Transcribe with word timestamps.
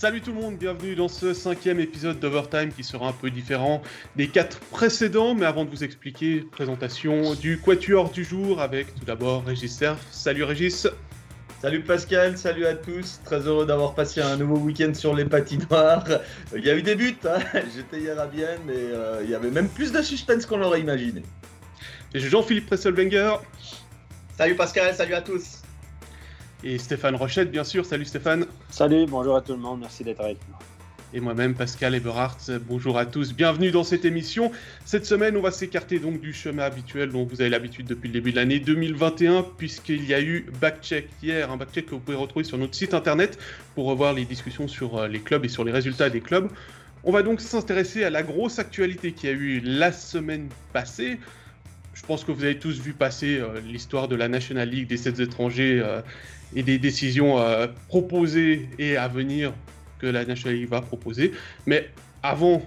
Salut 0.00 0.22
tout 0.22 0.32
le 0.32 0.40
monde, 0.40 0.56
bienvenue 0.56 0.94
dans 0.94 1.08
ce 1.08 1.34
cinquième 1.34 1.78
épisode 1.78 2.18
d'Overtime 2.18 2.72
qui 2.72 2.82
sera 2.82 3.08
un 3.08 3.12
peu 3.12 3.30
différent 3.30 3.82
des 4.16 4.28
quatre 4.28 4.58
précédents. 4.58 5.34
Mais 5.34 5.44
avant 5.44 5.66
de 5.66 5.68
vous 5.68 5.84
expliquer, 5.84 6.40
présentation 6.40 7.34
du 7.34 7.60
Quatuor 7.60 8.10
du 8.10 8.24
jour 8.24 8.62
avec 8.62 8.94
tout 8.94 9.04
d'abord 9.04 9.44
Régis 9.44 9.76
Serf. 9.76 9.98
Salut 10.10 10.44
Régis. 10.44 10.88
Salut 11.60 11.82
Pascal, 11.82 12.38
salut 12.38 12.64
à 12.64 12.72
tous. 12.72 13.20
Très 13.26 13.40
heureux 13.40 13.66
d'avoir 13.66 13.94
passé 13.94 14.22
un 14.22 14.38
nouveau 14.38 14.56
week-end 14.56 14.94
sur 14.94 15.14
les 15.14 15.26
patinoires. 15.26 16.06
Il 16.56 16.64
y 16.64 16.70
a 16.70 16.74
eu 16.74 16.82
des 16.82 16.94
buts, 16.94 17.18
hein. 17.26 17.38
j'étais 17.76 18.00
hier 18.00 18.18
à 18.18 18.26
Vienne, 18.26 18.60
mais 18.66 18.72
euh, 18.78 19.20
il 19.22 19.28
y 19.28 19.34
avait 19.34 19.50
même 19.50 19.68
plus 19.68 19.92
de 19.92 20.00
suspense 20.00 20.46
qu'on 20.46 20.56
l'aurait 20.56 20.80
imaginé. 20.80 21.20
Et 22.14 22.20
Jean-Philippe 22.20 22.68
Presselwenger. 22.68 23.34
Salut 24.38 24.54
Pascal, 24.54 24.94
salut 24.94 25.12
à 25.12 25.20
tous 25.20 25.59
et 26.64 26.78
Stéphane 26.78 27.14
Rochette, 27.14 27.50
bien 27.50 27.64
sûr. 27.64 27.84
Salut 27.84 28.04
Stéphane. 28.04 28.46
Salut, 28.70 29.06
bonjour 29.06 29.36
à 29.36 29.40
tout 29.40 29.52
le 29.52 29.58
monde, 29.58 29.80
merci 29.80 30.04
d'être 30.04 30.20
avec 30.20 30.38
nous. 30.48 30.56
Et 31.12 31.18
moi-même, 31.18 31.54
Pascal 31.54 31.96
Eberhardt, 31.96 32.60
bonjour 32.68 32.96
à 32.96 33.04
tous, 33.04 33.32
bienvenue 33.34 33.72
dans 33.72 33.82
cette 33.82 34.04
émission. 34.04 34.52
Cette 34.84 35.04
semaine, 35.04 35.36
on 35.36 35.40
va 35.40 35.50
s'écarter 35.50 35.98
donc 35.98 36.20
du 36.20 36.32
chemin 36.32 36.62
habituel 36.62 37.10
dont 37.10 37.24
vous 37.24 37.40
avez 37.40 37.50
l'habitude 37.50 37.86
depuis 37.86 38.06
le 38.06 38.12
début 38.12 38.30
de 38.30 38.36
l'année 38.36 38.60
2021, 38.60 39.44
puisqu'il 39.58 40.04
y 40.04 40.14
a 40.14 40.20
eu 40.20 40.46
Backcheck 40.60 41.08
hier, 41.20 41.50
un 41.50 41.56
Backcheck 41.56 41.86
que 41.86 41.90
vous 41.90 42.00
pouvez 42.00 42.16
retrouver 42.16 42.44
sur 42.44 42.58
notre 42.58 42.76
site 42.76 42.94
internet 42.94 43.38
pour 43.74 43.86
revoir 43.86 44.12
les 44.12 44.24
discussions 44.24 44.68
sur 44.68 44.98
euh, 44.98 45.08
les 45.08 45.18
clubs 45.18 45.44
et 45.44 45.48
sur 45.48 45.64
les 45.64 45.72
résultats 45.72 46.10
des 46.10 46.20
clubs. 46.20 46.48
On 47.02 47.10
va 47.10 47.22
donc 47.22 47.40
s'intéresser 47.40 48.04
à 48.04 48.10
la 48.10 48.22
grosse 48.22 48.60
actualité 48.60 49.10
qui 49.10 49.26
a 49.26 49.32
eu 49.32 49.60
la 49.64 49.90
semaine 49.90 50.48
passée. 50.72 51.18
Je 51.94 52.06
pense 52.06 52.24
que 52.24 52.30
vous 52.30 52.44
avez 52.44 52.58
tous 52.58 52.78
vu 52.78 52.92
passer 52.92 53.38
euh, 53.38 53.60
l'histoire 53.66 54.06
de 54.06 54.14
la 54.14 54.28
National 54.28 54.68
League 54.68 54.86
des 54.86 54.96
7 54.96 55.18
étrangers 55.18 55.80
euh, 55.82 56.02
et 56.54 56.62
des 56.62 56.78
décisions 56.78 57.38
euh, 57.38 57.66
proposées 57.88 58.68
et 58.78 58.96
à 58.96 59.08
venir 59.08 59.52
que 59.98 60.06
la 60.06 60.24
National 60.24 60.58
League 60.58 60.68
va 60.68 60.80
proposer. 60.80 61.32
Mais 61.66 61.90
avant 62.22 62.62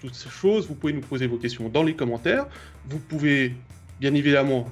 toutes 0.00 0.14
ces 0.14 0.28
choses, 0.28 0.68
vous 0.68 0.74
pouvez 0.74 0.92
nous 0.92 1.00
poser 1.00 1.26
vos 1.26 1.36
questions 1.36 1.68
dans 1.68 1.82
les 1.82 1.94
commentaires. 1.94 2.46
Vous 2.86 2.98
pouvez 2.98 3.54
bien 4.00 4.14
évidemment 4.14 4.70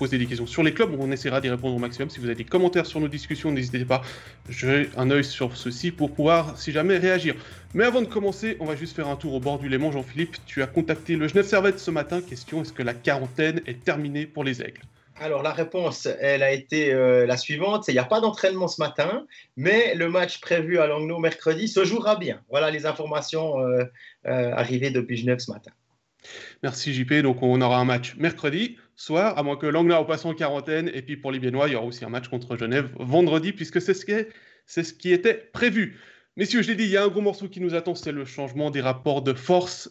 poser 0.00 0.16
des 0.16 0.24
questions 0.24 0.46
sur 0.46 0.62
les 0.62 0.72
clubs, 0.72 0.96
on 0.98 1.12
essaiera 1.12 1.42
d'y 1.42 1.50
répondre 1.50 1.76
au 1.76 1.78
maximum. 1.78 2.08
Si 2.08 2.20
vous 2.20 2.24
avez 2.24 2.34
des 2.34 2.44
commentaires 2.44 2.86
sur 2.86 3.00
nos 3.00 3.08
discussions, 3.08 3.52
n'hésitez 3.52 3.84
pas, 3.84 4.00
j'ai 4.48 4.88
un 4.96 5.10
œil 5.10 5.24
sur 5.24 5.54
ceci 5.58 5.90
pour 5.90 6.14
pouvoir, 6.14 6.58
si 6.58 6.72
jamais, 6.72 6.96
réagir. 6.96 7.34
Mais 7.74 7.84
avant 7.84 8.00
de 8.00 8.06
commencer, 8.06 8.56
on 8.60 8.64
va 8.64 8.76
juste 8.76 8.96
faire 8.96 9.08
un 9.08 9.16
tour 9.16 9.34
au 9.34 9.40
bord 9.40 9.58
du 9.58 9.68
Léman. 9.68 9.92
Jean-Philippe, 9.92 10.38
tu 10.46 10.62
as 10.62 10.66
contacté 10.66 11.16
le 11.16 11.28
Genève 11.28 11.44
Servette 11.44 11.78
ce 11.78 11.90
matin. 11.90 12.22
Question, 12.22 12.62
est-ce 12.62 12.72
que 12.72 12.82
la 12.82 12.94
quarantaine 12.94 13.60
est 13.66 13.84
terminée 13.84 14.24
pour 14.24 14.42
les 14.42 14.62
Aigles? 14.62 14.80
Alors 15.20 15.42
la 15.42 15.52
réponse, 15.52 16.08
elle 16.18 16.42
a 16.42 16.50
été 16.50 16.92
euh, 16.92 17.26
la 17.26 17.36
suivante, 17.36 17.86
il 17.88 17.92
n'y 17.92 17.98
a 17.98 18.04
pas 18.04 18.20
d'entraînement 18.20 18.68
ce 18.68 18.80
matin, 18.80 19.26
mais 19.56 19.94
le 19.94 20.08
match 20.08 20.40
prévu 20.40 20.78
à 20.78 20.86
Langnau 20.86 21.18
mercredi 21.18 21.68
se 21.68 21.84
jouera 21.84 22.16
bien. 22.16 22.40
Voilà 22.48 22.70
les 22.70 22.86
informations 22.86 23.60
euh, 23.60 23.84
euh, 24.26 24.52
arrivées 24.52 24.90
depuis 24.90 25.18
Genève 25.18 25.38
ce 25.38 25.50
matin. 25.50 25.70
Merci 26.62 26.94
JP, 26.94 27.22
donc 27.22 27.42
on 27.42 27.60
aura 27.60 27.78
un 27.78 27.84
match 27.84 28.16
mercredi 28.16 28.78
soir, 28.96 29.38
à 29.38 29.42
moins 29.42 29.56
que 29.56 29.66
Langnau 29.66 30.04
passe 30.04 30.24
en 30.24 30.34
quarantaine, 30.34 30.90
et 30.92 31.02
puis 31.02 31.18
pour 31.18 31.32
les 31.32 31.38
Biennois, 31.38 31.68
il 31.68 31.72
y 31.72 31.76
aura 31.76 31.86
aussi 31.86 32.04
un 32.04 32.10
match 32.10 32.28
contre 32.28 32.56
Genève 32.56 32.90
vendredi, 32.98 33.52
puisque 33.52 33.80
c'est 33.80 33.94
ce, 33.94 34.06
qui 34.06 34.14
c'est 34.66 34.84
ce 34.84 34.94
qui 34.94 35.12
était 35.12 35.34
prévu. 35.34 35.98
Messieurs, 36.36 36.62
je 36.62 36.68
l'ai 36.68 36.76
dit, 36.76 36.84
il 36.84 36.90
y 36.90 36.96
a 36.96 37.04
un 37.04 37.08
gros 37.08 37.20
morceau 37.20 37.48
qui 37.48 37.60
nous 37.60 37.74
attend, 37.74 37.94
c'est 37.94 38.12
le 38.12 38.24
changement 38.24 38.70
des 38.70 38.80
rapports 38.80 39.20
de 39.20 39.34
force 39.34 39.90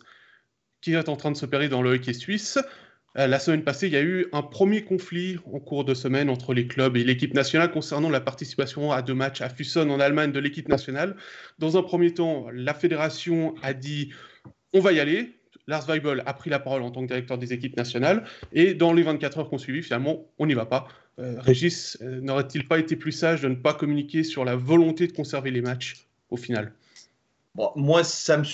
qui 0.82 0.94
est 0.94 1.10
en 1.10 1.16
train 1.16 1.32
de 1.32 1.38
s'opérer 1.38 1.70
dans 1.70 1.82
le 1.82 1.92
hockey 1.92 2.14
suisse. 2.14 2.58
Euh, 3.20 3.28
la 3.28 3.40
semaine 3.40 3.64
passée, 3.64 3.88
il 3.88 3.94
y 3.94 3.98
a 3.98 4.02
eu 4.02 4.28
un 4.32 4.42
premier 4.42 4.84
conflit 4.84 5.38
en 5.52 5.60
cours 5.60 5.84
de 5.84 5.94
semaine 5.94 6.30
entre 6.30 6.54
les 6.54 6.68
clubs 6.68 6.96
et 6.96 7.04
l'équipe 7.04 7.34
nationale 7.34 7.70
concernant 7.70 8.10
la 8.10 8.22
participation 8.22 8.94
à 8.94 9.02
deux 9.02 9.14
matchs 9.14 9.42
à 9.42 9.50
Fuson 9.50 9.90
en 9.90 10.00
Allemagne 10.00 10.32
de 10.32 10.40
l'équipe 10.40 10.70
nationale. 10.70 11.18
Dans 11.58 11.78
un 11.78 11.84
premier 11.84 12.14
temps, 12.14 12.48
la 12.54 12.74
fédération 12.74 13.56
a 13.62 13.74
dit 13.74 14.12
on 14.72 14.80
va 14.80 14.94
y 14.94 15.02
aller. 15.02 15.36
Lars 15.68 15.86
Weibel 15.88 16.24
a 16.26 16.34
pris 16.34 16.50
la 16.50 16.60
parole 16.60 16.82
en 16.82 16.92
tant 16.92 17.02
que 17.02 17.08
directeur 17.08 17.38
des 17.38 17.52
équipes 17.52 17.76
nationales. 17.76 18.24
Et 18.54 18.74
dans 18.74 18.94
les 18.94 19.04
24 19.04 19.40
heures 19.40 19.50
qu'on 19.50 19.58
suivi, 19.58 19.84
finalement, 19.84 20.26
on 20.40 20.48
n'y 20.48 20.54
va 20.54 20.66
pas. 20.66 20.88
Euh, 21.20 21.36
Régis, 21.40 21.98
euh, 22.02 22.22
n'aurait-il 22.22 22.68
pas 22.68 22.80
été 22.80 22.96
plus 22.96 23.12
sage 23.12 23.42
de 23.42 23.50
ne 23.50 23.56
pas 23.56 23.74
communiquer 23.74 24.24
sur 24.24 24.46
la 24.46 24.56
volonté 24.56 25.08
de 25.08 25.12
conserver 25.12 25.52
les 25.52 25.62
matchs 25.62 26.08
au 26.30 26.38
final? 26.38 26.74
Moi, 27.76 28.04
ça 28.06 28.38
me 28.38 28.46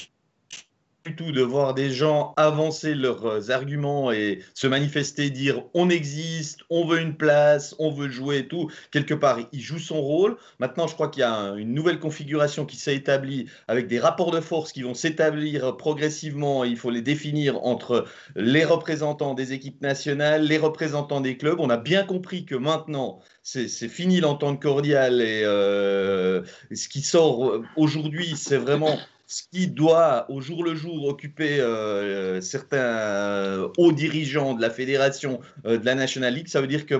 tout 1.15 1.31
de 1.31 1.41
voir 1.41 1.73
des 1.73 1.91
gens 1.91 2.33
avancer 2.37 2.95
leurs 2.95 3.25
euh, 3.25 3.49
arguments 3.49 4.11
et 4.11 4.39
se 4.53 4.67
manifester, 4.67 5.29
dire 5.29 5.63
on 5.73 5.89
existe, 5.89 6.61
on 6.69 6.85
veut 6.85 6.99
une 6.99 7.15
place, 7.15 7.75
on 7.79 7.91
veut 7.91 8.09
jouer 8.09 8.39
et 8.39 8.47
tout. 8.47 8.69
Quelque 8.91 9.13
part, 9.13 9.39
il 9.51 9.61
joue 9.61 9.79
son 9.79 10.01
rôle. 10.01 10.37
Maintenant, 10.59 10.87
je 10.87 10.93
crois 10.93 11.09
qu'il 11.09 11.21
y 11.21 11.23
a 11.23 11.53
une 11.57 11.73
nouvelle 11.73 11.99
configuration 11.99 12.65
qui 12.65 12.77
s'est 12.77 12.95
établie 12.95 13.47
avec 13.67 13.87
des 13.87 13.99
rapports 13.99 14.31
de 14.31 14.41
force 14.41 14.71
qui 14.71 14.81
vont 14.81 14.93
s'établir 14.93 15.77
progressivement. 15.77 16.63
Il 16.63 16.77
faut 16.77 16.91
les 16.91 17.01
définir 17.01 17.63
entre 17.65 18.05
les 18.35 18.65
représentants 18.65 19.33
des 19.33 19.53
équipes 19.53 19.81
nationales, 19.81 20.43
les 20.43 20.57
représentants 20.57 21.21
des 21.21 21.37
clubs. 21.37 21.59
On 21.59 21.69
a 21.69 21.77
bien 21.77 22.03
compris 22.03 22.45
que 22.45 22.55
maintenant, 22.55 23.19
c'est 23.43 23.67
fini 23.87 24.19
l'entente 24.19 24.61
cordiale 24.61 25.21
et 25.21 25.43
euh, 25.43 26.41
ce 26.73 26.89
qui 26.89 27.01
sort 27.01 27.61
aujourd'hui, 27.75 28.33
c'est 28.35 28.57
vraiment 28.57 28.97
ce 29.27 29.43
qui 29.51 29.67
doit 29.67 30.29
au 30.29 30.39
jour 30.39 30.63
le 30.63 30.75
jour 30.75 31.05
occuper 31.05 31.59
euh, 31.59 32.41
certains 32.41 32.77
euh, 32.77 33.69
hauts 33.77 33.91
dirigeants 33.91 34.53
de 34.53 34.61
la 34.61 34.69
fédération 34.69 35.39
euh, 35.65 35.77
de 35.77 35.85
la 35.85 35.95
National 35.95 36.33
League, 36.33 36.47
ça 36.47 36.61
veut 36.61 36.67
dire 36.67 36.85
qu'il 36.85 36.99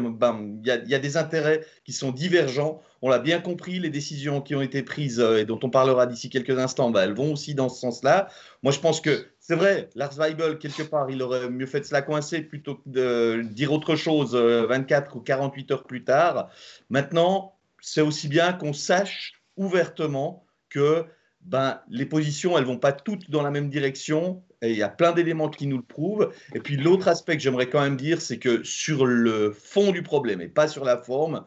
y, 0.66 0.72
a 0.72 1.00
des 1.00 1.18
intérêts 1.18 1.66
qui 1.84 1.94
sont 1.94 2.12
divergents. 2.12 2.82
On 3.02 3.10
l'a 3.10 3.20
bien 3.20 3.40
compris, 3.40 3.80
les 3.80 3.90
décisions 3.90 4.42
qui 4.42 4.56
ont 4.56 4.62
été 4.62 4.82
prises 4.82 5.20
et 5.20 5.46
dont 5.46 5.60
on 5.62 5.70
parlera 5.70 6.08
d'ici 6.08 6.30
quelques 6.30 6.58
instants, 6.58 6.90
ben, 6.90 7.04
elles 7.04 7.14
vont 7.14 7.34
aussi 7.34 7.54
dans 7.54 7.70
ce 7.70 7.80
sens-là. 7.80 8.30
Moi, 8.64 8.72
je 8.72 8.80
pense 8.80 9.02
que 9.02 9.28
c'est 9.40 9.56
vrai, 9.56 9.90
Lars 9.94 10.18
Weibel, 10.18 10.58
quelque 10.58 10.82
part, 10.82 11.12
il 11.12 11.22
aurait 11.22 11.50
mieux 11.50 11.68
fait 11.68 11.82
de 11.82 11.86
se 11.86 11.94
la 11.94 12.02
coincer 12.02 12.42
plutôt 12.42 12.76
que 12.76 12.90
de 12.90 13.44
dire 13.44 13.72
autre 13.72 13.96
chose 13.96 14.36
24 14.36 15.16
ou 15.16 15.20
48 15.20 15.72
heures 15.72 15.84
plus 15.84 16.04
tard. 16.04 16.50
Maintenant, 16.90 17.56
c'est 17.80 18.02
aussi 18.02 18.28
bien 18.28 18.54
qu'on 18.54 18.74
sache 18.74 19.34
ouvertement 19.58 20.46
que 20.70 21.06
ben, 21.46 21.80
les 21.90 22.06
positions, 22.06 22.58
elles 22.58 22.66
vont 22.66 22.78
pas 22.78 22.92
toutes 22.92 23.30
dans 23.30 23.44
la 23.44 23.52
même 23.52 23.70
direction. 23.70 24.44
Il 24.62 24.76
y 24.76 24.84
a 24.84 24.90
plein 24.90 25.12
d'éléments 25.12 25.50
qui 25.50 25.68
nous 25.68 25.78
le 25.78 25.84
prouvent. 25.84 26.32
Et 26.56 26.60
puis 26.60 26.76
l'autre 26.76 27.08
aspect 27.08 27.38
que 27.38 27.44
j'aimerais 27.44 27.70
quand 27.70 27.82
même 27.82 27.98
dire, 27.98 28.22
c'est 28.22 28.40
que 28.40 28.64
sur 28.64 29.06
le 29.06 29.52
fond 29.52 29.92
du 29.92 30.02
problème 30.02 30.42
et 30.42 30.48
pas 30.48 30.68
sur 30.68 30.84
la 30.84 30.98
forme, 30.98 31.46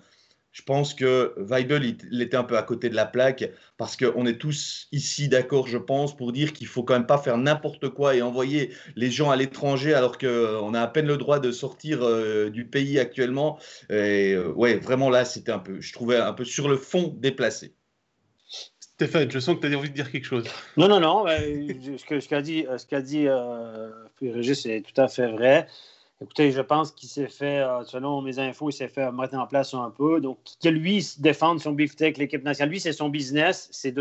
je 0.53 0.62
pense 0.62 0.94
que 0.94 1.34
Weibel, 1.36 1.97
il, 2.10 2.22
était 2.22 2.36
un 2.36 2.42
peu 2.42 2.56
à 2.56 2.62
côté 2.62 2.88
de 2.88 2.94
la 2.94 3.06
plaque 3.06 3.48
parce 3.76 3.97
qu'on 3.97 4.26
est 4.26 4.38
tous 4.38 4.88
ici 4.92 5.28
d'accord, 5.28 5.69
je 5.69 5.78
pense, 5.78 6.16
pour 6.16 6.32
dire 6.32 6.53
qu'il 6.53 6.66
faut 6.66 6.82
quand 6.82 6.94
même 6.94 7.06
pas 7.06 7.19
faire 7.19 7.38
n'importe 7.38 7.88
quoi 7.91 8.16
et 8.16 8.22
envoyer 8.22 8.72
les 8.97 9.10
gens 9.10 9.30
à 9.30 9.36
l'étranger 9.36 9.94
alors 9.94 10.19
qu'on 10.19 10.75
a 10.75 10.80
à 10.80 10.86
peine 10.88 11.06
le 11.06 11.16
droit 11.16 11.38
de 11.38 11.53
sortir 11.53 12.03
euh, 12.03 12.50
du 12.50 12.65
pays 12.66 12.98
actuellement. 12.98 13.59
Et 13.91 14.32
euh, 14.32 14.50
ouais, 14.53 14.76
vraiment 14.76 15.10
là, 15.10 15.25
c'était 15.25 15.53
un 15.53 15.60
peu, 15.60 15.80
je 15.80 15.92
trouvais 15.92 16.16
un 16.16 16.32
peu 16.32 16.44
sur 16.44 16.69
le 16.69 16.76
fond 16.76 17.15
déplacé. 17.16 17.75
Stéphane, 18.98 19.31
je 19.31 19.38
sens 19.38 19.54
que 19.54 19.64
tu 19.64 19.72
as 19.72 19.78
envie 19.78 19.91
de 19.91 19.94
dire 19.94 20.10
quelque 20.10 20.25
chose. 20.25 20.44
Non, 20.76 20.88
non, 20.88 20.98
non. 20.98 21.25
ce 21.25 22.28
qu'a 22.28 22.42
dit, 22.42 22.66
ce 22.76 22.84
qu'a 22.84 23.00
dit 23.00 23.28
euh, 23.28 23.91
Régis, 24.20 24.60
c'est 24.60 24.82
tout 24.82 25.00
à 25.00 25.06
fait 25.06 25.31
vrai. 25.31 25.69
Écoutez, 26.20 26.50
je 26.50 26.60
pense 26.60 26.91
qu'il 26.91 27.09
s'est 27.09 27.28
fait, 27.28 27.60
euh, 27.60 27.84
selon 27.84 28.20
mes 28.22 28.41
infos, 28.41 28.70
il 28.70 28.72
s'est 28.72 28.88
fait 28.88 29.09
mettre 29.12 29.36
en 29.36 29.47
place 29.47 29.72
un 29.72 29.91
peu. 29.97 30.20
Donc, 30.20 30.38
que 30.60 30.69
lui 30.69 31.06
défende 31.19 31.60
son 31.60 31.75
beefsteak, 31.75 32.19
l'équipe 32.19 32.42
nationale, 32.42 32.70
lui, 32.70 32.81
c'est 32.81 32.92
son 32.92 33.09
business. 33.09 33.69
C'est 33.70 33.94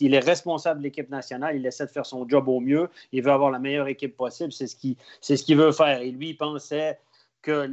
il 0.00 0.12
est 0.12 0.18
responsable 0.18 0.80
de 0.80 0.86
l'équipe 0.86 1.08
nationale. 1.08 1.54
Il 1.54 1.64
essaie 1.64 1.86
de 1.86 1.92
faire 1.92 2.04
son 2.04 2.28
job 2.28 2.48
au 2.48 2.58
mieux. 2.58 2.88
Il 3.12 3.22
veut 3.22 3.30
avoir 3.30 3.52
la 3.52 3.60
meilleure 3.60 3.86
équipe 3.86 4.16
possible. 4.16 4.50
C'est 4.50 4.66
ce 4.66 4.74
qu'il 4.74 4.96
ce 5.20 5.34
qu'il 5.34 5.56
veut 5.56 5.70
faire. 5.70 6.00
Et 6.00 6.10
lui, 6.10 6.30
il 6.30 6.36
pensait 6.36 6.98
que 7.42 7.70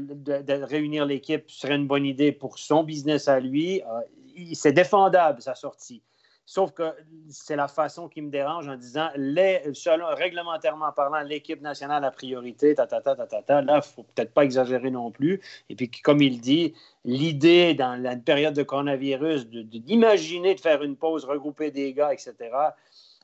réunir 0.66 1.08
l'équipe 1.08 1.50
serait 1.50 1.78
une 1.78 1.88
bonne 1.88 2.06
idée 2.06 2.32
pour 2.32 2.60
son 2.60 2.84
business 2.84 3.28
à 3.28 3.40
lui. 3.40 3.82
Euh, 3.82 4.46
c'est 4.54 4.72
défendable, 4.72 5.42
sa 5.42 5.56
sortie. 5.56 6.04
Sauf 6.52 6.72
que 6.72 6.96
c'est 7.30 7.56
la 7.56 7.68
façon 7.68 8.10
qui 8.10 8.24
me 8.24 8.32
dérange 8.32 8.68
en 8.68 8.76
disant, 8.76 9.10
les, 9.16 9.62
selon, 9.76 10.08
réglementairement 10.16 10.92
parlant, 10.92 11.22
l'équipe 11.22 11.62
nationale 11.62 12.04
a 12.04 12.10
priorité, 12.10 12.74
ta, 12.74 12.88
ta, 12.88 13.02
ta, 13.02 13.16
ta, 13.16 13.28
ta, 13.28 13.44
ta. 13.44 13.62
Là, 13.62 13.74
il 13.74 13.78
ne 13.78 13.82
faut 13.82 14.02
peut-être 14.02 14.34
pas 14.34 14.46
exagérer 14.46 14.90
non 14.90 15.12
plus. 15.12 15.42
Et 15.70 15.76
puis, 15.76 15.92
comme 15.92 16.24
il 16.24 16.42
dit, 16.42 16.74
l'idée 17.06 17.76
dans 17.76 18.02
la 18.02 18.16
période 18.16 18.56
de 18.56 18.64
coronavirus 18.64 19.46
d'imaginer 19.46 20.54
de, 20.54 20.58
de, 20.58 20.60
faire 20.60 20.82
une 20.82 20.96
pause, 20.96 21.24
regrouper 21.24 21.70
des 21.70 21.94
gars, 21.94 22.12
etc., 22.14 22.34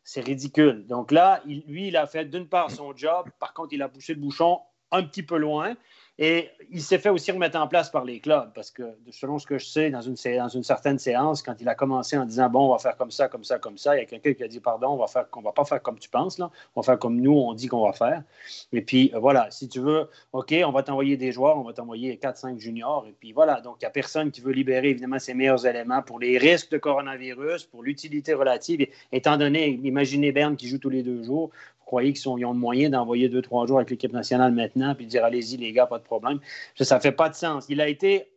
c'est 0.03 0.21
ridicule. 0.21 0.85
Donc 0.85 1.11
là, 1.11 1.41
lui, 1.47 1.87
il 1.87 1.97
a 1.97 2.05
fait 2.05 2.25
d'une 2.25 2.47
part 2.47 2.69
son 2.69 2.95
job, 2.95 3.27
par 3.39 3.55
contre, 3.55 3.73
il 3.73 3.81
a 3.81 3.89
poussé 3.89 4.13
le 4.13 4.19
bouchon 4.19 4.59
un 4.91 5.01
petit 5.01 5.23
peu 5.23 5.37
loin. 5.37 5.73
Et 6.17 6.49
il 6.71 6.81
s'est 6.81 6.97
fait 6.97 7.09
aussi 7.09 7.31
remettre 7.31 7.59
en 7.59 7.67
place 7.67 7.89
par 7.89 8.05
les 8.05 8.21
clubs 8.21 8.51
parce 8.53 8.71
que, 8.71 8.83
selon 9.11 9.37
ce 9.37 9.45
que 9.45 9.57
je 9.57 9.65
sais, 9.65 9.89
dans 9.89 9.99
une, 10.01 10.15
certaine 10.15 10.97
séance, 10.97 11.41
quand 11.41 11.55
il 11.59 11.67
a 11.67 11.75
commencé 11.75 12.17
en 12.17 12.25
disant 12.25 12.49
Bon, 12.49 12.69
on 12.69 12.71
va 12.71 12.77
faire 12.77 12.95
comme 12.95 13.11
ça, 13.11 13.27
comme 13.27 13.43
ça, 13.43 13.59
comme 13.59 13.77
ça, 13.77 13.95
il 13.95 13.99
y 13.99 14.01
a 14.01 14.05
quelqu'un 14.05 14.33
qui 14.33 14.43
a 14.43 14.47
dit 14.47 14.61
Pardon, 14.61 14.89
on 14.91 14.97
va 14.97 15.07
faire, 15.07 15.25
va 15.43 15.51
pas 15.51 15.65
faire 15.65 15.81
comme 15.81 15.99
tu 15.99 16.09
penses, 16.09 16.37
là. 16.37 16.49
on 16.75 16.81
va 16.81 16.85
faire 16.85 16.99
comme 16.99 17.19
nous, 17.19 17.33
on 17.33 17.53
dit 17.53 17.67
qu'on 17.67 17.85
va 17.85 17.91
faire. 17.91 18.23
Et 18.71 18.81
puis, 18.81 19.11
euh, 19.13 19.19
voilà, 19.19 19.51
si 19.51 19.67
tu 19.67 19.81
veux, 19.81 20.09
OK, 20.31 20.55
on 20.65 20.71
va 20.71 20.83
t'envoyer 20.83 21.17
des 21.17 21.33
joueurs, 21.33 21.57
on 21.57 21.63
va 21.63 21.73
t'envoyer 21.73 22.15
4-5 22.15 22.59
juniors. 22.59 23.05
Et 23.09 23.13
puis, 23.19 23.33
voilà, 23.33 23.59
donc 23.59 23.77
il 23.81 23.83
n'y 23.83 23.87
a 23.87 23.91
personne 23.91 24.31
qui 24.31 24.39
veut 24.39 24.53
libérer, 24.53 24.89
évidemment, 24.89 25.19
ses 25.19 25.33
meilleurs 25.33 25.65
éléments 25.65 26.01
pour 26.01 26.19
les 26.19 26.37
risques 26.37 26.71
de 26.71 26.77
coronavirus, 26.77 27.65
pour 27.65 27.83
l'utilité 27.83 28.33
relative. 28.33 28.87
étant 29.11 29.35
donné, 29.35 29.79
imaginez 29.83 30.31
Berne 30.31 30.55
qui 30.55 30.69
joue 30.69 30.77
tous 30.77 30.89
les 30.89 31.03
deux 31.03 31.23
jours, 31.23 31.51
croyez 31.85 32.13
qu'ils 32.13 32.27
ont 32.27 32.35
de 32.35 32.59
moyens 32.59 32.91
d'envoyer 32.91 33.29
deux, 33.29 33.41
trois 33.41 33.65
jours 33.67 33.77
avec 33.77 33.89
l'équipe 33.89 34.11
nationale 34.11 34.51
maintenant, 34.51 34.95
puis 34.95 35.05
dire 35.05 35.23
allez-y, 35.23 35.57
les 35.57 35.71
gars, 35.71 35.85
pas 35.85 35.99
de 35.99 36.03
problème. 36.03 36.39
Ça 36.79 36.95
ne 36.95 37.01
fait 37.01 37.11
pas 37.11 37.29
de 37.29 37.35
sens. 37.35 37.65
Il 37.69 37.79
a 37.79 37.87
été 37.87 38.31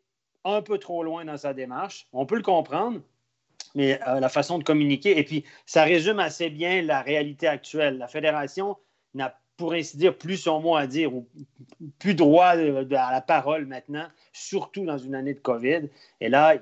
un 0.45 0.63
peu 0.63 0.79
trop 0.79 1.03
loin 1.03 1.25
dans 1.25 1.37
sa 1.37 1.55
démarche. 1.55 2.07
On 2.13 2.27
peut 2.27 2.37
le 2.37 2.43
comprendre, 2.43 3.01
mais 3.75 4.01
euh, 4.07 4.21
la 4.21 4.29
façon 4.29 4.59
de 4.59 4.65
communiquer, 4.65 5.19
et 5.19 5.25
puis 5.25 5.45
ça 5.67 5.85
résume 5.85 6.21
assez 6.21 6.51
bien 6.51 6.83
la 6.83 7.03
réalité 7.03 7.47
actuelle. 7.47 7.99
La 7.99 8.09
fédération 8.09 8.77
n'a, 9.15 9.39
pour 9.57 9.73
ainsi 9.73 9.97
dire, 9.97 10.17
plus 10.17 10.37
son 10.37 10.61
mot 10.61 10.77
à 10.77 10.87
dire, 10.87 11.15
ou 11.15 11.27
plus 11.99 12.15
droit 12.15 12.47
à 12.47 12.57
la 13.13 13.21
parole 13.21 13.67
maintenant, 13.67 14.07
surtout 14.33 14.85
dans 14.85 14.99
une 14.99 15.15
année 15.15 15.35
de 15.35 15.41
COVID. 15.41 15.89
Et 16.21 16.29
là, 16.29 16.57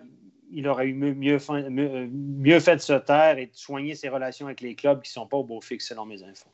il 0.51 0.69
aurait 0.69 0.87
eu 0.87 0.95
mieux, 0.95 1.15
mieux, 1.15 2.61
fait 2.61 2.77
de 2.77 2.81
se 2.81 2.93
taire 2.93 3.39
et 3.39 3.47
de 3.47 3.55
soigner 3.55 3.95
ses 3.95 4.09
relations 4.09 4.47
avec 4.47 4.61
les 4.61 4.75
clubs 4.75 5.03
qui 5.03 5.11
ne 5.11 5.15
sont 5.15 5.27
pas 5.27 5.37
au 5.37 5.45
beau 5.45 5.61
fixe, 5.61 5.89
selon 5.89 6.07
mes 6.07 6.23
infos. 6.23 6.51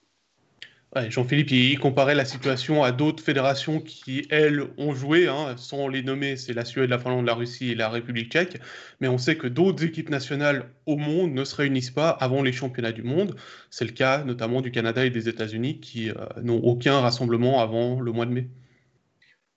Jean-Philippe, 0.95 1.51
il 1.53 1.79
comparait 1.79 2.15
la 2.15 2.27
situation 2.27 2.83
à 2.83 2.93
d'autres 2.93 3.23
fédérations 3.23 3.81
qui, 3.81 4.27
elles, 4.29 4.67
ont 4.77 4.95
joué, 4.95 5.27
hein, 5.27 5.55
sans 5.57 5.89
les 5.89 6.03
nommer, 6.03 6.37
c'est 6.37 6.53
la 6.53 6.67
Suède, 6.67 6.91
la 6.91 6.99
Finlande, 6.99 7.25
la 7.25 7.33
Russie 7.33 7.71
et 7.71 7.75
la 7.75 7.89
République 7.89 8.31
tchèque, 8.31 8.61
mais 9.01 9.09
on 9.09 9.17
sait 9.17 9.37
que 9.37 9.47
d'autres 9.47 9.83
équipes 9.85 10.11
nationales 10.11 10.69
au 10.85 10.99
monde 10.99 11.33
ne 11.33 11.45
se 11.45 11.55
réunissent 11.55 11.91
pas 11.91 12.11
avant 12.11 12.43
les 12.43 12.53
championnats 12.53 12.93
du 12.93 13.03
monde. 13.03 13.37
C'est 13.71 13.87
le 13.87 13.93
cas 13.93 14.23
notamment 14.25 14.61
du 14.61 14.71
Canada 14.71 15.07
et 15.07 15.09
des 15.09 15.31
États-Unis 15.31 15.81
qui 15.81 16.11
euh, 16.11 16.15
n'ont 16.43 16.61
aucun 16.63 17.01
rassemblement 17.01 17.63
avant 17.63 17.99
le 17.99 18.13
mois 18.13 18.27
de 18.27 18.33
mai. 18.33 18.49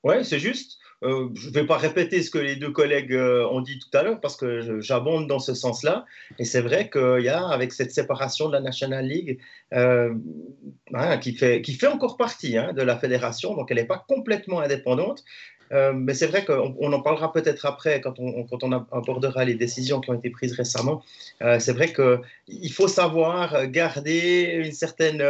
Oui, 0.03 0.23
c'est 0.23 0.39
juste. 0.39 0.79
Euh, 1.05 1.29
je 1.35 1.49
ne 1.49 1.53
vais 1.53 1.65
pas 1.65 1.77
répéter 1.77 2.23
ce 2.23 2.31
que 2.31 2.39
les 2.39 2.55
deux 2.55 2.71
collègues 2.71 3.13
euh, 3.13 3.47
ont 3.49 3.61
dit 3.61 3.77
tout 3.77 3.95
à 3.95 4.01
l'heure 4.01 4.19
parce 4.19 4.35
que 4.35 4.81
j'abonde 4.81 5.27
dans 5.27 5.39
ce 5.39 5.53
sens-là. 5.53 6.05
Et 6.39 6.45
c'est 6.45 6.61
vrai 6.61 6.89
qu'il 6.89 7.21
y 7.21 7.29
a, 7.29 7.47
avec 7.47 7.73
cette 7.73 7.91
séparation 7.91 8.47
de 8.47 8.53
la 8.53 8.59
National 8.59 9.05
League, 9.05 9.37
euh, 9.73 10.13
hein, 10.93 11.17
qui, 11.17 11.33
fait, 11.33 11.61
qui 11.61 11.73
fait 11.73 11.87
encore 11.87 12.17
partie 12.17 12.57
hein, 12.57 12.73
de 12.73 12.81
la 12.81 12.97
fédération, 12.97 13.55
donc 13.55 13.69
elle 13.69 13.77
n'est 13.77 13.85
pas 13.85 14.03
complètement 14.07 14.59
indépendante. 14.61 15.23
mais 15.71 16.13
c'est 16.13 16.27
vrai 16.27 16.45
qu'on 16.45 16.93
en 16.93 17.01
parlera 17.01 17.33
peut-être 17.33 17.65
après 17.65 17.99
quand 17.99 18.17
quand 18.49 18.63
on 18.63 18.71
abordera 18.71 19.45
les 19.45 19.55
décisions 19.55 19.99
qui 19.99 20.11
ont 20.11 20.13
été 20.21 20.29
prises 20.29 20.53
récemment. 20.53 21.01
c'est 21.63 21.73
vrai 21.73 21.91
qu'il 21.91 22.71
faut 22.71 22.87
savoir 22.87 23.67
garder 23.67 24.61
une 24.63 24.71
certaine 24.85 25.23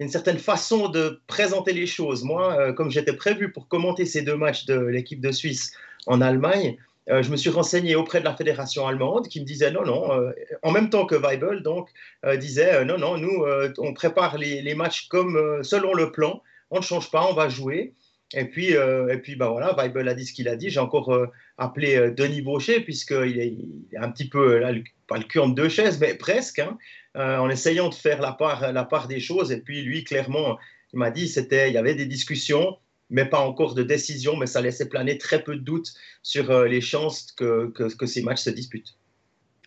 une 0.00 0.08
certaine 0.08 0.38
façon 0.38 0.88
de 0.88 1.20
présenter 1.26 1.72
les 1.72 1.86
choses. 1.86 2.22
Moi, 2.22 2.56
euh, 2.58 2.72
comme 2.72 2.90
j'étais 2.90 3.12
prévu 3.12 3.52
pour 3.52 3.68
commenter 3.68 4.04
ces 4.04 4.22
deux 4.22 4.36
matchs 4.36 4.64
de 4.66 4.78
l'équipe 4.78 5.20
de 5.20 5.32
Suisse 5.32 5.72
en 6.06 6.20
Allemagne, 6.20 6.76
euh, 7.10 7.22
je 7.22 7.30
me 7.30 7.36
suis 7.36 7.50
renseigné 7.50 7.96
auprès 7.96 8.20
de 8.20 8.24
la 8.24 8.36
fédération 8.36 8.86
allemande 8.86 9.28
qui 9.28 9.40
me 9.40 9.44
disait 9.44 9.70
non, 9.70 9.84
non, 9.84 10.12
euh, 10.12 10.30
en 10.62 10.70
même 10.70 10.90
temps 10.90 11.06
que 11.06 11.14
Weibel, 11.14 11.62
donc, 11.62 11.88
disait 12.36 12.84
non, 12.84 12.98
non, 12.98 13.16
nous, 13.16 13.44
on 13.78 13.92
prépare 13.94 14.38
les, 14.38 14.74
matchs 14.74 15.08
comme 15.08 15.62
selon 15.62 15.94
le 15.94 16.12
plan, 16.12 16.42
on 16.70 16.78
ne 16.78 16.82
change 16.82 17.10
pas, 17.10 17.26
on 17.28 17.34
va 17.34 17.48
jouer. 17.48 17.94
Et 18.34 18.44
puis, 18.44 18.72
et 18.72 19.18
puis 19.22 19.36
bah 19.36 19.48
voilà, 19.48 19.74
Weibel 19.74 20.06
a 20.06 20.14
dit 20.14 20.26
ce 20.26 20.34
qu'il 20.34 20.48
a 20.48 20.56
dit. 20.56 20.68
J'ai 20.68 20.80
encore 20.80 21.28
appelé 21.56 22.10
Denis 22.10 22.42
Brochet, 22.42 22.80
puisqu'il 22.80 23.40
est, 23.40 23.48
il 23.48 23.86
est 23.92 23.96
un 23.96 24.10
petit 24.10 24.28
peu, 24.28 24.58
là, 24.58 24.72
pas 25.06 25.16
le 25.16 25.24
cul 25.24 25.38
en 25.38 25.48
deux 25.48 25.70
chaises, 25.70 25.98
mais 25.98 26.14
presque. 26.14 26.58
Hein. 26.58 26.76
Euh, 27.18 27.38
en 27.38 27.50
essayant 27.50 27.88
de 27.88 27.94
faire 27.94 28.20
la 28.20 28.32
part, 28.32 29.08
des 29.08 29.18
choses. 29.18 29.50
Et 29.50 29.60
puis 29.60 29.82
lui, 29.82 30.04
clairement, 30.04 30.56
il 30.92 31.00
m'a 31.00 31.10
dit 31.10 31.26
c'était, 31.26 31.68
il 31.68 31.74
y 31.74 31.76
avait 31.76 31.96
des 31.96 32.06
discussions, 32.06 32.76
mais 33.10 33.24
pas 33.24 33.40
encore 33.40 33.74
de 33.74 33.82
décision, 33.82 34.36
mais 34.36 34.46
ça 34.46 34.60
laissait 34.60 34.88
planer 34.88 35.18
très 35.18 35.42
peu 35.42 35.56
de 35.56 35.60
doutes 35.60 35.94
sur 36.22 36.50
euh, 36.50 36.68
les 36.68 36.80
chances 36.80 37.32
que, 37.32 37.72
ces 38.06 38.22
matchs 38.22 38.42
se 38.42 38.50
disputent. 38.50 38.96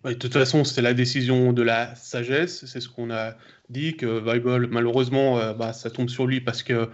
de 0.06 0.14
toute 0.14 0.32
façon, 0.32 0.64
c'était 0.64 0.82
la 0.82 0.94
décision 0.94 1.52
de 1.52 1.62
la 1.62 1.94
sagesse. 1.96 2.66
C'est 2.66 2.80
ce 2.80 2.88
qu'on 2.88 3.12
a 3.12 3.36
dit, 3.68 3.98
que 3.98 4.06
Weibel, 4.06 4.68
malheureusement, 4.68 5.38
euh, 5.40 5.54
bah, 5.54 5.74
ça 5.74 5.90
tombe 5.90 6.10
sur 6.10 6.28
lui 6.28 6.40
parce 6.40 6.64
que 6.64 6.88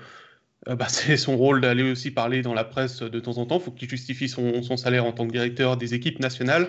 bah, 0.65 0.88
c'est 0.89 1.18
son 1.18 1.38
rôle 1.38 1.62
d'aller 1.62 1.83
aussi 1.83 2.10
parler 2.10 2.42
dans 2.42 2.56
la 2.56 2.63
presse 2.63 3.03
de 3.03 3.19
temps 3.19 3.38
en 3.38 3.45
temps. 3.45 3.60
Il 3.60 3.63
faut 3.63 3.71
qu'il 3.71 3.89
justifie 3.89 4.27
son, 4.27 4.75
salaire 4.75 5.06
en 5.06 5.12
tant 5.12 5.27
que 5.27 5.33
directeur 5.33 5.77
des 5.77 5.94
équipes 5.94 6.19
nationales. 6.19 6.68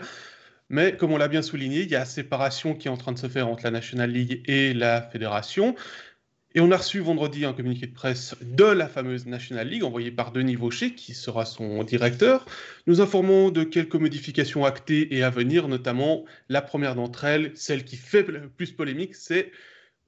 Mais 0.70 0.96
comme 0.96 1.12
on 1.12 1.16
l'a 1.16 1.28
bien 1.28 1.42
souligné, 1.42 1.82
il 1.82 1.90
y 1.90 1.96
a 1.96 2.04
séparation 2.04 2.74
qui 2.74 2.88
est 2.88 2.90
en 2.90 2.96
train 2.96 3.12
de 3.12 3.18
se 3.18 3.28
faire 3.28 3.48
entre 3.48 3.64
la 3.64 3.70
National 3.70 4.10
League 4.10 4.42
et 4.46 4.74
la 4.74 5.02
fédération. 5.02 5.74
Et 6.54 6.60
on 6.60 6.70
a 6.70 6.76
reçu 6.76 7.00
vendredi 7.00 7.44
un 7.44 7.52
communiqué 7.52 7.86
de 7.86 7.92
presse 7.92 8.34
de 8.40 8.64
la 8.64 8.88
fameuse 8.88 9.26
National 9.26 9.68
League 9.68 9.84
envoyé 9.84 10.10
par 10.10 10.32
Denis 10.32 10.56
Vaucher, 10.56 10.94
qui 10.94 11.14
sera 11.14 11.44
son 11.44 11.84
directeur. 11.84 12.46
Nous 12.86 13.00
informons 13.00 13.50
de 13.50 13.64
quelques 13.64 13.96
modifications 13.96 14.64
actées 14.64 15.14
et 15.14 15.22
à 15.22 15.30
venir, 15.30 15.68
notamment 15.68 16.24
la 16.48 16.62
première 16.62 16.94
d'entre 16.94 17.24
elles, 17.24 17.52
celle 17.54 17.84
qui 17.84 17.96
fait 17.96 18.26
le 18.26 18.48
plus 18.48 18.72
polémique, 18.72 19.14
c'est, 19.14 19.52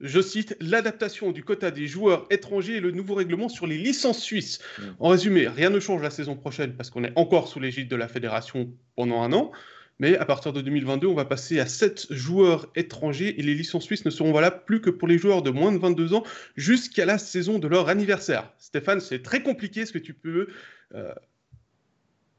je 0.00 0.20
cite, 0.20 0.56
l'adaptation 0.60 1.30
du 1.30 1.44
quota 1.44 1.70
des 1.70 1.86
joueurs 1.86 2.26
étrangers 2.30 2.76
et 2.76 2.80
le 2.80 2.90
nouveau 2.90 3.14
règlement 3.14 3.50
sur 3.50 3.66
les 3.66 3.76
licences 3.76 4.22
suisses. 4.22 4.60
Mmh. 4.78 4.82
En 4.98 5.08
résumé, 5.08 5.46
rien 5.46 5.68
ne 5.68 5.78
change 5.78 6.02
la 6.02 6.10
saison 6.10 6.36
prochaine 6.36 6.74
parce 6.74 6.88
qu'on 6.88 7.04
est 7.04 7.12
encore 7.16 7.48
sous 7.48 7.60
l'égide 7.60 7.88
de 7.88 7.96
la 7.96 8.08
fédération 8.08 8.72
pendant 8.96 9.22
un 9.22 9.34
an. 9.34 9.52
Mais 10.00 10.16
à 10.16 10.24
partir 10.24 10.52
de 10.54 10.62
2022, 10.62 11.06
on 11.06 11.14
va 11.14 11.26
passer 11.26 11.60
à 11.60 11.66
7 11.66 12.06
joueurs 12.10 12.66
étrangers 12.74 13.38
et 13.38 13.42
les 13.42 13.54
licences 13.54 13.84
suisses 13.84 14.06
ne 14.06 14.10
seront 14.10 14.32
valables 14.32 14.64
plus 14.64 14.80
que 14.80 14.88
pour 14.88 15.06
les 15.06 15.18
joueurs 15.18 15.42
de 15.42 15.50
moins 15.50 15.72
de 15.72 15.78
22 15.78 16.14
ans 16.14 16.24
jusqu'à 16.56 17.04
la 17.04 17.18
saison 17.18 17.58
de 17.58 17.68
leur 17.68 17.88
anniversaire. 17.90 18.50
Stéphane, 18.58 19.00
c'est 19.00 19.22
très 19.22 19.42
compliqué. 19.42 19.82
Est-ce 19.82 19.92
que 19.92 19.98
tu 19.98 20.14
peux 20.14 20.48
euh, 20.94 21.12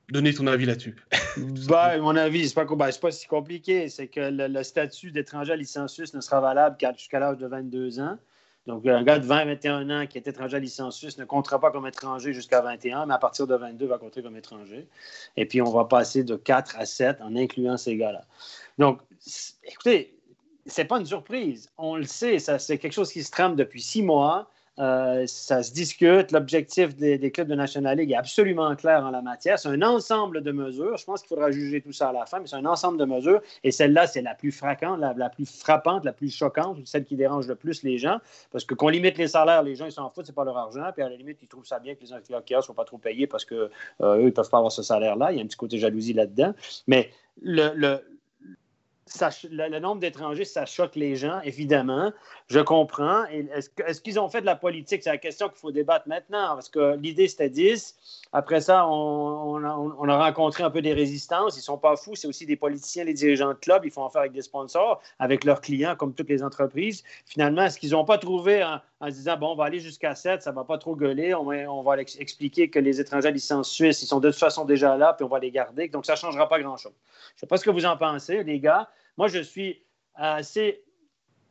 donner 0.09 0.33
ton 0.33 0.47
avis 0.47 0.65
là-dessus? 0.65 0.95
Bah, 1.67 1.97
Mon 1.99 2.15
avis, 2.15 2.49
ce 2.49 2.59
n'est 2.59 2.65
pas, 2.65 2.75
bah, 2.75 2.89
pas, 2.99 3.11
si 3.11 3.27
compliqué. 3.27 3.87
C'est 3.89 4.07
que 4.07 4.31
le, 4.31 4.63
statut 4.63 5.11
d'étranger 5.11 5.53
à 5.53 5.55
licence 5.55 5.93
suisse 5.93 6.15
ne 6.15 6.19
sera 6.21 6.41
valable 6.41 6.77
jusqu'à 6.97 7.19
l'âge 7.19 7.37
de 7.37 7.45
22 7.45 7.99
ans. 7.99 8.17
Donc, 8.67 8.85
un 8.85 9.03
gars 9.03 9.17
de 9.17 9.27
20-21 9.27 9.91
ans 9.91 10.07
qui 10.07 10.17
est 10.19 10.27
étranger 10.27 10.57
à 10.57 10.59
licence 10.59 11.17
ne 11.17 11.25
comptera 11.25 11.59
pas 11.59 11.71
comme 11.71 11.87
étranger 11.87 12.31
jusqu'à 12.31 12.61
21, 12.61 13.07
mais 13.07 13.13
à 13.15 13.17
partir 13.17 13.47
de 13.47 13.55
22, 13.55 13.87
va 13.87 13.97
compter 13.97 14.21
comme 14.21 14.37
étranger. 14.37 14.87
Et 15.35 15.47
puis, 15.47 15.61
on 15.61 15.71
va 15.71 15.85
passer 15.85 16.23
de 16.23 16.35
4 16.35 16.75
à 16.77 16.85
7 16.85 17.21
en 17.21 17.35
incluant 17.35 17.77
ces 17.77 17.97
gars-là. 17.97 18.23
Donc, 18.77 18.99
écoutez, 19.63 20.15
c'est 20.67 20.85
pas 20.85 20.99
une 20.99 21.07
surprise. 21.07 21.71
On 21.79 21.95
le 21.95 22.03
sait, 22.03 22.37
c'est 22.37 22.77
quelque 22.77 22.93
chose 22.93 23.11
qui 23.11 23.23
se 23.23 23.31
trame 23.31 23.55
depuis 23.55 23.81
six 23.81 24.03
mois. 24.03 24.49
Euh, 24.79 25.25
ça 25.27 25.63
se 25.63 25.73
discute. 25.73 26.31
L'objectif 26.31 26.95
des, 26.95 27.31
clubs 27.31 27.47
de 27.47 27.55
National 27.55 27.97
League 27.97 28.11
est 28.11 28.15
absolument 28.15 28.75
clair 28.75 29.03
en 29.05 29.11
la 29.11 29.21
matière. 29.21 29.59
C'est 29.59 29.69
un 29.69 29.81
ensemble 29.81 30.41
de 30.41 30.51
mesures. 30.51 30.97
Je 30.97 31.05
pense 31.05 31.21
qu'il 31.21 31.29
faudra 31.29 31.51
juger 31.51 31.81
tout 31.81 31.91
ça 31.91 32.09
à 32.09 32.13
la 32.13 32.25
fin, 32.25 32.39
mais 32.39 32.47
c'est 32.47 32.55
un 32.55 32.65
ensemble 32.65 32.97
de 32.97 33.05
mesures. 33.05 33.41
Et 33.63 33.71
celle-là, 33.71 34.07
c'est 34.07 34.21
la 34.21 34.33
plus 34.33 34.51
frappante, 34.51 34.99
la, 34.99 35.29
plus 35.29 35.59
frappante, 35.59 36.05
la 36.05 36.13
plus 36.13 36.33
choquante, 36.33 36.77
celle 36.85 37.05
qui 37.05 37.15
dérange 37.15 37.47
le 37.47 37.55
plus 37.55 37.83
les 37.83 37.97
gens. 37.97 38.17
Parce 38.51 38.65
que 38.65 38.73
qu'on 38.73 38.89
limite 38.89 39.17
les 39.17 39.27
salaires, 39.27 39.63
les 39.63 39.75
gens, 39.75 39.85
ils 39.85 39.91
s'en 39.91 40.09
foutent, 40.09 40.25
c'est 40.25 40.35
pas 40.35 40.45
leur 40.45 40.57
argent. 40.57 40.89
Puis 40.93 41.03
à 41.03 41.09
la 41.09 41.15
limite, 41.15 41.39
ils 41.41 41.47
trouvent 41.47 41.65
ça 41.65 41.79
bien 41.79 41.95
que 41.95 42.01
les 42.01 42.13
employeurs 42.13 42.43
ne 42.49 42.61
soient 42.61 42.75
pas 42.75 42.85
trop 42.85 42.97
payés 42.97 43.27
parce 43.27 43.45
qu'eux, 43.45 43.69
euh, 44.01 44.17
ils 44.19 44.25
ne 44.25 44.29
peuvent 44.31 44.49
pas 44.49 44.57
avoir 44.57 44.71
ce 44.71 44.83
salaire-là. 44.83 45.31
Il 45.31 45.37
y 45.37 45.41
a 45.41 45.43
un 45.43 45.47
petit 45.47 45.57
côté 45.57 45.77
jalousie 45.77 46.13
là-dedans. 46.13 46.53
Mais 46.87 47.11
le, 47.41 47.99
nombre 49.79 49.99
d'étrangers, 49.99 50.45
ça 50.45 50.65
choque 50.65 50.95
les 50.95 51.15
gens, 51.15 51.41
évidemment. 51.41 52.11
Je 52.47 52.59
comprends. 52.59 53.25
Est-ce, 53.25 54.01
qu'ils 54.01 54.19
ont 54.19 54.29
fait 54.29 54.41
de 54.41 54.45
la 54.45 54.55
politique? 54.55 55.03
C'est 55.03 55.09
la 55.09 55.17
question 55.17 55.49
qu'il 55.49 55.57
faut 55.57 55.71
débattre 55.71 56.07
maintenant, 56.07 56.53
parce 56.53 56.69
que 56.69 56.95
l'idée, 56.97 57.27
c'était 57.27 57.49
10. 57.49 58.27
Après 58.33 58.61
ça, 58.61 58.87
on, 58.87 59.63
a, 59.63 60.17
rencontré 60.17 60.63
un 60.63 60.69
peu 60.69 60.81
des 60.81 60.93
résistances. 60.93 61.55
Ils 61.55 61.59
ne 61.59 61.63
sont 61.63 61.77
pas 61.77 61.95
fous. 61.95 62.15
C'est 62.15 62.27
aussi 62.27 62.45
des 62.45 62.55
politiciens, 62.55 63.03
les 63.03 63.13
dirigeants 63.13 63.49
de 63.49 63.53
club. 63.55 63.83
Ils 63.85 63.91
font 63.91 64.05
affaire 64.05 64.21
avec 64.21 64.31
des 64.31 64.41
sponsors, 64.41 65.01
avec 65.19 65.43
leurs 65.43 65.61
clients, 65.61 65.95
comme 65.95 66.13
toutes 66.13 66.29
les 66.29 66.43
entreprises. 66.43 67.03
Finalement, 67.25 67.63
est-ce 67.63 67.79
qu'ils 67.79 67.91
n'ont 67.91 68.05
pas 68.05 68.17
trouvé 68.17 68.63
en, 68.63 68.79
se 69.07 69.15
disant, 69.15 69.37
bon, 69.37 69.51
on 69.51 69.55
va 69.55 69.65
aller 69.65 69.79
jusqu'à 69.79 70.15
7, 70.15 70.43
ça 70.43 70.51
ne 70.51 70.55
va 70.55 70.63
pas 70.63 70.77
trop 70.77 70.95
gueuler. 70.95 71.33
On 71.33 71.81
va, 71.83 72.01
expliquer 72.01 72.69
que 72.69 72.79
les 72.79 73.01
étrangers 73.01 73.27
à 73.27 73.31
licence 73.31 73.69
suisse, 73.69 74.01
ils 74.01 74.07
sont 74.07 74.19
de 74.19 74.29
toute 74.29 74.39
façon 74.39 74.65
déjà 74.65 74.95
là, 74.95 75.13
puis 75.13 75.25
on 75.25 75.29
va 75.29 75.39
les 75.39 75.51
garder. 75.51 75.89
Donc, 75.89 76.05
ça 76.05 76.13
ne 76.13 76.17
changera 76.17 76.47
pas 76.47 76.59
grand-chose. 76.59 76.93
Je 76.93 77.35
ne 77.35 77.39
sais 77.41 77.47
pas 77.47 77.57
ce 77.57 77.65
que 77.65 77.69
vous 77.69 77.85
en 77.85 77.97
pensez, 77.97 78.43
les 78.43 78.59
gars. 78.59 78.89
Moi, 79.17 79.27
je 79.27 79.39
suis 79.39 79.83
assez 80.15 80.83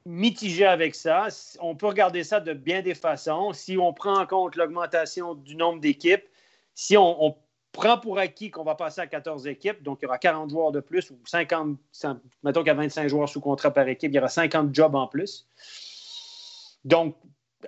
mitigé 0.07 0.67
avec 0.67 0.95
ça. 0.95 1.29
On 1.61 1.75
peut 1.77 1.87
regarder 1.87 2.25
ça 2.25 2.41
de 2.41 2.53
bien 2.53 2.83
des 2.83 2.95
façons. 2.95 3.53
Si 3.53 3.77
on 3.79 3.93
prend 3.93 4.21
en 4.21 4.27
compte 4.27 4.57
l'augmentation 4.57 5.35
du 5.35 5.57
nombre 5.57 5.81
d'équipes, 5.81 6.25
si 6.75 6.97
on, 6.97 7.37
prend 7.73 7.99
pour 7.99 8.19
acquis 8.19 8.51
qu'on 8.51 8.65
va 8.65 8.75
passer 8.75 9.01
à 9.01 9.07
14 9.07 9.47
équipes, 9.47 9.85
donc 9.85 10.01
il 10.01 10.07
y 10.07 10.09
aura 10.09 10.19
40 10.19 10.51
joueurs 10.51 10.73
de 10.73 10.81
plus 10.81 11.09
ou 11.13 11.19
50, 11.25 11.79
mettons 12.43 12.61
qu'il 12.63 12.67
y 12.67 12.71
a 12.71 12.75
25 12.75 13.09
joueurs 13.09 13.29
sous 13.29 13.41
contrat 13.41 13.71
par 13.71 13.87
équipe, 13.87 14.11
il 14.11 14.17
y 14.17 14.19
aura 14.19 14.29
50 14.29 14.75
jobs 14.75 14.97
en 14.97 15.07
plus. 15.07 15.47
Donc, 16.85 17.15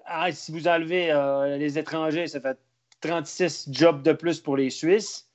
ah, 0.07 0.33
si 0.33 0.51
vous 0.51 0.67
enlevez 0.67 1.13
euh, 1.13 1.57
les 1.57 1.79
étrangers, 1.79 2.27
ça 2.27 2.41
fait 2.41 2.59
36 3.01 3.69
jobs 3.71 4.03
de 4.03 4.13
plus 4.13 4.41
pour 4.41 4.57
les 4.57 4.71
Suisses. 4.71 5.29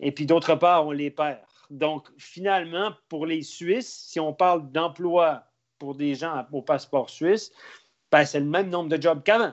Et 0.00 0.12
puis 0.12 0.26
d'autre 0.26 0.56
part, 0.56 0.86
on 0.86 0.90
les 0.90 1.10
perd. 1.10 1.38
Donc, 1.70 2.08
finalement, 2.18 2.92
pour 3.08 3.26
les 3.26 3.42
Suisses, 3.42 3.92
si 4.08 4.20
on 4.20 4.32
parle 4.32 4.70
d'emploi 4.70 5.44
pour 5.78 5.94
des 5.94 6.14
gens 6.14 6.46
au 6.52 6.62
passeport 6.62 7.10
suisse, 7.10 7.52
ben, 8.10 8.24
c'est 8.24 8.40
le 8.40 8.46
même 8.46 8.70
nombre 8.70 8.88
de 8.88 9.00
jobs 9.00 9.22
qu'avant. 9.22 9.52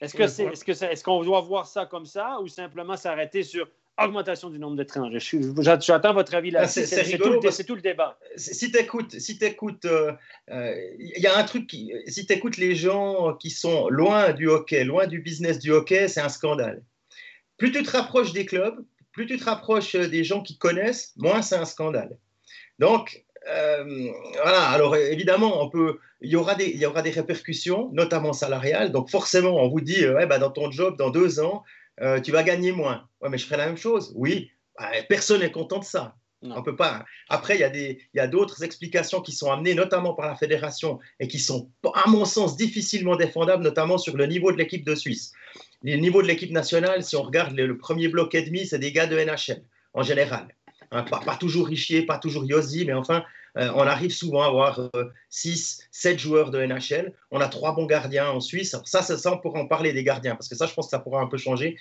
Est-ce 0.00 0.14
que 0.14 0.26
c'est, 0.26 0.44
est-ce 0.44 0.64
que 0.64 0.72
est-ce 0.72 1.02
qu'on 1.02 1.22
doit 1.24 1.40
voir 1.40 1.66
ça 1.66 1.86
comme 1.86 2.06
ça 2.06 2.38
ou 2.40 2.46
simplement 2.46 2.96
s'arrêter 2.96 3.42
sur 3.42 3.68
augmentation 4.00 4.48
du 4.48 4.58
nombre 4.58 4.76
d'étrangers? 4.76 5.18
J'attends 5.80 6.14
votre 6.14 6.34
avis 6.34 6.52
là. 6.52 6.68
C'est, 6.68 6.86
c'est, 6.86 7.18
tout, 7.18 7.74
le 7.74 7.80
débat. 7.80 8.16
Si 8.36 8.70
tu 8.70 8.78
écoutes, 8.78 9.18
si 9.18 9.38
il 9.40 9.66
euh, 9.86 10.12
euh, 10.50 10.74
y 10.98 11.26
a 11.26 11.36
un 11.36 11.42
truc 11.42 11.66
qui, 11.66 11.92
si 12.06 12.26
tu 12.26 12.32
écoutes 12.32 12.58
les 12.58 12.76
gens 12.76 13.34
qui 13.34 13.50
sont 13.50 13.88
loin 13.88 14.32
du 14.32 14.46
hockey, 14.48 14.84
loin 14.84 15.08
du 15.08 15.20
business 15.20 15.58
du 15.58 15.72
hockey, 15.72 16.06
c'est 16.06 16.20
un 16.20 16.28
scandale. 16.28 16.84
Plus 17.56 17.72
tu 17.72 17.82
te 17.82 17.90
rapproches 17.90 18.32
des 18.32 18.46
clubs, 18.46 18.84
plus 19.18 19.26
tu 19.26 19.36
te 19.36 19.44
rapproches 19.44 19.96
des 19.96 20.22
gens 20.22 20.42
qui 20.42 20.58
connaissent, 20.58 21.12
moins 21.16 21.42
c'est 21.42 21.56
un 21.56 21.64
scandale. 21.64 22.16
Donc, 22.78 23.24
euh, 23.50 24.12
voilà, 24.40 24.68
alors 24.68 24.94
évidemment, 24.94 25.60
on 25.60 25.68
peut, 25.68 25.98
il, 26.20 26.30
y 26.30 26.36
aura 26.36 26.54
des, 26.54 26.66
il 26.66 26.78
y 26.78 26.86
aura 26.86 27.02
des 27.02 27.10
répercussions, 27.10 27.90
notamment 27.92 28.32
salariales. 28.32 28.92
Donc 28.92 29.10
forcément, 29.10 29.56
on 29.56 29.68
vous 29.68 29.80
dit, 29.80 30.06
ouais, 30.06 30.26
bah, 30.26 30.38
dans 30.38 30.52
ton 30.52 30.70
job, 30.70 30.96
dans 30.96 31.10
deux 31.10 31.40
ans, 31.40 31.64
euh, 32.00 32.20
tu 32.20 32.30
vas 32.30 32.44
gagner 32.44 32.70
moins. 32.70 33.08
Ouais, 33.20 33.28
mais 33.28 33.38
je 33.38 33.46
ferai 33.46 33.56
la 33.56 33.66
même 33.66 33.76
chose. 33.76 34.12
Oui, 34.14 34.52
bah, 34.78 34.88
personne 35.08 35.40
n'est 35.40 35.50
content 35.50 35.80
de 35.80 35.84
ça. 35.84 36.14
On 36.40 36.62
peut 36.62 36.76
pas. 36.76 37.04
Après, 37.28 37.58
il 37.58 37.98
y 38.14 38.20
a 38.20 38.26
d'autres 38.28 38.62
explications 38.62 39.20
qui 39.20 39.32
sont 39.32 39.50
amenées, 39.50 39.74
notamment 39.74 40.14
par 40.14 40.28
la 40.28 40.36
fédération, 40.36 41.00
et 41.18 41.26
qui 41.26 41.40
sont, 41.40 41.72
à 41.92 42.08
mon 42.08 42.24
sens, 42.24 42.56
difficilement 42.56 43.16
défendables, 43.16 43.64
notamment 43.64 43.98
sur 43.98 44.16
le 44.16 44.26
niveau 44.26 44.52
de 44.52 44.58
l'équipe 44.58 44.86
de 44.86 44.94
Suisse. 44.94 45.32
Le 45.82 45.96
niveau 45.96 46.22
de 46.22 46.26
l'équipe 46.26 46.50
nationale, 46.50 47.04
si 47.04 47.16
on 47.16 47.22
regarde 47.22 47.56
le, 47.56 47.78
premier 47.78 48.08
bloc 48.08 48.34
et 48.34 48.42
demi, 48.42 48.66
c'est 48.66 48.78
des 48.78 48.92
gars 48.92 49.06
de 49.06 49.16
NHL 49.16 49.62
en 49.94 50.02
général. 50.02 50.48
Hein, 50.90 51.02
pas, 51.04 51.20
pas, 51.20 51.36
toujours 51.36 51.66
Richier, 51.66 52.02
pas 52.02 52.18
toujours 52.18 52.44
Yossi, 52.44 52.84
mais 52.84 52.94
enfin, 52.94 53.24
euh, 53.58 53.70
on 53.74 53.82
arrive 53.82 54.10
souvent 54.10 54.42
à 54.42 54.46
avoir 54.46 54.80
6, 55.30 55.80
euh, 55.80 55.84
7 55.90 56.18
joueurs 56.18 56.50
de 56.50 56.64
NHL. 56.64 57.12
On 57.30 57.40
a 57.40 57.48
trois 57.48 57.74
bons 57.74 57.86
gardiens 57.86 58.30
en 58.30 58.40
Suisse. 58.40 58.74
ça, 58.84 59.02
ça, 59.02 59.18
ça, 59.18 59.32
on 59.32 59.38
pourra 59.38 59.60
en 59.60 59.66
parler 59.66 59.92
des 59.92 60.02
gardiens, 60.02 60.34
parce 60.34 60.48
que 60.48 60.56
ça, 60.56 60.66
je 60.66 60.74
pense 60.74 60.86
que 60.86 60.90
ça 60.90 60.98
pourra 60.98 61.20
un 61.20 61.26
peu 61.26 61.36
changer. 61.36 61.76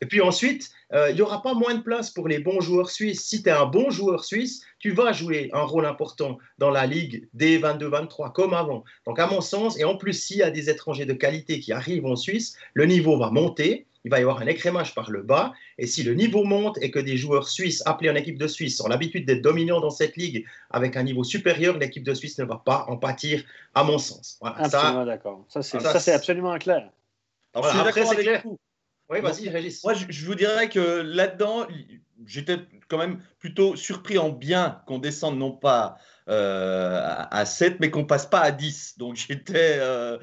Et 0.00 0.06
puis 0.06 0.20
ensuite, 0.20 0.70
euh, 0.92 1.10
il 1.10 1.16
n'y 1.16 1.22
aura 1.22 1.42
pas 1.42 1.54
moins 1.54 1.74
de 1.74 1.82
place 1.82 2.10
pour 2.10 2.28
les 2.28 2.38
bons 2.38 2.60
joueurs 2.60 2.90
suisses. 2.90 3.24
Si 3.24 3.42
tu 3.42 3.48
es 3.48 3.52
un 3.52 3.66
bon 3.66 3.90
joueur 3.90 4.24
suisse, 4.24 4.64
tu 4.78 4.92
vas 4.92 5.12
jouer 5.12 5.50
un 5.52 5.62
rôle 5.62 5.86
important 5.86 6.38
dans 6.58 6.70
la 6.70 6.86
Ligue 6.86 7.28
des 7.32 7.58
22-23, 7.58 8.32
comme 8.32 8.54
avant. 8.54 8.84
Donc 9.06 9.18
à 9.18 9.26
mon 9.26 9.40
sens, 9.40 9.78
et 9.78 9.84
en 9.84 9.96
plus, 9.96 10.12
s'il 10.12 10.38
y 10.38 10.42
a 10.42 10.50
des 10.50 10.70
étrangers 10.70 11.06
de 11.06 11.14
qualité 11.14 11.60
qui 11.60 11.72
arrivent 11.72 12.06
en 12.06 12.16
Suisse, 12.16 12.56
le 12.74 12.86
niveau 12.86 13.18
va 13.18 13.30
monter 13.30 13.86
il 14.04 14.10
va 14.10 14.18
y 14.18 14.22
avoir 14.22 14.40
un 14.40 14.46
écrémage 14.46 14.94
par 14.94 15.10
le 15.10 15.22
bas. 15.22 15.52
Et 15.78 15.86
si 15.86 16.02
le 16.02 16.14
niveau 16.14 16.44
monte 16.44 16.78
et 16.82 16.90
que 16.90 16.98
des 16.98 17.16
joueurs 17.16 17.48
suisses 17.48 17.82
appelés 17.86 18.10
en 18.10 18.14
équipe 18.14 18.38
de 18.38 18.46
Suisse 18.46 18.80
ont 18.80 18.88
l'habitude 18.88 19.26
d'être 19.26 19.40
dominants 19.40 19.80
dans 19.80 19.90
cette 19.90 20.16
ligue 20.16 20.44
avec 20.70 20.96
un 20.96 21.02
niveau 21.02 21.24
supérieur, 21.24 21.78
l'équipe 21.78 22.04
de 22.04 22.14
Suisse 22.14 22.38
ne 22.38 22.44
va 22.44 22.62
pas 22.64 22.84
en 22.88 22.98
pâtir, 22.98 23.42
à 23.74 23.82
mon 23.82 23.98
sens. 23.98 24.38
absolument 24.42 25.06
d'accord. 25.06 25.44
Ça, 25.48 25.62
c'est 25.62 26.12
absolument 26.12 26.56
clair. 26.58 26.90
après, 27.54 28.04
c'est 28.04 28.16
clair. 28.16 28.44
Oui, 29.10 29.20
vas-y, 29.20 29.48
Régis. 29.48 29.84
Moi, 29.84 29.94
je, 29.94 30.26
vous 30.26 30.34
dirais 30.34 30.68
que 30.68 31.02
là-dedans, 31.02 31.66
j'étais 32.26 32.58
quand 32.88 32.98
même 32.98 33.20
plutôt 33.38 33.76
surpris 33.76 34.18
en 34.18 34.30
bien 34.30 34.82
qu'on 34.86 34.98
descende 34.98 35.38
non 35.38 35.52
pas 35.52 35.98
euh, 36.28 37.00
à 37.30 37.44
7, 37.44 37.80
mais 37.80 37.90
qu'on 37.90 38.06
passe 38.06 38.24
pas 38.24 38.40
à 38.40 38.50
10. 38.50 38.96
Donc 38.96 39.16
j'étais 39.16 39.76
euh, 39.78 40.16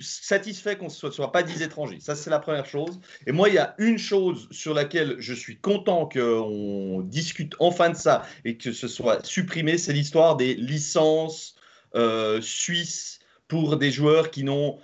satisfait 0.00 0.76
qu'on 0.76 0.86
ne 0.86 0.90
soit, 0.90 1.30
pas 1.30 1.44
10 1.44 1.62
étrangers. 1.62 2.00
Ça, 2.00 2.16
c'est 2.16 2.30
la 2.30 2.40
première 2.40 2.66
chose. 2.66 3.00
Et 3.26 3.32
moi, 3.32 3.48
il 3.48 3.54
y 3.54 3.58
a 3.58 3.74
une 3.78 3.98
chose 3.98 4.48
sur 4.50 4.74
laquelle 4.74 5.16
je 5.20 5.34
suis 5.34 5.60
content 5.60 6.08
qu'on 6.08 7.02
discute 7.02 7.54
enfin 7.60 7.90
de 7.90 7.96
ça 7.96 8.22
et 8.44 8.56
que 8.56 8.72
ce 8.72 8.88
soit 8.88 9.24
supprimé, 9.24 9.78
c'est 9.78 9.92
l'histoire 9.92 10.36
des 10.36 10.54
licences 10.54 11.54
euh, 11.94 12.40
suisses 12.40 13.19
pour 13.50 13.76
des 13.76 13.90
joueurs 13.90 14.30
qui 14.30 14.44
n'ont, 14.44 14.78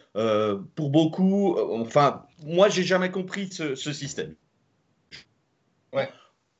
pour 0.74 0.90
beaucoup, 0.90 1.56
enfin, 1.70 2.26
moi, 2.44 2.68
j'ai 2.68 2.82
jamais 2.82 3.10
compris 3.10 3.48
ce, 3.50 3.74
ce 3.74 3.92
système. 3.94 4.34
Ouais 5.94 6.10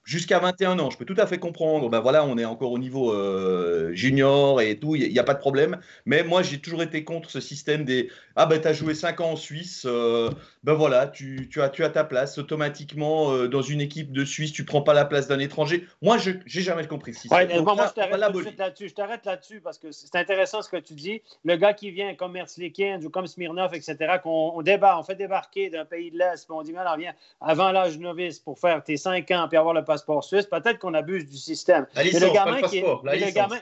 jusqu'à 0.06 0.38
21 0.38 0.78
ans, 0.78 0.88
je 0.88 0.96
peux 0.96 1.04
tout 1.04 1.16
à 1.18 1.26
fait 1.26 1.38
comprendre. 1.38 1.90
Ben 1.90 2.00
voilà, 2.00 2.24
on 2.24 2.38
est 2.38 2.44
encore 2.44 2.70
au 2.70 2.78
niveau 2.78 3.12
euh, 3.12 3.92
junior 3.92 4.60
et 4.60 4.78
tout, 4.78 4.94
il 4.94 5.12
n'y 5.12 5.18
a, 5.18 5.24
pas 5.24 5.34
de 5.34 5.40
problème. 5.40 5.78
Mais 6.06 6.22
moi, 6.22 6.42
j'ai 6.42 6.58
toujours 6.58 6.82
été 6.82 7.04
contre 7.04 7.28
ce 7.30 7.40
système 7.40 7.84
des 7.84 8.08
Ah 8.36 8.46
ben, 8.46 8.60
tu 8.60 8.68
as 8.68 8.72
joué 8.72 8.94
5 8.94 9.20
ans 9.20 9.32
en 9.32 9.36
Suisse, 9.36 9.84
euh, 9.84 10.30
ben 10.62 10.74
voilà, 10.74 11.08
tu, 11.08 11.48
tu, 11.50 11.60
as, 11.60 11.68
tu 11.68 11.84
as 11.84 11.90
ta 11.90 12.04
place 12.04 12.38
automatiquement 12.38 13.32
euh, 13.32 13.48
dans 13.48 13.62
une 13.62 13.80
équipe 13.80 14.12
de 14.12 14.24
Suisse, 14.24 14.52
tu 14.52 14.64
prends 14.64 14.82
pas 14.82 14.94
la 14.94 15.04
place 15.04 15.26
d'un 15.26 15.40
étranger. 15.40 15.86
Moi, 16.00 16.18
je 16.18 16.30
n'ai 16.30 16.40
jamais 16.62 16.86
compris 16.86 17.12
ce 17.12 17.22
système. 17.22 17.48
Ouais, 17.48 17.60
moi, 17.60 17.88
je 17.88 18.92
t'arrête 18.94 19.26
là-dessus 19.26 19.60
parce 19.60 19.78
que 19.78 19.90
c'est 19.90 20.14
intéressant 20.14 20.62
ce 20.62 20.70
que 20.70 20.76
tu 20.76 20.94
dis. 20.94 21.20
Le 21.44 21.56
gars 21.56 21.74
qui 21.74 21.90
vient 21.90 22.14
comme 22.14 22.32
Merzlikins 22.32 23.00
ou 23.02 23.10
comme 23.10 23.26
Smirnov, 23.26 23.74
etc., 23.74 23.96
qu'on 24.22 24.52
on 24.56 24.62
on 24.66 25.02
fait 25.02 25.14
débarquer 25.16 25.68
d'un 25.68 25.84
pays 25.84 26.12
de 26.12 26.18
l'Est, 26.18 26.46
puis 26.46 26.54
on 26.56 26.62
dit, 26.62 26.72
mais 26.72 26.78
alors 26.78 26.96
viens 26.96 27.14
avant 27.40 27.72
l'âge 27.72 27.98
novice 27.98 28.38
pour 28.38 28.58
faire 28.58 28.84
tes 28.84 28.96
5 28.96 29.28
ans 29.32 29.46
puis 29.48 29.56
avoir 29.56 29.74
le 29.74 29.82
passeport 29.84 29.95
suisse, 30.22 30.46
peut-être 30.46 30.78
qu'on 30.78 30.94
abuse 30.94 31.28
du 31.28 31.36
système. 31.36 31.86
le 31.94 32.32
gamin 32.32 32.62
qui 32.62 32.78
est, 32.78 33.32
gamin, 33.32 33.58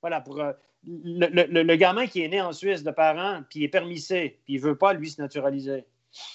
voilà, 0.00 0.20
pour 0.20 0.40
euh, 0.40 0.52
le, 0.86 1.76
gamin 1.76 2.06
qui 2.06 2.22
est 2.22 2.28
né 2.28 2.40
en 2.40 2.52
Suisse 2.52 2.82
de 2.82 2.90
parents, 2.90 3.42
puis 3.48 3.64
est 3.64 3.68
permissé, 3.68 4.40
puis 4.44 4.54
il 4.54 4.60
veut 4.60 4.76
pas 4.76 4.92
lui 4.92 5.10
se 5.10 5.20
naturaliser. 5.20 5.84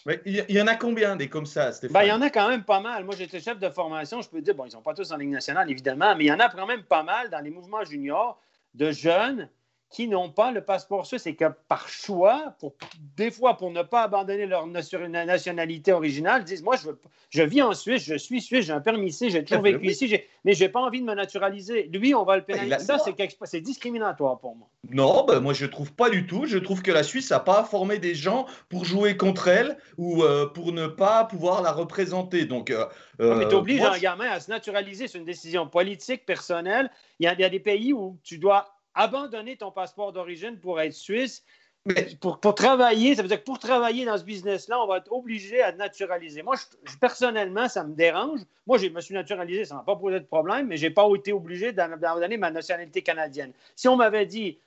Mais 0.05 0.21
il 0.25 0.43
y 0.49 0.61
en 0.61 0.67
a 0.67 0.75
combien 0.75 1.15
des 1.15 1.29
comme 1.29 1.45
ça, 1.45 1.71
Stéphane? 1.71 1.93
Ben, 1.93 2.03
il 2.03 2.09
y 2.09 2.11
en 2.11 2.21
a 2.21 2.29
quand 2.29 2.49
même 2.49 2.63
pas 2.63 2.81
mal. 2.81 3.05
Moi, 3.05 3.15
j'étais 3.17 3.39
chef 3.39 3.59
de 3.59 3.69
formation, 3.69 4.21
je 4.21 4.29
peux 4.29 4.41
dire, 4.41 4.53
bon, 4.53 4.65
ils 4.65 4.71
sont 4.71 4.81
pas 4.81 4.93
tous 4.93 5.09
en 5.11 5.17
Ligue 5.17 5.29
nationale, 5.29 5.69
évidemment, 5.71 6.15
mais 6.15 6.25
il 6.25 6.27
y 6.27 6.33
en 6.33 6.39
a 6.39 6.49
quand 6.49 6.65
même 6.65 6.83
pas 6.83 7.03
mal 7.03 7.29
dans 7.29 7.39
les 7.39 7.49
mouvements 7.49 7.85
juniors 7.85 8.41
de 8.73 8.91
jeunes 8.91 9.49
qui 9.89 10.07
n'ont 10.07 10.29
pas 10.29 10.51
le 10.51 10.61
passeport 10.61 11.05
suisse 11.05 11.25
et 11.25 11.35
que 11.35 11.45
par 11.67 11.89
choix, 11.89 12.53
pour, 12.59 12.73
des 13.17 13.31
fois 13.31 13.57
pour 13.57 13.71
ne 13.71 13.81
pas 13.81 14.03
abandonner 14.03 14.45
leur 14.45 14.67
nationalité 14.67 15.93
originale, 15.93 16.43
disent 16.43 16.61
Moi, 16.61 16.75
je, 16.75 16.91
je 17.29 17.41
vis 17.41 17.63
en 17.63 17.73
Suisse, 17.73 18.03
je 18.03 18.15
suis 18.15 18.41
suisse, 18.41 18.67
j'ai 18.67 18.73
un 18.73 18.81
permis 18.81 19.07
ici, 19.07 19.31
j'ai 19.31 19.43
toujours 19.43 19.63
vécu 19.63 19.87
ici, 19.87 20.15
mais 20.45 20.53
je 20.53 20.63
n'ai 20.63 20.69
pas 20.69 20.79
envie 20.79 21.01
de 21.01 21.05
me 21.05 21.15
naturaliser. 21.15 21.89
Lui, 21.91 22.13
on 22.13 22.23
va 22.23 22.37
le 22.37 22.43
pénaliser. 22.43 22.77
Ça, 22.79 22.97
c'est 23.43 23.61
discriminatoire 23.61 24.39
pour 24.39 24.55
moi. 24.55 24.67
Non, 24.91 25.25
ben 25.25 25.39
moi, 25.39 25.53
je 25.53 25.65
ne 25.65 25.71
trouve 25.71 25.91
pas 25.93 26.09
du 26.09 26.27
tout. 26.27 26.45
Je 26.45 26.57
trouve 26.57 26.81
que 26.81 26.91
la 26.91 27.03
Suisse 27.03 27.31
n'a 27.31 27.39
pas 27.39 27.63
formé 27.63 27.97
des 27.97 28.13
gens 28.13 28.45
pour 28.69 28.85
jouer 28.85 29.17
contre 29.17 29.47
elle 29.47 29.77
ou 29.97 30.23
euh, 30.23 30.45
pour 30.45 30.71
ne 30.71 30.87
pas 30.87 31.25
pouvoir 31.25 31.61
la 31.61 31.71
représenter. 31.71 32.45
Donc, 32.45 32.69
euh, 32.69 32.85
mais 33.19 33.47
tu 33.47 33.55
obliges 33.55 33.81
un 33.81 33.97
gamin 33.97 34.29
à 34.29 34.39
se 34.39 34.49
naturaliser, 34.51 35.07
c'est 35.07 35.17
une 35.17 35.25
décision 35.25 35.67
politique, 35.67 36.25
personnelle. 36.25 36.89
Il 37.19 37.25
y, 37.25 37.27
a, 37.27 37.33
il 37.33 37.39
y 37.39 37.43
a 37.43 37.49
des 37.49 37.59
pays 37.59 37.91
où 37.91 38.17
tu 38.23 38.37
dois 38.37 38.78
abandonner 38.99 39.55
ton 39.55 39.71
passeport 39.71 40.11
d'origine 40.11 40.59
pour 40.59 40.81
être 40.81 40.93
suisse. 40.93 41.43
Mais 41.85 42.09
pour, 42.19 42.39
pour, 42.41 42.53
travailler, 42.53 43.15
ça 43.15 43.21
veut 43.21 43.29
dire 43.29 43.39
que 43.39 43.45
pour 43.45 43.57
travailler 43.57 44.03
dans 44.03 44.17
ce 44.17 44.25
business-là, 44.25 44.81
on 44.81 44.85
va 44.85 44.97
être 44.97 45.11
obligé 45.13 45.61
à 45.61 45.71
naturaliser. 45.71 46.43
Moi, 46.43 46.55
je, 46.57 46.97
personnellement, 46.97 47.69
ça 47.69 47.85
me 47.85 47.95
dérange. 47.95 48.41
Moi, 48.67 48.77
je 48.77 48.87
me 48.87 48.99
suis 48.99 49.13
naturalisé, 49.13 49.63
ça 49.63 49.75
n'a 49.75 49.83
pas 49.83 49.95
posé 49.95 50.19
de 50.19 50.25
problème, 50.25 50.67
mais 50.67 50.75
je 50.75 50.87
n'ai 50.87 50.93
pas 50.93 51.07
été 51.15 51.31
obligé 51.31 51.71
d'abandonner 51.71 52.35
ma 52.35 52.51
nationalité 52.51 53.01
canadienne. 53.01 53.53
Si 53.77 53.87
on 53.87 53.95
m'avait 53.95 54.25
dit, 54.25 54.59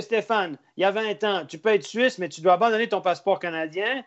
Stéphane, 0.00 0.56
il 0.76 0.82
y 0.82 0.84
a 0.84 0.92
20 0.92 1.24
ans, 1.24 1.44
tu 1.44 1.58
peux 1.58 1.70
être 1.70 1.84
suisse, 1.84 2.18
mais 2.18 2.28
tu 2.28 2.40
dois 2.40 2.52
abandonner 2.52 2.88
ton 2.88 3.00
passeport 3.00 3.40
canadien, 3.40 4.04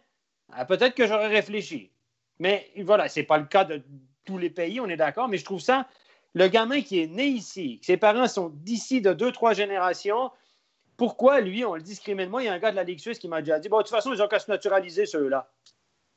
ah, 0.53 0.63
peut-être 0.63 0.95
que 0.95 1.05
j'aurais 1.05 1.27
réfléchi. 1.27 1.91
Mais 2.39 2.71
voilà, 2.77 3.09
ce 3.09 3.19
n'est 3.19 3.25
pas 3.25 3.37
le 3.37 3.45
cas 3.45 3.65
de 3.65 3.83
tous 4.23 4.37
les 4.37 4.49
pays, 4.49 4.79
on 4.79 4.87
est 4.87 4.95
d'accord, 4.95 5.27
mais 5.27 5.37
je 5.37 5.43
trouve 5.43 5.59
ça 5.59 5.85
le 6.33 6.47
gamin 6.47 6.81
qui 6.81 7.01
est 7.01 7.07
né 7.07 7.27
ici, 7.27 7.79
ses 7.81 7.97
parents 7.97 8.27
sont 8.27 8.49
d'ici 8.49 9.01
de 9.01 9.13
deux, 9.13 9.31
trois 9.31 9.53
générations, 9.53 10.31
pourquoi 10.97 11.41
lui, 11.41 11.65
on 11.65 11.75
le 11.75 11.81
discrimine? 11.81 12.29
Moi, 12.29 12.43
il 12.43 12.45
y 12.45 12.49
a 12.49 12.53
un 12.53 12.59
gars 12.59 12.71
de 12.71 12.75
la 12.75 12.83
Ligue 12.83 12.99
suisse 12.99 13.19
qui 13.19 13.27
m'a 13.27 13.41
déjà 13.41 13.59
dit 13.59 13.69
bon, 13.69 13.77
de 13.77 13.83
toute 13.83 13.91
façon, 13.91 14.13
ils 14.13 14.21
ont 14.21 14.27
qu'à 14.27 14.39
se 14.39 14.49
naturaliser 14.49 15.05
ceux-là. 15.05 15.49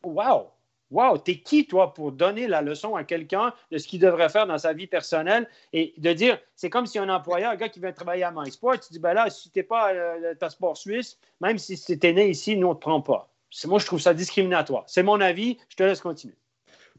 Wow! 0.05 0.51
Wow, 0.93 1.19
t'es 1.19 1.41
qui, 1.41 1.67
toi, 1.67 1.93
pour 1.95 2.13
donner 2.13 2.47
la 2.47 2.63
leçon 2.63 2.95
à 2.95 3.03
quelqu'un 3.03 3.53
de 3.73 3.79
ce 3.79 3.89
qu'il 3.89 3.99
devrait 3.99 4.29
faire 4.29 4.47
dans 4.47 4.59
sa 4.59 4.73
vie 4.73 4.87
personnelle 4.87 5.49
et 5.73 5.93
de 5.99 6.13
dire, 6.13 6.39
c'est 6.55 6.71
comme 6.71 6.87
si 6.87 6.99
un 6.99 7.09
employeur, 7.09 7.51
un 7.51 7.57
gars 7.57 7.69
qui 7.69 7.81
vient 7.81 7.93
travailler 7.93 8.23
à 8.23 8.31
MySport, 8.31 8.79
tu 8.79 8.93
dis, 8.93 9.01
ben 9.01 9.13
là, 9.13 9.29
si 9.29 9.51
t'es 9.51 9.65
pas 9.65 9.93
euh, 9.93 10.35
passeport 10.37 10.77
suisse, 10.77 11.19
même 11.41 11.59
si 11.59 11.99
t'es 11.99 12.13
né 12.13 12.29
ici, 12.29 12.57
nous, 12.57 12.69
on 12.69 12.75
te 12.77 12.81
prend 12.81 13.01
pas. 13.01 13.29
Moi, 13.65 13.81
je 13.81 13.87
trouve 13.87 14.01
ça 14.01 14.15
discriminatoire. 14.15 14.85
C'est 14.87 15.03
mon 15.03 15.21
avis, 15.21 15.59
je 15.69 15.77
te 15.77 15.83
laisse 15.83 16.01
continuer. 16.01 16.37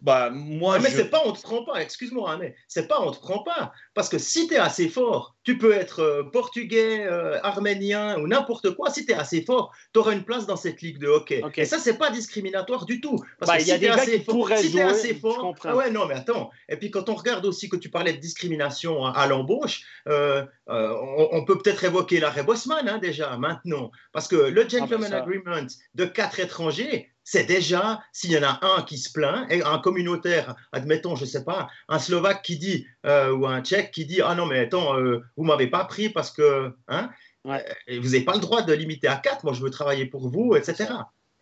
Bah, 0.01 0.29
moi, 0.29 0.75
ah, 0.77 0.79
mais 0.79 0.89
c'est 0.89 1.09
pas 1.09 1.21
on 1.25 1.31
te 1.31 1.41
prend 1.41 1.63
pas, 1.63 1.81
excuse-moi, 1.81 2.31
hein, 2.31 2.37
mais 2.39 2.55
c'est 2.67 2.87
pas 2.87 3.01
on 3.01 3.11
te 3.11 3.19
prend 3.19 3.43
pas. 3.43 3.71
Parce 3.93 4.09
que 4.09 4.17
si 4.17 4.47
tu 4.47 4.53
es 4.53 4.57
assez 4.57 4.89
fort, 4.89 5.35
tu 5.43 5.57
peux 5.57 5.73
être 5.73 6.01
euh, 6.01 6.23
portugais, 6.23 7.05
euh, 7.05 7.39
arménien 7.41 8.19
ou 8.19 8.27
n'importe 8.27 8.71
quoi. 8.75 8.89
Si 8.89 9.05
tu 9.05 9.11
es 9.11 9.15
assez 9.15 9.41
fort, 9.41 9.73
tu 9.93 9.99
auras 9.99 10.13
une 10.13 10.23
place 10.23 10.45
dans 10.45 10.55
cette 10.55 10.81
ligue 10.81 10.99
de 10.99 11.07
hockey. 11.07 11.41
Et 11.55 11.65
ça, 11.65 11.79
c'est 11.79 11.97
pas 11.97 12.11
discriminatoire 12.11 12.85
du 12.85 13.01
tout. 13.01 13.17
Parce 13.39 13.51
bah, 13.51 13.57
que 13.57 13.63
si 13.63 13.79
tu 13.79 13.85
es 13.85 13.89
assez 13.89 14.19
fort, 14.19 14.49
si 14.57 14.79
assez 14.81 15.15
fort, 15.15 15.55
ah 15.63 15.75
ouais, 15.75 15.89
non, 15.89 16.05
mais 16.05 16.15
attends. 16.15 16.51
Et 16.69 16.77
puis 16.77 16.91
quand 16.91 17.09
on 17.09 17.15
regarde 17.15 17.45
aussi 17.45 17.69
que 17.69 17.77
tu 17.77 17.89
parlais 17.89 18.13
de 18.13 18.19
discrimination 18.19 19.05
à, 19.05 19.27
l'embauche, 19.27 19.81
euh, 20.07 20.45
on, 20.67 21.43
peut 21.45 21.57
peut-être 21.57 21.83
évoquer 21.83 22.19
l'arrêt 22.19 22.43
Bosman 22.43 22.87
hein, 22.87 22.97
déjà 22.99 23.37
maintenant, 23.37 23.91
parce 24.11 24.27
que 24.27 24.35
le 24.35 24.61
ah, 24.61 24.63
ben 24.63 24.69
gentleman 24.69 25.13
agreement 25.13 25.67
de 25.95 26.05
quatre 26.05 26.39
étrangers, 26.39 27.09
c'est 27.29 27.43
déjà, 27.43 28.01
s'il 28.13 28.31
y 28.31 28.37
en 28.37 28.43
a 28.43 28.57
un 28.61 28.83
qui 28.83 28.97
se 28.97 29.11
plaint, 29.11 29.51
et 29.51 29.61
un 29.61 29.79
communautaire, 29.79 30.55
admettons, 30.71 31.17
je 31.17 31.25
ne 31.25 31.29
sais 31.29 31.43
pas, 31.43 31.67
un 31.89 31.99
Slovaque 31.99 32.41
qui 32.41 32.57
dit, 32.57 32.87
euh, 33.05 33.33
ou 33.33 33.45
un 33.45 33.61
Tchèque 33.61 33.91
qui 33.91 34.05
dit, 34.05 34.21
ah 34.21 34.33
non, 34.33 34.45
mais 34.45 34.59
attends, 34.59 34.97
euh, 34.97 35.19
vous 35.35 35.43
ne 35.43 35.49
m'avez 35.49 35.67
pas 35.67 35.83
pris 35.83 36.07
parce 36.07 36.31
que, 36.31 36.73
hein, 36.87 37.09
vous 37.43 37.51
n'avez 37.89 38.21
pas 38.21 38.33
le 38.33 38.39
droit 38.39 38.61
de 38.61 38.71
limiter 38.71 39.07
à 39.09 39.17
4, 39.17 39.43
moi 39.43 39.51
je 39.51 39.61
veux 39.61 39.69
travailler 39.69 40.05
pour 40.05 40.29
vous, 40.29 40.55
etc. 40.55 40.85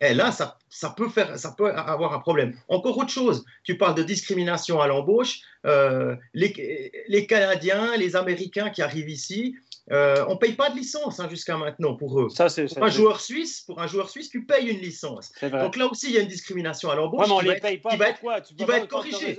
Et 0.00 0.12
là, 0.12 0.30
ça, 0.30 0.58
ça, 0.68 0.90
peut 0.90 1.08
faire, 1.08 1.38
ça 1.38 1.54
peut 1.56 1.72
avoir 1.72 2.12
un 2.12 2.18
problème. 2.18 2.54
Encore 2.68 2.98
autre 2.98 3.10
chose, 3.10 3.44
tu 3.64 3.78
parles 3.78 3.94
de 3.94 4.02
discrimination 4.02 4.80
à 4.80 4.86
l'embauche. 4.86 5.40
Euh, 5.64 6.16
les, 6.34 6.92
les, 7.08 7.26
Canadiens, 7.26 7.96
les 7.96 8.14
Américains 8.14 8.68
qui 8.68 8.82
arrivent 8.82 9.08
ici, 9.08 9.56
euh, 9.92 10.24
on 10.28 10.34
ne 10.34 10.38
paye 10.38 10.52
pas 10.52 10.68
de 10.68 10.76
licence 10.76 11.18
hein, 11.20 11.28
jusqu'à 11.30 11.56
maintenant 11.56 11.94
pour 11.94 12.20
eux. 12.20 12.28
Ça, 12.28 12.48
pour, 12.74 12.84
un 12.84 12.90
joueur 12.90 13.20
suisse, 13.20 13.62
pour 13.62 13.80
un 13.80 13.86
joueur 13.86 14.10
suisse, 14.10 14.28
tu 14.28 14.44
payes 14.44 14.68
une 14.68 14.80
licence. 14.80 15.32
Donc 15.40 15.76
là 15.76 15.86
aussi, 15.86 16.08
il 16.08 16.14
y 16.14 16.18
a 16.18 16.20
une 16.20 16.28
discrimination 16.28 16.90
à 16.90 16.94
l'embauche 16.94 17.30
ouais, 17.30 17.38
qui, 17.38 17.46
va 17.46 17.54
être, 17.54 17.88
qui, 17.88 17.96
va 17.96 18.08
être, 18.08 18.54
qui 18.56 18.64
va 18.64 18.76
être 18.78 18.88
corrigée 18.88 19.38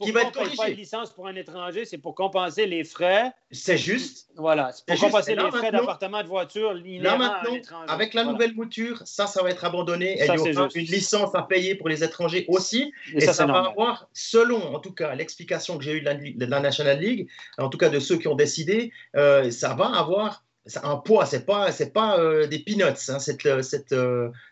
qui 0.00 0.12
va 0.12 0.22
être 0.22 0.32
corrigé. 0.32 0.74
De 0.74 0.76
licence 0.76 1.12
pour 1.12 1.26
un 1.26 1.34
étranger, 1.34 1.84
c'est 1.84 1.98
pour 1.98 2.14
compenser 2.14 2.66
les 2.66 2.84
frais. 2.84 3.32
C'est 3.50 3.78
juste. 3.78 4.28
Voilà, 4.36 4.72
c'est 4.72 4.86
pour 4.86 4.98
compenser 4.98 5.34
les 5.34 5.50
frais 5.50 5.72
d'appartement, 5.72 6.22
de 6.22 6.28
voiture. 6.28 6.74
Là 6.74 7.16
maintenant, 7.16 7.52
avec 7.88 8.14
la 8.14 8.24
nouvelle 8.24 8.54
mouture, 8.54 9.02
ça, 9.04 9.26
ça 9.26 9.42
va 9.42 9.50
être 9.50 9.64
abandonné. 9.64 10.18
il 10.20 10.52
y 10.52 10.56
aura 10.56 10.68
une 10.74 10.86
licence 10.86 11.34
à 11.34 11.42
payer 11.42 11.74
pour 11.74 11.88
les 11.88 12.04
étrangers 12.04 12.44
aussi. 12.48 12.92
Et, 13.14 13.20
ça, 13.20 13.46
va 13.46 13.66
avoir, 13.66 14.08
selon 14.12 14.74
en 14.74 14.78
tout 14.78 14.92
cas 14.92 15.14
l'explication 15.14 15.78
que 15.78 15.84
j'ai 15.84 15.92
eue 15.92 16.00
de 16.00 16.46
la, 16.46 16.60
National 16.60 16.98
League, 16.98 17.28
en 17.58 17.68
tout 17.68 17.78
cas 17.78 17.88
de 17.88 17.98
ceux 17.98 18.16
qui 18.16 18.28
ont 18.28 18.34
décidé, 18.34 18.92
euh, 19.16 19.50
ça 19.50 19.74
va 19.74 19.86
avoir 19.86 20.44
un 20.82 20.96
poids, 20.96 21.26
c'est 21.26 21.46
pas 21.46 21.72
c'est 21.72 21.92
pas 21.92 22.18
euh, 22.18 22.46
des 22.46 22.58
peanuts 22.58 22.84
hein, 22.84 23.18
cette 23.18 23.44
euh, 23.46 23.62
cette, 23.62 23.94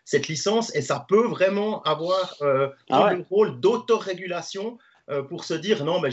cette 0.05 0.27
licence 0.27 0.75
et 0.75 0.81
ça 0.81 1.05
peut 1.07 1.27
vraiment 1.27 1.81
avoir 1.83 2.35
ah 2.41 2.71
un 2.89 3.23
rôle 3.29 3.59
d'autorégulation 3.59 4.77
pour 5.27 5.43
se 5.43 5.53
dire 5.53 5.83
non, 5.83 5.99
mais 5.99 6.09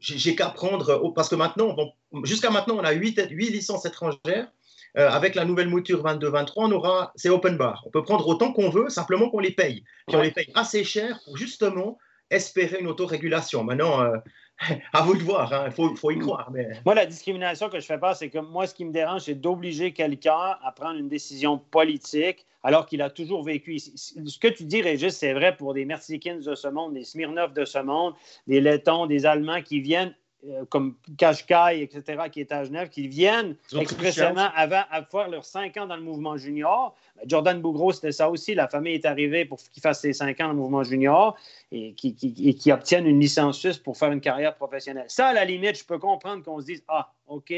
j'ai 0.00 0.36
qu'à 0.36 0.50
prendre, 0.50 1.12
parce 1.14 1.28
que 1.28 1.34
maintenant, 1.34 1.76
jusqu'à 2.24 2.50
maintenant, 2.50 2.76
on 2.76 2.84
a 2.84 2.92
8, 2.92 3.30
licences 3.30 3.86
étrangères. 3.86 4.48
Euh, 4.96 5.08
avec 5.10 5.34
la 5.34 5.44
nouvelle 5.44 5.68
mouture 5.68 6.02
22-23, 6.02 6.52
on 6.56 6.72
aura, 6.72 7.12
c'est 7.14 7.28
open 7.28 7.56
bar. 7.56 7.82
On 7.86 7.90
peut 7.90 8.02
prendre 8.02 8.26
autant 8.26 8.52
qu'on 8.52 8.70
veut, 8.70 8.88
simplement 8.88 9.28
qu'on 9.28 9.38
les 9.38 9.50
paye. 9.50 9.84
Puis 10.06 10.16
on 10.16 10.22
les 10.22 10.30
paye 10.30 10.50
assez 10.54 10.82
cher 10.82 11.20
pour 11.24 11.36
justement 11.36 11.98
espérer 12.30 12.78
une 12.80 12.86
autorégulation. 12.86 13.64
Maintenant, 13.64 14.00
euh, 14.00 14.16
à 14.92 15.02
vous 15.02 15.14
de 15.14 15.22
voir, 15.22 15.50
il 15.52 15.54
hein. 15.54 15.70
faut, 15.70 15.94
faut, 15.94 16.10
y 16.10 16.18
croire. 16.18 16.50
Mais... 16.52 16.68
Moi, 16.84 16.94
la 16.94 17.06
discrimination 17.06 17.68
que 17.68 17.78
je 17.78 17.86
fais 17.86 17.98
pas, 17.98 18.14
c'est 18.14 18.30
que 18.30 18.38
moi, 18.38 18.66
ce 18.66 18.74
qui 18.74 18.84
me 18.84 18.92
dérange, 18.92 19.22
c'est 19.22 19.34
d'obliger 19.34 19.92
quelqu'un 19.92 20.56
à 20.62 20.72
prendre 20.74 20.98
une 20.98 21.08
décision 21.08 21.58
politique 21.58 22.46
alors 22.62 22.86
qu'il 22.86 23.02
a 23.02 23.10
toujours 23.10 23.42
vécu 23.42 23.74
ici. 23.74 23.92
Ce 23.96 24.38
que 24.38 24.48
tu 24.48 24.64
dis, 24.64 24.82
Régis, 24.82 25.16
c'est 25.16 25.32
vrai 25.32 25.56
pour 25.56 25.74
des 25.74 25.84
Mersikins 25.84 26.40
de 26.40 26.54
ce 26.54 26.68
monde, 26.68 26.94
des 26.94 27.04
Smirnov 27.04 27.52
de 27.52 27.64
ce 27.64 27.78
monde, 27.78 28.14
des 28.46 28.60
Lettons, 28.60 29.06
des 29.06 29.26
Allemands 29.26 29.62
qui 29.62 29.80
viennent 29.80 30.14
euh, 30.46 30.64
comme 30.66 30.94
Kashkai, 31.16 31.82
etc., 31.82 32.22
qui 32.30 32.38
est 32.38 32.52
à 32.52 32.62
Genève, 32.62 32.90
qui 32.90 33.08
viennent 33.08 33.56
expressément 33.76 34.48
avant 34.54 34.82
à 34.88 35.02
faire 35.02 35.28
leurs 35.28 35.44
cinq 35.44 35.76
ans 35.76 35.86
dans 35.86 35.96
le 35.96 36.02
mouvement 36.02 36.36
junior. 36.36 36.94
Ben, 37.16 37.24
Jordan 37.26 37.60
Bougro, 37.60 37.90
c'était 37.90 38.12
ça 38.12 38.30
aussi. 38.30 38.54
La 38.54 38.68
famille 38.68 38.94
est 38.94 39.04
arrivée 39.04 39.44
pour 39.44 39.58
qu'il 39.58 39.82
fasse 39.82 40.00
ses 40.00 40.12
cinq 40.12 40.40
ans 40.40 40.44
dans 40.44 40.52
le 40.52 40.58
mouvement 40.58 40.84
junior 40.84 41.36
et 41.72 41.92
qui, 41.94 42.14
qui, 42.14 42.72
obtiennent 42.72 43.08
une 43.08 43.18
licence 43.18 43.58
suisse 43.58 43.78
pour 43.78 43.96
faire 43.96 44.12
une 44.12 44.20
carrière 44.20 44.54
professionnelle. 44.54 45.06
Ça, 45.08 45.26
à 45.26 45.32
la 45.32 45.44
limite, 45.44 45.76
je 45.76 45.84
peux 45.84 45.98
comprendre 45.98 46.44
qu'on 46.44 46.60
se 46.60 46.66
dise 46.66 46.84
Ah, 46.86 47.12
OK, 47.26 47.52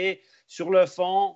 sur 0.46 0.70
le 0.70 0.86
fond, 0.86 1.34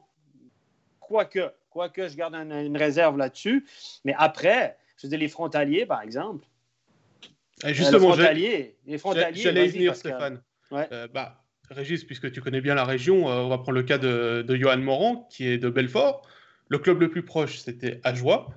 quoique, 0.99 1.53
quoique 1.75 2.09
je 2.09 2.17
garde 2.17 2.35
une 2.35 2.77
réserve 2.77 3.19
là-dessus. 3.19 3.67
Mais 4.05 4.15
après, 4.17 4.79
je 4.97 5.09
dire, 5.09 5.19
les 5.19 5.29
frontaliers, 5.29 5.85
par 5.85 6.01
exemple. 6.01 6.47
Eh, 7.65 7.75
justement, 7.75 8.11
les 8.11 8.15
frontaliers, 8.15 8.77
les 8.87 8.99
frontaliers. 8.99 9.43
J'allais 9.43 9.67
venir, 9.67 9.97
Stéphane. 9.97 10.41
Euh, 10.73 11.09
bah, 11.13 11.43
Régis, 11.71 12.05
puisque 12.05 12.31
tu 12.33 12.41
connais 12.41 12.61
bien 12.61 12.75
la 12.75 12.85
région, 12.85 13.29
euh, 13.29 13.41
on 13.41 13.49
va 13.49 13.59
prendre 13.59 13.77
le 13.77 13.83
cas 13.83 13.99
de, 13.99 14.45
Johan 14.57 14.79
Morand, 14.79 15.29
qui 15.31 15.47
est 15.49 15.59
de 15.59 15.69
Belfort. 15.69 16.27
Le 16.69 16.79
club 16.79 17.01
le 17.01 17.11
plus 17.11 17.25
proche, 17.25 17.59
c'était 17.59 18.01
Ajoie. 18.05 18.49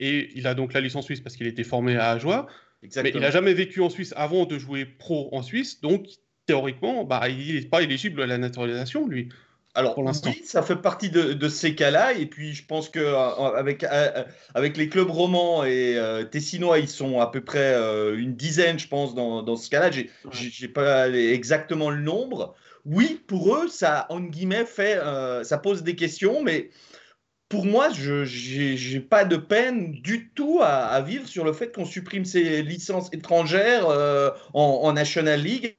Et 0.00 0.30
il 0.34 0.46
a 0.46 0.54
donc 0.54 0.72
la 0.72 0.80
licence 0.80 1.04
suisse 1.04 1.20
parce 1.20 1.36
qu'il 1.36 1.46
était 1.46 1.64
formé 1.64 1.96
à 1.96 2.10
Ajoie. 2.10 2.46
Mais 2.82 3.10
il 3.14 3.20
n'a 3.20 3.30
jamais 3.30 3.54
vécu 3.54 3.80
en 3.80 3.88
Suisse 3.88 4.12
avant 4.14 4.44
de 4.44 4.58
jouer 4.58 4.84
pro 4.84 5.30
en 5.32 5.42
Suisse. 5.42 5.80
Donc, 5.80 6.06
théoriquement, 6.44 7.04
bah, 7.04 7.28
il 7.30 7.54
n'est 7.54 7.62
pas 7.62 7.82
éligible 7.82 8.20
à 8.20 8.26
la 8.26 8.36
naturalisation, 8.36 9.06
lui. 9.08 9.30
Alors, 9.76 9.94
pour 9.94 10.04
oui, 10.04 10.42
ça 10.44 10.62
fait 10.62 10.76
partie 10.76 11.10
de, 11.10 11.48
ces 11.48 11.74
cas-là. 11.74 12.12
Et 12.12 12.26
puis, 12.26 12.54
je 12.54 12.64
pense 12.64 12.88
qu'avec 12.88 13.82
euh, 13.82 13.88
euh, 13.90 14.10
euh, 14.16 14.24
avec 14.54 14.76
les 14.76 14.88
clubs 14.88 15.10
romans 15.10 15.64
et 15.64 15.98
Tessinois, 16.30 16.78
ils 16.78 16.88
sont 16.88 17.20
à 17.20 17.26
peu 17.26 17.40
près 17.40 17.74
une 18.16 18.36
dizaine, 18.36 18.78
je 18.78 18.86
pense, 18.86 19.14
dans, 19.14 19.56
ce 19.56 19.70
cas-là. 19.70 19.90
Je 19.90 20.62
n'ai 20.62 20.68
pas 20.68 21.08
exactement 21.08 21.90
le 21.90 22.00
nombre. 22.00 22.54
Oui, 22.84 23.20
pour 23.26 23.56
eux, 23.56 23.68
ça, 23.68 24.06
en 24.10 24.20
guillemets, 24.20 24.66
fait, 24.66 24.98
ça 25.42 25.58
pose 25.58 25.82
des 25.82 25.96
questions, 25.96 26.42
mais 26.42 26.70
pour 27.48 27.66
moi, 27.66 27.88
je 27.90 28.94
n'ai 28.94 29.00
pas 29.00 29.24
de 29.24 29.36
peine 29.36 29.92
du 29.92 30.30
tout 30.30 30.60
à, 30.62 31.00
vivre 31.00 31.26
sur 31.26 31.44
le 31.44 31.52
fait 31.52 31.74
qu'on 31.74 31.84
supprime 31.84 32.24
ces 32.24 32.62
licences 32.62 33.08
étrangères 33.12 33.88
en, 33.88 34.62
en 34.62 34.92
National 34.92 35.40
League 35.40 35.76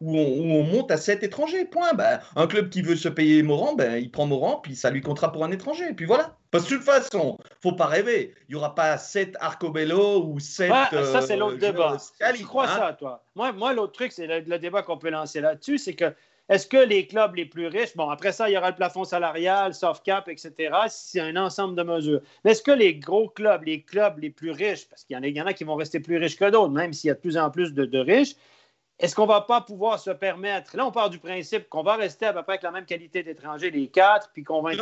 où 0.00 0.16
on, 0.18 0.62
monte 0.62 0.90
à 0.90 0.96
7 0.96 1.22
étrangers. 1.22 1.64
Point. 1.64 1.94
Ben, 1.94 2.20
un 2.36 2.46
club 2.46 2.70
qui 2.70 2.82
veut 2.82 2.96
se 2.96 3.08
payer 3.08 3.42
Morand, 3.42 3.74
ben, 3.74 3.96
il 3.96 4.10
prend 4.10 4.26
Morand, 4.26 4.56
puis 4.56 4.76
ça 4.76 4.90
lui 4.90 5.00
comptera 5.00 5.32
pour 5.32 5.44
un 5.44 5.50
étranger. 5.50 5.84
Et 5.90 5.94
puis 5.94 6.06
voilà. 6.06 6.36
Parce 6.50 6.64
que 6.64 6.70
de 6.70 6.76
toute 6.76 6.86
façon, 6.86 7.38
faut 7.60 7.72
pas 7.72 7.86
rêver. 7.86 8.34
Il 8.48 8.52
n'y 8.52 8.56
aura 8.56 8.74
pas 8.74 8.96
7 8.96 9.36
Arcobello 9.40 10.24
ou 10.24 10.40
7. 10.40 10.70
ça, 10.90 11.20
c'est 11.20 11.36
l'autre 11.36 11.56
euh, 11.56 11.72
débat. 11.72 11.96
Tu 12.34 12.44
crois 12.44 12.64
hein. 12.64 12.78
ça, 12.78 12.92
toi? 12.94 13.22
Moi, 13.34 13.52
moi 13.52 13.74
l'autre 13.74 13.92
truc, 13.92 14.12
c'est 14.12 14.26
le, 14.26 14.58
débat 14.58 14.82
qu'on 14.82 14.98
peut 14.98 15.10
lancer 15.10 15.40
là-dessus, 15.40 15.78
c'est 15.78 15.94
que 15.94 16.12
est-ce 16.48 16.66
que 16.66 16.78
les 16.78 17.06
clubs 17.06 17.34
les 17.34 17.44
plus 17.44 17.66
riches, 17.66 17.94
bon, 17.94 18.08
après 18.08 18.32
ça, 18.32 18.48
il 18.48 18.54
y 18.54 18.56
aura 18.56 18.70
le 18.70 18.76
plafond 18.76 19.04
salarial, 19.04 19.74
soft 19.74 20.02
cap, 20.02 20.30
etc., 20.30 20.74
c'est 20.88 21.20
un 21.20 21.36
ensemble 21.36 21.74
de 21.76 21.82
mesures. 21.82 22.22
Mais 22.42 22.52
est-ce 22.52 22.62
que 22.62 22.70
les 22.70 22.94
gros 22.94 23.28
clubs, 23.28 23.64
les 23.64 23.82
clubs 23.82 24.18
les 24.18 24.30
plus 24.30 24.52
riches, 24.52 24.88
parce 24.88 25.04
qu'il 25.04 25.22
y, 25.22 25.30
y, 25.30 25.42
en 25.42 25.46
a 25.46 25.52
qui 25.52 25.64
vont 25.64 25.74
rester 25.74 26.00
plus 26.00 26.16
riches 26.16 26.38
que 26.38 26.48
d'autres, 26.48 26.72
même 26.72 26.94
s'il 26.94 27.08
y 27.08 27.10
a 27.10 27.14
de 27.14 27.20
plus 27.20 27.36
en 27.36 27.50
plus 27.50 27.74
de, 27.74 27.84
de 27.84 27.98
riches, 27.98 28.34
est-ce 28.98 29.14
qu'on 29.14 29.22
ne 29.22 29.28
va 29.28 29.42
pas 29.42 29.60
pouvoir 29.60 30.00
se 30.00 30.10
permettre, 30.10 30.76
là 30.76 30.84
on 30.84 30.90
part 30.90 31.08
du 31.08 31.18
principe 31.18 31.68
qu'on 31.68 31.82
va 31.82 31.94
rester 31.96 32.26
à 32.26 32.32
peu 32.32 32.42
près 32.42 32.54
avec 32.54 32.62
la 32.62 32.72
même 32.72 32.84
qualité 32.84 33.22
d'étrangers, 33.22 33.70
les 33.70 33.88
quatre, 33.88 34.30
puis 34.32 34.42
qu'on 34.42 34.60
va, 34.60 34.72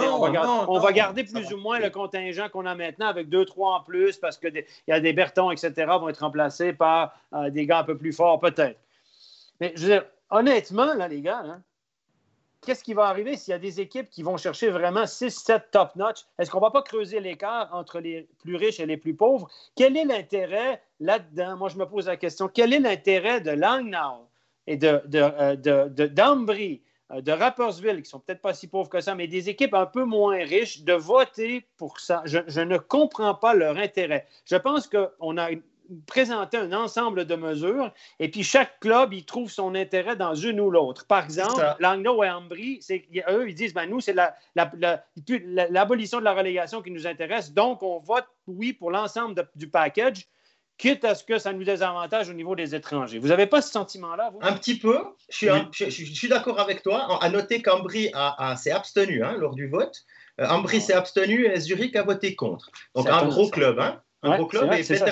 on 0.68 0.78
va, 0.78 0.92
garder 0.92 1.24
plus 1.24 1.52
ou 1.52 1.58
moins 1.58 1.78
le 1.78 1.90
contingent 1.90 2.48
qu'on 2.48 2.64
a 2.64 2.74
maintenant 2.74 3.08
avec 3.08 3.28
deux, 3.28 3.44
trois 3.44 3.76
en 3.76 3.80
plus, 3.82 4.16
parce 4.16 4.38
qu'il 4.38 4.64
y 4.88 4.92
a 4.92 5.00
des 5.00 5.12
Bertons, 5.12 5.50
etc., 5.50 5.72
vont 5.86 6.08
être 6.08 6.20
remplacés 6.20 6.72
par 6.72 7.14
euh, 7.34 7.50
des 7.50 7.66
gars 7.66 7.80
un 7.80 7.84
peu 7.84 7.96
plus 7.96 8.12
forts, 8.12 8.40
peut-être. 8.40 8.78
Mais 9.60 9.72
je 9.76 9.82
veux 9.82 9.92
dire, 9.92 10.04
honnêtement, 10.30 10.94
là, 10.94 11.08
les 11.08 11.20
gars, 11.20 11.42
hein, 11.44 11.62
qu'est-ce 12.66 12.84
qui 12.84 12.92
va 12.92 13.06
arriver 13.06 13.36
s'il 13.36 13.52
y 13.52 13.54
a 13.54 13.58
des 13.58 13.80
équipes 13.80 14.10
qui 14.10 14.22
vont 14.22 14.36
chercher 14.36 14.68
vraiment 14.68 15.04
6-7 15.04 15.70
top-notch? 15.70 16.26
Est-ce 16.38 16.50
qu'on 16.50 16.58
ne 16.58 16.64
va 16.64 16.70
pas 16.70 16.82
creuser 16.82 17.20
l'écart 17.20 17.70
entre 17.72 18.00
les 18.00 18.28
plus 18.40 18.56
riches 18.56 18.80
et 18.80 18.86
les 18.86 18.96
plus 18.96 19.14
pauvres? 19.14 19.48
Quel 19.76 19.96
est 19.96 20.04
l'intérêt 20.04 20.82
là-dedans? 21.00 21.56
Moi, 21.56 21.68
je 21.68 21.78
me 21.78 21.86
pose 21.86 22.08
la 22.08 22.16
question. 22.16 22.48
Quel 22.52 22.74
est 22.74 22.80
l'intérêt 22.80 23.40
de 23.40 23.52
Langnau 23.52 24.28
et 24.66 24.76
de, 24.76 25.00
de, 25.06 25.20
euh, 25.20 25.56
de, 25.88 26.06
d'Ambry, 26.06 26.82
euh, 27.12 27.20
de 27.20 27.30
Rappersville, 27.30 28.02
qui 28.02 28.10
sont 28.10 28.18
peut-être 28.18 28.42
pas 28.42 28.52
si 28.52 28.66
pauvres 28.66 28.90
que 28.90 29.00
ça, 29.00 29.14
mais 29.14 29.28
des 29.28 29.48
équipes 29.48 29.74
un 29.74 29.86
peu 29.86 30.04
moins 30.04 30.38
riches, 30.38 30.82
de 30.82 30.92
voter 30.92 31.64
pour 31.76 32.00
ça? 32.00 32.22
Je, 32.24 32.40
je 32.48 32.60
ne 32.60 32.76
comprends 32.76 33.36
pas 33.36 33.54
leur 33.54 33.76
intérêt. 33.76 34.26
Je 34.44 34.56
pense 34.56 34.88
qu'on 34.88 35.38
a 35.38 35.50
présenter 36.06 36.56
un 36.56 36.72
ensemble 36.72 37.24
de 37.24 37.34
mesures 37.36 37.92
et 38.18 38.30
puis 38.30 38.42
chaque 38.42 38.80
club, 38.80 39.12
il 39.12 39.24
trouve 39.24 39.50
son 39.50 39.74
intérêt 39.74 40.16
dans 40.16 40.34
une 40.34 40.60
ou 40.60 40.70
l'autre. 40.70 41.06
Par 41.06 41.24
exemple, 41.24 41.62
Langnau 41.78 42.22
et 42.22 42.30
Ambry, 42.30 42.80
eux, 43.28 43.48
ils 43.48 43.54
disent, 43.54 43.74
ben, 43.74 43.86
nous, 43.86 44.00
c'est 44.00 44.14
l'abolition 44.54 46.18
la, 46.18 46.20
de 46.20 46.24
la 46.24 46.34
relégation 46.34 46.82
qui 46.82 46.90
nous 46.90 47.06
intéresse, 47.06 47.52
donc 47.52 47.82
on 47.82 47.98
vote 47.98 48.26
oui 48.46 48.72
pour 48.72 48.90
l'ensemble 48.90 49.48
du 49.54 49.68
package 49.68 50.26
quitte 50.78 51.04
à 51.04 51.14
ce 51.14 51.24
que 51.24 51.38
ça 51.38 51.52
nous 51.52 51.64
désavantage 51.64 52.28
au 52.28 52.34
niveau 52.34 52.54
des 52.54 52.74
étrangers. 52.74 53.18
Vous 53.18 53.28
n'avez 53.28 53.46
pas 53.46 53.62
ce 53.62 53.70
sentiment-là, 53.70 54.30
vous? 54.30 54.38
Un 54.42 54.52
petit 54.52 54.78
peu. 54.78 54.98
Je 55.30 55.88
suis, 55.88 56.28
d'accord 56.28 56.60
avec 56.60 56.82
toi. 56.82 57.18
À 57.22 57.30
noter 57.30 57.62
qu'Ambry 57.62 58.12
s'est 58.56 58.72
abstenu 58.72 59.24
hein, 59.24 59.36
lors 59.38 59.54
du 59.54 59.68
vote. 59.68 60.04
Euh, 60.40 60.46
Ambry 60.48 60.80
s'est 60.82 60.92
abstenu 60.92 61.46
et 61.46 61.58
Zurich 61.60 61.96
a 61.96 62.02
voté 62.02 62.34
contre. 62.34 62.70
Donc 62.94 63.08
un 63.08 63.26
gros 63.26 63.48
club. 63.48 63.78
Hein? 63.78 64.02
un 64.22 64.36
gros 64.36 64.46
club. 64.46 64.72
Et 64.72 64.82
Peter 64.82 65.10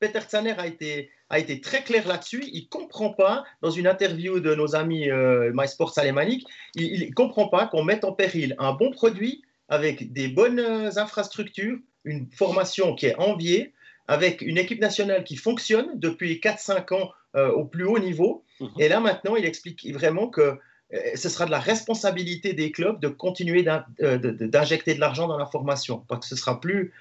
Peter 0.00 0.20
Tsaner 0.20 0.54
a 0.58 0.66
été, 0.66 1.10
a 1.30 1.38
été 1.38 1.60
très 1.60 1.82
clair 1.82 2.06
là-dessus. 2.06 2.44
Il 2.52 2.64
ne 2.64 2.68
comprend 2.68 3.10
pas, 3.10 3.44
dans 3.62 3.70
une 3.70 3.86
interview 3.86 4.40
de 4.40 4.54
nos 4.54 4.76
amis 4.76 5.10
euh, 5.10 5.50
MySports 5.54 5.98
Alémanique, 5.98 6.46
il 6.74 7.08
ne 7.08 7.14
comprend 7.14 7.48
pas 7.48 7.66
qu'on 7.66 7.84
mette 7.84 8.04
en 8.04 8.12
péril 8.12 8.54
un 8.58 8.72
bon 8.72 8.90
produit 8.90 9.42
avec 9.68 10.12
des 10.12 10.28
bonnes 10.28 10.60
euh, 10.60 10.90
infrastructures, 10.96 11.78
une 12.04 12.26
formation 12.30 12.94
qui 12.94 13.06
est 13.06 13.16
enviée, 13.16 13.72
avec 14.06 14.40
une 14.40 14.56
équipe 14.56 14.80
nationale 14.80 15.24
qui 15.24 15.36
fonctionne 15.36 15.90
depuis 15.94 16.40
4-5 16.42 16.94
ans 16.94 17.10
euh, 17.36 17.50
au 17.50 17.64
plus 17.64 17.84
haut 17.84 17.98
niveau. 17.98 18.44
Mhm. 18.60 18.68
Et 18.78 18.88
là, 18.88 19.00
maintenant, 19.00 19.36
il 19.36 19.44
explique 19.44 19.86
vraiment 19.92 20.28
que 20.28 20.40
euh, 20.40 20.98
ce 21.14 21.28
sera 21.28 21.44
de 21.44 21.50
la 21.50 21.60
responsabilité 21.60 22.54
des 22.54 22.72
clubs 22.72 22.98
de 23.00 23.08
continuer 23.08 23.62
d'injecter 23.62 24.94
de 24.94 25.00
l'argent 25.00 25.28
dans 25.28 25.36
la 25.36 25.46
formation, 25.46 26.04
parce 26.08 26.20
que 26.20 26.26
ce 26.34 26.36
sera 26.36 26.60
plus... 26.60 26.92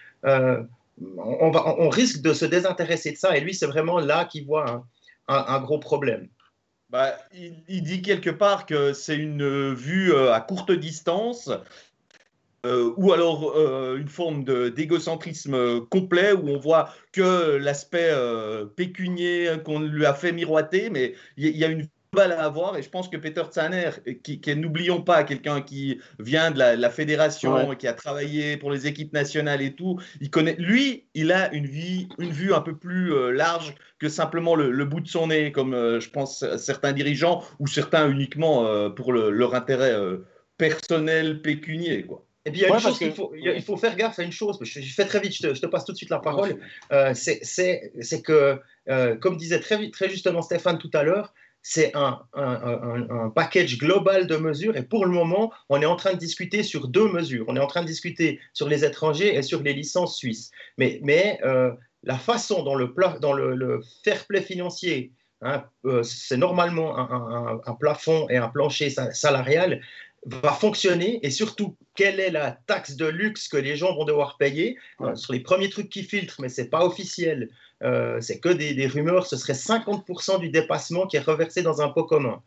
on, 1.18 1.90
risque 1.90 2.22
de 2.22 2.34
se 2.34 2.46
désintéresser 2.46 3.12
de 3.12 3.18
ça, 3.18 3.38
et 3.38 3.42
lui, 3.42 3.54
c'est 3.54 3.68
vraiment 3.68 4.00
là 4.00 4.26
qu'il 4.26 4.46
voit 4.46 4.86
un, 5.28 5.60
gros 5.62 5.80
problème. 5.80 6.28
Bah, 6.90 7.18
il, 7.34 7.84
dit 7.84 8.02
quelque 8.02 8.30
part 8.30 8.66
que 8.66 8.94
c'est 8.94 9.18
une 9.18 9.74
vue 9.74 10.16
à 10.16 10.40
courte 10.40 10.72
distance 10.72 11.50
euh, 12.66 12.92
ou 12.98 13.14
alors 13.14 13.56
euh, 13.56 13.98
une 13.98 14.10
forme 14.10 14.44
d'égocentrisme 14.44 15.86
complet 15.86 16.34
où 16.34 16.50
on 16.50 16.58
voit 16.58 16.94
que 17.12 17.56
l'aspect 17.56 18.10
euh, 18.12 18.66
pécunier 18.66 19.58
qu'on 19.64 19.80
lui 19.80 20.06
a 20.06 20.14
fait 20.14 20.32
miroiter, 20.32 20.90
mais 20.90 21.14
il 21.38 21.56
y, 21.56 21.64
a 21.64 21.68
une 21.68 21.88
balle 22.14 22.32
à 22.32 22.44
avoir 22.44 22.78
et 22.78 22.82
je 22.82 22.90
pense 22.90 23.10
que 23.10 23.18
Peter 23.18 23.44
Tsaner, 23.50 23.92
qui, 24.24 24.42
n'oublions 24.56 25.02
pas, 25.02 25.24
quelqu'un 25.24 25.62
qui 25.62 26.00
vient 26.20 26.52
de 26.52 26.60
la, 26.60 26.90
fédération, 26.90 27.76
qui 27.76 27.88
a 27.88 27.94
travaillé 27.94 28.58
pour 28.58 28.72
les 28.72 28.88
équipes 28.88 29.14
nationales 29.14 29.62
et 29.62 29.74
tout, 29.74 30.00
il 30.22 30.30
connaît, 30.30 30.56
lui, 30.58 31.06
il 31.14 31.32
a 31.32 31.54
une, 31.54 31.68
vie, 31.68 32.08
une 32.20 32.32
vue 32.32 32.54
un 32.54 32.62
peu 32.62 32.76
plus 32.76 33.34
large 33.34 33.76
que 34.00 34.10
simplement 34.10 34.56
le, 34.56 34.86
bout 34.86 35.02
de 35.02 35.08
son 35.08 35.28
nez, 35.28 35.52
comme 35.52 35.74
je 35.74 36.10
pense 36.10 36.46
certains 36.58 36.94
dirigeants 36.94 37.44
ou 37.60 37.68
certains 37.68 38.10
uniquement 38.10 38.90
pour 38.92 39.14
leur 39.14 39.56
intérêt 39.56 39.96
personnel 40.58 41.42
pécunier, 41.42 42.04
quoi. 42.04 42.28
Et 42.48 42.52
puis 42.52 42.62
il 42.62 42.64
y 42.64 42.66
a 42.66 42.74
une 42.74 42.80
chose 42.80 42.98
qu'il 42.98 43.12
faut, 43.12 43.34
il 43.36 43.62
faut 43.62 43.76
faire 43.76 43.98
gaffe 43.98 44.20
à 44.20 44.24
une 44.24 44.32
chose, 44.32 44.58
je, 44.62 44.80
fais 44.80 45.04
très 45.04 45.20
vite, 45.20 45.34
je 45.34 45.50
te, 45.50 45.66
passe 45.66 45.84
tout 45.84 45.92
de 45.92 45.98
suite 45.98 46.10
la 46.10 46.20
parole, 46.20 46.62
euh, 46.94 47.14
c'est 47.14 48.22
que, 48.24 48.58
euh, 48.88 49.16
comme 49.18 49.36
disait 49.36 49.60
très, 49.60 49.90
très 49.90 50.08
justement 50.08 50.42
Stéphane 50.42 50.78
tout 50.78 50.90
à 50.94 51.04
l'heure, 51.04 51.34
c'est 51.70 51.92
un, 51.96 52.22
package 53.36 53.78
global 53.78 54.26
de 54.26 54.38
mesures 54.38 54.78
et 54.78 54.84
pour 54.84 55.06
le 55.06 55.12
moment, 55.12 55.52
on 55.68 55.82
est 55.82 55.86
en 55.86 55.98
train 55.98 56.14
de 56.14 56.18
discuter 56.18 56.64
sur 56.64 56.88
deux 56.88 57.12
mesures. 57.12 57.44
On 57.50 57.58
est 57.58 57.60
en 57.60 57.68
train 57.68 57.82
de 57.82 57.88
discuter 57.88 58.40
sur 58.54 58.70
les 58.70 58.86
étrangers 58.86 59.36
et 59.36 59.42
sur 59.42 59.62
les 59.62 59.74
licences 59.74 60.16
suisses. 60.16 60.50
Mais, 60.78 61.40
euh, 61.44 61.74
la 62.04 62.18
façon 62.18 62.64
dont 62.64 62.76
le, 62.76 62.94
dans 63.20 63.34
le, 63.34 63.82
fair 64.06 64.26
play 64.28 64.42
financier 64.42 65.12
Hein, 65.44 65.66
c'est 66.02 66.38
normalement 66.38 66.98
un, 66.98 67.74
plafond 67.76 68.28
et 68.28 68.38
un 68.38 68.48
plancher 68.48 68.90
salarial 68.90 69.82
va 70.28 70.52
fonctionner 70.52 71.20
et 71.24 71.32
surtout 71.32 71.76
quelle 71.96 72.20
est 72.20 72.32
la 72.32 72.52
taxe 72.68 72.96
de 72.96 73.06
luxe 73.06 73.48
que 73.48 73.58
les 73.58 73.76
gens 73.76 73.96
vont 73.96 74.06
devoir 74.06 74.38
payer? 74.38 74.78
Sur 75.16 75.34
les 75.34 75.40
premiers 75.40 75.70
trucs 75.70 75.90
qui 75.90 76.04
filtrent 76.04 76.42
mais 76.42 76.50
c'est 76.50 76.70
pas 76.70 76.86
officiel 76.86 77.50
euh, 77.84 78.20
c'est 78.22 78.40
que 78.40 78.50
des, 78.50 78.88
rumeurs 78.88 79.28
ce 79.28 79.38
serait 79.38 79.54
50% 79.54 80.40
du 80.40 80.50
dépassement 80.50 81.08
qui 81.08 81.18
est 81.18 81.22
reversé 81.22 81.62
dans 81.62 81.82
un 81.82 81.90
pot 81.90 82.04
commun. 82.04 82.42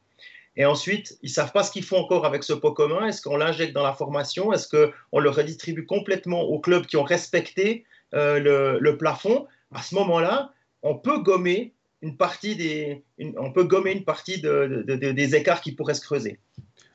Et 0.56 0.66
ensuite 0.66 1.18
ils 1.22 1.30
savent 1.30 1.52
pas 1.52 1.62
ce 1.62 1.70
qu'ils 1.70 1.84
font 1.84 1.98
encore 1.98 2.26
avec 2.26 2.44
ce 2.44 2.52
pot 2.52 2.72
commun. 2.72 3.06
Est-ce 3.06 3.22
qu'on 3.22 3.36
l'injecte 3.36 3.72
dans 3.72 3.84
la 3.84 3.94
formation? 3.94 4.52
Est-ce 4.52 4.68
qu'on 4.68 5.18
le 5.18 5.30
redistribue 5.30 5.86
complètement 5.86 6.42
aux 6.42 6.60
clubs 6.60 6.86
qui 6.86 6.96
ont 6.96 7.04
respecté 7.04 7.84
euh, 8.14 8.78
le, 8.78 8.96
plafond? 8.98 9.46
À 9.72 9.82
ce 9.82 9.94
moment-là 9.94 10.52
on 10.82 10.96
peut 10.96 11.20
gommer 11.20 11.72
une 12.02 12.16
partie 12.16 12.56
des 12.56 13.02
on 13.38 13.52
peut 13.52 13.64
gommer 13.64 13.92
une 13.92 14.04
partie 14.04 14.40
des 14.40 15.34
écarts 15.34 15.60
qui 15.62 15.72
pourraient 15.72 15.94
se 15.94 16.00
creuser 16.00 16.38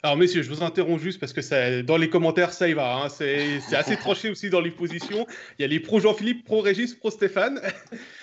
alors, 0.06 0.18
messieurs, 0.18 0.44
je 0.44 0.50
vous 0.50 0.62
interromps 0.62 1.02
juste 1.02 1.20
parce 1.20 1.34
que 1.34 1.82
dans 1.82 1.98
les 1.98 2.12
commentaires, 2.12 2.54
ça 2.54 2.70
y 2.70 2.74
va. 2.74 2.94
Hein. 2.94 3.10
C'est 3.10 3.60
assez 3.76 3.98
tranché 3.98 4.30
aussi 4.30 4.52
dans 4.52 4.62
les 4.62 4.70
positions. 4.70 5.26
Il 5.58 5.64
y 5.64 5.66
a 5.66 5.68
les 5.68 5.80
pro 5.80 6.00
Jean-Philippe, 6.00 6.46
pro 6.46 6.62
Régis, 6.62 6.94
pro 6.94 7.10
Stéphane. 7.10 7.60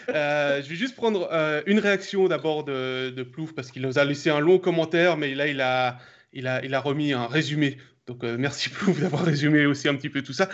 Euh, 0.09 0.61
je 0.61 0.69
vais 0.69 0.75
juste 0.75 0.97
prendre 0.97 1.29
euh, 1.33 1.63
une 1.67 1.79
réaction 1.79 2.27
d'abord 2.27 2.65
de, 2.65 3.11
de, 3.11 3.23
Plouf 3.23 3.55
parce 3.55 3.71
qu'il 3.71 3.83
nous 3.83 4.01
a 4.01 4.05
laissé 4.05 4.31
un 4.31 4.41
long 4.41 4.59
commentaire, 4.59 5.17
mais 5.17 5.33
là, 5.37 5.47
il 5.47 5.61
a, 5.61 5.99
il 6.33 6.49
a, 6.49 6.65
il 6.65 6.75
a 6.75 6.81
remis 6.81 7.13
un 7.13 7.29
résumé. 7.29 7.79
Donc, 8.09 8.25
euh, 8.25 8.37
merci 8.37 8.69
Plouf 8.69 9.01
d'avoir 9.01 9.25
résumé 9.25 9.65
aussi 9.65 9.89
un 9.89 9.95
petit 9.95 10.09
peu 10.09 10.23
tout 10.23 10.33
ça. 10.33 10.49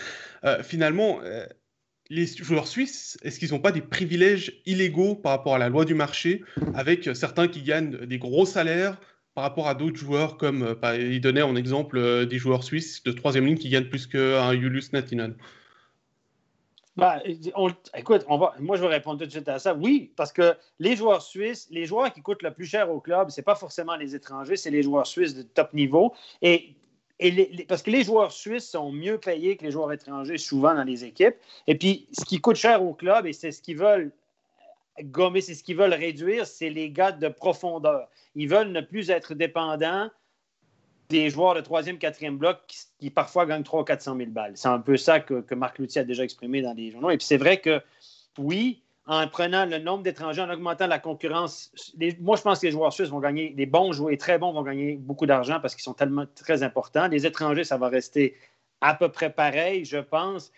finalement, 0.63 1.21
les 2.11 2.27
joueurs 2.27 2.69
suisses, 2.69 3.17
est-ce 3.23 3.39
qu'ils 3.39 3.53
n'ont 3.53 3.59
pas 3.59 3.73
des 3.73 3.81
privilèges 3.81 4.61
illégaux 4.67 5.15
par 5.15 5.33
rapport 5.33 5.55
à 5.55 5.59
la 5.59 5.71
loi 5.71 5.87
du 5.87 5.95
marché 5.95 6.43
avec 6.75 7.09
certains 7.15 7.49
qui 7.49 7.63
gagnent 7.63 8.05
des 8.05 8.19
gros 8.19 8.45
salaires 8.45 8.99
par 9.39 9.45
rapport 9.45 9.69
à 9.69 9.75
d'autres 9.77 9.97
joueurs 9.97 10.37
comme 10.37 10.65
euh, 10.65 10.97
il 10.97 11.21
donnait 11.21 11.43
en 11.43 11.55
exemple 11.55 11.97
euh, 11.97 12.27
des 12.27 12.39
joueurs 12.39 12.65
suisses 12.65 13.05
de 13.05 13.13
troisième 13.13 13.47
ligne 13.47 13.57
qui 13.57 13.69
gagnent 13.69 13.89
plus 13.89 14.09
qu'un 14.09 14.53
Julius 14.53 14.93
Natinen 14.93 15.37
bah, 16.97 17.23
écoute, 17.25 18.27
moi 18.29 18.77
je 18.77 18.81
vais 18.83 18.89
répondre 18.89 19.21
tout 19.21 19.27
de 19.27 19.31
suite 19.31 19.49
à 19.49 19.61
ça. 19.61 19.75
Oui, 19.75 20.11
parce 20.17 20.33
que 20.33 20.57
les 20.81 20.97
joueurs 20.97 21.23
suisses, 21.23 21.69
les 21.71 21.87
joueurs 21.87 22.13
qui 22.13 22.21
coûtent 22.21 22.43
le 22.43 22.51
plus 22.53 22.67
cher 22.67 22.91
au 22.91 22.99
club, 22.99 23.31
ce 23.31 23.41
n'est 23.41 23.45
pas 23.45 23.55
forcément 23.55 23.95
les 23.95 24.17
étrangers, 24.17 24.57
c'est 24.57 24.73
les 24.73 24.83
joueurs 24.83 25.07
suisses 25.07 25.37
de 25.37 25.43
top 25.43 25.73
niveau. 25.73 26.13
Et 26.43 26.75
parce 27.69 27.85
que 27.85 27.93
les 27.93 28.03
joueurs 28.03 28.33
suisses 28.33 28.69
sont 28.69 28.91
mieux 28.91 29.19
payés 29.19 29.57
que 29.57 29.65
les 29.65 29.71
joueurs 29.71 29.93
étrangers 29.93 30.39
souvent 30.39 30.75
dans 30.75 30.83
les 30.83 31.05
équipes. 31.05 31.37
Et 31.69 31.79
puis, 31.79 32.09
ce 32.11 32.25
qui 32.25 32.41
coûte 32.41 32.57
cher 32.57 32.83
au 32.83 32.93
club, 32.93 33.25
et 33.27 33.33
c'est 33.33 33.53
ce 33.53 33.63
qu'ils 33.63 33.79
veulent 33.79 34.11
gommer, 35.05 35.41
c'est 35.41 35.55
ce 35.55 35.63
qu'ils 35.63 35.77
veulent 35.77 35.95
réduire, 35.95 36.47
c'est 36.47 36.71
les 36.71 36.91
gars 36.91 37.13
de 37.13 37.29
profondeur. 37.29 38.09
Ils 38.35 38.49
veulent 38.49 38.73
ne 38.73 38.81
plus 38.81 39.11
être 39.11 39.35
dépendants 39.35 40.11
des 41.09 41.31
joueurs 41.31 41.55
de 41.55 41.61
troisième, 41.61 41.99
quatrième 41.99 42.37
bloc 42.37 42.59
qui, 42.99 43.11
parfois 43.11 43.47
gagnent 43.47 43.63
300 43.63 43.85
400 43.85 44.17
000 44.17 44.31
balles. 44.31 44.53
C'est 44.57 44.69
un 44.69 44.79
peu 44.79 44.97
ça 44.97 45.21
que, 45.21 45.55
Marc 45.55 45.79
Loutier 45.79 46.03
a 46.03 46.05
déjà 46.05 46.25
exprimé 46.25 46.61
dans 46.63 46.75
les 46.75 46.91
journaux. 46.91 47.11
Et 47.11 47.17
puis 47.17 47.27
c'est 47.27 47.39
vrai 47.39 47.61
que, 47.61 47.81
oui, 48.39 48.83
en 49.07 49.27
prenant 49.27 49.65
le 49.65 49.79
nombre 49.79 50.03
d'étrangers, 50.03 50.43
en 50.43 50.51
augmentant 50.51 50.87
la 50.87 50.99
concurrence, 50.99 51.73
moi 52.21 52.37
je 52.37 52.43
pense 52.43 52.61
que 52.61 52.67
les 52.67 52.73
joueurs 52.73 52.93
suisses 52.93 53.09
vont 53.09 53.21
gagner, 53.21 53.55
les 53.57 53.65
bons 53.65 53.93
joueurs, 53.93 54.17
très 54.19 54.39
bons 54.39 54.53
vont 54.53 54.63
gagner 54.63 54.97
beaucoup 54.97 55.25
d'argent 55.25 55.61
parce 55.61 55.75
qu'ils 55.75 55.83
sont 55.83 55.95
tellement 55.95 56.27
très 56.35 56.63
importants. 56.63 57.09
Les 57.09 57.25
étrangers, 57.25 57.65
ça 57.65 57.79
va 57.79 57.89
rester 57.89 58.37
à 58.83 58.95
peu 58.95 59.09
près 59.09 59.33
pareil, 59.33 59.87
je 59.87 59.99
pense 59.99 60.53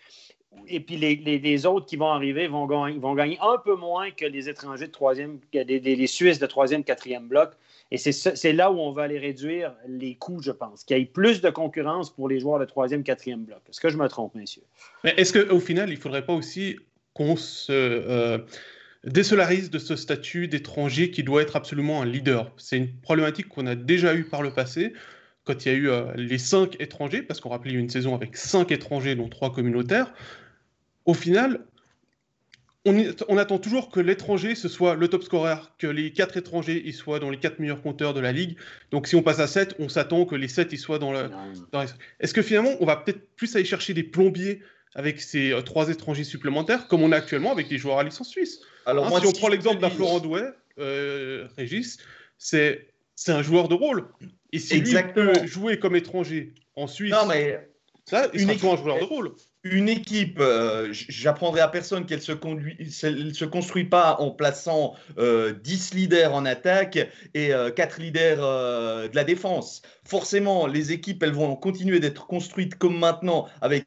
et 0.67 0.79
puis 0.79 0.97
les, 0.97 1.65
autres 1.65 1.85
qui 1.85 1.95
vont 1.95 2.11
arriver 2.11 2.47
vont 2.47 2.65
gagner, 2.65 2.97
vont 2.97 3.13
gagner 3.13 3.37
un 3.41 3.57
peu 3.57 3.75
moins 3.75 4.11
que 4.11 4.25
les 4.25 4.49
étrangers 4.49 4.87
de 4.87 4.91
troisième, 4.91 5.39
les, 5.53 5.79
les 5.79 6.07
Suisses 6.07 6.39
de 6.39 6.45
troisième, 6.45 6.83
quatrième 6.83 7.27
bloc. 7.27 7.51
Et 7.91 7.97
c'est 7.97 8.53
là 8.53 8.71
où 8.71 8.79
on 8.79 8.93
va 8.93 9.03
aller 9.03 9.19
réduire 9.19 9.73
les 9.85 10.15
coûts, 10.15 10.41
je 10.41 10.51
pense, 10.51 10.85
qu'il 10.85 10.97
y 10.97 11.01
ait 11.01 11.05
plus 11.05 11.41
de 11.41 11.49
concurrence 11.49 12.09
pour 12.09 12.29
les 12.29 12.39
joueurs 12.39 12.59
de 12.59 12.65
troisième, 12.65 13.03
quatrième 13.03 13.43
bloc. 13.43 13.59
Est-ce 13.69 13.81
que 13.81 13.89
je 13.89 13.97
me 13.97 14.07
trompe, 14.07 14.33
messieurs? 14.33 14.63
Mais 15.03 15.13
est-ce 15.17 15.33
qu'au 15.33 15.59
final, 15.59 15.89
il 15.89 15.95
ne 15.95 15.99
faudrait 15.99 16.25
pas 16.25 16.33
aussi 16.33 16.77
qu'on 17.13 17.35
se 17.35 17.71
euh, 17.71 18.37
désolarise 19.03 19.69
de 19.69 19.77
ce 19.77 19.97
statut 19.97 20.47
d'étranger 20.47 21.11
qui 21.11 21.23
doit 21.23 21.41
être 21.41 21.57
absolument 21.57 22.01
un 22.01 22.05
leader? 22.05 22.49
C'est 22.55 22.77
une 22.77 22.93
problématique 23.01 23.49
qu'on 23.49 23.67
a 23.67 23.75
déjà 23.75 24.15
eue 24.15 24.23
par 24.23 24.41
le 24.41 24.53
passé 24.53 24.93
quand 25.43 25.65
il 25.65 25.71
y 25.71 25.75
a 25.75 25.77
eu 25.77 25.89
euh, 25.89 26.13
les 26.15 26.37
cinq 26.37 26.79
étrangers, 26.79 27.23
parce 27.23 27.41
qu'on 27.41 27.49
rappelait 27.49 27.73
une 27.73 27.89
saison 27.89 28.15
avec 28.15 28.37
cinq 28.37 28.71
étrangers, 28.71 29.15
dont 29.15 29.27
trois 29.27 29.51
communautaires 29.51 30.13
au 31.05 31.13
final, 31.13 31.65
on, 32.85 33.37
attend 33.37 33.59
toujours 33.59 33.89
que 33.91 33.99
l'étranger, 33.99 34.55
ce 34.55 34.67
soit 34.67 34.95
le 34.95 35.07
top 35.07 35.23
scorer, 35.23 35.55
que 35.77 35.85
les 35.85 36.11
quatre 36.11 36.37
étrangers 36.37 36.81
ils 36.83 36.93
soient 36.93 37.19
dans 37.19 37.29
les 37.29 37.37
quatre 37.37 37.59
meilleurs 37.59 37.81
compteurs 37.81 38.13
de 38.13 38.19
la 38.19 38.31
ligue. 38.31 38.57
Donc 38.89 39.07
si 39.07 39.15
on 39.15 39.21
passe 39.21 39.39
à 39.39 39.47
7, 39.47 39.75
on 39.77 39.87
s'attend 39.87 40.25
que 40.25 40.35
les 40.35 40.47
7 40.47 40.73
ils 40.73 40.79
soient 40.79 40.97
dans 40.97 41.11
le. 41.11 41.29
Est-ce 42.19 42.33
que 42.33 42.41
finalement, 42.41 42.71
on 42.79 42.85
va 42.85 42.95
peut-être 42.95 43.35
plus 43.35 43.55
aller 43.55 43.65
chercher 43.65 43.93
des 43.93 44.03
plombiers 44.03 44.61
avec 44.95 45.21
ces 45.21 45.51
euh, 45.51 45.61
trois 45.61 45.89
étrangers 45.89 46.23
supplémentaires, 46.23 46.87
comme 46.87 47.01
on 47.03 47.11
a 47.11 47.17
actuellement 47.17 47.51
avec 47.51 47.69
des 47.69 47.77
joueurs 47.77 47.99
à 47.99 48.03
licence 48.03 48.29
suisse? 48.29 48.61
Alors, 48.85 49.05
hein, 49.05 49.19
Si 49.21 49.27
on 49.27 49.31
prend 49.31 49.47
l'exemple 49.47 49.79
d'un 49.79 49.89
Florent 49.89 50.19
Douai, 50.19 50.43
euh, 50.79 51.47
Régis, 51.57 51.99
c'est 52.37 52.87
un 53.27 53.43
joueur 53.43 53.67
de 53.67 53.75
rôle. 53.75 54.07
Et 54.51 54.59
si 54.59 54.73
Exactement. 54.73 55.31
peut 55.33 55.45
jouer 55.45 55.79
comme 55.79 55.95
étranger 55.95 56.53
en 56.75 56.87
Suisse, 56.87 57.13
mais... 57.29 57.69
ça, 58.05 58.27
il 58.33 58.41
sera 58.41 58.73
un 58.73 58.77
joueur 58.77 58.99
de 58.99 59.05
rôle 59.05 59.31
une 59.63 59.89
équipe, 59.89 60.39
euh, 60.39 60.89
j'apprendrai 60.91 61.61
à 61.61 61.67
personne 61.67 62.05
qu'elle 62.05 62.21
se, 62.21 62.31
se, 62.31 63.45
construit 63.45 63.83
pas 63.83 64.15
en 64.19 64.31
plaçant 64.31 64.95
10 65.09 65.19
euh, 65.19 65.53
leaders 65.93 66.33
en 66.33 66.45
attaque 66.45 66.97
et 67.35 67.49
4 67.75 67.99
euh, 67.99 68.01
leaders 68.03 69.09
de 69.09 69.15
la 69.15 69.23
défense. 69.23 69.83
Forcément, 70.03 70.65
les 70.65 70.91
équipes, 70.91 71.21
elles 71.21 71.33
vont 71.33 71.55
continuer 71.55 71.99
d'être 71.99 72.25
construites 72.25 72.75
comme 72.75 72.97
maintenant 72.97 73.47
avec 73.61 73.85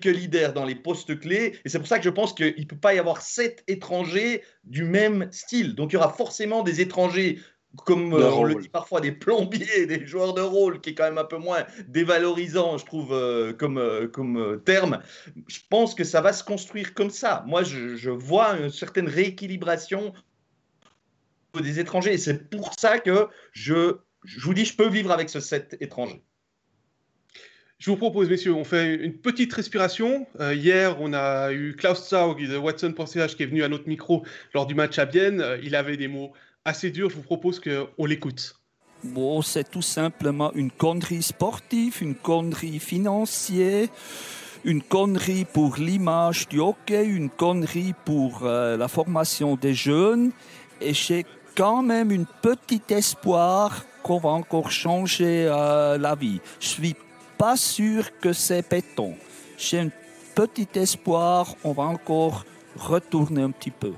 quelques 0.00 0.16
leaders 0.16 0.52
dans 0.52 0.64
les 0.64 0.74
postes 0.74 1.18
clés. 1.18 1.56
Et 1.64 1.68
c'est 1.68 1.78
pour 1.78 1.88
ça 1.88 1.98
que 1.98 2.04
je 2.04 2.10
pense 2.10 2.32
qu'il 2.32 2.54
ne 2.58 2.64
peut 2.64 2.76
pas 2.76 2.94
y 2.94 2.98
avoir 2.98 3.22
7 3.22 3.62
étrangers 3.68 4.42
du 4.64 4.82
même 4.82 5.28
style. 5.30 5.76
Donc 5.76 5.92
il 5.92 5.94
y 5.94 5.98
aura 5.98 6.12
forcément 6.12 6.64
des 6.64 6.80
étrangers 6.80 7.38
comme 7.84 8.12
euh, 8.12 8.30
on 8.32 8.44
le 8.44 8.54
dit 8.56 8.68
parfois, 8.68 9.00
des 9.00 9.12
plombiers, 9.12 9.86
des 9.86 10.06
joueurs 10.06 10.34
de 10.34 10.40
rôle, 10.40 10.80
qui 10.80 10.90
est 10.90 10.94
quand 10.94 11.04
même 11.04 11.18
un 11.18 11.24
peu 11.24 11.38
moins 11.38 11.64
dévalorisant, 11.88 12.78
je 12.78 12.84
trouve, 12.84 13.12
euh, 13.12 13.52
comme, 13.52 13.78
euh, 13.78 14.08
comme 14.08 14.60
terme. 14.64 15.00
Je 15.46 15.60
pense 15.68 15.94
que 15.94 16.04
ça 16.04 16.20
va 16.20 16.32
se 16.32 16.44
construire 16.44 16.94
comme 16.94 17.10
ça. 17.10 17.44
Moi, 17.46 17.62
je, 17.62 18.10
vois 18.10 18.58
une 18.58 18.70
certaine 18.70 19.08
rééquilibration 19.08 20.12
des 21.60 21.80
étrangers, 21.80 22.14
et 22.14 22.18
c'est 22.18 22.50
pour 22.50 22.72
ça 22.78 22.98
que 22.98 23.28
je, 23.52 23.96
je 24.24 24.40
vous 24.40 24.54
dis, 24.54 24.64
je 24.64 24.76
peux 24.76 24.88
vivre 24.88 25.10
avec 25.10 25.28
ce 25.28 25.40
set 25.40 25.76
étranger. 25.80 26.22
Je 27.78 27.90
vous 27.90 27.96
propose, 27.96 28.28
messieurs, 28.28 28.54
on 28.54 28.64
fait 28.64 28.96
une 28.96 29.14
petite 29.14 29.52
respiration. 29.52 30.26
hier, 30.40 31.00
on 31.00 31.12
a 31.12 31.52
eu 31.52 31.76
Klaus 31.76 32.08
Zaug 32.08 32.44
de 32.44 32.56
Watson.ch 32.56 33.36
qui 33.36 33.42
est 33.44 33.46
venu 33.46 33.62
à 33.62 33.68
notre 33.68 33.88
micro 33.88 34.24
lors 34.52 34.66
du 34.66 34.74
match 34.74 34.98
à 34.98 35.06
Bienne. 35.06 35.44
il 35.62 35.76
avait 35.76 35.96
des 35.96 36.08
mots 36.08 36.32
assez 36.68 36.90
dur, 36.90 37.10
je 37.10 37.16
vous 37.16 37.22
propose 37.22 37.60
qu'on 37.60 38.04
l'écoute. 38.04 38.54
Bon, 39.02 39.42
c'est 39.42 39.70
tout 39.70 39.82
simplement 39.82 40.52
une 40.54 40.70
connerie 40.70 41.22
sportive, 41.22 42.02
une 42.02 42.14
connerie 42.14 42.80
financière, 42.80 43.88
une 44.64 44.82
connerie 44.82 45.44
pour 45.44 45.76
l'image 45.76 46.48
du 46.48 46.58
hockey, 46.60 47.04
une 47.04 47.30
connerie 47.30 47.94
pour 48.04 48.40
euh, 48.42 48.76
la 48.76 48.88
formation 48.88 49.56
des 49.56 49.74
jeunes. 49.74 50.32
Et 50.80 50.94
j'ai 50.94 51.24
quand 51.56 51.82
même 51.82 52.10
une 52.10 52.26
petite 52.42 52.90
espoir 52.90 53.84
qu'on 54.02 54.18
va 54.18 54.30
encore 54.30 54.70
changer 54.70 55.46
euh, 55.48 55.96
la 55.96 56.14
vie. 56.14 56.40
Je 56.60 56.68
suis 56.68 56.96
pas 57.36 57.56
sûr 57.56 58.10
que 58.20 58.32
c'est 58.32 58.68
béton. 58.68 59.14
J'ai 59.56 59.78
un 59.78 59.90
petit 60.34 60.68
espoir, 60.74 61.54
on 61.62 61.72
va 61.72 61.84
encore 61.84 62.44
retourner 62.76 63.42
un 63.42 63.50
petit 63.52 63.70
peu. 63.70 63.92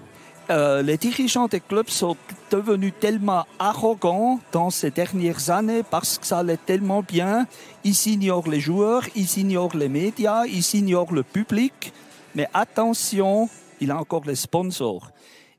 Euh, 0.51 0.83
les 0.83 0.97
dirigeants 0.97 1.47
des 1.47 1.61
clubs 1.61 1.89
sont 1.89 2.17
devenus 2.51 2.93
tellement 2.99 3.47
arrogants 3.61 4.41
dans 4.51 4.71
ces 4.71 4.91
dernières 4.91 5.49
années 5.49 5.85
parce 5.89 6.19
que 6.19 6.27
ça 6.27 6.39
allait 6.39 6.57
tellement 6.57 7.03
bien. 7.03 7.47
Ils 7.85 8.09
ignorent 8.09 8.49
les 8.49 8.59
joueurs, 8.59 9.05
ils 9.15 9.39
ignorent 9.39 9.77
les 9.77 9.89
médias, 9.89 10.47
ils 10.47 10.75
ignorent 10.75 11.13
le 11.13 11.23
public. 11.23 11.93
Mais 12.35 12.49
attention, 12.53 13.49
il 13.81 13.93
a 13.93 13.97
encore 13.97 14.25
les 14.27 14.35
sponsors. 14.35 15.13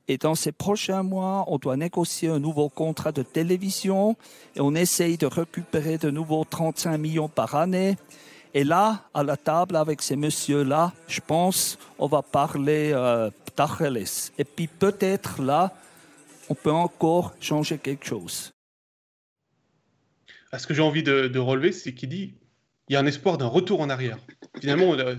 Et 0.09 0.17
dans 0.17 0.35
ces 0.35 0.51
prochains 0.51 1.03
mois, 1.03 1.45
on 1.47 1.57
doit 1.57 1.77
négocier 1.77 2.27
un 2.27 2.39
nouveau 2.39 2.67
contrat 2.67 3.13
de 3.13 3.23
télévision 3.23 4.17
et 4.57 4.59
on 4.59 4.75
essaye 4.75 5.15
de 5.15 5.25
récupérer 5.25 5.99
de 5.99 6.09
nouveau 6.09 6.43
35 6.43 6.97
millions 6.97 7.29
par 7.29 7.55
année. 7.55 7.95
Et 8.53 8.65
là, 8.65 9.05
à 9.13 9.23
la 9.23 9.37
table 9.37 9.77
avec 9.77 10.01
ces 10.01 10.17
messieurs-là, 10.17 10.91
je 11.07 11.21
pense, 11.25 11.77
on 11.97 12.07
va 12.07 12.21
parler 12.21 12.91
euh, 12.93 13.29
et 14.37 14.43
puis 14.43 14.67
peut-être 14.67 15.41
là, 15.41 15.73
on 16.49 16.55
peut 16.55 16.71
encore 16.71 17.33
changer 17.39 17.77
quelque 17.77 18.05
chose. 18.05 18.53
Ce 20.57 20.67
que 20.67 20.73
j'ai 20.73 20.81
envie 20.81 21.03
de, 21.03 21.39
relever, 21.39 21.71
c'est 21.71 21.93
qu'il 21.93 22.09
dit 22.09 22.35
il 22.89 22.93
y 22.93 22.95
a 22.95 22.99
un 22.99 23.05
espoir 23.05 23.37
d'un 23.37 23.47
retour 23.47 23.79
en 23.79 23.89
arrière. 23.89 24.17
Finalement, 24.59 24.93
euh, 24.95 25.15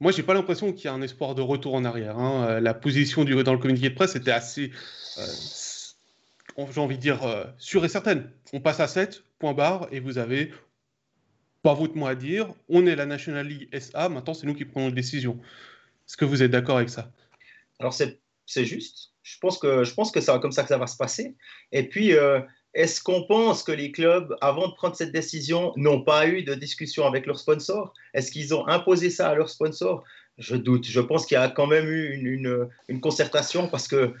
moi, 0.00 0.10
j'ai 0.10 0.24
pas 0.24 0.34
l'impression 0.34 0.72
qu'il 0.72 0.86
y 0.86 0.88
a 0.88 0.92
un 0.92 1.02
espoir 1.02 1.36
de 1.36 1.42
retour 1.42 1.74
en 1.74 1.84
arrière. 1.84 2.18
Hein. 2.18 2.46
Euh, 2.48 2.60
la 2.60 2.74
position 2.74 3.24
dans 3.24 3.52
le 3.52 3.58
communiqué 3.58 3.90
de 3.90 3.94
presse 3.94 4.16
était 4.16 4.32
assez, 4.32 4.72
euh, 5.18 6.66
j'ai 6.72 6.80
envie 6.80 6.96
de 6.96 7.02
dire, 7.02 7.20
sûre 7.58 7.84
et 7.84 7.88
certaine. 7.88 8.30
On 8.52 8.60
passe 8.60 8.80
à 8.80 8.88
7, 8.88 9.22
point 9.38 9.54
barre, 9.54 9.86
et 9.92 10.00
vous 10.00 10.18
avez 10.18 10.52
pas 11.62 11.74
votre 11.74 11.96
mot 11.96 12.06
à 12.06 12.14
dire. 12.16 12.52
On 12.68 12.86
est 12.86 12.96
la 12.96 13.06
National 13.06 13.46
League 13.46 13.68
SA, 13.78 14.08
maintenant 14.08 14.34
c'est 14.34 14.46
nous 14.46 14.54
qui 14.54 14.64
prenons 14.64 14.88
une 14.88 14.94
décision. 14.94 15.38
Est-ce 16.08 16.16
que 16.16 16.24
vous 16.24 16.42
êtes 16.42 16.50
d'accord 16.50 16.76
avec 16.76 16.90
ça? 16.90 17.10
Alors, 17.78 17.94
c'est 17.94 18.64
juste. 18.64 19.12
Je 19.22 19.38
pense 19.38 19.58
que, 19.58 19.82
je 19.82 19.92
pense 19.92 20.12
que 20.12 20.20
c'est 20.20 20.40
comme 20.40 20.52
ça 20.52 20.62
que 20.62 20.68
ça 20.68 20.78
va 20.78 20.86
se 20.86 20.96
passer. 20.96 21.34
Et 21.72 21.88
puis, 21.88 22.14
euh, 22.14 22.40
est-ce 22.74 23.02
qu'on 23.02 23.24
pense 23.24 23.62
que 23.62 23.72
les 23.72 23.90
clubs, 23.90 24.36
avant 24.40 24.68
de 24.68 24.74
prendre 24.74 24.94
cette 24.94 25.10
décision, 25.10 25.72
n'ont 25.76 26.02
pas 26.02 26.28
eu 26.28 26.42
de 26.42 26.54
discussion 26.54 27.06
avec 27.06 27.26
leurs 27.26 27.38
sponsors 27.38 27.92
Est-ce 28.14 28.30
qu'ils 28.30 28.54
ont 28.54 28.68
imposé 28.68 29.10
ça 29.10 29.30
à 29.30 29.34
leurs 29.34 29.48
sponsors 29.48 30.04
Je 30.38 30.54
doute. 30.54 30.86
Je 30.86 31.00
pense 31.00 31.26
qu'il 31.26 31.36
y 31.36 31.38
a 31.38 31.48
quand 31.48 31.66
même 31.66 31.88
eu 31.88 32.14
une, 32.14 32.68
une, 32.88 33.00
concertation 33.00 33.68
parce 33.68 33.88
qu'il 33.88 34.14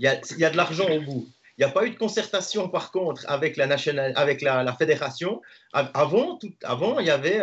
y 0.00 0.08
a, 0.08 0.20
y 0.36 0.44
a 0.44 0.50
de 0.50 0.56
l'argent 0.56 0.90
au 0.90 1.00
bout. 1.00 1.28
Il 1.58 1.64
n'y 1.64 1.70
a 1.70 1.74
pas 1.74 1.84
eu 1.84 1.90
de 1.90 1.96
concertation, 1.96 2.70
par 2.70 2.90
contre, 2.90 3.22
avec 3.28 3.58
la, 3.58 3.68
avec 4.16 4.40
la, 4.40 4.64
la 4.64 4.72
fédération. 4.72 5.42
Avant, 5.74 6.38
tout, 6.38 6.54
avant, 6.62 6.98
il 7.00 7.06
y 7.06 7.10
avait 7.10 7.42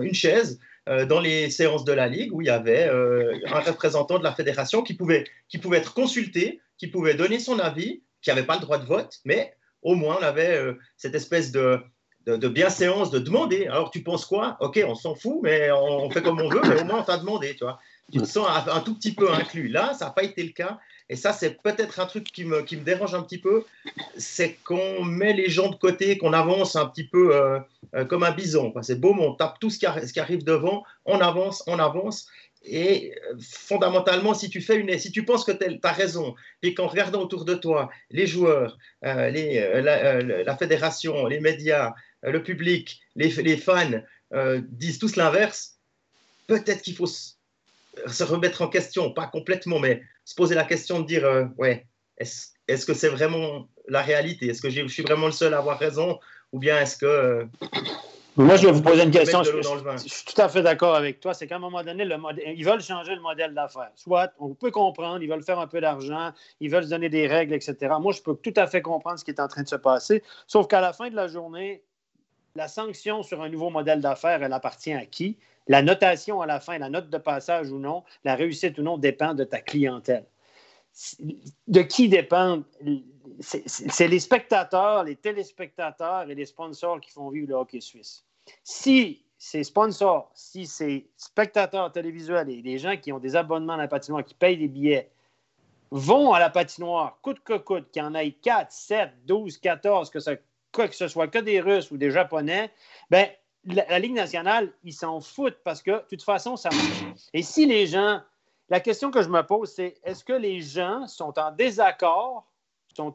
une 0.00 0.14
chaise 0.14 0.60
euh, 0.88 1.06
dans 1.06 1.20
les 1.20 1.48
séances 1.48 1.84
de 1.84 1.92
la 1.92 2.08
Ligue 2.08 2.32
où 2.34 2.42
il 2.42 2.46
y 2.46 2.50
avait 2.50 2.86
euh, 2.88 3.38
un 3.46 3.60
représentant 3.60 4.18
de 4.18 4.24
la 4.24 4.34
fédération 4.34 4.82
qui 4.82 4.92
pouvait, 4.92 5.24
qui 5.48 5.56
pouvait 5.56 5.78
être 5.78 5.94
consulté, 5.94 6.60
qui 6.76 6.88
pouvait 6.88 7.14
donner 7.14 7.38
son 7.38 7.58
avis, 7.58 8.02
qui 8.20 8.28
n'avait 8.28 8.44
pas 8.44 8.56
le 8.56 8.60
droit 8.60 8.76
de 8.76 8.84
vote, 8.84 9.20
mais 9.24 9.54
au 9.80 9.94
moins 9.94 10.18
on 10.20 10.22
avait 10.22 10.56
euh, 10.56 10.74
cette 10.98 11.14
espèce 11.14 11.52
de, 11.52 11.80
de, 12.26 12.48
bienséance 12.48 13.10
de 13.10 13.18
demander. 13.18 13.66
Alors 13.66 13.90
tu 13.90 14.02
penses 14.02 14.26
quoi? 14.26 14.58
Ok, 14.60 14.78
on 14.86 14.94
s'en 14.94 15.14
fout, 15.14 15.40
mais 15.42 15.70
on, 15.72 16.10
fait 16.10 16.20
comme 16.20 16.38
on 16.38 16.50
veut, 16.50 16.60
mais 16.68 16.82
au 16.82 16.84
moins 16.84 17.00
on 17.00 17.04
t'a 17.04 17.16
demandé, 17.16 17.54
tu 17.56 17.64
vois. 17.64 17.78
Tu 18.12 18.18
te 18.18 18.26
sens 18.26 18.46
un 18.70 18.80
tout 18.80 18.94
petit 18.94 19.14
peu 19.14 19.32
inclus. 19.32 19.68
Là, 19.68 19.94
ça 19.94 20.06
n'a 20.06 20.10
pas 20.10 20.24
été 20.24 20.42
le 20.42 20.50
cas. 20.50 20.78
Et 21.10 21.16
ça, 21.16 21.32
c'est 21.32 21.60
peut-être 21.62 22.00
un 22.00 22.06
truc 22.06 22.24
qui 22.24 22.44
me, 22.44 22.62
qui 22.62 22.76
me, 22.76 22.82
dérange 22.82 23.14
un 23.14 23.22
petit 23.22 23.38
peu, 23.38 23.64
c'est 24.16 24.54
qu'on 24.64 25.04
met 25.04 25.34
les 25.34 25.50
gens 25.50 25.68
de 25.68 25.76
côté, 25.76 26.16
qu'on 26.16 26.32
avance 26.32 26.76
un 26.76 26.86
petit 26.86 27.06
peu 27.06 27.36
euh, 27.36 27.58
euh, 27.94 28.04
comme 28.06 28.22
un 28.22 28.30
bison. 28.30 28.72
C'est 28.82 28.98
beau, 28.98 29.12
mais 29.12 29.26
on 29.26 29.34
tape 29.34 29.58
tout 29.60 29.68
ce 29.68 29.78
qui, 29.78 29.86
arrive 30.18 30.44
devant, 30.44 30.82
on 31.04 31.20
avance, 31.20 31.62
on 31.66 31.78
avance. 31.78 32.26
Et 32.62 33.14
euh, 33.30 33.36
fondamentalement, 33.38 34.32
si 34.32 34.48
tu, 34.48 34.62
fais 34.62 34.76
une, 34.76 34.98
si 34.98 35.12
tu 35.12 35.26
penses 35.26 35.44
que 35.44 35.52
tu 35.52 35.78
as 35.82 35.92
raison, 35.92 36.34
et 36.62 36.72
qu'en 36.72 36.86
regardant 36.86 37.20
autour 37.20 37.44
de 37.44 37.54
toi, 37.54 37.90
les 38.10 38.26
joueurs, 38.26 38.78
la, 39.02 40.56
fédération, 40.58 41.26
les 41.26 41.40
médias, 41.40 41.92
le 42.22 42.42
public, 42.42 43.02
les 43.14 43.56
fans 43.58 44.00
disent 44.70 44.98
tous 44.98 45.16
l'inverse, 45.16 45.74
peut-être 46.46 46.80
qu'il 46.80 46.96
faut 46.96 47.06
se 48.06 48.24
remettre 48.24 48.62
en 48.62 48.68
question, 48.68 49.12
pas 49.12 49.26
complètement, 49.26 49.78
mais 49.78 50.02
se 50.24 50.34
poser 50.34 50.54
la 50.54 50.64
question 50.64 51.00
de 51.00 51.06
dire, 51.06 51.24
euh, 51.24 51.44
ouais, 51.58 51.86
est-ce 52.18 52.48
est 52.68 52.86
que 52.86 52.94
c'est 52.94 53.08
vraiment 53.08 53.68
la 53.88 54.02
réalité? 54.02 54.48
Est-ce 54.48 54.62
que 54.62 54.70
je 54.70 54.86
suis 54.88 55.02
vraiment 55.02 55.26
le 55.26 55.32
seul 55.32 55.54
à 55.54 55.58
avoir 55.58 55.78
raison? 55.78 56.18
Ou 56.52 56.58
bien 56.58 56.80
est-ce 56.80 56.96
que... 56.96 57.06
Euh, 57.06 57.44
Moi, 58.36 58.56
je 58.56 58.66
vais 58.66 58.72
vous 58.72 58.82
poser 58.82 59.02
une 59.02 59.10
question. 59.10 59.42
Je, 59.42 59.50
suis 60.06 60.24
tout 60.24 60.40
à 60.40 60.48
fait 60.48 60.62
d'accord 60.62 60.94
avec 60.94 61.20
toi. 61.20 61.34
C'est 61.34 61.46
qu'à 61.46 61.56
un 61.56 61.60
moment 61.60 61.82
donné, 61.82 62.04
le 62.04 62.16
ils 62.54 62.64
veulent 62.64 62.80
changer 62.80 63.14
le 63.14 63.20
modèle 63.20 63.54
d'affaires. 63.54 63.90
Soit, 63.96 64.32
on 64.38 64.54
peut 64.54 64.70
comprendre, 64.70 65.22
ils 65.22 65.28
veulent 65.28 65.42
faire 65.42 65.58
un 65.58 65.66
peu 65.66 65.80
d'argent, 65.80 66.32
ils 66.60 66.70
veulent 66.70 66.84
se 66.84 66.90
donner 66.90 67.08
des 67.08 67.26
règles, 67.26 67.54
etc. 67.54 67.76
Moi, 68.00 68.12
je 68.12 68.22
peux 68.22 68.34
tout 68.36 68.54
à 68.56 68.66
fait 68.66 68.82
comprendre 68.82 69.18
ce 69.18 69.24
qui 69.24 69.32
est 69.32 69.40
en 69.40 69.48
train 69.48 69.62
de 69.62 69.68
se 69.68 69.76
passer. 69.76 70.22
Sauf 70.46 70.68
qu'à 70.68 70.80
la 70.80 70.92
fin 70.92 71.10
de 71.10 71.16
la 71.16 71.28
journée, 71.28 71.82
la 72.56 72.68
sanction 72.68 73.22
sur 73.22 73.42
un 73.42 73.48
nouveau 73.48 73.70
modèle 73.70 74.00
d'affaires, 74.00 74.42
elle 74.42 74.52
appartient 74.52 74.92
à 74.92 75.06
qui? 75.06 75.36
La 75.66 75.82
notation 75.82 76.40
à 76.42 76.46
la 76.46 76.60
fin, 76.60 76.78
la 76.78 76.90
note 76.90 77.08
de 77.08 77.18
passage 77.18 77.70
ou 77.70 77.78
non, 77.78 78.04
la 78.24 78.34
réussite 78.34 78.78
ou 78.78 78.82
non 78.82 78.98
dépend 78.98 79.34
de 79.34 79.44
ta 79.44 79.60
clientèle. 79.60 80.26
De 81.66 81.82
qui 81.82 82.08
dépend 82.08 82.62
C'est 83.40 84.08
les 84.08 84.20
spectateurs, 84.20 85.04
les 85.04 85.16
téléspectateurs 85.16 86.30
et 86.30 86.34
les 86.34 86.46
sponsors 86.46 87.00
qui 87.00 87.10
font 87.10 87.30
vivre 87.30 87.48
le 87.48 87.54
hockey 87.54 87.80
suisse. 87.80 88.24
Si 88.62 89.24
ces 89.38 89.64
sponsors, 89.64 90.30
si 90.34 90.66
ces 90.66 91.10
spectateurs 91.16 91.90
télévisuels 91.90 92.48
et 92.48 92.62
les 92.62 92.78
gens 92.78 92.96
qui 92.96 93.12
ont 93.12 93.18
des 93.18 93.34
abonnements 93.34 93.74
à 93.74 93.78
la 93.78 93.88
patinoire, 93.88 94.24
qui 94.24 94.34
payent 94.34 94.56
des 94.56 94.68
billets, 94.68 95.10
vont 95.90 96.32
à 96.32 96.38
la 96.38 96.50
patinoire, 96.50 97.18
coûte 97.22 97.40
que 97.44 97.56
coûte, 97.58 97.90
qu'il 97.90 98.02
y 98.02 98.04
en 98.04 98.14
ait 98.14 98.32
4, 98.32 98.70
7, 98.70 99.10
12, 99.26 99.58
14, 99.58 100.10
que 100.10 100.20
ce, 100.20 100.30
que 100.72 100.92
ce 100.92 101.08
soit 101.08 101.28
que 101.28 101.38
des 101.38 101.60
Russes 101.60 101.90
ou 101.90 101.96
des 101.96 102.10
Japonais, 102.10 102.70
ben 103.10 103.28
la, 103.66 103.98
Ligue 103.98 104.14
nationale, 104.14 104.72
ils 104.82 104.92
s'en 104.92 105.20
foutent 105.20 105.58
parce 105.64 105.82
que, 105.82 105.90
de 105.90 106.04
toute 106.08 106.22
façon, 106.22 106.56
ça 106.56 106.70
marche. 106.70 107.04
Et 107.32 107.42
si 107.42 107.66
les 107.66 107.86
gens. 107.86 108.20
La 108.70 108.80
question 108.80 109.10
que 109.10 109.20
je 109.20 109.28
me 109.28 109.42
pose, 109.42 109.70
c'est 109.70 109.98
est-ce 110.04 110.24
que 110.24 110.32
les 110.32 110.62
gens 110.62 111.06
sont 111.06 111.38
en 111.38 111.52
désaccord, 111.52 112.46
sont 112.96 113.14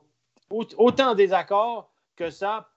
autant 0.52 1.12
en 1.12 1.16
désaccord 1.16 1.90
que 2.16 2.30
ça 2.30 2.70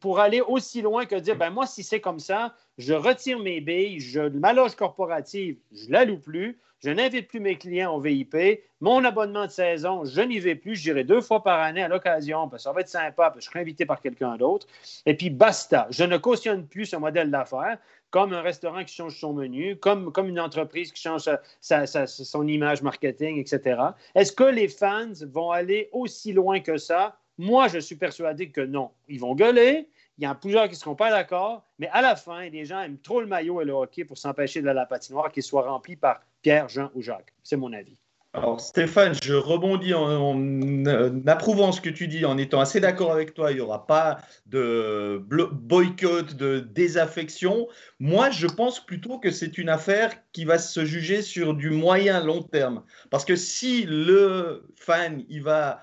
pour 0.00 0.20
aller 0.20 0.40
aussi 0.40 0.82
loin 0.82 1.06
que 1.06 1.16
dire 1.16 1.36
ben 1.36 1.50
moi, 1.50 1.66
si 1.66 1.82
c'est 1.82 2.00
comme 2.00 2.20
ça, 2.20 2.54
je 2.78 2.94
retire 2.94 3.38
mes 3.38 3.60
billes, 3.60 4.00
je, 4.00 4.20
ma 4.20 4.52
loge 4.52 4.74
corporative, 4.74 5.58
je 5.72 5.90
la 5.90 6.04
loue 6.04 6.18
plus, 6.18 6.58
je 6.82 6.90
n'invite 6.90 7.28
plus 7.28 7.40
mes 7.40 7.56
clients 7.56 7.94
au 7.94 8.00
VIP. 8.00 8.36
Mon 8.80 9.04
abonnement 9.04 9.46
de 9.46 9.50
saison, 9.50 10.04
je 10.04 10.22
n'y 10.22 10.38
vais 10.38 10.54
plus. 10.54 10.76
J'irai 10.76 11.04
deux 11.04 11.20
fois 11.20 11.42
par 11.42 11.60
année 11.60 11.82
à 11.82 11.88
l'occasion, 11.88 12.48
parce 12.48 12.62
que 12.62 12.64
ça 12.64 12.72
va 12.72 12.80
être 12.80 12.88
sympa, 12.88 13.30
parce 13.30 13.36
que 13.36 13.40
je 13.42 13.50
serai 13.50 13.60
invité 13.60 13.84
par 13.84 14.00
quelqu'un 14.00 14.36
d'autre. 14.36 14.66
Et 15.04 15.14
puis, 15.14 15.28
basta. 15.28 15.86
Je 15.90 16.04
ne 16.04 16.16
cautionne 16.16 16.66
plus 16.66 16.86
ce 16.86 16.96
modèle 16.96 17.30
d'affaires 17.30 17.78
comme 18.10 18.32
un 18.32 18.42
restaurant 18.42 18.82
qui 18.82 18.94
change 18.94 19.18
son 19.18 19.32
menu, 19.34 19.76
comme, 19.76 20.10
comme 20.10 20.28
une 20.28 20.40
entreprise 20.40 20.90
qui 20.92 21.00
change 21.00 21.28
son 21.60 22.48
image 22.48 22.82
marketing, 22.82 23.38
etc. 23.38 23.80
Est-ce 24.14 24.32
que 24.32 24.44
les 24.44 24.68
fans 24.68 25.12
vont 25.28 25.50
aller 25.50 25.88
aussi 25.92 26.32
loin 26.32 26.60
que 26.60 26.76
ça? 26.76 27.16
Moi, 27.38 27.68
je 27.68 27.78
suis 27.78 27.94
persuadé 27.94 28.50
que 28.50 28.60
non. 28.60 28.90
Ils 29.08 29.20
vont 29.20 29.34
gueuler, 29.34 29.88
il 30.20 30.24
y 30.24 30.26
en 30.26 30.32
a 30.32 30.34
plusieurs 30.34 30.64
qui 30.64 30.72
ne 30.72 30.76
seront 30.76 30.94
pas 30.94 31.10
d'accord, 31.10 31.64
mais 31.78 31.88
à 31.88 32.02
la 32.02 32.14
fin, 32.14 32.46
les 32.50 32.66
gens 32.66 32.82
aiment 32.82 32.98
trop 32.98 33.22
le 33.22 33.26
maillot 33.26 33.62
et 33.62 33.64
le 33.64 33.72
hockey 33.72 34.04
pour 34.04 34.18
s'empêcher 34.18 34.60
de 34.60 34.66
la 34.66 34.84
patinoire 34.84 35.32
qu'il 35.32 35.42
soit 35.42 35.66
rempli 35.66 35.96
par 35.96 36.20
Pierre, 36.42 36.68
Jean 36.68 36.90
ou 36.94 37.00
Jacques. 37.00 37.32
C'est 37.42 37.56
mon 37.56 37.72
avis. 37.72 37.96
Alors 38.34 38.60
Stéphane, 38.60 39.14
je 39.22 39.32
rebondis 39.32 39.94
en, 39.94 41.26
approuvant 41.26 41.72
ce 41.72 41.80
que 41.80 41.88
tu 41.88 42.06
dis, 42.06 42.26
en 42.26 42.36
étant 42.36 42.60
assez 42.60 42.80
d'accord 42.80 43.10
avec 43.12 43.32
toi, 43.32 43.50
il 43.50 43.54
n'y 43.54 43.60
aura 43.60 43.86
pas 43.86 44.18
de 44.44 45.24
boycott, 45.26 46.34
de 46.34 46.60
désaffection. 46.60 47.66
Moi, 47.98 48.30
je 48.30 48.46
pense 48.46 48.78
plutôt 48.78 49.18
que 49.18 49.30
c'est 49.30 49.56
une 49.56 49.70
affaire 49.70 50.12
qui 50.32 50.44
va 50.44 50.58
se 50.58 50.84
juger 50.84 51.22
sur 51.22 51.54
du 51.54 51.70
moyen 51.70 52.22
long 52.22 52.42
terme. 52.42 52.84
Parce 53.08 53.24
que 53.24 53.36
si 53.36 53.84
le 53.84 54.68
fan, 54.76 55.24
il 55.30 55.42
va 55.42 55.80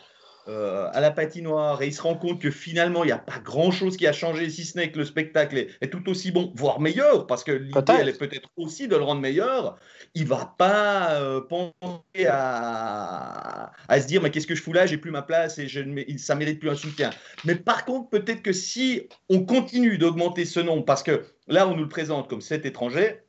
euh, 0.49 0.89
à 0.93 1.01
la 1.01 1.11
patinoire 1.11 1.81
et 1.81 1.87
il 1.87 1.93
se 1.93 2.01
rend 2.01 2.15
compte 2.15 2.39
que 2.39 2.49
finalement 2.51 3.03
il 3.03 3.07
n'y 3.07 3.11
a 3.11 3.17
pas 3.17 3.39
grand 3.43 3.69
chose 3.69 3.97
qui 3.97 4.07
a 4.07 4.13
changé 4.13 4.49
si 4.49 4.63
ce 4.63 4.77
n'est 4.77 4.91
que 4.91 4.97
le 4.97 5.03
spectacle 5.03 5.57
est, 5.57 5.89
tout 5.89 6.07
aussi 6.09 6.31
bon, 6.31 6.53
voire 6.55 6.79
meilleur, 6.79 7.27
parce 7.27 7.43
que 7.43 7.51
l'idée 7.51 7.93
elle 7.99 8.07
est 8.07 8.17
peut-être 8.17 8.49
aussi 8.55 8.87
de 8.87 8.95
le 8.95 9.03
rendre 9.03 9.19
meilleur, 9.19 9.77
il 10.13 10.25
va 10.25 10.55
pas 10.57 11.15
euh, 11.15 11.41
penser 11.41 12.27
à, 12.29 13.73
à, 13.89 14.01
se 14.01 14.07
dire 14.07 14.21
mais 14.21 14.31
qu'est-ce 14.31 14.47
que 14.47 14.55
je 14.55 14.61
fous 14.61 14.71
là, 14.71 14.85
j'ai 14.85 14.97
plus 14.97 15.11
ma 15.11 15.21
place 15.21 15.59
et 15.59 15.67
je, 15.67 15.81
ça 16.17 16.35
mérite 16.35 16.59
plus 16.59 16.69
un 16.69 16.75
soutien. 16.75 17.09
Mais 17.43 17.55
par 17.55 17.83
contre 17.83 18.09
peut-être 18.09 18.41
que 18.41 18.53
si 18.53 19.09
on 19.29 19.43
continue 19.43 19.97
d'augmenter 19.97 20.45
ce 20.45 20.61
nombre, 20.61 20.85
parce 20.85 21.03
que 21.03 21.25
là 21.47 21.67
on 21.67 21.75
nous 21.75 21.83
le 21.83 21.89
présente 21.89 22.29
comme 22.29 22.41
cet 22.41 22.65
étranger, 22.65 23.19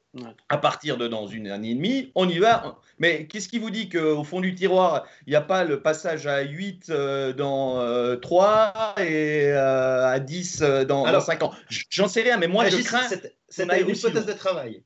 à 0.49 0.59
partir 0.59 0.97
de 0.97 1.09
dans 1.09 1.27
une 1.27 1.49
année 1.49 1.71
et 1.71 1.75
demie, 1.75 2.13
on 2.15 2.29
y 2.29 2.39
va. 2.39 2.79
Mais 2.99 3.27
qu'est-ce 3.27 3.49
qui 3.49 3.59
vous 3.59 3.71
dit 3.71 3.89
qu'au 3.89 4.25
fond 4.25 4.41
du 4.41 4.55
tiroir, 4.55 5.07
il 5.27 5.31
n'y 5.31 5.37
a 5.37 5.41
pas 5.41 5.65
le 5.65 5.81
passage 5.81 6.27
à 6.27 6.41
8 6.43 6.91
euh, 6.91 7.33
dans 7.33 8.19
3 8.21 8.95
euh, 8.99 9.03
et 9.03 9.53
euh, 9.53 10.07
à 10.07 10.19
10 10.19 10.63
dans, 10.87 11.05
Alors, 11.05 11.23
5 11.23 11.43
ans? 11.43 11.53
J'en 11.91 12.09
sais 12.09 12.23
rien, 12.23 12.37
mais 12.37 12.49
moi, 12.49 12.69
je 12.69 12.79
crains. 12.79 13.09
Une 13.59 13.89
hypothèse 13.89 14.27
de 14.27 14.33
travail. 14.33 14.83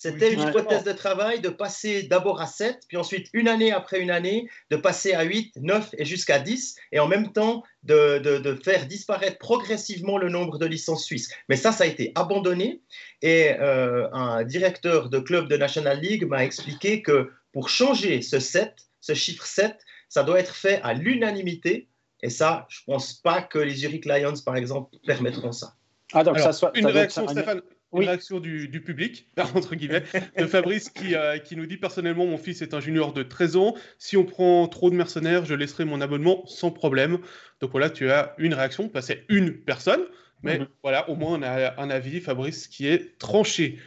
C'était 0.00 0.32
une 0.32 0.42
hypothèse 0.42 0.84
de 0.84 0.92
travail 0.92 1.40
de 1.40 1.48
passer 1.48 2.04
d'abord 2.04 2.40
à 2.40 2.46
7, 2.46 2.82
puis 2.86 2.96
ensuite, 2.96 3.26
une 3.32 3.48
année 3.48 3.72
après 3.72 3.98
une 3.98 4.12
année, 4.12 4.48
de 4.70 4.76
passer 4.76 5.12
à 5.12 5.24
8, 5.24 5.56
9 5.56 5.90
et 5.98 6.04
jusqu'à 6.04 6.38
10, 6.38 6.76
et 6.92 7.00
en 7.00 7.08
même 7.08 7.32
temps 7.32 7.64
de, 7.82 8.18
de, 8.18 8.54
faire 8.62 8.86
disparaître 8.86 9.38
progressivement 9.38 10.16
le 10.16 10.28
nombre 10.28 10.58
de 10.58 10.66
licences 10.66 11.04
suisses. 11.04 11.32
Mais 11.48 11.56
ça, 11.56 11.72
ça 11.72 11.82
a 11.82 11.88
été 11.88 12.12
abandonné, 12.14 12.80
et 13.22 13.54
euh, 13.58 14.08
un 14.12 14.44
directeur 14.44 15.10
de 15.10 15.18
club 15.18 15.48
de 15.48 15.56
National 15.56 16.00
League 16.00 16.24
m'a 16.28 16.44
expliqué 16.44 17.02
que 17.02 17.32
pour 17.52 17.68
changer 17.68 18.22
ce 18.22 18.38
7, 18.38 18.72
ce 19.00 19.14
chiffre 19.14 19.44
7, 19.44 19.76
ça 20.08 20.22
doit 20.22 20.38
être 20.38 20.54
fait 20.54 20.80
à 20.84 20.94
l'unanimité, 20.94 21.88
et 22.22 22.30
ça, 22.30 22.66
je 22.68 22.82
ne 22.86 22.94
pense 22.94 23.14
pas 23.14 23.42
que 23.42 23.58
les 23.58 23.74
Zurich 23.74 24.04
Lions, 24.04 24.34
par 24.44 24.54
exemple, 24.54 24.96
permettront 25.04 25.50
ça. 25.50 25.74
Ah, 26.12 26.22
donc 26.22 26.38
ça 26.38 26.52
soit, 26.52 26.70
une 26.78 26.86
réaction, 26.86 27.26
Stéphane 27.26 27.62
une 27.94 28.04
réaction 28.04 28.40
du, 28.40 28.80
public, 28.84 29.28
entre 29.54 29.74
guillemets, 29.74 30.04
de 30.36 30.46
Fabrice 30.46 30.90
qui, 30.90 31.14
euh, 31.14 31.38
qui, 31.38 31.56
nous 31.56 31.66
dit 31.66 31.76
personnellement, 31.76 32.26
mon 32.26 32.38
fils 32.38 32.62
est 32.62 32.74
un 32.74 32.80
junior 32.80 33.12
de 33.12 33.22
13 33.22 33.56
ans. 33.56 33.74
Si 33.98 34.16
on 34.16 34.24
prend 34.24 34.66
trop 34.68 34.90
de 34.90 34.94
mercenaires, 34.94 35.44
je 35.44 35.54
laisserai 35.54 35.84
mon 35.84 36.00
abonnement 36.00 36.44
sans 36.46 36.70
problème. 36.70 37.18
Donc 37.60 37.70
voilà, 37.70 37.90
tu 37.90 38.10
as 38.10 38.34
une 38.38 38.54
réaction, 38.54 38.90
c'est 39.00 39.24
une 39.28 39.54
personne, 39.54 40.02
mais 40.42 40.58
mhm. 40.58 40.68
voilà, 40.82 41.08
au 41.08 41.16
moins 41.16 41.38
on 41.38 41.42
a 41.42 41.80
un 41.80 41.90
avis, 41.90 42.20
Fabrice, 42.20 42.68
qui 42.68 42.86
est 42.86 43.18
tranché. 43.18 43.78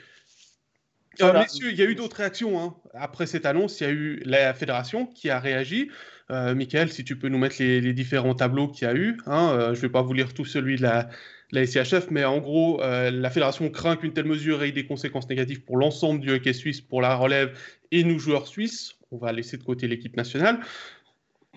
Euh, 1.22 1.34
messieurs, 1.34 1.70
il 1.70 1.78
y 1.78 1.82
a 1.82 1.86
eu 1.86 1.96
d'autres 1.96 2.18
réactions. 2.18 2.60
Hein. 2.60 2.76
Après 2.94 3.28
cette 3.28 3.46
annonce, 3.46 3.80
il 3.82 3.84
y 3.84 3.88
a 3.88 3.92
eu 3.92 4.22
la 4.26 4.54
fédération 4.54 5.06
qui 5.06 5.30
a 5.30 5.40
réagi. 5.40 5.92
Euh, 6.32 6.56
Michael, 6.56 6.90
si 6.90 7.04
tu 7.04 7.18
peux 7.18 7.28
nous 7.28 7.38
mettre 7.38 7.58
les, 7.60 7.94
différents 7.94 8.34
tableaux 8.34 8.70
qu'il 8.70 8.88
y 8.88 8.90
a 8.90 8.96
eu. 8.96 9.18
Hein, 9.26 9.74
je 9.74 9.78
ne 9.78 9.82
vais 9.82 9.90
pas 9.90 10.02
vous 10.02 10.14
lire 10.14 10.34
tout 10.34 10.46
celui 10.46 10.78
de 10.78 10.84
la, 10.84 11.10
la 11.52 11.66
SCHF, 11.66 12.10
mais 12.12 12.24
en 12.24 12.40
gros, 12.40 12.82
euh, 12.82 13.12
la 13.12 13.30
fédération 13.30 13.70
craint 13.70 13.98
qu'une 13.98 14.14
telle 14.14 14.26
mesure 14.26 14.64
ait 14.64 14.72
des 14.72 14.86
conséquences 14.86 15.28
négatives 15.28 15.62
pour 15.64 15.78
l'ensemble 15.78 16.22
du 16.22 16.32
hockey 16.32 16.54
suisse, 16.54 16.82
pour 16.82 17.02
la 17.02 17.16
relève 17.16 17.58
et 17.92 18.04
nous 18.04 18.20
joueurs 18.20 18.48
suisses. 18.48 18.96
On 19.12 19.18
va 19.18 19.34
laisser 19.34 19.58
de 19.58 19.64
côté 19.64 19.88
l'équipe 19.88 20.16
nationale. 20.16 20.60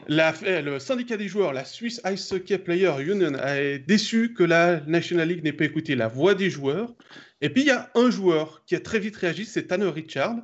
le 0.08 0.78
syndicat 0.78 1.16
des 1.16 1.28
joueurs, 1.28 1.52
la 1.52 1.64
Swiss 1.64 2.00
Ice 2.12 2.32
Hockey 2.32 2.58
Player 2.58 2.92
Union, 3.00 3.34
est 3.34 3.78
déçu 3.78 4.34
que 4.34 4.42
la 4.42 4.80
National 4.80 5.28
League 5.28 5.44
n'ait 5.44 5.52
pas 5.52 5.64
écouté 5.64 5.94
la 5.94 6.08
voix 6.08 6.34
des 6.34 6.50
joueurs. 6.50 6.92
Et 7.40 7.48
puis 7.48 7.62
il 7.62 7.68
y 7.68 7.70
a 7.70 7.90
un 7.94 8.10
joueur 8.10 8.64
qui 8.66 8.74
a 8.74 8.80
très 8.80 8.98
vite 8.98 9.16
réagi, 9.16 9.44
c'est 9.44 9.68
Tanner 9.68 9.88
Richard, 9.88 10.36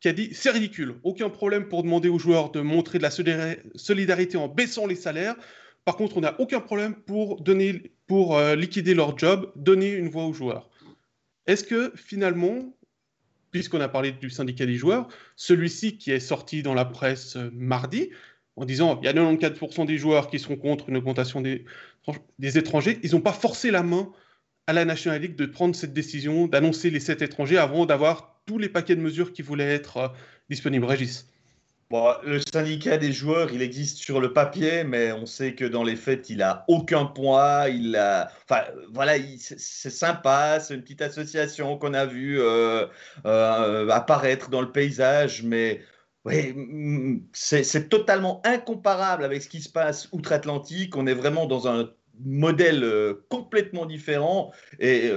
qui 0.00 0.08
a 0.08 0.12
dit 0.12 0.30
c'est 0.32 0.50
ridicule, 0.50 0.96
aucun 1.02 1.30
problème 1.30 1.68
pour 1.68 1.82
demander 1.82 2.10
aux 2.10 2.18
joueurs 2.18 2.50
de 2.50 2.60
montrer 2.60 2.98
de 2.98 3.04
la 3.04 3.10
solidarité 3.10 4.36
en 4.36 4.48
baissant 4.48 4.86
les 4.86 4.96
salaires. 4.96 5.36
Par 5.84 5.96
contre, 5.96 6.16
on 6.16 6.20
n'a 6.20 6.38
aucun 6.40 6.60
problème 6.60 6.94
pour, 6.94 7.40
donner, 7.40 7.92
pour 8.12 8.36
euh, 8.36 8.56
liquider 8.56 8.92
leur 8.92 9.16
job, 9.16 9.50
donner 9.56 9.90
une 9.90 10.10
voix 10.10 10.26
aux 10.26 10.34
joueurs. 10.34 10.68
Est-ce 11.46 11.64
que 11.64 11.94
finalement, 11.96 12.76
puisqu'on 13.52 13.80
a 13.80 13.88
parlé 13.88 14.12
du 14.12 14.28
syndicat 14.28 14.66
des 14.66 14.76
joueurs, 14.76 15.08
celui-ci 15.34 15.96
qui 15.96 16.10
est 16.10 16.20
sorti 16.20 16.62
dans 16.62 16.74
la 16.74 16.84
presse 16.84 17.36
euh, 17.36 17.48
mardi, 17.54 18.10
en 18.56 18.66
disant 18.66 19.00
il 19.00 19.06
y 19.06 19.08
a 19.08 19.14
94% 19.14 19.86
des 19.86 19.96
joueurs 19.96 20.28
qui 20.28 20.38
seront 20.38 20.56
contre 20.56 20.90
une 20.90 20.98
augmentation 20.98 21.40
des, 21.40 21.64
étrangers, 22.38 23.00
ils 23.02 23.12
n'ont 23.12 23.22
pas 23.22 23.32
forcé 23.32 23.70
la 23.70 23.82
main 23.82 24.12
à 24.66 24.74
la 24.74 24.84
National 24.84 25.22
League 25.22 25.36
de 25.36 25.46
prendre 25.46 25.74
cette 25.74 25.94
décision, 25.94 26.48
d'annoncer 26.48 26.90
les 26.90 27.00
sept 27.00 27.22
étrangers 27.22 27.56
avant 27.56 27.86
d'avoir 27.86 28.42
tous 28.44 28.58
les 28.58 28.68
paquets 28.68 28.94
de 28.94 29.00
mesures 29.00 29.32
qui 29.32 29.40
voulaient 29.40 29.72
être 29.72 29.96
euh, 29.96 30.08
disponibles. 30.50 30.84
Régis 30.84 31.31
le 32.24 32.40
syndicat 32.52 32.96
des 32.96 33.12
joueurs, 33.12 33.52
il 33.52 33.60
existe 33.60 33.98
sur 33.98 34.20
le 34.20 34.32
papier, 34.32 34.84
mais 34.84 35.12
on 35.12 35.26
sait 35.26 35.54
que 35.54 35.64
dans 35.64 35.84
les 35.84 35.96
faits, 35.96 36.30
il 36.30 36.42
a 36.42 36.64
aucun 36.68 37.04
poids. 37.04 37.68
Il 37.68 37.96
a, 37.96 38.30
enfin, 38.48 38.62
voilà, 38.92 39.14
c'est 39.38 39.90
sympa, 39.90 40.58
c'est 40.60 40.74
une 40.74 40.82
petite 40.82 41.02
association 41.02 41.76
qu'on 41.76 41.94
a 41.94 42.06
vu 42.06 42.40
euh, 42.40 42.86
euh, 43.26 43.88
apparaître 43.90 44.48
dans 44.48 44.62
le 44.62 44.72
paysage, 44.72 45.42
mais 45.42 45.82
mm, 46.24 47.18
c'est 47.32 47.88
totalement 47.88 48.40
incomparable 48.44 49.24
avec 49.24 49.42
ce 49.42 49.48
qui 49.48 49.60
se 49.60 49.68
passe 49.68 50.08
outre-Atlantique. 50.12 50.96
On 50.96 51.06
est 51.06 51.14
vraiment 51.14 51.46
dans 51.46 51.68
un 51.68 51.90
modèle 52.24 52.84
euh, 52.84 53.26
complètement 53.28 53.84
différent. 53.86 54.52
Et 54.78 55.10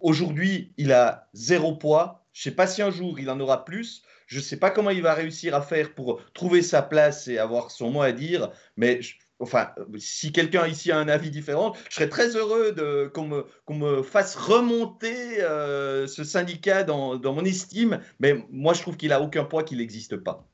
aujourd'hui, 0.00 0.72
il 0.78 0.92
a 0.92 1.28
zéro 1.34 1.76
poids. 1.76 2.24
Je 2.32 2.40
ne 2.40 2.52
sais 2.52 2.56
pas 2.56 2.66
si 2.66 2.82
un 2.82 2.90
jour 2.90 3.20
il 3.20 3.28
en 3.30 3.38
aura 3.40 3.64
plus. 3.64 4.02
Je 4.26 4.38
ne 4.38 4.42
sais 4.42 4.56
pas 4.56 4.70
comment 4.70 4.90
il 4.90 5.02
va 5.02 5.14
réussir 5.14 5.54
à 5.54 5.62
faire 5.62 5.94
pour 5.94 6.22
trouver 6.32 6.62
sa 6.62 6.82
place 6.82 7.28
et 7.28 7.38
avoir 7.38 7.70
son 7.70 7.90
mot 7.90 8.02
à 8.02 8.12
dire, 8.12 8.50
mais 8.76 9.00
enfin, 9.38 9.70
si 9.98 10.32
quelqu'un 10.32 10.66
ici 10.66 10.90
a 10.92 10.98
un 10.98 11.08
avis 11.08 11.30
différent, 11.30 11.74
je 11.90 11.96
serais 11.96 12.08
très 12.08 12.36
heureux 12.36 12.74
qu'on 13.12 13.26
me, 13.28 13.44
me, 13.70 14.02
fasse 14.02 14.34
remonter 14.36 15.42
euh, 15.42 16.06
ce 16.06 16.24
syndicat 16.24 16.84
dans, 16.84 17.16
dans, 17.16 17.34
mon 17.34 17.44
estime, 17.44 18.00
mais 18.20 18.44
moi 18.50 18.74
je 18.74 18.80
trouve 18.80 18.96
qu'il 18.96 19.12
a 19.12 19.20
aucun 19.20 19.44
poids, 19.44 19.62
qu'il 19.62 19.78
n'existe 19.78 20.16
pas. 20.16 20.48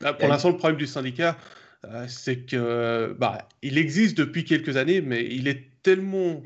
Pour 0.00 0.28
l'instant, 0.28 0.50
le 0.50 0.56
problème 0.56 0.78
du 0.78 0.86
syndicat, 0.86 1.36
euh, 1.84 2.06
c'est 2.08 2.44
que 2.44 3.14
bah, 3.18 3.48
il 3.62 3.78
existe 3.78 4.16
depuis 4.16 4.44
quelques 4.44 4.76
années, 4.76 5.00
mais 5.00 5.24
il 5.24 5.48
est 5.48 5.70
tellement 5.82 6.42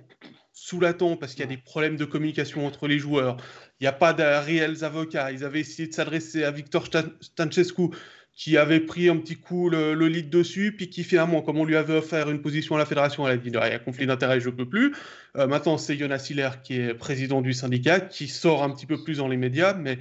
sous 0.52 0.78
la 0.80 0.94
parce 0.94 1.32
qu'il 1.32 1.40
y 1.40 1.44
a 1.44 1.48
des 1.48 1.56
problèmes 1.56 1.96
de 1.96 2.04
communication 2.04 2.66
entre 2.66 2.86
les 2.86 2.98
joueurs. 2.98 3.36
Il 3.82 3.86
n'y 3.86 3.88
a 3.88 3.92
pas 3.92 4.12
de 4.12 4.22
réels 4.22 4.84
avocats. 4.84 5.32
Ils 5.32 5.42
avaient 5.42 5.58
essayé 5.58 5.88
de 5.88 5.92
s'adresser 5.92 6.44
à 6.44 6.52
Victor 6.52 6.86
Stancescu, 7.20 7.88
qui 8.32 8.56
avait 8.56 8.78
pris 8.78 9.08
un 9.08 9.16
petit 9.16 9.34
coup 9.34 9.68
le, 9.70 9.94
lead 10.06 10.30
dessus, 10.30 10.72
puis 10.76 10.88
qui 10.88 11.02
finalement, 11.02 11.42
comme 11.42 11.58
on 11.58 11.64
lui 11.64 11.74
avait 11.74 11.96
offert 11.96 12.30
une 12.30 12.40
position 12.40 12.76
à 12.76 12.78
la 12.78 12.86
fédération, 12.86 13.26
elle 13.26 13.34
a 13.34 13.36
dit 13.38 13.48
il 13.48 13.54
y 13.54 13.56
a 13.56 13.80
conflit 13.80 14.06
d'intérêts, 14.06 14.38
je 14.38 14.50
ne 14.50 14.54
peux 14.54 14.68
plus. 14.68 14.94
Euh, 15.36 15.48
maintenant, 15.48 15.78
c'est 15.78 15.96
Jonas 15.96 16.24
Hiller 16.30 16.50
qui 16.62 16.74
est 16.74 16.94
président 16.94 17.42
du 17.42 17.52
syndicat, 17.52 17.98
qui 17.98 18.28
sort 18.28 18.62
un 18.62 18.70
petit 18.70 18.86
peu 18.86 19.02
plus 19.02 19.18
dans 19.18 19.26
les 19.26 19.36
médias, 19.36 19.74
mais 19.74 19.98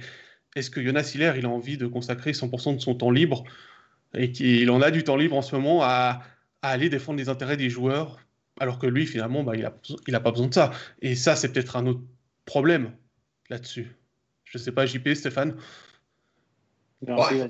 est-ce 0.54 0.70
que 0.70 0.80
Jonas 0.80 1.10
Hiller, 1.12 1.32
il 1.36 1.44
a 1.44 1.48
envie 1.48 1.76
de 1.76 1.88
consacrer 1.88 2.30
100% 2.30 2.76
de 2.76 2.80
son 2.80 2.94
temps 2.94 3.10
libre? 3.10 3.42
Et 4.14 4.30
qu'il 4.30 4.70
en 4.70 4.80
a 4.80 4.92
du 4.92 5.02
temps 5.02 5.16
libre 5.16 5.36
en 5.36 5.42
ce 5.42 5.56
moment 5.56 5.82
à, 5.82 6.22
aller 6.62 6.88
défendre 6.88 7.18
les 7.18 7.28
intérêts 7.28 7.56
des 7.56 7.68
joueurs, 7.68 8.20
alors 8.60 8.78
que 8.78 8.86
lui, 8.86 9.06
finalement, 9.06 9.42
bah, 9.42 9.54
il 9.56 9.62
n'a 10.12 10.20
pas 10.20 10.30
besoin 10.30 10.46
de 10.46 10.54
ça. 10.54 10.70
Et 11.00 11.16
ça, 11.16 11.34
c'est 11.34 11.52
peut-être 11.52 11.74
un 11.74 11.88
autre 11.88 12.02
problème 12.44 12.92
là-dessus. 13.52 13.94
Je 14.44 14.58
ne 14.58 14.62
sais 14.62 14.72
pas, 14.72 14.86
JP, 14.86 15.14
Stéphane? 15.14 15.56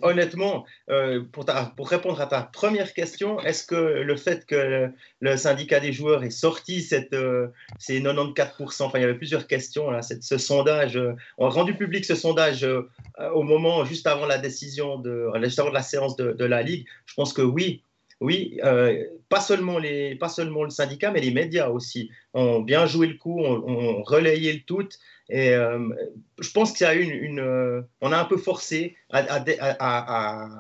Honnêtement, 0.03 0.65
euh, 0.89 1.25
pour, 1.31 1.45
pour, 1.77 1.89
répondre 1.89 2.19
à 2.23 2.27
ta 2.27 2.41
première 2.41 2.95
question, 2.95 3.39
est-ce 3.41 3.67
que 3.67 3.75
le 3.75 4.17
fait 4.17 4.47
que 4.47 4.91
le, 5.21 5.37
syndicat 5.37 5.79
des 5.79 5.93
joueurs 5.93 6.25
ait 6.25 6.31
sorti 6.31 6.81
cette, 6.81 7.13
euh, 7.13 7.49
ces 7.79 8.01
94%, 8.01 8.85
enfin 8.85 8.99
il 8.99 9.03
y 9.03 9.05
avait 9.05 9.19
plusieurs 9.19 9.47
questions, 9.47 9.91
là, 9.91 10.01
cette, 10.01 10.23
ce 10.23 10.39
sondage, 10.39 10.97
euh, 10.97 11.13
on 11.37 11.47
a 11.47 11.51
rendu 11.51 11.77
public 11.77 12.05
ce 12.07 12.15
sondage 12.15 12.67
au 13.35 13.43
moment, 13.43 13.85
juste 13.85 14.07
avant 14.07 14.25
la 14.25 14.39
décision, 14.39 14.99
de, 14.99 15.29
juste 15.43 15.59
avant 15.59 15.71
la 15.71 15.83
séance 15.83 16.17
de, 16.17 16.45
la 16.45 16.63
Ligue, 16.63 16.87
je 17.05 17.13
pense 17.13 17.35
que 17.35 17.43
oui, 17.43 17.83
oui, 18.23 18.59
pas, 19.29 19.41
seulement 19.41 19.79
les, 19.79 20.15
pas 20.15 20.29
seulement 20.29 20.65
le 20.65 20.71
syndicat, 20.71 21.11
mais 21.11 21.21
les 21.21 21.31
médias 21.31 21.69
aussi 21.69 22.11
ont 22.35 22.61
bien 22.61 22.87
joué 22.87 23.07
le 23.07 23.15
coup, 23.15 23.41
ont, 23.41 24.03
relayé 24.03 24.53
le 24.53 24.61
tout 24.61 24.89
et 25.33 25.55
euh, 25.55 25.89
je 26.41 26.51
pense 26.51 26.73
qu'il 26.73 26.85
y 26.85 26.91
a 26.91 26.95
une, 26.95 27.11
une 27.11 27.41
euh, 27.41 27.81
on 28.03 28.13
a 28.13 28.19
un 28.19 28.27
peu 28.27 28.37
forcé 28.37 28.97
à, 29.11 30.51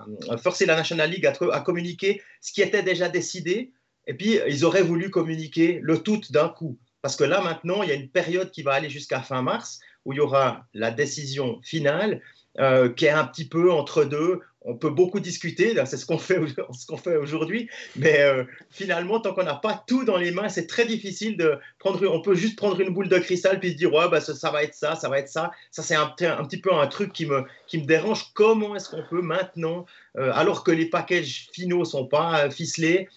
forcer 0.42 0.64
la 0.64 0.76
National 0.76 1.10
League 1.10 1.26
à, 1.26 1.60
communiquer 1.60 2.22
ce 2.40 2.52
qui 2.52 2.62
était 2.62 2.82
déjà 2.82 3.10
décidé. 3.10 3.72
Et 4.06 4.14
puis 4.14 4.38
ils 4.48 4.64
auraient 4.64 4.82
voulu 4.82 5.10
communiquer 5.10 5.78
le 5.82 5.98
tout 5.98 6.20
d'un 6.30 6.48
coup, 6.48 6.78
parce 7.02 7.16
que 7.16 7.24
là 7.24 7.42
maintenant 7.42 7.82
il 7.82 7.90
y 7.90 7.92
a 7.92 7.96
une 7.96 8.08
période 8.08 8.50
qui 8.50 8.62
va 8.62 8.72
aller 8.72 8.88
jusqu'à 8.88 9.20
fin 9.20 9.42
mars 9.42 9.80
où 10.06 10.12
il 10.12 10.16
y 10.16 10.20
aura 10.20 10.66
la 10.72 10.90
décision 10.90 11.60
finale. 11.62 12.22
Euh, 12.58 12.90
qui 12.90 13.06
est 13.06 13.10
un 13.10 13.24
petit 13.24 13.48
peu 13.48 13.72
entre 13.72 14.04
deux. 14.04 14.42
On 14.64 14.76
peut 14.76 14.90
beaucoup 14.90 15.20
discuter, 15.20 15.74
c'est 15.86 15.96
ce 15.96 16.06
qu'on 16.06 16.18
fait, 16.18 17.16
aujourd'hui, 17.16 17.68
mais 17.96 18.20
euh, 18.20 18.44
finalement, 18.70 19.20
tant 19.20 19.34
qu'on 19.34 19.44
n'a 19.44 19.54
pas 19.54 19.82
tout 19.86 20.04
dans 20.04 20.16
les 20.16 20.30
mains, 20.30 20.48
c'est 20.48 20.66
très 20.66 20.86
difficile 20.86 21.36
de 21.36 21.58
prendre. 21.78 22.04
On 22.08 22.20
peut 22.20 22.34
juste 22.34 22.56
prendre 22.56 22.80
une 22.80 22.90
boule 22.90 23.08
de 23.08 23.18
cristal 23.18 23.60
puis 23.60 23.72
se 23.72 23.76
dire 23.76 23.92
ouais, 23.92 24.08
bah, 24.08 24.20
ça, 24.20 24.50
va 24.50 24.62
être 24.62 24.74
ça, 24.74 24.94
ça 24.94 25.08
va 25.08 25.18
être 25.18 25.28
ça. 25.28 25.50
Ça, 25.70 25.82
c'est 25.82 25.94
un, 25.94 26.06
petit 26.06 26.58
peu 26.58 26.72
un 26.72 26.86
truc 26.86 27.12
qui 27.12 27.26
me, 27.26 27.44
dérange. 27.72 28.32
Comment 28.34 28.76
est-ce 28.76 28.88
qu'on 28.88 29.04
peut 29.08 29.22
maintenant, 29.22 29.86
euh, 30.16 30.30
alors 30.34 30.64
que 30.64 30.70
les 30.70 30.86
packages 30.86 31.48
finaux 31.52 31.84
sont 31.84 32.06
pas 32.06 32.46
euh, 32.46 32.50
ficelés, 32.50 33.08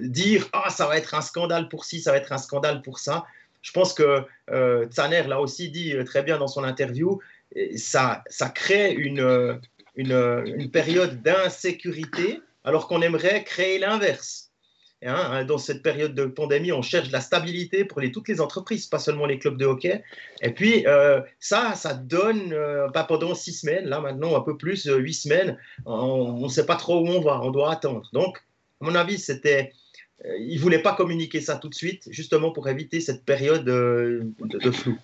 dire 0.00 0.48
ah, 0.54 0.70
ça 0.70 0.86
va 0.86 0.96
être 0.96 1.14
un 1.14 1.20
scandale 1.20 1.68
pour 1.68 1.84
ci, 1.84 2.00
ça 2.00 2.12
va 2.12 2.16
être 2.16 2.32
un 2.32 2.38
scandale 2.38 2.80
pour 2.80 2.98
ça? 2.98 3.26
Je 3.60 3.70
pense 3.70 3.92
que 3.92 4.24
Tsaner 4.86 5.24
l'a 5.28 5.40
aussi 5.40 5.68
dit 5.68 5.94
très 6.06 6.22
bien 6.22 6.38
dans 6.38 6.48
son 6.48 6.64
interview. 6.64 7.20
Ça 7.76 8.24
crée 8.54 8.92
une 8.92 9.60
une, 9.96 10.70
période 10.70 11.22
d'insécurité, 11.22 12.40
alors 12.64 12.88
qu'on 12.88 13.02
aimerait 13.02 13.44
créer 13.44 13.78
l'inverse. 13.78 14.50
Hein, 15.04 15.16
hein, 15.16 15.44
dans 15.44 15.58
cette 15.58 15.82
période 15.82 16.14
de 16.14 16.26
pandémie, 16.26 16.70
on 16.70 16.80
cherche 16.80 17.08
de 17.08 17.12
la 17.12 17.20
stabilité 17.20 17.84
pour 17.84 18.00
les, 18.00 18.12
toutes 18.12 18.28
les 18.28 18.40
entreprises, 18.40 18.86
pas 18.86 19.00
seulement 19.00 19.26
les 19.26 19.38
clubs 19.38 19.56
de 19.56 19.66
hockey. 19.66 20.02
Et 20.42 20.50
puis, 20.50 20.86
euh, 20.86 21.20
ça, 21.40 21.74
ça 21.74 21.94
donne, 21.94 22.52
euh, 22.52 22.88
pas 22.88 23.02
pendant 23.02 23.34
six 23.34 23.52
semaines, 23.52 23.86
là 23.86 24.00
maintenant 24.00 24.36
un 24.36 24.42
peu 24.42 24.56
plus, 24.56 24.86
euh, 24.86 24.98
huit 24.98 25.14
semaines, 25.14 25.58
on 25.86 26.40
ne 26.44 26.48
sait 26.48 26.66
pas 26.66 26.76
trop 26.76 27.00
où 27.00 27.08
on 27.08 27.20
va, 27.20 27.40
on 27.42 27.50
doit 27.50 27.72
attendre. 27.72 28.08
Donc, 28.12 28.38
à 28.80 28.84
mon 28.84 28.94
avis, 28.94 29.18
c'était, 29.18 29.72
ils 30.38 30.54
ne 30.54 30.60
voulaient 30.60 30.82
pas 30.82 30.94
communiquer 30.94 31.40
ça 31.40 31.56
tout 31.56 31.68
de 31.68 31.74
suite, 31.74 32.06
justement 32.12 32.52
pour 32.52 32.68
éviter 32.68 33.00
cette 33.00 33.24
période 33.24 33.64
de 33.64 34.70
flou. 34.70 34.96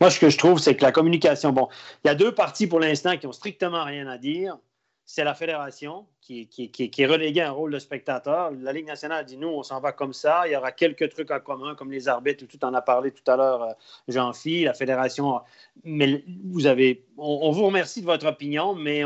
Moi, 0.00 0.10
ce 0.10 0.18
que 0.18 0.30
je 0.30 0.38
trouve, 0.38 0.58
c'est 0.58 0.76
que 0.76 0.82
la 0.82 0.92
communication, 0.92 1.52
bon, 1.52 1.68
il 2.04 2.08
y 2.08 2.10
a 2.10 2.14
deux 2.14 2.34
parties 2.34 2.66
pour 2.66 2.80
l'instant 2.80 3.16
qui 3.16 3.26
ont 3.26 3.32
strictement 3.32 3.84
rien 3.84 4.06
à 4.06 4.18
dire. 4.18 4.58
C'est 5.04 5.24
la 5.24 5.34
fédération 5.34 6.06
qui, 6.20 6.48
est 6.78 7.06
reléguée 7.06 7.40
à 7.40 7.48
un 7.48 7.50
rôle 7.50 7.72
de 7.72 7.78
spectateur. 7.78 8.52
La 8.52 8.72
Ligue 8.72 8.86
nationale 8.86 9.26
dit 9.26 9.36
nous, 9.36 9.48
on 9.48 9.62
s'en 9.62 9.80
va 9.80 9.92
comme 9.92 10.12
ça. 10.12 10.44
Il 10.46 10.52
y 10.52 10.56
aura 10.56 10.70
quelques 10.70 11.10
trucs 11.10 11.30
en 11.30 11.40
commun, 11.40 11.74
comme 11.74 11.90
les 11.90 12.08
arbitres, 12.08 12.46
tout 12.46 12.64
en 12.64 12.72
a 12.72 12.80
parlé 12.80 13.10
tout 13.10 13.28
à 13.30 13.36
l'heure, 13.36 13.62
euh, 13.62 13.72
Jean-Phi. 14.08 14.64
La 14.64 14.74
fédération, 14.74 15.40
mais 15.84 16.24
vous 16.44 16.66
avez, 16.66 17.04
on, 17.18 17.50
vous 17.50 17.66
remercie 17.66 18.00
de 18.00 18.06
votre 18.06 18.26
opinion, 18.26 18.74
mais 18.74 19.02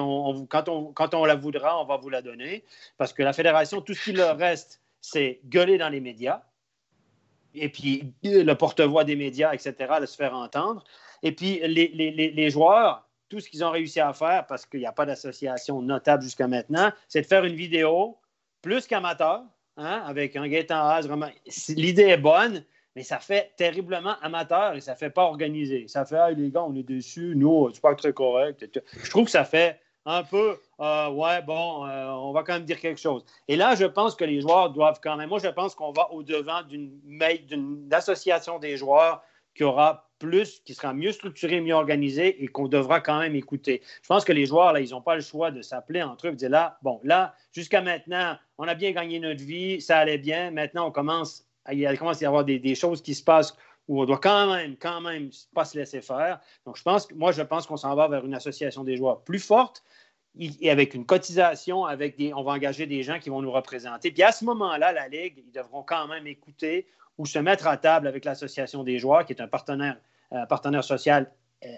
quand, 0.48 0.68
on, 0.68 0.92
quand 0.92 1.14
on 1.14 1.24
la 1.24 1.34
voudra, 1.34 1.80
on 1.80 1.86
va 1.86 1.96
vous 1.96 2.10
la 2.10 2.20
donner. 2.20 2.62
Parce 2.98 3.12
que 3.12 3.22
la 3.22 3.32
fédération, 3.32 3.80
tout 3.80 3.94
ce 3.94 4.04
qui 4.04 4.12
leur 4.12 4.36
reste, 4.36 4.82
c'est 5.00 5.40
gueuler 5.46 5.78
dans 5.78 5.88
les 5.88 6.00
médias 6.00 6.42
et 7.56 7.68
puis 7.68 8.14
le 8.22 8.52
porte-voix 8.54 9.04
des 9.04 9.16
médias, 9.16 9.52
etc., 9.52 9.74
de 10.00 10.06
se 10.06 10.16
faire 10.16 10.34
entendre. 10.34 10.84
Et 11.22 11.32
puis 11.32 11.60
les, 11.62 11.88
les, 11.88 12.10
les 12.30 12.50
joueurs, 12.50 13.06
tout 13.28 13.40
ce 13.40 13.48
qu'ils 13.48 13.64
ont 13.64 13.70
réussi 13.70 14.00
à 14.00 14.12
faire, 14.12 14.46
parce 14.46 14.66
qu'il 14.66 14.80
n'y 14.80 14.86
a 14.86 14.92
pas 14.92 15.06
d'association 15.06 15.82
notable 15.82 16.22
jusqu'à 16.22 16.46
maintenant, 16.46 16.92
c'est 17.08 17.22
de 17.22 17.26
faire 17.26 17.44
une 17.44 17.56
vidéo 17.56 18.18
plus 18.62 18.86
qu'amateur, 18.86 19.42
hein, 19.76 20.02
avec 20.06 20.36
un 20.36 20.46
Gaëtan 20.48 20.76
Haas. 20.76 21.08
L'idée 21.68 22.02
est 22.02 22.16
bonne, 22.18 22.64
mais 22.94 23.02
ça 23.02 23.18
fait 23.18 23.52
terriblement 23.56 24.16
amateur 24.22 24.74
et 24.74 24.80
ça 24.80 24.92
ne 24.92 24.96
fait 24.96 25.10
pas 25.10 25.24
organisé. 25.24 25.86
Ça 25.88 26.04
fait, 26.04 26.34
les 26.34 26.50
gars, 26.50 26.64
on 26.64 26.74
est 26.74 26.82
dessus, 26.82 27.34
nous, 27.36 27.70
c'est 27.72 27.82
pas 27.82 27.94
très 27.94 28.12
correct. 28.12 28.68
Je 29.02 29.10
trouve 29.10 29.24
que 29.26 29.30
ça 29.30 29.44
fait 29.44 29.80
un 30.06 30.22
peu, 30.22 30.56
euh, 30.80 31.10
ouais, 31.10 31.42
bon, 31.42 31.84
euh, 31.84 32.06
on 32.12 32.32
va 32.32 32.44
quand 32.44 32.54
même 32.54 32.64
dire 32.64 32.80
quelque 32.80 33.00
chose. 33.00 33.24
Et 33.48 33.56
là, 33.56 33.74
je 33.74 33.84
pense 33.84 34.14
que 34.14 34.24
les 34.24 34.40
joueurs 34.40 34.70
doivent 34.70 35.00
quand 35.02 35.16
même, 35.16 35.28
moi, 35.28 35.40
je 35.40 35.48
pense 35.48 35.74
qu'on 35.74 35.92
va 35.92 36.10
au-devant 36.12 36.62
d'une 36.62 37.88
association 37.90 38.60
des 38.60 38.76
joueurs 38.76 39.22
qui 39.54 39.64
aura 39.64 40.08
plus, 40.20 40.60
qui 40.64 40.74
sera 40.74 40.94
mieux 40.94 41.10
structurée, 41.12 41.60
mieux 41.60 41.74
organisée 41.74 42.42
et 42.42 42.46
qu'on 42.46 42.68
devra 42.68 43.00
quand 43.00 43.18
même 43.18 43.34
écouter. 43.34 43.82
Je 44.02 44.06
pense 44.06 44.24
que 44.24 44.32
les 44.32 44.46
joueurs, 44.46 44.72
là, 44.72 44.80
ils 44.80 44.90
n'ont 44.90 45.02
pas 45.02 45.16
le 45.16 45.22
choix 45.22 45.50
de 45.50 45.60
s'appeler 45.60 46.02
entre 46.02 46.26
eux 46.26 46.30
et 46.30 46.32
de 46.32 46.36
dire 46.36 46.50
là, 46.50 46.78
bon, 46.82 47.00
là, 47.02 47.34
jusqu'à 47.52 47.82
maintenant, 47.82 48.38
on 48.58 48.68
a 48.68 48.74
bien 48.74 48.92
gagné 48.92 49.18
notre 49.18 49.42
vie, 49.42 49.80
ça 49.80 49.98
allait 49.98 50.18
bien. 50.18 50.52
Maintenant, 50.52 50.86
on 50.86 50.92
commence, 50.92 51.44
il 51.70 51.98
commence 51.98 52.18
à 52.18 52.24
y 52.24 52.26
avoir 52.26 52.44
des 52.44 52.74
choses 52.76 53.02
qui 53.02 53.14
se 53.14 53.24
passent 53.24 53.56
où 53.88 54.02
on 54.02 54.04
doit 54.04 54.18
quand 54.18 54.52
même, 54.54 54.76
quand 54.76 55.00
même 55.00 55.30
pas 55.54 55.64
se 55.64 55.78
laisser 55.78 56.00
faire. 56.00 56.40
Donc, 56.64 56.76
je 56.76 56.82
pense, 56.82 57.10
moi, 57.12 57.32
je 57.32 57.42
pense 57.42 57.66
qu'on 57.66 57.76
s'en 57.76 57.94
va 57.94 58.08
vers 58.08 58.24
une 58.24 58.34
association 58.34 58.84
des 58.84 58.96
joueurs 58.96 59.22
plus 59.22 59.38
forte 59.38 59.82
et 60.38 60.70
avec 60.70 60.94
une 60.94 61.06
cotisation, 61.06 61.84
avec 61.84 62.16
des, 62.16 62.34
on 62.34 62.42
va 62.42 62.52
engager 62.52 62.86
des 62.86 63.02
gens 63.02 63.18
qui 63.18 63.30
vont 63.30 63.40
nous 63.40 63.52
représenter. 63.52 64.10
Puis 64.10 64.22
à 64.22 64.32
ce 64.32 64.44
moment-là, 64.44 64.92
la 64.92 65.08
Ligue, 65.08 65.42
ils 65.46 65.52
devront 65.52 65.82
quand 65.82 66.06
même 66.08 66.26
écouter 66.26 66.86
ou 67.16 67.24
se 67.24 67.38
mettre 67.38 67.66
à 67.66 67.76
table 67.76 68.06
avec 68.06 68.24
l'Association 68.24 68.84
des 68.84 68.98
joueurs, 68.98 69.24
qui 69.24 69.32
est 69.32 69.40
un 69.40 69.48
partenaire, 69.48 69.98
euh, 70.32 70.44
partenaire 70.46 70.84
social 70.84 71.30
euh, 71.64 71.68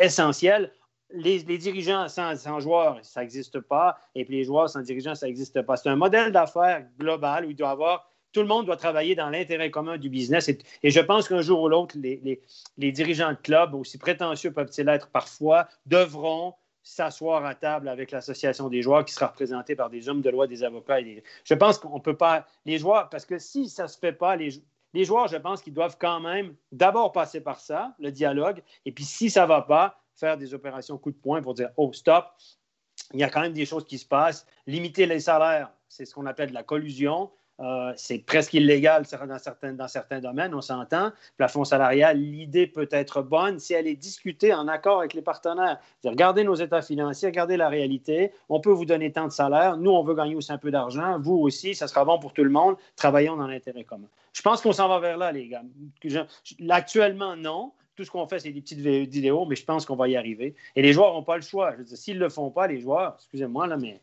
essentiel. 0.00 0.72
Les, 1.12 1.42
dirigeants 1.42 2.06
sans, 2.08 2.60
joueurs, 2.60 2.98
ça 3.02 3.22
n'existe 3.22 3.58
pas. 3.60 3.98
Et 4.14 4.24
puis 4.24 4.36
les 4.36 4.44
joueurs 4.44 4.68
sans 4.68 4.80
dirigeants, 4.80 5.14
ça 5.14 5.26
n'existe 5.26 5.62
pas. 5.62 5.76
C'est 5.76 5.88
un 5.88 5.96
modèle 5.96 6.30
d'affaires 6.30 6.86
global 6.98 7.46
où 7.46 7.50
il 7.50 7.56
doit 7.56 7.70
avoir 7.70 8.10
tout 8.32 8.40
le 8.40 8.46
monde 8.46 8.66
doit 8.66 8.76
travailler 8.76 9.14
dans 9.14 9.30
l'intérêt 9.30 9.70
commun 9.70 9.98
du 9.98 10.08
business. 10.08 10.48
Et, 10.48 10.90
je 10.90 11.00
pense 11.00 11.28
qu'un 11.28 11.42
jour 11.42 11.62
ou 11.62 11.68
l'autre, 11.68 11.96
les, 11.98 12.40
les, 12.76 12.92
dirigeants 12.92 13.32
de 13.32 13.36
clubs, 13.36 13.74
aussi 13.74 13.98
prétentieux 13.98 14.52
peuvent-ils 14.52 14.88
être 14.88 15.08
parfois, 15.08 15.68
devront 15.86 16.54
s'asseoir 16.82 17.44
à 17.44 17.54
table 17.54 17.88
avec 17.88 18.10
l'association 18.10 18.68
des 18.68 18.82
joueurs 18.82 19.04
qui 19.04 19.12
sera 19.12 19.28
représentée 19.28 19.76
par 19.76 19.90
des 19.90 20.08
hommes 20.08 20.22
de 20.22 20.30
loi, 20.30 20.46
des 20.46 20.64
avocats. 20.64 20.98
Je 21.44 21.54
pense 21.54 21.78
qu'on 21.78 21.96
ne 21.96 22.00
peut 22.00 22.16
pas... 22.16 22.46
Les 22.64 22.78
joueurs, 22.78 23.10
parce 23.10 23.26
que 23.26 23.38
si 23.38 23.68
ça 23.68 23.84
ne 23.84 23.88
se 23.88 23.98
fait 23.98 24.12
pas, 24.12 24.36
les, 24.36 24.62
les 24.94 25.04
joueurs, 25.04 25.28
je 25.28 25.36
pense 25.36 25.62
qu'ils 25.62 25.74
doivent 25.74 25.98
quand 25.98 26.20
même 26.20 26.54
d'abord 26.72 27.12
passer 27.12 27.40
par 27.40 27.60
ça, 27.60 27.94
le 27.98 28.10
dialogue, 28.10 28.62
et 28.86 28.92
puis 28.92 29.04
si 29.04 29.30
ça 29.30 29.42
ne 29.42 29.48
va 29.48 29.62
pas, 29.62 30.00
faire 30.16 30.36
des 30.36 30.54
opérations 30.54 30.98
coup 30.98 31.10
de 31.10 31.16
poing 31.16 31.42
pour 31.42 31.54
dire, 31.54 31.70
oh, 31.76 31.92
stop, 31.92 32.26
il 33.12 33.20
y 33.20 33.24
a 33.24 33.30
quand 33.30 33.40
même 33.40 33.52
des 33.52 33.66
choses 33.66 33.84
qui 33.84 33.98
se 33.98 34.06
passent. 34.06 34.46
Limiter 34.66 35.06
les 35.06 35.20
salaires, 35.20 35.72
c'est 35.88 36.04
ce 36.04 36.14
qu'on 36.14 36.26
appelle 36.26 36.50
de 36.50 36.54
la 36.54 36.62
collusion. 36.62 37.30
Euh, 37.60 37.92
c'est 37.96 38.18
presque 38.18 38.54
illégal 38.54 39.04
dans 39.28 39.38
certains, 39.38 39.74
dans 39.74 39.88
certains 39.88 40.20
domaines, 40.20 40.54
on 40.54 40.62
s'entend. 40.62 41.12
Plafond 41.36 41.64
salarial, 41.64 42.18
l'idée 42.18 42.66
peut 42.66 42.88
être 42.90 43.22
bonne 43.22 43.58
si 43.58 43.74
elle 43.74 43.86
est 43.86 43.96
discutée 43.96 44.54
en 44.54 44.66
accord 44.66 45.00
avec 45.00 45.12
les 45.12 45.20
partenaires. 45.20 45.78
Regardez 46.04 46.42
nos 46.42 46.54
états 46.54 46.80
financiers, 46.80 47.28
regardez 47.28 47.58
la 47.58 47.68
réalité. 47.68 48.32
On 48.48 48.60
peut 48.60 48.70
vous 48.70 48.86
donner 48.86 49.12
tant 49.12 49.26
de 49.26 49.32
salaire. 49.32 49.76
Nous, 49.76 49.90
on 49.90 50.02
veut 50.02 50.14
gagner 50.14 50.34
aussi 50.34 50.52
un 50.52 50.58
peu 50.58 50.70
d'argent. 50.70 51.18
Vous 51.20 51.34
aussi, 51.34 51.74
ça 51.74 51.86
sera 51.86 52.04
bon 52.04 52.18
pour 52.18 52.32
tout 52.32 52.44
le 52.44 52.50
monde. 52.50 52.76
Travaillons 52.96 53.36
dans 53.36 53.46
l'intérêt 53.46 53.84
commun. 53.84 54.08
Je 54.32 54.40
pense 54.40 54.62
qu'on 54.62 54.72
s'en 54.72 54.88
va 54.88 54.98
vers 54.98 55.18
là, 55.18 55.32
les 55.32 55.48
gars. 55.48 55.62
actuellement, 56.70 57.36
non. 57.36 57.72
Tout 57.96 58.04
ce 58.04 58.10
qu'on 58.10 58.26
fait, 58.26 58.38
c'est 58.38 58.52
des 58.52 58.62
petites 58.62 58.78
vidéos, 58.78 59.44
mais 59.44 59.56
je 59.56 59.64
pense 59.64 59.84
qu'on 59.84 59.96
va 59.96 60.08
y 60.08 60.16
arriver. 60.16 60.54
Et 60.74 60.80
les 60.80 60.94
joueurs 60.94 61.12
n'ont 61.12 61.24
pas 61.24 61.36
le 61.36 61.42
choix. 61.42 61.74
S'ils 61.84 62.14
ne 62.14 62.20
le 62.20 62.28
font 62.30 62.50
pas, 62.50 62.66
les 62.66 62.80
joueurs, 62.80 63.16
excusez-moi, 63.18 63.66
là, 63.66 63.76
mais 63.76 64.00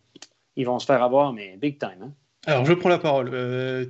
ils 0.55 0.65
vont 0.67 0.77
se 0.77 0.85
faire 0.85 1.01
avoir, 1.01 1.33
mais 1.33 1.57
big 1.57 1.79
time. 1.79 2.03
Hein? 2.03 2.11
Alors, 2.47 2.65
je 2.65 2.73
prends 2.73 2.89
la 2.89 2.97
parole. 2.97 3.29
Euh, 3.33 3.85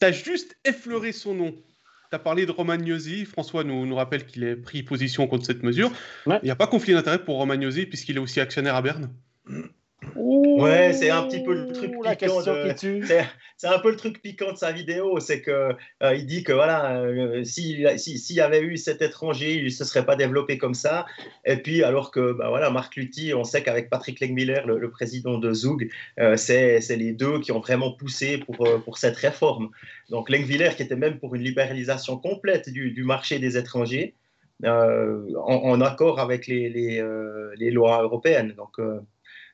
tu 0.00 0.06
as 0.06 0.12
juste 0.12 0.58
effleuré 0.64 1.12
son 1.12 1.34
nom. 1.34 1.52
Tu 1.52 2.16
as 2.16 2.18
parlé 2.18 2.44
de 2.44 2.50
Romagnosi. 2.50 3.24
François 3.24 3.62
nous, 3.62 3.86
nous 3.86 3.94
rappelle 3.94 4.26
qu'il 4.26 4.44
a 4.46 4.56
pris 4.56 4.82
position 4.82 5.28
contre 5.28 5.46
cette 5.46 5.62
mesure. 5.62 5.90
Il 6.26 6.40
n'y 6.42 6.50
a 6.50 6.56
pas 6.56 6.66
conflit 6.66 6.92
d'intérêt 6.92 7.24
pour 7.24 7.36
Romagnosi 7.36 7.86
puisqu'il 7.86 8.16
est 8.16 8.20
aussi 8.20 8.40
actionnaire 8.40 8.74
à 8.74 8.82
Berne 8.82 9.10
ouais, 10.62 10.92
c'est 10.92 11.10
un 11.10 11.22
petit 11.24 11.42
peu 11.42 11.54
le 11.54 11.72
truc 11.72 11.92
piquant. 11.92 12.40
C'est 13.60 13.66
un 13.66 13.80
peu 13.80 13.90
le 13.90 13.96
truc 13.96 14.22
piquant 14.22 14.52
de 14.52 14.56
sa 14.56 14.70
vidéo, 14.70 15.18
c'est 15.18 15.42
que 15.42 15.74
euh, 16.04 16.14
il 16.14 16.26
dit 16.26 16.44
que 16.44 16.52
voilà, 16.52 17.00
euh, 17.00 17.42
s'il 17.42 17.80
y 17.80 18.40
avait 18.40 18.60
eu 18.60 18.76
cet 18.76 19.02
étranger, 19.02 19.56
il 19.56 19.64
ne 19.64 19.68
se 19.68 19.84
serait 19.84 20.06
pas 20.06 20.14
développé 20.14 20.58
comme 20.58 20.74
ça. 20.74 21.06
Et 21.44 21.56
puis 21.56 21.82
alors 21.82 22.12
que 22.12 22.32
bah, 22.34 22.50
voilà, 22.50 22.70
Marc 22.70 22.94
Lutti, 22.94 23.34
on 23.34 23.42
sait 23.42 23.64
qu'avec 23.64 23.90
Patrick 23.90 24.20
Legmiller, 24.20 24.60
le, 24.64 24.90
président 24.92 25.38
de 25.38 25.52
Zug, 25.52 25.90
euh, 26.20 26.36
c'est 26.36 26.78
les 26.90 27.12
deux 27.12 27.40
qui 27.40 27.50
ont 27.50 27.58
vraiment 27.58 27.90
poussé 27.90 28.38
pour, 28.38 28.64
pour 28.84 28.96
cette 28.96 29.16
réforme. 29.16 29.70
Donc 30.08 30.30
Legmiller 30.30 30.70
qui 30.76 30.84
était 30.84 30.94
même 30.94 31.18
pour 31.18 31.34
une 31.34 31.42
libéralisation 31.42 32.16
complète 32.16 32.68
du, 32.70 32.92
du 32.92 33.02
marché 33.02 33.40
des 33.40 33.56
étrangers. 33.56 34.14
En, 34.64 35.80
accord 35.80 36.18
avec 36.20 36.46
les, 36.48 36.68
les, 36.68 37.04
les 37.56 37.70
lois 37.70 38.02
européennes. 38.02 38.54
Donc, 38.56 38.80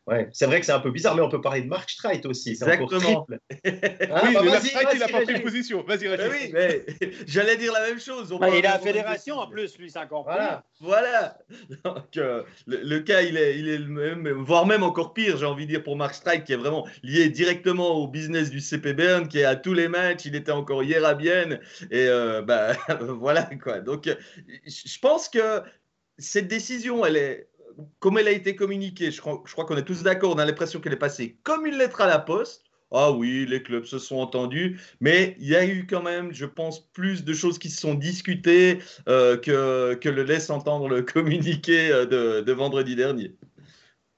Ouais, 0.06 0.28
c'est 0.32 0.44
vrai 0.44 0.60
que 0.60 0.66
c'est 0.66 0.72
un 0.72 0.80
peu 0.80 0.90
bizarre, 0.90 1.16
mais 1.16 1.22
on 1.22 1.30
peut 1.30 1.40
parler 1.40 1.62
de 1.62 1.66
Mark 1.66 1.88
Streit 1.88 2.20
aussi. 2.26 2.50
Exactement. 2.50 3.26
Hein, 3.32 3.36
oui, 3.64 3.70
bah, 3.72 4.22
mais 4.22 4.50
Mark 4.50 4.66
Streit, 4.66 4.86
il 4.92 4.98
n'a 4.98 5.08
pas 5.08 5.22
pris 5.22 5.40
position. 5.40 5.82
Vas-y, 5.82 6.08
vas-y. 6.08 6.30
oui, 6.30 6.50
mais 6.52 6.84
j'allais 7.26 7.56
dire 7.56 7.72
la 7.72 7.88
même 7.88 7.98
chose. 7.98 8.28
Bah, 8.38 8.50
il 8.50 8.56
est 8.56 8.66
à 8.66 8.74
la 8.74 8.78
fédération 8.78 9.38
en 9.38 9.46
plus, 9.46 9.78
lui, 9.78 9.90
c'est 9.90 10.00
encore 10.00 10.24
Voilà. 10.24 10.64
voilà. 10.80 11.38
Donc, 11.84 12.18
euh, 12.18 12.42
le, 12.66 12.98
cas, 12.98 13.22
il 13.22 13.38
est, 13.38 13.58
il 13.58 13.66
est 13.66 13.78
le 13.78 13.86
même, 13.86 14.28
voire 14.42 14.66
même 14.66 14.82
encore 14.82 15.14
pire, 15.14 15.38
j'ai 15.38 15.46
envie 15.46 15.64
de 15.64 15.70
dire, 15.70 15.82
pour 15.82 15.96
Mark 15.96 16.14
Streit, 16.14 16.44
qui 16.44 16.52
est 16.52 16.56
vraiment 16.56 16.86
lié 17.02 17.30
directement 17.30 17.92
au 17.92 18.06
business 18.06 18.50
du 18.50 18.60
CP 18.60 18.92
Bern, 18.92 19.26
qui 19.26 19.38
est 19.38 19.44
à 19.44 19.56
tous 19.56 19.72
les 19.72 19.88
matchs. 19.88 20.26
Il 20.26 20.36
était 20.36 20.52
encore 20.52 20.82
hier 20.82 21.02
à 21.06 21.14
Bienne. 21.14 21.60
Et 21.90 22.08
euh, 22.08 22.42
bah, 22.42 22.72
voilà, 23.00 23.48
quoi. 23.62 23.80
Donc, 23.80 24.14
je 24.66 24.98
pense 24.98 25.30
que 25.30 25.62
cette 26.18 26.46
décision, 26.46 27.06
elle 27.06 27.16
est 27.16 27.48
comme 27.98 28.18
elle 28.18 28.28
a 28.28 28.32
été 28.32 28.56
communiquée, 28.56 29.10
je 29.10 29.20
crois, 29.20 29.64
qu'on 29.64 29.76
est 29.76 29.84
tous 29.84 30.02
d'accord, 30.02 30.34
on 30.34 30.38
a 30.38 30.44
l'impression 30.44 30.80
qu'elle 30.80 30.92
est 30.92 30.96
passée 30.96 31.38
comme 31.42 31.66
une 31.66 31.76
lettre 31.76 32.00
à 32.00 32.06
la 32.06 32.18
poste. 32.18 32.62
Ah 32.96 33.10
oui, 33.10 33.44
les 33.48 33.62
clubs 33.62 33.86
se 33.86 33.98
sont 33.98 34.18
entendus, 34.18 34.80
mais 35.00 35.34
il 35.40 35.48
y 35.48 35.56
a 35.56 35.66
eu 35.66 35.84
quand 35.84 36.02
même, 36.02 36.32
je 36.32 36.46
pense, 36.46 36.80
plus 36.92 37.24
de 37.24 37.34
choses 37.34 37.58
qui 37.58 37.68
se 37.68 37.80
sont 37.80 37.94
discutées 37.94 38.78
euh, 39.08 39.36
que, 39.36 39.94
que 39.94 40.08
le 40.08 40.22
laisse 40.22 40.48
entendre 40.48 40.88
le 40.88 41.02
communiqué 41.02 41.90
euh, 41.90 42.42
de, 42.42 42.52
vendredi 42.52 42.94
dernier. 42.94 43.34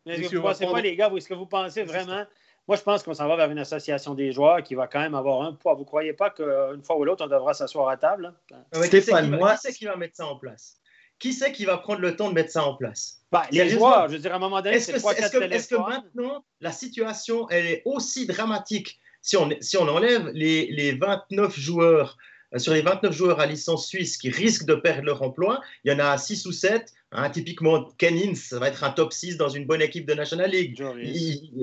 est-ce 0.05 0.29
que 0.29 0.37
vous 0.37 0.43
pensez 0.43 0.67
pas, 0.67 0.83
les 0.83 0.95
gars, 0.95 1.11
est-ce 1.17 1.29
que 1.29 1.35
vous 1.35 1.47
pensez 1.47 1.85
vraiment? 1.85 2.27
Moi, 2.69 2.77
je 2.77 2.83
pense 2.83 3.03
qu'on 3.05 3.15
s'en 3.15 3.29
va 3.29 3.37
vers 3.37 3.51
une 3.51 3.61
association 3.61 4.15
des 4.15 4.33
joueurs 4.33 4.63
qui 4.63 4.75
va 4.75 4.89
quand 4.89 4.99
même 4.99 5.15
avoir 5.15 5.43
un 5.43 5.53
poids. 5.53 5.75
Vous 5.75 5.83
ne 5.83 5.87
croyez 5.87 6.13
pas 6.13 6.31
qu'une 6.31 6.83
fois 6.83 6.99
ou 6.99 7.05
l'autre, 7.05 7.25
on 7.25 7.29
devra 7.29 7.55
s'asseoir 7.55 7.89
à 7.89 7.97
table? 7.97 8.35
Stéphane, 8.73 9.31
moi... 9.31 9.53
Qui 9.55 9.59
c'est 9.63 9.73
qui 9.73 9.85
va 9.85 9.97
mettre 9.97 10.17
ça 10.17 10.27
en 10.27 10.37
place? 10.37 10.81
Qui 11.19 11.33
c'est 11.33 11.53
qui 11.53 11.64
va 11.64 11.79
prendre 11.79 12.01
le 12.01 12.14
temps 12.14 12.29
de 12.29 12.35
mettre 12.35 12.51
ça 12.51 12.64
en 12.64 12.75
place? 12.75 13.23
Bah, 13.33 13.47
les 13.51 13.69
joueurs, 13.69 14.09
je 14.09 14.14
veux 14.14 14.19
dire, 14.19 14.33
à 14.33 14.37
un 14.37 14.39
moment 14.39 14.61
donné, 14.61 14.79
c'est 14.81 14.93
est, 14.93 14.97
est, 14.97 15.33
que, 15.33 15.53
est-ce 15.53 15.69
que 15.69 15.77
maintenant, 15.77 16.45
la 16.61 16.73
situation, 16.73 17.49
elle 17.51 17.67
est 17.67 17.83
aussi 17.85 18.27
dramatique? 18.27 19.01
Si 19.23 19.37
on, 19.37 19.51
si 19.61 19.77
on 19.77 19.89
enlève 19.89 20.29
les, 20.35 20.67
les 20.71 20.93
29 20.93 21.59
joueurs 21.59 22.17
euh, 22.55 22.59
sur 22.59 22.73
les 22.73 22.83
29 22.83 23.12
joueurs 23.12 23.41
à 23.41 23.47
licence 23.47 23.89
suisse 23.89 24.17
qui 24.17 24.31
risquent 24.31 24.67
de 24.67 24.75
perdre 24.75 25.05
leur 25.05 25.23
emploi, 25.23 25.61
il 25.85 25.93
y 25.93 25.95
en 25.95 25.99
a 25.99 26.17
6 26.17 26.47
ou 26.47 26.53
7. 26.53 26.93
Hein, 27.13 27.31
typiquement, 27.31 27.89
Kenins, 27.99 28.35
ça 28.35 28.59
va 28.59 28.69
être 28.69 28.83
un 28.83 28.91
top 28.91 29.13
6 29.13 29.37
dans 29.37 29.49
une 29.49 29.65
bonne 29.65 29.81
équipe 29.81 30.07
de 30.07 30.15
National 30.15 30.51
League. 30.51 30.83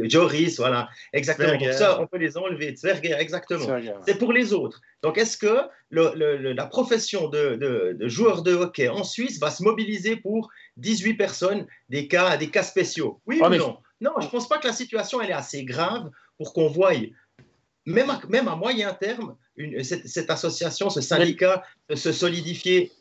Joris, 0.09 0.57
voilà. 0.57 0.89
Exactement. 1.11 1.57
Donc 1.57 1.73
ça, 1.73 1.99
on 2.01 2.07
peut 2.07 2.17
les 2.17 2.37
enlever. 2.37 2.75
Zwerger, 2.75 3.15
exactement. 3.19 3.67
C'est 4.05 4.17
pour 4.17 4.31
les 4.31 4.53
autres. 4.53 4.79
Donc, 5.01 5.17
est-ce 5.17 5.37
que 5.37 5.63
le, 5.89 6.53
la 6.53 6.65
profession 6.65 7.27
de, 7.27 7.55
de, 7.55 7.95
de, 7.99 8.07
joueur 8.07 8.41
de 8.41 8.53
hockey 8.53 8.87
en 8.87 9.03
Suisse 9.03 9.37
va 9.39 9.51
se 9.51 9.63
mobiliser 9.63 10.15
pour 10.15 10.49
18 10.77 11.15
personnes, 11.15 11.67
des 11.89 12.07
cas, 12.07 12.37
des 12.37 12.49
cas 12.49 12.63
spéciaux? 12.63 13.19
Oui 13.25 13.39
ah, 13.43 13.49
ou 13.49 13.55
non? 13.55 13.77
Non, 13.99 14.11
je 14.19 14.25
ne 14.25 14.31
pense 14.31 14.47
pas 14.47 14.57
que 14.57 14.67
la 14.67 14.73
situation 14.73 15.21
elle 15.21 15.29
est 15.29 15.33
assez 15.33 15.65
grave 15.65 16.09
pour 16.37 16.53
qu'on 16.53 16.67
voie 16.67 16.93
même 17.85 18.09
à, 18.09 18.21
même 18.29 18.47
à 18.47 18.55
moyen 18.55 18.93
terme, 18.93 19.35
cette, 19.83 20.29
association, 20.29 20.89
ce 20.89 21.01
syndicat 21.01 21.63
se 21.93 22.11
solidifier 22.11 22.91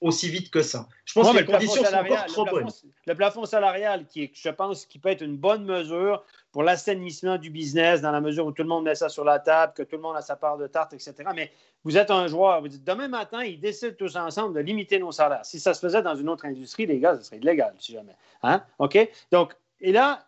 aussi 0.00 0.28
vite 0.28 0.50
que 0.50 0.62
ça. 0.62 0.88
Je 1.04 1.14
pense 1.14 1.32
que 1.32 1.38
les 1.38 1.44
conditions 1.44 1.84
sont 1.84 1.94
encore 1.94 2.26
trop 2.26 2.44
bonnes. 2.44 2.68
Le 3.06 3.14
plafond 3.14 3.44
salarial, 3.44 4.06
qui 4.06 4.24
est, 4.24 4.30
je 4.34 4.50
pense, 4.50 4.86
qui 4.86 4.98
peut 4.98 5.08
être 5.08 5.22
une 5.22 5.36
bonne 5.36 5.64
mesure 5.64 6.24
pour 6.52 6.62
l'assainissement 6.62 7.38
du 7.38 7.50
business, 7.50 8.00
dans 8.02 8.12
la 8.12 8.20
mesure 8.20 8.46
où 8.46 8.52
tout 8.52 8.62
le 8.62 8.68
monde 8.68 8.84
met 8.84 8.94
ça 8.94 9.08
sur 9.08 9.24
la 9.24 9.38
table, 9.38 9.72
que 9.74 9.82
tout 9.82 9.96
le 9.96 10.02
monde 10.02 10.16
a 10.16 10.22
sa 10.22 10.36
part 10.36 10.58
de 10.58 10.66
tarte, 10.66 10.92
etc. 10.92 11.14
Mais 11.34 11.50
vous 11.84 11.96
êtes 11.96 12.10
un 12.10 12.26
joueur, 12.26 12.60
vous 12.60 12.68
dites 12.68 12.84
demain 12.84 13.08
matin, 13.08 13.42
ils 13.44 13.60
décident 13.60 13.94
tous 13.98 14.16
ensemble 14.16 14.54
de 14.54 14.60
limiter 14.60 14.98
nos 14.98 15.12
salaires. 15.12 15.44
Si 15.44 15.60
ça 15.60 15.72
se 15.72 15.80
faisait 15.80 16.02
dans 16.02 16.16
une 16.16 16.28
autre 16.28 16.44
industrie, 16.44 16.86
les 16.86 16.98
gars, 16.98 17.16
ce 17.16 17.22
serait 17.22 17.38
illégal, 17.38 17.74
si 17.78 17.92
jamais. 17.92 18.16
Hein? 18.42 18.62
OK? 18.78 18.98
Donc, 19.32 19.54
et 19.80 19.92
là, 19.92 20.26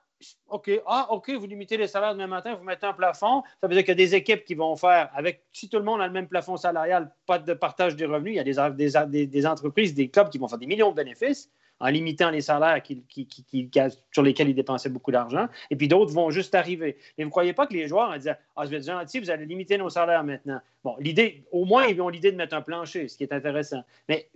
OK, 0.48 0.70
ah, 0.86 1.08
OK, 1.10 1.30
vous 1.30 1.46
limitez 1.46 1.76
les 1.76 1.86
salaires 1.86 2.12
demain 2.12 2.26
matin, 2.26 2.54
vous 2.54 2.64
mettez 2.64 2.86
un 2.86 2.92
plafond. 2.92 3.42
Ça 3.60 3.68
veut 3.68 3.74
dire 3.74 3.82
qu'il 3.82 3.90
y 3.90 3.92
a 3.92 3.94
des 4.06 4.14
équipes 4.14 4.44
qui 4.44 4.54
vont 4.54 4.74
faire, 4.76 5.10
avec 5.14 5.44
si 5.52 5.68
tout 5.68 5.78
le 5.78 5.84
monde 5.84 6.00
a 6.00 6.06
le 6.06 6.12
même 6.12 6.26
plafond 6.26 6.56
salarial, 6.56 7.12
pas 7.26 7.38
de 7.38 7.54
partage 7.54 7.94
des 7.94 8.06
revenus, 8.06 8.34
il 8.34 8.36
y 8.36 8.58
a 8.58 8.70
des, 8.70 9.26
des, 9.26 9.46
entreprises, 9.46 9.94
des 9.94 10.08
clubs 10.08 10.28
qui 10.28 10.38
vont 10.38 10.48
faire 10.48 10.58
des 10.58 10.66
millions 10.66 10.90
de 10.90 10.96
bénéfices 10.96 11.50
en 11.80 11.88
limitant 11.88 12.30
les 12.30 12.40
salaires 12.40 12.82
qui, 12.82 13.04
sur 14.10 14.22
lesquels 14.22 14.48
ils 14.48 14.54
dépensaient 14.54 14.88
beaucoup 14.88 15.12
d'argent. 15.12 15.46
Et 15.70 15.76
puis 15.76 15.86
d'autres 15.86 16.12
vont 16.12 16.30
juste 16.30 16.54
arriver. 16.54 16.96
Mais 17.16 17.24
vous 17.24 17.28
ne 17.28 17.30
croyez 17.30 17.52
pas 17.52 17.66
que 17.66 17.74
les 17.74 17.86
joueurs 17.86 18.10
vont 18.10 18.18
dire 18.18 18.36
Ah, 18.56 18.64
je 18.64 18.70
vais 18.70 18.78
être 18.78 18.86
gentil, 18.86 19.20
vous 19.20 19.30
allez 19.30 19.46
limiter 19.46 19.78
nos 19.78 19.88
salaires 19.88 20.24
maintenant. 20.24 20.60
Bon, 20.82 20.96
l'idée, 20.98 21.44
au 21.52 21.64
moins, 21.64 21.86
ils 21.86 22.00
ont 22.00 22.08
l'idée 22.08 22.32
de 22.32 22.36
mettre 22.36 22.56
un 22.56 22.62
plancher, 22.62 23.06
ce 23.06 23.16
qui 23.16 23.22
est 23.22 23.32
intéressant. 23.32 23.84
Mais 24.08 24.28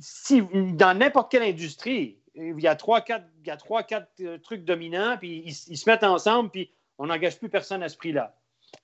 si 0.00 0.42
dans 0.72 0.96
n'importe 0.96 1.30
quelle 1.30 1.42
industrie, 1.42 2.16
il 2.38 2.60
y 2.60 2.66
a 2.66 2.76
trois, 2.76 3.00
quatre, 3.00 3.24
il 3.42 3.48
y 3.48 3.50
a 3.50 3.56
trois, 3.56 3.82
quatre 3.82 4.08
euh, 4.20 4.38
trucs 4.38 4.64
dominants, 4.64 5.16
puis 5.18 5.42
ils, 5.44 5.76
se 5.76 5.88
mettent 5.88 6.04
ensemble, 6.04 6.50
puis 6.50 6.70
on 6.98 7.06
n'engage 7.06 7.38
plus 7.38 7.48
personne 7.48 7.82
à 7.82 7.88
ce 7.88 7.96
prix-là. 7.96 8.34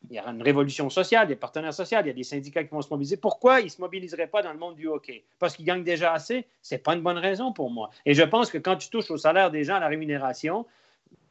Il 0.08 0.16
y 0.16 0.20
aura 0.20 0.30
une 0.30 0.42
révolution 0.42 0.88
sociale, 0.88 1.28
des 1.28 1.36
partenaires 1.36 1.74
sociaux, 1.74 1.98
il 2.00 2.06
y 2.06 2.10
a 2.10 2.14
des 2.14 2.24
syndicats 2.24 2.64
qui 2.64 2.70
vont 2.70 2.80
se 2.80 2.88
mobiliser. 2.88 3.16
Pourquoi 3.16 3.60
ils 3.60 3.64
ne 3.64 3.70
se 3.70 3.80
mobiliseraient 3.80 4.28
pas 4.28 4.42
dans 4.42 4.52
le 4.52 4.58
monde 4.58 4.76
du 4.76 4.86
hockey? 4.86 5.24
Parce 5.38 5.56
qu'ils 5.56 5.66
gagnent 5.66 5.84
déjà 5.84 6.12
assez? 6.12 6.46
Ce 6.62 6.74
n'est 6.74 6.78
pas 6.78 6.94
une 6.94 7.02
bonne 7.02 7.18
raison 7.18 7.52
pour 7.52 7.70
moi. 7.70 7.90
Et 8.06 8.14
je 8.14 8.22
pense 8.22 8.50
que 8.50 8.58
quand 8.58 8.76
tu 8.76 8.88
touches 8.88 9.10
au 9.10 9.18
salaire 9.18 9.50
des 9.50 9.64
gens, 9.64 9.76
à 9.76 9.80
la 9.80 9.88
rémunération, 9.88 10.66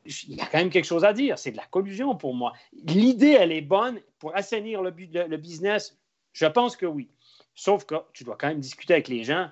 il 0.06 0.36
y 0.36 0.42
a 0.42 0.46
quand 0.46 0.60
même 0.60 0.70
quelque 0.70 0.86
chose 0.86 1.04
à 1.04 1.14
dire. 1.14 1.40
C'est 1.40 1.52
de 1.52 1.58
la 1.58 1.66
collusion 1.66 2.16
pour 2.16 2.36
moi. 2.36 2.54
L'idée, 2.86 3.36
elle 3.40 3.52
est 3.52 3.62
bonne 3.62 4.00
pour 4.20 4.36
assainir 4.36 4.84
le, 4.84 4.92
le 4.92 5.38
business? 5.38 5.98
Je 6.32 6.46
pense 6.46 6.76
que 6.76 6.86
oui. 6.86 7.10
Sauf 7.56 7.86
que 7.86 7.96
tu 8.14 8.24
dois 8.24 8.36
quand 8.38 8.48
même 8.48 8.60
discuter 8.60 8.94
avec 8.94 9.08
les 9.08 9.24
gens 9.24 9.50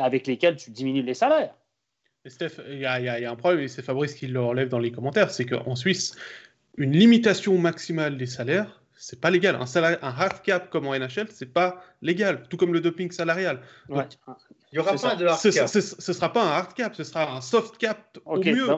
avec 0.00 0.26
lesquels 0.26 0.56
tu 0.56 0.70
diminues 0.70 1.02
les 1.02 1.14
salaires. 1.14 1.54
Steph, 2.26 2.60
il 2.70 2.78
y, 2.78 2.86
a 2.86 3.30
un 3.30 3.36
problème, 3.36 3.60
et 3.60 3.68
c'est 3.68 3.82
Fabrice 3.82 4.14
qui 4.14 4.26
le 4.26 4.40
relève 4.40 4.68
dans 4.68 4.78
les 4.78 4.90
commentaires, 4.90 5.30
c'est 5.30 5.44
qu'en 5.44 5.76
Suisse, 5.76 6.16
une 6.78 6.92
limitation 6.92 7.58
maximale 7.58 8.16
des 8.16 8.26
salaires, 8.26 8.82
c'est 8.96 9.20
pas 9.20 9.30
légal. 9.30 9.56
Un, 9.56 9.66
salaire, 9.66 9.98
un 10.02 10.08
hard 10.08 10.40
cap 10.42 10.70
comme 10.70 10.86
en 10.86 10.98
NHL, 10.98 11.26
c'est 11.30 11.52
pas 11.52 11.84
légal, 12.00 12.44
tout 12.48 12.56
comme 12.56 12.72
le 12.72 12.80
doping 12.80 13.10
salarial. 13.10 13.60
il 13.90 13.96
y 14.72 14.78
aura 14.78 14.94
pas 14.94 15.16
de 15.16 15.26
hard 15.26 15.42
cap. 15.42 15.68
Ce, 15.68 15.78
ne 15.78 16.14
sera 16.14 16.32
pas 16.32 16.42
un 16.42 16.50
hard 16.50 16.74
cap, 16.74 16.94
ce 16.94 17.04
sera 17.04 17.36
un 17.36 17.40
soft 17.40 17.76
cap 17.76 18.18
au 18.24 18.42
mieux. 18.42 18.68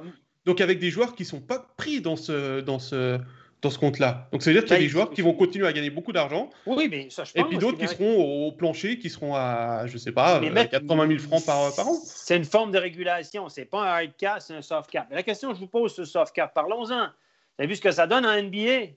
Donc 0.44 0.60
avec 0.60 0.78
des 0.78 0.90
joueurs 0.90 1.14
qui 1.14 1.24
sont 1.24 1.40
pas 1.40 1.58
pris 1.76 2.00
dans 2.00 2.16
ce, 2.16 2.60
dans 2.60 2.78
ce, 2.78 3.20
dans 3.62 3.70
ce 3.70 3.78
compte-là. 3.78 4.28
Donc, 4.32 4.42
ça 4.42 4.50
veut 4.50 4.54
dire 4.54 4.64
qu'il 4.64 4.74
y 4.74 4.78
a 4.78 4.82
des 4.82 4.88
joueurs 4.88 5.10
qui 5.10 5.22
vont 5.22 5.32
continuer 5.32 5.66
à 5.66 5.72
gagner 5.72 5.90
beaucoup 5.90 6.12
d'argent. 6.12 6.50
Oui, 6.66 6.88
mais 6.90 7.08
ça, 7.10 7.24
je 7.24 7.32
pense. 7.32 7.42
Et 7.42 7.48
puis 7.48 7.58
d'autres 7.58 7.78
qui 7.78 7.88
seront 7.88 8.46
au 8.46 8.52
plancher, 8.52 8.98
qui 8.98 9.10
seront 9.10 9.34
à, 9.34 9.86
je 9.86 9.98
sais 9.98 10.12
pas, 10.12 10.40
80 10.40 11.08
000 11.08 11.18
francs 11.18 11.44
par, 11.44 11.74
par 11.74 11.88
an. 11.88 11.94
C'est 12.04 12.36
une 12.36 12.44
forme 12.44 12.70
de 12.70 12.78
régulation. 12.78 13.48
C'est 13.48 13.64
pas 13.64 13.82
un 13.82 13.86
hard 13.86 14.16
cap, 14.18 14.40
c'est 14.40 14.54
un 14.54 14.62
soft 14.62 14.90
cap. 14.90 15.06
Mais 15.10 15.16
la 15.16 15.22
question 15.22 15.48
que 15.50 15.54
je 15.54 15.60
vous 15.60 15.66
pose, 15.68 15.94
ce 15.94 16.04
soft 16.04 16.34
cap, 16.34 16.52
parlons-en. 16.54 17.06
Vous 17.06 17.62
avez 17.62 17.68
vu 17.68 17.76
ce 17.76 17.80
que 17.80 17.90
ça 17.90 18.06
donne 18.06 18.26
en 18.26 18.42
NBA? 18.42 18.92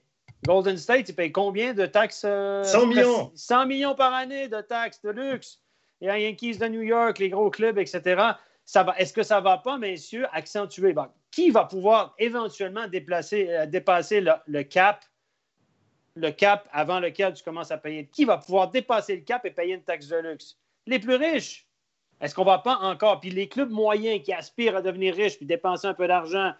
Golden 0.46 0.76
State, 0.76 1.08
il 1.08 1.14
paye 1.14 1.32
combien 1.32 1.74
de 1.74 1.86
taxes? 1.86 2.20
100 2.20 2.28
euh, 2.28 2.86
millions. 2.86 3.32
100 3.34 3.66
millions 3.66 3.94
par 3.94 4.14
année 4.14 4.48
de 4.48 4.60
taxes 4.60 5.02
de 5.02 5.10
luxe? 5.10 5.58
Et 6.02 6.08
a 6.08 6.18
Yankees 6.18 6.56
de 6.56 6.66
New 6.66 6.82
York, 6.82 7.18
les 7.18 7.28
gros 7.28 7.50
clubs, 7.50 7.78
etc. 7.78 8.22
Est-ce 8.96 9.12
que 9.12 9.22
ça 9.22 9.38
ne 9.38 9.44
va 9.44 9.58
pas, 9.58 9.76
messieurs, 9.76 10.26
accentuer? 10.32 10.94
Qui 11.30 11.50
va 11.50 11.64
pouvoir 11.64 12.14
éventuellement 12.18 12.84
euh, 12.84 13.66
dépasser 13.66 14.20
le, 14.20 14.62
cap, 14.62 15.04
le 16.14 16.30
cap 16.30 16.68
avant 16.72 17.00
lequel 17.00 17.34
tu 17.34 17.42
commences 17.42 17.70
à 17.70 17.78
payer? 17.78 18.06
Qui 18.06 18.24
va 18.24 18.38
pouvoir 18.38 18.70
dépasser 18.70 19.16
le 19.16 19.22
cap 19.22 19.44
et 19.46 19.50
payer 19.50 19.74
une 19.74 19.82
taxe 19.82 20.08
de 20.08 20.16
luxe? 20.16 20.58
Les 20.86 20.98
plus 20.98 21.14
riches. 21.14 21.66
Est-ce 22.20 22.34
qu'on 22.34 22.42
ne 22.42 22.50
va 22.50 22.58
pas 22.58 22.76
encore? 22.76 23.20
Puis 23.20 23.30
les 23.30 23.48
clubs 23.48 23.70
moyens 23.70 24.22
qui 24.22 24.32
aspirent 24.32 24.76
à 24.76 24.82
devenir 24.82 25.14
riches 25.14 25.36
puis 25.36 25.46
dépenser 25.46 25.86
un 25.86 25.94
peu 25.94 26.06
d'argent, 26.06 26.52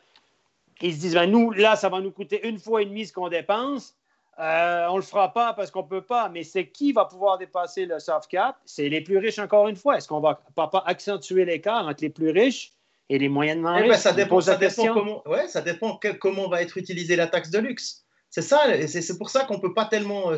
ils 0.81 0.95
se 0.95 1.01
disent, 1.01 1.15
ben, 1.15 1.31
nous, 1.31 1.51
là, 1.51 1.77
ça 1.77 1.89
va 1.89 2.01
nous 2.01 2.13
coûter 2.13 2.47
une 2.49 2.59
fois 2.59 2.83
et 2.83 2.87
demie 2.87 3.07
ce 3.07 3.13
qu'on 3.13 3.29
dépense. 3.29 3.95
Euh, 4.39 4.87
on 4.89 4.93
ne 4.93 5.01
le 5.01 5.05
fera 5.05 5.35
pas 5.35 5.53
parce 5.53 5.71
qu'on 5.71 5.83
ne 5.83 5.89
peut 5.89 6.01
pas, 6.01 6.31
mais 6.31 6.45
c'est 6.45 6.69
qui 6.69 6.93
va 6.93 7.05
pouvoir 7.05 7.37
dépasser 7.37 7.85
le 7.85 7.99
soft 7.99 8.31
cap? 8.31 8.57
C'est 8.65 8.89
les 8.89 9.03
plus 9.03 9.19
riches 9.19 9.39
encore 9.39 9.69
une 9.69 9.77
fois. 9.77 9.99
Est-ce 9.99 10.09
qu'on 10.09 10.21
va 10.21 10.43
pas, 10.55 10.83
accentuer 10.87 11.45
l'écart 11.45 11.87
entre 11.87 12.03
les 12.03 12.09
plus 12.09 12.31
riches 12.31 12.73
et 13.11 13.19
les 13.19 13.29
moyennement 13.29 13.77
eh 13.77 13.83
ben, 13.83 13.91
riches? 13.91 14.01
ça 14.01 14.13
dépend, 14.13 14.41
ça 14.41 14.57
dépend 14.57 14.95
comment, 14.95 15.29
ouais, 15.29 15.49
ça 15.49 15.61
dépend 15.61 15.99
comment 16.21 16.49
va 16.49 16.63
être 16.63 16.79
utilisée 16.79 17.17
la 17.17 17.27
taxe 17.27 17.51
de 17.51 17.59
luxe. 17.59 18.07
C'est 18.31 18.43
ça, 18.43 18.61
c'est 18.87 19.19
pour 19.19 19.29
ça 19.29 19.45
qu'on 19.45 19.57
ne 19.57 19.61
peut 19.61 19.75
pas 19.75 19.87
tellement 19.87 20.31
euh, 20.31 20.37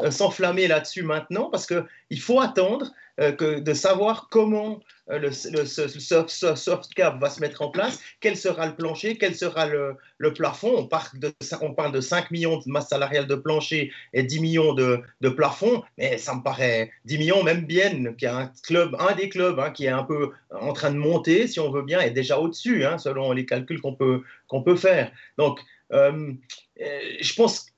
euh, 0.00 0.10
s'enflammer 0.12 0.68
là-dessus 0.68 1.02
maintenant, 1.02 1.50
parce 1.50 1.66
qu'il 1.66 2.20
faut 2.20 2.38
attendre 2.38 2.92
euh, 3.18 3.60
de 3.60 3.74
savoir 3.74 4.28
comment 4.30 4.78
le, 5.08 5.32
soft, 5.32 6.94
cap 6.94 7.20
va 7.20 7.28
se 7.28 7.40
mettre 7.40 7.62
en 7.62 7.70
place, 7.70 7.98
quel 8.20 8.36
sera 8.36 8.68
le 8.68 8.76
plancher, 8.76 9.18
quel 9.18 9.34
sera 9.34 9.66
le, 9.66 9.96
plafond. 10.36 10.72
On 10.76 10.86
parle, 10.86 11.18
de, 11.18 11.32
on 11.60 11.74
parle 11.74 11.90
de 11.90 12.00
5 12.00 12.30
millions 12.30 12.58
de 12.58 12.70
masse 12.70 12.90
salariale 12.90 13.26
de 13.26 13.34
plancher 13.34 13.90
et 14.12 14.22
10 14.22 14.40
millions 14.40 14.72
de, 14.72 15.02
plafond, 15.30 15.82
mais 15.98 16.16
ça 16.16 16.36
me 16.36 16.42
paraît 16.44 16.92
10 17.06 17.18
millions, 17.18 17.42
même 17.42 17.64
bien, 17.64 18.14
qui 18.14 18.26
est 18.26 18.28
un 18.28 18.52
club, 18.62 18.94
un 19.00 19.16
des 19.16 19.28
clubs 19.28 19.58
hein, 19.58 19.70
qui 19.72 19.86
est 19.86 19.88
un 19.88 20.04
peu 20.04 20.30
en 20.52 20.72
train 20.72 20.92
de 20.92 20.96
monter, 20.96 21.48
si 21.48 21.58
on 21.58 21.72
veut 21.72 21.82
bien, 21.82 21.98
est 22.00 22.12
déjà 22.12 22.38
au-dessus, 22.38 22.84
hein, 22.84 22.98
selon 22.98 23.32
les 23.32 23.46
calculs 23.46 23.80
qu'on 23.80 23.96
peut, 23.96 24.22
qu'on 24.46 24.62
peut 24.62 24.76
faire. 24.76 25.10
Donc, 25.38 25.58
je 25.90 27.34
pense 27.34 27.60
que 27.60 27.70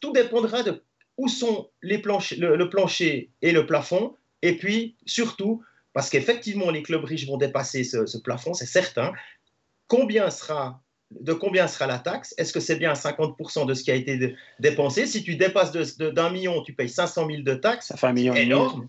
tout 0.00 0.12
dépendra 0.12 0.62
de 0.62 0.82
où 1.18 1.28
sont 1.28 1.68
les 1.82 1.96
le, 1.96 2.68
plancher 2.68 3.30
et 3.42 3.52
le 3.52 3.66
plafond, 3.66 4.14
et 4.40 4.56
puis 4.56 4.96
surtout, 5.04 5.62
parce 5.92 6.08
qu'effectivement 6.10 6.70
les 6.70 6.82
clubs 6.82 7.04
riches 7.04 7.26
vont 7.26 7.36
dépasser 7.36 7.84
ce, 7.84 8.18
plafond, 8.18 8.54
c'est 8.54 8.66
certain, 8.66 9.12
combien 9.88 10.30
sera, 10.30 10.80
de 11.10 11.32
combien 11.32 11.66
sera 11.66 11.88
la 11.88 11.98
taxe? 11.98 12.34
Est-ce 12.38 12.52
que 12.52 12.60
c'est 12.60 12.76
bien 12.76 12.92
50% 12.92 13.66
de 13.66 13.74
ce 13.74 13.82
qui 13.82 13.90
a 13.90 13.96
été 13.96 14.36
dépensé? 14.60 15.06
Si 15.06 15.24
tu 15.24 15.34
dépasses 15.34 15.72
d'un 15.98 16.30
million, 16.30 16.62
tu 16.62 16.72
payes 16.72 16.88
500 16.88 17.26
000 17.26 17.42
de 17.42 17.54
taxes, 17.54 17.88
ça 17.88 17.96
fait 17.96 18.06
un 18.06 18.12
million 18.12 18.34
énorme. 18.34 18.88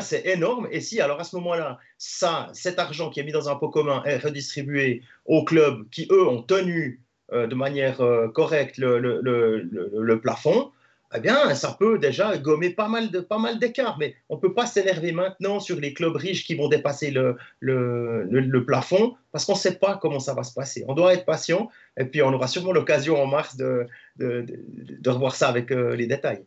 c'est 0.00 0.26
énorme. 0.26 0.66
Et 0.72 0.80
si, 0.80 1.00
alors 1.00 1.20
à 1.20 1.24
ce 1.24 1.36
moment-là, 1.36 1.78
ça, 1.96 2.50
cet 2.54 2.80
argent 2.80 3.08
qui 3.08 3.20
est 3.20 3.24
mis 3.24 3.32
dans 3.32 3.48
un 3.48 3.54
pot 3.54 3.70
commun 3.70 4.02
est 4.04 4.18
redistribué 4.18 5.02
aux 5.26 5.44
clubs 5.44 5.88
qui, 5.90 6.08
eux, 6.10 6.28
ont 6.28 6.42
tenu 6.42 7.02
euh, 7.04 7.07
de 7.32 7.54
manière 7.54 8.00
euh, 8.00 8.28
correcte 8.28 8.78
le, 8.78 8.98
le, 8.98 9.20
le, 9.62 10.20
plafond, 10.20 10.72
eh 11.14 11.20
bien, 11.20 11.54
ça 11.54 11.76
peut 11.78 11.98
déjà 11.98 12.36
gommer 12.36 12.70
pas 12.70 12.88
mal 12.88 13.10
de 13.10 13.20
pas 13.20 13.38
mal 13.38 13.58
d'écarts. 13.58 13.96
Mais 13.98 14.14
on 14.28 14.36
ne 14.36 14.40
peut 14.40 14.54
pas 14.54 14.66
s'énerver 14.66 15.12
maintenant 15.12 15.60
sur 15.60 15.78
les 15.80 15.94
clubs 15.94 16.16
riches 16.16 16.44
qui 16.44 16.54
vont 16.54 16.68
dépasser 16.68 17.10
le, 17.10 17.36
le 17.60 18.64
plafond 18.64 19.14
parce 19.32 19.44
qu'on 19.44 19.52
ne 19.52 19.58
sait 19.58 19.78
pas 19.78 19.98
comment 20.00 20.20
ça 20.20 20.34
va 20.34 20.42
se 20.42 20.52
passer. 20.52 20.84
On 20.88 20.94
doit 20.94 21.14
être 21.14 21.24
patient 21.24 21.70
et 21.98 22.04
puis 22.04 22.22
on 22.22 22.32
aura 22.32 22.48
sûrement 22.48 22.72
l'occasion 22.72 23.22
en 23.22 23.26
mars 23.26 23.56
de, 23.56 23.86
de, 24.16 24.44
de, 24.46 25.10
revoir 25.10 25.34
ça 25.34 25.48
avec 25.48 25.70
euh, 25.70 25.94
les 25.94 26.06
détails. 26.06 26.44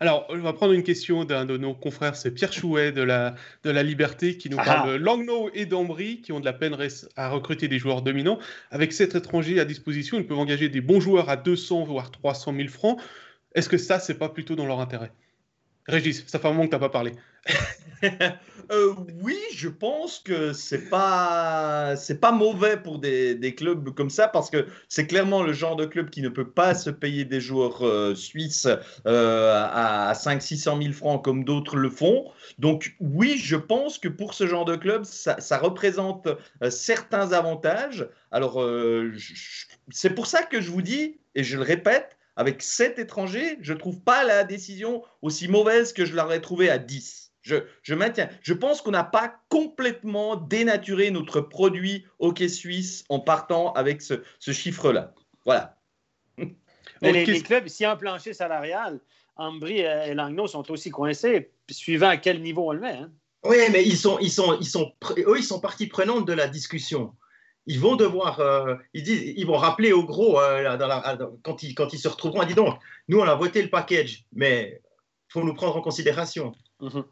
Alors, 0.00 0.26
on 0.30 0.38
va 0.38 0.52
prendre 0.52 0.72
une 0.72 0.82
question 0.82 1.24
d'un 1.24 1.44
de 1.44 1.56
nos 1.56 1.74
confrères, 1.74 2.16
c'est 2.16 2.32
Pierre 2.32 2.52
Chouet 2.52 2.90
de 2.90 3.02
la, 3.02 3.36
de 3.62 3.70
la 3.70 3.82
Liberté, 3.82 4.36
qui 4.36 4.50
nous 4.50 4.56
parle 4.56 4.90
de 4.90 4.96
Langnau 4.96 5.48
et 5.54 5.64
d'Ambry, 5.64 6.20
qui 6.20 6.32
ont 6.32 6.40
de 6.40 6.44
la 6.44 6.52
peine 6.52 6.76
à 7.16 7.28
recruter 7.28 7.68
des 7.68 7.78
joueurs 7.78 8.02
dominants. 8.02 8.38
Avec 8.70 8.92
sept 8.92 9.14
étrangers 9.14 9.60
à 9.60 9.64
disposition, 9.64 10.18
ils 10.18 10.26
peuvent 10.26 10.38
engager 10.38 10.68
des 10.68 10.80
bons 10.80 11.00
joueurs 11.00 11.28
à 11.28 11.36
200 11.36 11.84
voire 11.84 12.10
300 12.10 12.54
000 12.56 12.68
francs. 12.68 13.00
Est-ce 13.54 13.68
que 13.68 13.78
ça, 13.78 14.00
c'est 14.00 14.18
pas 14.18 14.28
plutôt 14.28 14.56
dans 14.56 14.66
leur 14.66 14.80
intérêt? 14.80 15.12
Régis, 15.86 16.24
ça 16.26 16.38
fait 16.38 16.48
un 16.48 16.52
moment 16.52 16.64
que 16.64 16.70
tu 16.70 16.76
n'as 16.76 16.80
pas 16.80 16.88
parlé. 16.88 17.12
Euh, 18.70 18.94
oui, 19.20 19.38
je 19.54 19.68
pense 19.68 20.18
que 20.18 20.52
c'est 20.52 20.88
pas 20.88 21.94
pas 22.20 22.32
mauvais 22.32 22.76
pour 22.76 22.98
des, 22.98 23.34
des, 23.34 23.54
clubs 23.54 23.90
comme 23.90 24.08
ça 24.08 24.28
parce 24.28 24.50
que 24.50 24.66
c'est 24.88 25.06
clairement 25.06 25.42
le 25.42 25.52
genre 25.52 25.76
de 25.76 25.84
club 25.84 26.10
qui 26.10 26.22
ne 26.22 26.28
peut 26.28 26.48
pas 26.48 26.74
se 26.74 26.88
payer 26.88 27.24
des 27.24 27.40
joueurs 27.40 27.84
euh, 27.84 28.14
suisses 28.14 28.68
euh, 29.06 29.68
à 29.70 30.14
5 30.14 30.40
600 30.40 30.80
000 30.80 30.92
francs 30.94 31.22
comme 31.22 31.44
d'autres 31.44 31.76
le 31.76 31.90
font. 31.90 32.30
Donc 32.58 32.96
oui, 33.00 33.36
je 33.36 33.56
pense 33.56 33.98
que 33.98 34.08
pour 34.08 34.34
ce 34.34 34.46
genre 34.46 34.64
de 34.64 34.76
club, 34.76 35.04
ça, 35.04 35.40
ça 35.40 35.58
représente 35.58 36.28
certains 36.70 37.32
avantages. 37.32 38.08
Alors 38.30 38.64
c'est 39.90 40.14
pour 40.14 40.26
ça 40.26 40.42
que 40.42 40.60
je 40.60 40.70
vous 40.70 40.82
dis 40.82 41.18
et 41.34 41.44
je 41.44 41.56
le 41.56 41.62
répète, 41.62 42.16
avec 42.42 42.60
7 42.60 42.98
étrangers, 42.98 43.56
je 43.60 43.72
ne 43.72 43.78
trouve 43.78 44.00
pas 44.00 44.24
la 44.24 44.42
décision 44.42 45.04
aussi 45.22 45.46
mauvaise 45.46 45.92
que 45.92 46.04
je 46.04 46.16
l'aurais 46.16 46.40
trouvée 46.40 46.70
à 46.70 46.78
10. 46.78 47.32
Je, 47.42 47.94
maintiens. 47.94 48.28
Je 48.42 48.52
pense 48.52 48.82
qu'on 48.82 48.90
n'a 48.90 49.04
pas 49.04 49.36
complètement 49.48 50.34
dénaturé 50.34 51.12
notre 51.12 51.40
produit 51.40 52.04
hockey 52.18 52.48
suisse 52.48 53.04
en 53.08 53.20
partant 53.20 53.72
avec 53.74 54.02
ce, 54.02 54.22
chiffre-là. 54.40 55.14
Voilà. 55.44 55.78
Mais 57.00 57.12
les, 57.12 57.42
clubs, 57.42 57.68
s'il 57.68 57.84
y 57.84 57.86
a 57.86 57.92
un 57.92 57.96
plancher 57.96 58.32
salarial, 58.32 58.98
Ambry 59.36 59.80
et 59.80 60.14
Langnau 60.14 60.48
sont 60.48 60.68
aussi 60.72 60.90
coincés, 60.90 61.52
suivant 61.70 62.08
à 62.08 62.16
quel 62.16 62.42
niveau 62.42 62.70
on 62.70 62.72
le 62.72 62.80
met. 62.80 62.90
Hein. 62.90 63.12
Oui, 63.44 63.58
mais 63.70 63.84
ils 63.84 63.96
sont, 63.96 64.18
ils, 64.18 64.30
sont, 64.30 64.56
ils, 64.58 64.66
sont, 64.66 64.92
eux, 65.16 65.38
ils 65.38 65.44
sont 65.44 65.60
partie 65.60 65.86
prenante 65.86 66.26
de 66.26 66.32
la 66.32 66.48
discussion. 66.48 67.12
Ils 67.66 67.78
vont 67.78 67.96
devoir, 67.96 68.40
euh, 68.40 68.74
ils, 68.92 69.02
disent, 69.02 69.34
ils 69.36 69.46
vont 69.46 69.56
rappeler 69.56 69.92
au 69.92 70.04
gros 70.04 70.40
euh, 70.40 70.76
quand, 71.42 71.62
ils, 71.62 71.74
quand 71.74 71.92
ils 71.92 71.98
se 71.98 72.08
retrouveront, 72.08 72.44
dit 72.44 72.54
donc, 72.54 72.78
nous 73.08 73.20
on 73.20 73.24
a 73.24 73.34
voté 73.34 73.62
le 73.62 73.70
package, 73.70 74.24
mais 74.32 74.80
il 75.28 75.32
faut 75.32 75.44
nous 75.44 75.54
prendre 75.54 75.76
en 75.76 75.80
considération. 75.80 76.52
Mm-hmm 76.80 77.04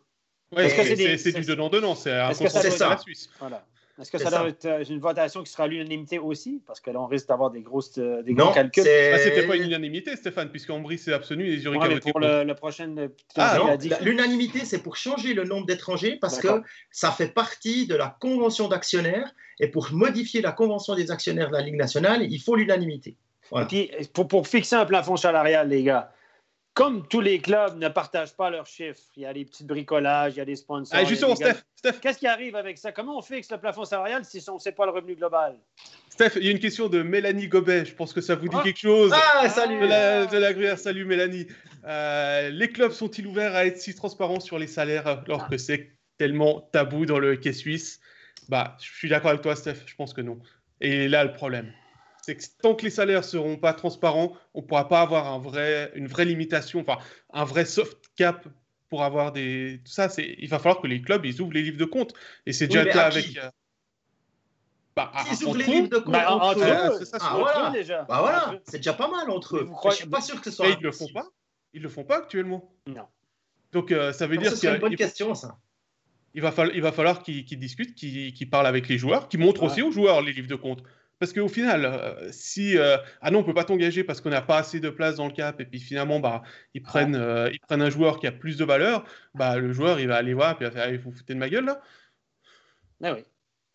c'est 0.57 1.33
du 1.33 1.47
donnant-donnant, 1.47 1.95
c'est 1.95 2.13
un 2.13 2.29
consensus 2.35 2.79
de 2.79 2.85
la 2.85 2.99
Suisse. 2.99 3.31
Voilà. 3.39 3.65
Est-ce 4.01 4.11
que 4.11 4.19
ça, 4.19 4.31
doit 4.31 4.49
être 4.49 4.65
euh, 4.65 4.85
une 4.85 4.99
votation 4.99 5.43
qui 5.43 5.53
sera 5.53 5.65
à 5.65 5.67
l'unanimité 5.67 6.19
aussi? 6.19 6.63
Parce 6.67 6.81
que 6.81 6.91
là, 6.91 7.01
on 7.01 7.07
risque 7.07 7.29
d'avoir 7.29 7.51
des, 7.51 7.61
grosses, 7.61 7.99
euh, 7.99 8.23
des 8.23 8.33
gros 8.33 8.53
calculs. 8.53 8.85
Ah, 8.87 9.19
C'était 9.19 9.47
pas 9.47 9.57
une 9.57 9.65
unanimité, 9.65 10.17
Stéphane, 10.17 10.49
puisque 10.49 10.71
Ambry 10.71 10.97
c'est 10.99 11.13
absolu 11.13 11.53
et 11.53 11.59
Zurich 11.59 11.83
a 11.83 11.89
voté 11.89 12.11
pour. 12.13 12.21
Le, 12.21 12.45
le 12.45 12.55
prochain. 12.55 12.95
Euh, 12.97 13.09
ah, 13.37 13.77
l'unanimité, 14.01 14.65
c'est 14.65 14.83
pour 14.83 14.97
changer 14.97 15.35
le 15.35 15.45
nombre 15.45 15.67
d'étrangers 15.67 16.17
parce 16.21 16.39
que 16.39 16.63
ça 16.91 17.11
fait 17.11 17.29
partie 17.29 17.87
de 17.87 17.95
la 17.95 18.17
convention 18.21 18.69
d'actionnaires. 18.69 19.35
Et 19.63 19.69
pour 19.69 19.93
modifier 19.93 20.41
la 20.41 20.53
convention 20.53 20.95
des 20.95 21.11
actionnaires 21.11 21.49
de 21.49 21.57
la 21.57 21.61
Ligue 21.61 21.77
nationale, 21.77 22.23
il 22.23 22.41
faut 22.41 22.57
l'unanimité. 22.57 23.19
Voilà. 23.51 23.67
Et 23.67 23.69
puis, 23.69 24.09
pour, 24.15 24.27
pour 24.27 24.49
fixer 24.49 24.77
un 24.77 24.87
plafond 24.87 25.17
salarial, 25.17 25.69
les 25.69 25.83
gars, 25.83 26.11
comme 26.81 27.07
tous 27.07 27.21
les 27.21 27.41
clubs 27.41 27.77
ne 27.77 27.89
partagent 27.89 28.35
pas 28.35 28.49
leurs 28.49 28.67
chiffres, 28.67 29.03
il 29.15 29.25
y 29.25 29.27
a 29.27 29.35
des 29.35 29.45
petits 29.45 29.65
bricolages, 29.65 30.33
il 30.37 30.39
y 30.39 30.41
a 30.41 30.47
des 30.47 30.57
sponsors. 30.57 30.99
Ah, 30.99 31.05
justement, 31.05 31.37
Steph, 31.37 32.01
Qu'est-ce 32.01 32.19
qui 32.19 32.27
arrive 32.27 32.57
avec 32.57 32.79
ça? 32.79 32.91
Comment 32.91 33.19
on 33.19 33.21
fixe 33.21 33.51
le 33.51 33.59
plafond 33.59 33.85
salarial 33.85 34.25
si 34.25 34.43
on 34.49 34.55
ne 34.55 34.59
sait 34.59 34.73
pas 34.73 34.87
le 34.87 34.93
revenu 34.93 35.15
global? 35.15 35.59
Steph, 36.09 36.37
il 36.37 36.45
y 36.45 36.49
a 36.49 36.51
une 36.53 36.59
question 36.59 36.89
de 36.89 37.03
Mélanie 37.03 37.49
Gobet. 37.49 37.85
Je 37.85 37.95
pense 37.95 38.15
que 38.15 38.23
ça 38.23 38.35
vous 38.35 38.49
dit 38.49 38.57
ah. 38.59 38.63
quelque 38.65 38.79
chose. 38.79 39.13
Ah, 39.15 39.47
salut! 39.51 39.79
De 39.79 39.87
la, 40.39 40.55
de 40.55 40.77
Salut, 40.77 41.05
Mélanie. 41.05 41.49
Euh, 41.85 42.49
les 42.49 42.71
clubs 42.71 42.93
sont-ils 42.93 43.27
ouverts 43.27 43.55
à 43.55 43.67
être 43.67 43.77
si 43.77 43.95
transparents 43.95 44.41
sur 44.41 44.59
les 44.59 44.67
salaires 44.67 45.07
alors 45.07 45.51
que 45.51 45.59
c'est 45.59 45.93
tellement 46.17 46.63
tabou 46.73 47.05
dans 47.05 47.19
le 47.19 47.37
quai 47.37 47.53
suisse? 47.53 48.01
Bah, 48.49 48.79
je 48.81 48.91
suis 48.91 49.11
d'accord 49.11 49.33
avec 49.33 49.43
toi, 49.43 49.55
Steph. 49.55 49.83
Je 49.85 49.95
pense 49.97 50.15
que 50.15 50.23
non. 50.23 50.39
Et 50.81 51.09
là, 51.09 51.25
le 51.25 51.35
problème 51.35 51.75
c'est 52.31 52.37
que 52.37 52.63
tant 52.63 52.75
que 52.75 52.85
les 52.85 52.91
salaires 52.91 53.21
ne 53.21 53.25
seront 53.25 53.57
pas 53.57 53.73
transparents, 53.73 54.37
on 54.55 54.61
ne 54.61 54.67
pourra 54.67 54.89
pas 54.89 55.01
avoir 55.01 55.27
un 55.27 55.39
vrai, 55.39 55.91
une 55.95 56.07
vraie 56.07 56.25
limitation, 56.25 56.81
enfin 56.81 56.99
un 57.33 57.45
vrai 57.45 57.65
soft 57.65 57.99
cap 58.17 58.47
pour 58.89 59.03
avoir 59.03 59.33
des. 59.33 59.81
Tout 59.85 59.91
ça, 59.91 60.09
c'est... 60.09 60.37
il 60.39 60.49
va 60.49 60.59
falloir 60.59 60.81
que 60.81 60.87
les 60.87 61.03
clubs 61.03 61.25
ils 61.25 61.41
ouvrent 61.41 61.53
les 61.53 61.63
livres 61.63 61.79
de 61.79 61.85
compte. 61.85 62.15
Et 62.47 62.53
c'est 62.53 62.69
déjà 62.69 62.85
le 62.85 62.91
cas 62.91 63.07
avec. 63.07 63.37
Euh, 63.37 63.51
bah, 64.95 65.13
ils 65.31 65.45
ouvrent 65.45 65.57
les 65.57 65.65
livres 65.65 65.89
de 65.89 65.99
compte 65.99 66.13
bah, 66.13 66.31
entre, 66.31 66.61
eux. 66.61 66.97
C'est 66.99 67.05
ça, 67.07 67.19
ah, 67.21 67.37
voilà. 67.37 67.71
déjà. 67.71 68.03
Bah, 68.05 68.21
voilà. 68.21 68.61
C'est 68.65 68.79
déjà 68.79 68.93
pas 68.93 69.09
mal 69.09 69.31
entre 69.31 69.57
eux. 69.57 69.69
Je 69.83 69.89
ne 69.89 69.93
suis 69.93 70.09
pas 70.09 70.21
sûr 70.21 70.41
que 70.41 70.51
ce 70.51 70.57
soit. 70.57 70.69
Mais 70.69 70.75
ils 70.75 70.83
le 70.83 70.93
font 70.93 71.09
pas? 71.13 71.27
Ils 71.73 71.83
le 71.83 71.89
font 71.89 72.05
pas 72.05 72.19
actuellement? 72.19 72.73
Non. 72.87 73.07
Donc 73.73 73.91
euh, 73.91 74.13
ça 74.13 74.27
veut 74.27 74.37
dire. 74.37 74.57
C'est 74.57 74.73
une 74.73 74.81
bonne 74.81 74.97
question 74.97 75.35
ça. 75.35 75.59
Il 76.33 76.43
va, 76.43 76.53
falloir, 76.53 76.77
il 76.77 76.81
va 76.81 76.93
falloir 76.93 77.25
qu'ils, 77.25 77.45
discutent, 77.59 77.97
qu'ils, 77.97 78.51
parlent 78.51 78.69
avec 78.69 78.87
les 78.87 78.99
joueurs, 78.99 79.29
qu'ils 79.29 79.41
montrent 79.41 79.65
aussi 79.65 79.83
aux 79.83 79.91
joueurs 79.91 80.23
les 80.23 80.33
livres 80.33 80.47
de 80.47 80.55
compte. 80.55 80.85
Parce 81.21 81.35
qu'au 81.35 81.49
final, 81.49 81.85
euh, 81.85 82.33
si 82.33 82.79
euh, 82.79 82.97
ah 83.21 83.31
non, 83.31 83.41
on 83.41 83.45
peut 83.45 83.53
pas 83.53 83.65
t'engager 83.65 84.05
parce 84.05 84.23
qu'on 84.23 84.31
n'a 84.31 84.41
pas 84.41 84.57
assez 84.57 84.81
de 84.81 84.89
place 84.89 85.17
dans 85.17 85.27
le 85.27 85.33
cap, 85.33 85.61
et 85.61 85.67
puis 85.67 85.79
finalement, 85.79 86.19
bah, 86.19 86.43
ils 86.73 86.83
prennent, 86.83 87.15
euh, 87.15 87.51
ils 87.53 87.61
prennent 87.61 87.83
un 87.83 87.91
joueur 87.91 88.19
qui 88.19 88.27
a 88.27 88.33
plus 88.33 88.57
de 88.57 88.65
valeur, 88.65 89.05
bah, 89.35 89.59
le 89.59 89.71
joueur, 89.71 90.01
il 90.01 90.09
va 90.09 90.17
aller 90.17 90.33
voir, 90.33 90.57
puis 90.57 90.67
il 90.67 90.73
va 90.73 90.75
faire, 90.75 90.99
vous 90.99 91.13
foutez 91.13 91.35
de 91.35 91.39
ma 91.39 91.51
gueule 91.51 91.67
là. 91.67 91.83
Ah 93.05 93.13
oui. 93.13 93.25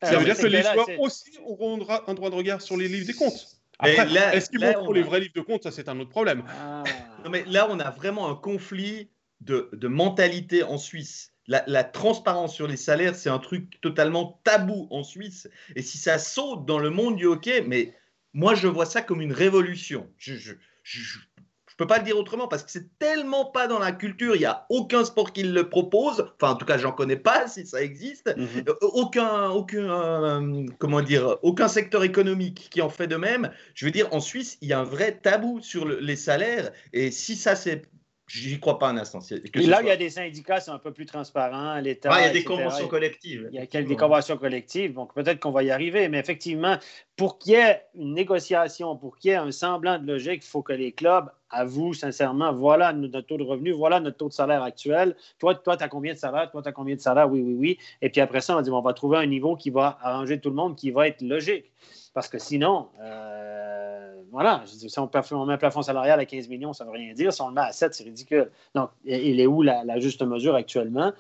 Ça 0.02 0.18
veut 0.18 0.26
dire 0.26 0.36
que 0.36 0.48
les 0.48 0.64
joueurs 0.64 1.00
aussi 1.00 1.38
auront 1.46 1.80
un 2.08 2.14
droit 2.16 2.32
de 2.32 2.36
regard 2.36 2.62
sur 2.62 2.78
les 2.78 2.88
livres 2.88 3.06
des 3.06 3.14
comptes. 3.14 3.48
Après, 3.78 4.36
est-ce 4.36 4.50
qu'ils 4.50 4.66
vont 4.66 4.92
les 4.92 5.04
vrais 5.04 5.20
livres 5.20 5.34
de 5.36 5.42
compte 5.42 5.64
Ça, 5.64 5.72
c'est 5.72 5.88
un 5.88 6.00
autre 6.00 6.10
problème. 6.10 6.44
Ah. 6.50 6.84
Non, 7.24 7.30
mais 7.30 7.44
là, 7.46 7.68
on 7.70 7.80
a 7.80 7.92
vraiment 7.92 8.30
un 8.30 8.36
conflit 8.36 9.10
de, 9.42 9.70
de 9.74 9.88
mentalité 9.88 10.64
en 10.64 10.80
Suisse 10.80 11.35
la, 11.48 11.84
transparence 11.84 12.54
sur 12.54 12.68
les 12.68 12.78
salaires, 12.78 13.16
c'est 13.16 13.30
un 13.30 13.40
truc 13.40 13.80
totalement 13.82 14.40
tabou 14.44 14.88
en 14.92 15.04
Suisse. 15.04 15.48
Et 15.76 15.82
si 15.82 15.98
ça 15.98 16.18
saute 16.18 16.66
dans 16.66 16.80
le 16.80 16.90
monde 16.90 17.16
du 17.16 17.26
hockey, 17.26 17.64
mais 17.68 17.94
moi, 18.34 18.56
je 18.56 18.68
vois 18.68 18.86
ça 18.86 19.02
comme 19.02 19.22
une 19.22 19.34
révolution. 19.34 20.10
Je 20.18 20.34
ne 20.34 21.78
peux 21.78 21.88
pas 21.88 22.00
le 22.00 22.04
dire 22.04 22.18
autrement 22.18 22.48
parce 22.48 22.64
que 22.64 22.72
c'est 22.72 22.98
tellement 23.00 23.46
pas 23.46 23.68
dans 23.68 23.80
la 23.80 23.92
culture. 23.92 24.36
Il 24.36 24.40
n'y 24.40 24.46
a 24.46 24.66
aucun 24.70 25.06
sport 25.06 25.34
qui 25.34 25.44
le 25.44 25.70
propose. 25.70 26.26
Enfin, 26.36 26.54
en 26.54 26.56
tout 26.56 26.66
cas, 26.66 26.78
j'en 26.78 26.92
connais 26.92 27.18
pas 27.18 27.48
si 27.48 27.66
ça 27.66 27.82
existe. 27.82 28.36
Mhm. 28.36 28.66
Euh, 28.68 28.74
aucun, 28.82 29.50
aucun, 29.50 29.90
euh, 29.90 30.66
comment 30.80 31.02
dire, 31.02 31.38
aucun 31.44 31.68
secteur 31.68 32.04
économique 32.04 32.70
qui 32.72 32.82
en 32.82 32.90
fait 32.90 33.08
de 33.08 33.18
même. 33.18 33.52
Je 33.74 33.86
veux 33.86 33.92
dire, 33.92 34.12
en 34.14 34.20
Suisse, 34.20 34.58
il 34.62 34.70
y 34.70 34.74
a 34.74 34.80
un 34.80 34.84
vrai 34.84 35.20
tabou 35.22 35.62
sur 35.62 35.86
les 35.86 36.16
salaires. 36.16 36.72
Et 36.92 37.12
si 37.12 37.36
ça 37.36 37.56
c'est 37.56 37.84
J'y 38.28 38.60
crois 38.60 38.80
pas 38.80 38.90
un 38.90 38.98
instant. 38.98 39.20
Et 39.54 39.68
là, 39.68 39.82
il 39.84 39.88
y 39.88 39.92
a 39.92 39.98
des 39.98 40.10
syndicats 40.10 40.60
sont 40.60 40.72
un 40.72 40.80
peu 40.80 40.92
plus 40.92 41.06
transparents, 41.06 41.80
l'État. 41.80 42.10
Ah, 42.12 42.22
il 42.22 42.24
y 42.24 42.30
a 42.30 42.34
des 42.34 42.44
conventions 42.44 42.88
collectives. 42.88 43.48
Il 43.52 43.56
y 43.56 43.78
a 43.78 43.82
des 43.84 43.96
conventions 43.96 44.38
collectives, 44.38 44.94
donc 44.94 45.14
peut-être 45.14 45.40
qu'on 45.40 45.52
va 45.52 45.62
y 45.62 45.70
arriver. 45.70 46.10
Mais 46.10 46.18
effectivement, 46.18 46.78
pour 47.18 47.38
qu'il 47.38 47.54
y 47.54 47.56
ait 47.58 47.84
une 47.94 48.14
négociation, 48.14 48.96
pour 48.96 49.18
qu'il 49.18 49.30
y 49.30 49.34
ait 49.34 49.38
un 49.38 49.52
semblant 49.52 50.00
de 50.00 50.08
logique, 50.08 50.44
il 50.44 50.48
faut 50.48 50.64
que 50.64 50.74
les 50.74 50.92
clubs 50.92 51.30
avouent 51.52 51.94
sincèrement 51.94 52.52
voilà 52.52 52.92
notre 52.94 53.22
taux 53.22 53.38
de 53.38 53.44
revenu, 53.44 53.72
voilà 53.72 54.00
notre 54.00 54.18
taux 54.18 54.28
de 54.28 54.34
salaire 54.34 54.64
actuel. 54.64 55.16
Toi, 55.38 55.54
toi 55.54 55.78
tu 55.78 55.84
as 55.84 55.88
combien 55.88 56.14
de 56.14 56.18
salaire 56.18 56.50
Toi, 56.50 56.64
tu 56.64 56.68
as 56.68 56.72
combien 56.72 56.96
de 56.96 57.02
salaire 57.02 57.30
Oui, 57.30 57.42
oui, 57.42 57.54
oui. 57.54 57.78
Et 58.02 58.10
puis 58.10 58.22
après 58.22 58.42
ça, 58.42 58.58
on 58.58 58.62
dire 58.62 58.74
on 58.74 58.82
va 58.82 58.94
trouver 58.94 59.20
un 59.20 59.28
niveau 59.28 59.56
qui 59.56 59.70
va 59.70 60.00
arranger 60.02 60.40
tout 60.40 60.50
le 60.50 60.56
monde, 60.56 60.76
qui 60.76 60.90
va 60.90 61.08
être 61.08 61.22
logique. 61.22 61.72
Parce 62.16 62.30
que 62.30 62.40
sinon, 62.40 62.88
euh, 63.02 64.22
voilà, 64.32 64.64
si 64.66 64.88
on, 65.00 65.46
met 65.46 65.54
un 65.54 65.58
plafond 65.58 65.82
salarial 65.82 66.18
à 66.18 66.26
15 66.26 66.48
millions, 66.48 66.72
ça 66.72 66.86
ne 66.86 66.90
veut 66.90 66.96
rien 66.96 67.14
dire. 67.14 67.34
Si 67.34 67.42
on 67.42 67.50
le 67.50 67.56
met 67.56 67.62
à 67.62 67.74
7, 67.74 67.94
c'est 67.94 68.06
ridicule. 68.06 68.50
Donc, 68.74 68.90
il 69.04 69.42
est 69.42 69.46
où 69.46 69.62
la, 69.62 70.00
juste 70.00 70.22
mesure 70.22 70.56
actuellement? 70.56 71.12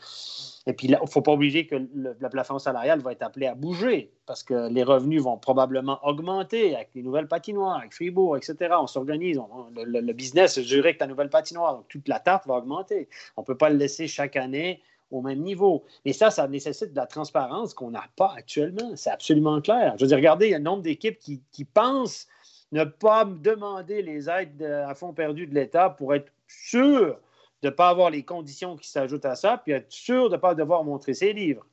Et 0.67 0.71
puis, 0.71 0.87
il 0.87 0.91
ne 0.91 1.05
faut 1.05 1.21
pas 1.21 1.33
oublier 1.33 1.67
que 1.67 1.75
le, 1.75 2.29
plafond 2.29 2.59
salarial 2.59 3.01
va 3.01 3.11
être 3.11 3.23
appelé 3.23 3.45
à 3.45 3.55
bouger 3.55 4.09
parce 4.25 4.41
que 4.41 4.69
les 4.69 4.83
revenus 4.83 5.21
vont 5.21 5.37
probablement 5.37 5.99
augmenter 6.07 6.75
avec 6.75 6.91
les 6.95 7.03
nouvelles 7.03 7.27
patinoires, 7.27 7.79
avec 7.79 7.93
Fribourg, 7.93 8.37
etc. 8.37 8.75
On 8.79 8.87
s'organise. 8.87 9.37
Le, 9.75 10.13
business 10.13 10.61
je 10.61 10.65
dirais 10.65 10.93
que 10.93 11.01
la 11.01 11.07
nouvelle 11.07 11.29
patinoire. 11.29 11.73
Donc, 11.73 11.89
toute 11.89 12.07
la 12.07 12.21
tarte 12.21 12.47
va 12.47 12.53
augmenter. 12.53 13.09
On 13.35 13.41
ne 13.41 13.45
peut 13.45 13.57
pas 13.57 13.69
le 13.69 13.75
laisser 13.75 14.07
chaque 14.07 14.37
année 14.37 14.81
au 15.11 15.21
même 15.21 15.39
niveau. 15.39 15.85
Mais 16.05 16.13
ça, 16.13 16.31
ça 16.31 16.47
nécessite 16.47 16.91
de 16.91 16.95
la 16.95 17.05
transparence 17.05 17.73
qu'on 17.73 17.91
n'a 17.91 18.05
pas 18.15 18.33
actuellement. 18.35 18.95
C'est 18.95 19.11
absolument 19.11 19.61
clair. 19.61 19.93
Je 19.97 20.03
veux 20.03 20.07
dire, 20.07 20.17
regardez, 20.17 20.47
il 20.47 20.51
y 20.51 20.53
a 20.53 20.57
un 20.57 20.61
nombre 20.61 20.83
d'équipes 20.83 21.19
qui, 21.19 21.65
pensent 21.65 22.27
ne 22.71 22.83
pas 22.83 23.25
demander 23.25 24.01
les 24.01 24.29
aides 24.29 24.63
à 24.63 24.93
fond 24.95 25.13
perdu 25.13 25.47
de 25.47 25.53
l'État 25.53 25.89
pour 25.89 26.13
être 26.13 26.31
sûr 26.47 27.19
de 27.61 27.69
ne 27.69 27.73
pas 27.73 27.89
avoir 27.89 28.09
les 28.09 28.23
conditions 28.23 28.75
qui 28.75 28.89
s'ajoutent 28.89 29.25
à 29.25 29.35
ça, 29.35 29.61
puis 29.63 29.73
être 29.73 29.91
sûr 29.91 30.29
de 30.29 30.35
ne 30.35 30.39
pas 30.39 30.55
devoir 30.55 30.83
montrer 30.83 31.13
ses 31.13 31.33
livres. 31.33 31.65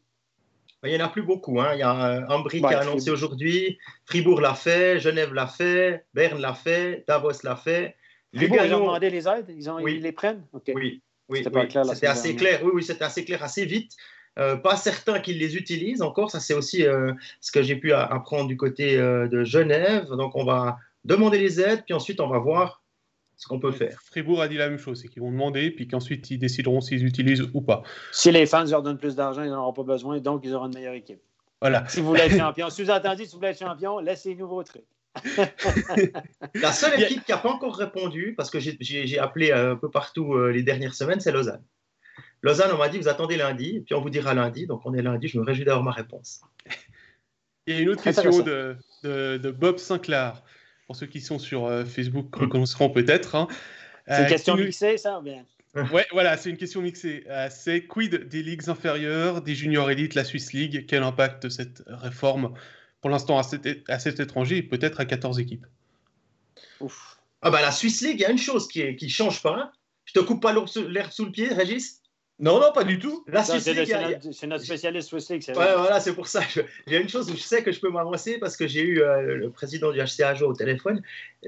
Il 0.84 0.90
n'y 0.90 1.00
en 1.00 1.04
a 1.04 1.08
plus 1.08 1.22
beaucoup. 1.22 1.60
Hein. 1.60 1.74
Il 1.74 1.78
y 1.78 1.82
a 1.82 2.16
euh, 2.16 2.26
Ambry 2.28 2.60
qui 2.60 2.66
a 2.66 2.80
annoncé 2.80 3.10
aujourd'hui, 3.10 3.78
Fribourg 4.06 4.40
l'a 4.40 4.54
fait, 4.54 4.98
Genève 4.98 5.32
l'a 5.32 5.46
fait, 5.46 6.06
Berne 6.12 6.40
l'a 6.40 6.54
fait, 6.54 7.04
Davos 7.06 7.42
l'a 7.44 7.56
fait. 7.56 7.94
Fribourg, 8.34 8.58
ils 8.64 8.74
ont 8.74 8.80
demandé 8.80 9.10
les 9.10 9.28
aides? 9.28 9.46
Ils, 9.48 9.70
ont, 9.70 9.78
ils 9.78 10.02
les 10.02 10.12
prennent? 10.12 10.44
Oui, 10.74 11.02
oui, 11.28 11.44
c'était 11.44 12.06
assez 12.06 12.36
clair. 12.36 12.60
Oui, 12.64 12.70
oui, 12.74 12.82
c'était 12.82 13.04
assez 13.04 13.24
clair, 13.24 13.42
assez 13.42 13.64
vite. 13.64 13.92
Euh, 14.38 14.56
pas 14.56 14.76
certain 14.76 15.20
qu'ils 15.20 15.38
les 15.38 15.56
utilisent 15.56 16.02
encore. 16.02 16.30
Ça, 16.30 16.40
c'est 16.40 16.54
aussi 16.54 16.86
euh, 16.86 17.12
ce 17.40 17.52
que 17.52 17.62
j'ai 17.62 17.76
pu 17.76 17.92
apprendre 17.92 18.48
du 18.48 18.56
côté 18.56 18.96
euh, 18.98 19.28
de 19.28 19.44
Genève. 19.44 20.08
Donc, 20.10 20.36
on 20.36 20.44
va 20.44 20.78
demander 21.04 21.38
les 21.38 21.60
aides, 21.60 21.84
puis 21.84 21.94
ensuite, 21.94 22.20
on 22.20 22.28
va 22.28 22.38
voir 22.38 22.82
ce 23.36 23.46
qu'on 23.46 23.58
peut 23.58 23.72
faire. 23.72 24.00
Fribourg 24.02 24.40
a 24.40 24.48
dit 24.48 24.56
la 24.56 24.68
même 24.68 24.78
chose, 24.78 25.00
c'est 25.00 25.08
qu'ils 25.08 25.22
vont 25.22 25.32
demander, 25.32 25.70
puis 25.70 25.88
qu'ensuite 25.88 26.30
ils 26.30 26.38
décideront 26.38 26.80
s'ils 26.80 27.04
utilisent 27.04 27.42
ou 27.52 27.60
pas. 27.60 27.82
Si 28.12 28.30
les 28.30 28.46
fans 28.46 28.64
leur 28.64 28.82
donnent 28.82 28.98
plus 28.98 29.16
d'argent, 29.16 29.42
ils 29.42 29.50
n'en 29.50 29.62
auront 29.62 29.72
pas 29.72 29.82
besoin, 29.82 30.20
donc 30.20 30.42
ils 30.44 30.54
auront 30.54 30.66
une 30.66 30.74
meilleure 30.74 30.94
équipe. 30.94 31.20
Voilà. 31.60 31.84
Si 31.88 32.00
vous 32.00 32.06
voulez 32.06 32.20
être 32.20 32.36
champion, 32.38 32.66
entendez, 32.66 33.24
si 33.24 33.32
vous 33.32 33.38
voulez 33.38 33.50
être 33.50 33.58
champion, 33.58 33.98
laissez-nous 33.98 34.46
vos 34.46 34.62
trucs. 34.62 34.84
La 36.54 36.72
seule 36.72 37.00
équipe 37.02 37.24
qui 37.24 37.32
n'a 37.32 37.38
pas 37.38 37.50
encore 37.50 37.76
répondu, 37.76 38.34
parce 38.36 38.50
que 38.50 38.58
j'ai 38.58 39.18
appelé 39.18 39.52
un 39.52 39.76
peu 39.76 39.90
partout 39.90 40.34
euh, 40.34 40.50
les 40.50 40.62
dernières 40.62 40.94
semaines, 40.94 41.20
c'est 41.20 41.32
Lausanne. 41.32 41.62
Lausanne, 42.42 42.70
on 42.72 42.78
m'a 42.78 42.88
dit, 42.88 42.98
vous 42.98 43.08
attendez 43.08 43.36
lundi, 43.36 43.82
puis 43.84 43.94
on 43.94 44.00
vous 44.00 44.10
dira 44.10 44.34
lundi. 44.34 44.66
Donc 44.66 44.82
on 44.84 44.94
est 44.94 45.02
lundi, 45.02 45.28
je 45.28 45.38
me 45.38 45.44
réjouis 45.44 45.64
d'avoir 45.64 45.84
ma 45.84 45.92
réponse. 45.92 46.40
Il 47.66 47.74
y 47.74 47.78
a 47.78 47.80
une 47.80 47.90
autre 47.90 48.02
question 48.02 48.40
de, 48.40 48.76
de, 49.04 49.50
Bob 49.50 49.78
Sinclair. 49.78 50.42
Pour 50.88 50.96
ceux 50.96 51.06
qui 51.06 51.20
sont 51.20 51.38
sur 51.38 51.66
euh, 51.66 51.84
Facebook, 51.84 52.34
reconnaîtront 52.34 52.90
peut-être. 52.90 53.36
Hein. 53.36 53.46
C'est 54.08 54.18
une 54.18 54.24
euh, 54.24 54.28
question 54.28 54.56
mixée, 54.56 54.98
ça 54.98 55.18
ou 55.18 55.22
bien? 55.22 55.44
Ouais, 55.90 56.04
voilà, 56.12 56.36
c'est 56.36 56.50
une 56.50 56.58
question 56.58 56.82
mixée. 56.82 57.24
c'est 57.48 57.86
quid 57.86 58.28
des 58.28 58.42
ligues 58.42 58.68
inférieures, 58.68 59.40
des 59.40 59.54
juniors 59.54 59.90
élites, 59.90 60.14
la 60.14 60.24
Swiss 60.24 60.52
League? 60.52 60.84
Quel 60.86 61.02
impact 61.02 61.48
cette 61.48 61.82
réforme 61.86 62.52
pour 63.02 63.10
l'instant 63.10 63.36
à 63.36 63.42
cet, 63.42 63.66
à 63.88 64.22
étranger 64.22 64.58
et 64.58 64.62
peut-être 64.62 65.00
à 65.00 65.04
14 65.04 65.38
équipes. 65.40 65.66
Ouf. 66.80 67.18
Ah 67.42 67.50
bah 67.50 67.60
la 67.60 67.72
Swiss 67.72 68.00
League, 68.00 68.20
il 68.20 68.22
y 68.22 68.24
a 68.24 68.30
une 68.30 68.38
chose 68.38 68.68
qui 68.68 68.82
ne 68.82 68.92
qui 68.92 69.10
change 69.10 69.42
pas. 69.42 69.72
Je 70.04 70.12
te 70.12 70.20
coupe 70.20 70.40
pas 70.40 70.52
l'air 70.52 71.12
sous 71.12 71.24
le 71.24 71.32
pied, 71.32 71.48
Régis? 71.48 72.00
Non, 72.38 72.60
non, 72.60 72.72
pas 72.72 72.84
du 72.84 72.98
tout. 72.98 73.24
La 73.26 73.44
Swiss 73.44 73.66
League, 73.66 74.20
c'est 74.32 74.46
notre, 74.46 74.64
spécialiste 74.64 75.08
Swiss 75.08 75.28
League. 75.30 75.44
Ouais, 75.48 75.54
voilà, 75.54 76.00
c'est 76.00 76.14
pour 76.14 76.28
ça. 76.28 76.42
Il 76.86 76.92
y 76.92 76.96
a 76.96 77.00
une 77.00 77.08
chose 77.08 77.30
où 77.30 77.36
je 77.36 77.42
sais 77.42 77.62
que 77.62 77.72
je 77.72 77.80
peux 77.80 77.90
m'avancer 77.90 78.38
parce 78.38 78.56
que 78.56 78.66
j'ai 78.66 78.82
eu 78.82 79.02
euh, 79.02 79.36
le 79.36 79.50
président 79.50 79.92
du 79.92 80.00
HCAJ 80.00 80.42
au 80.42 80.52
téléphone. 80.52 81.02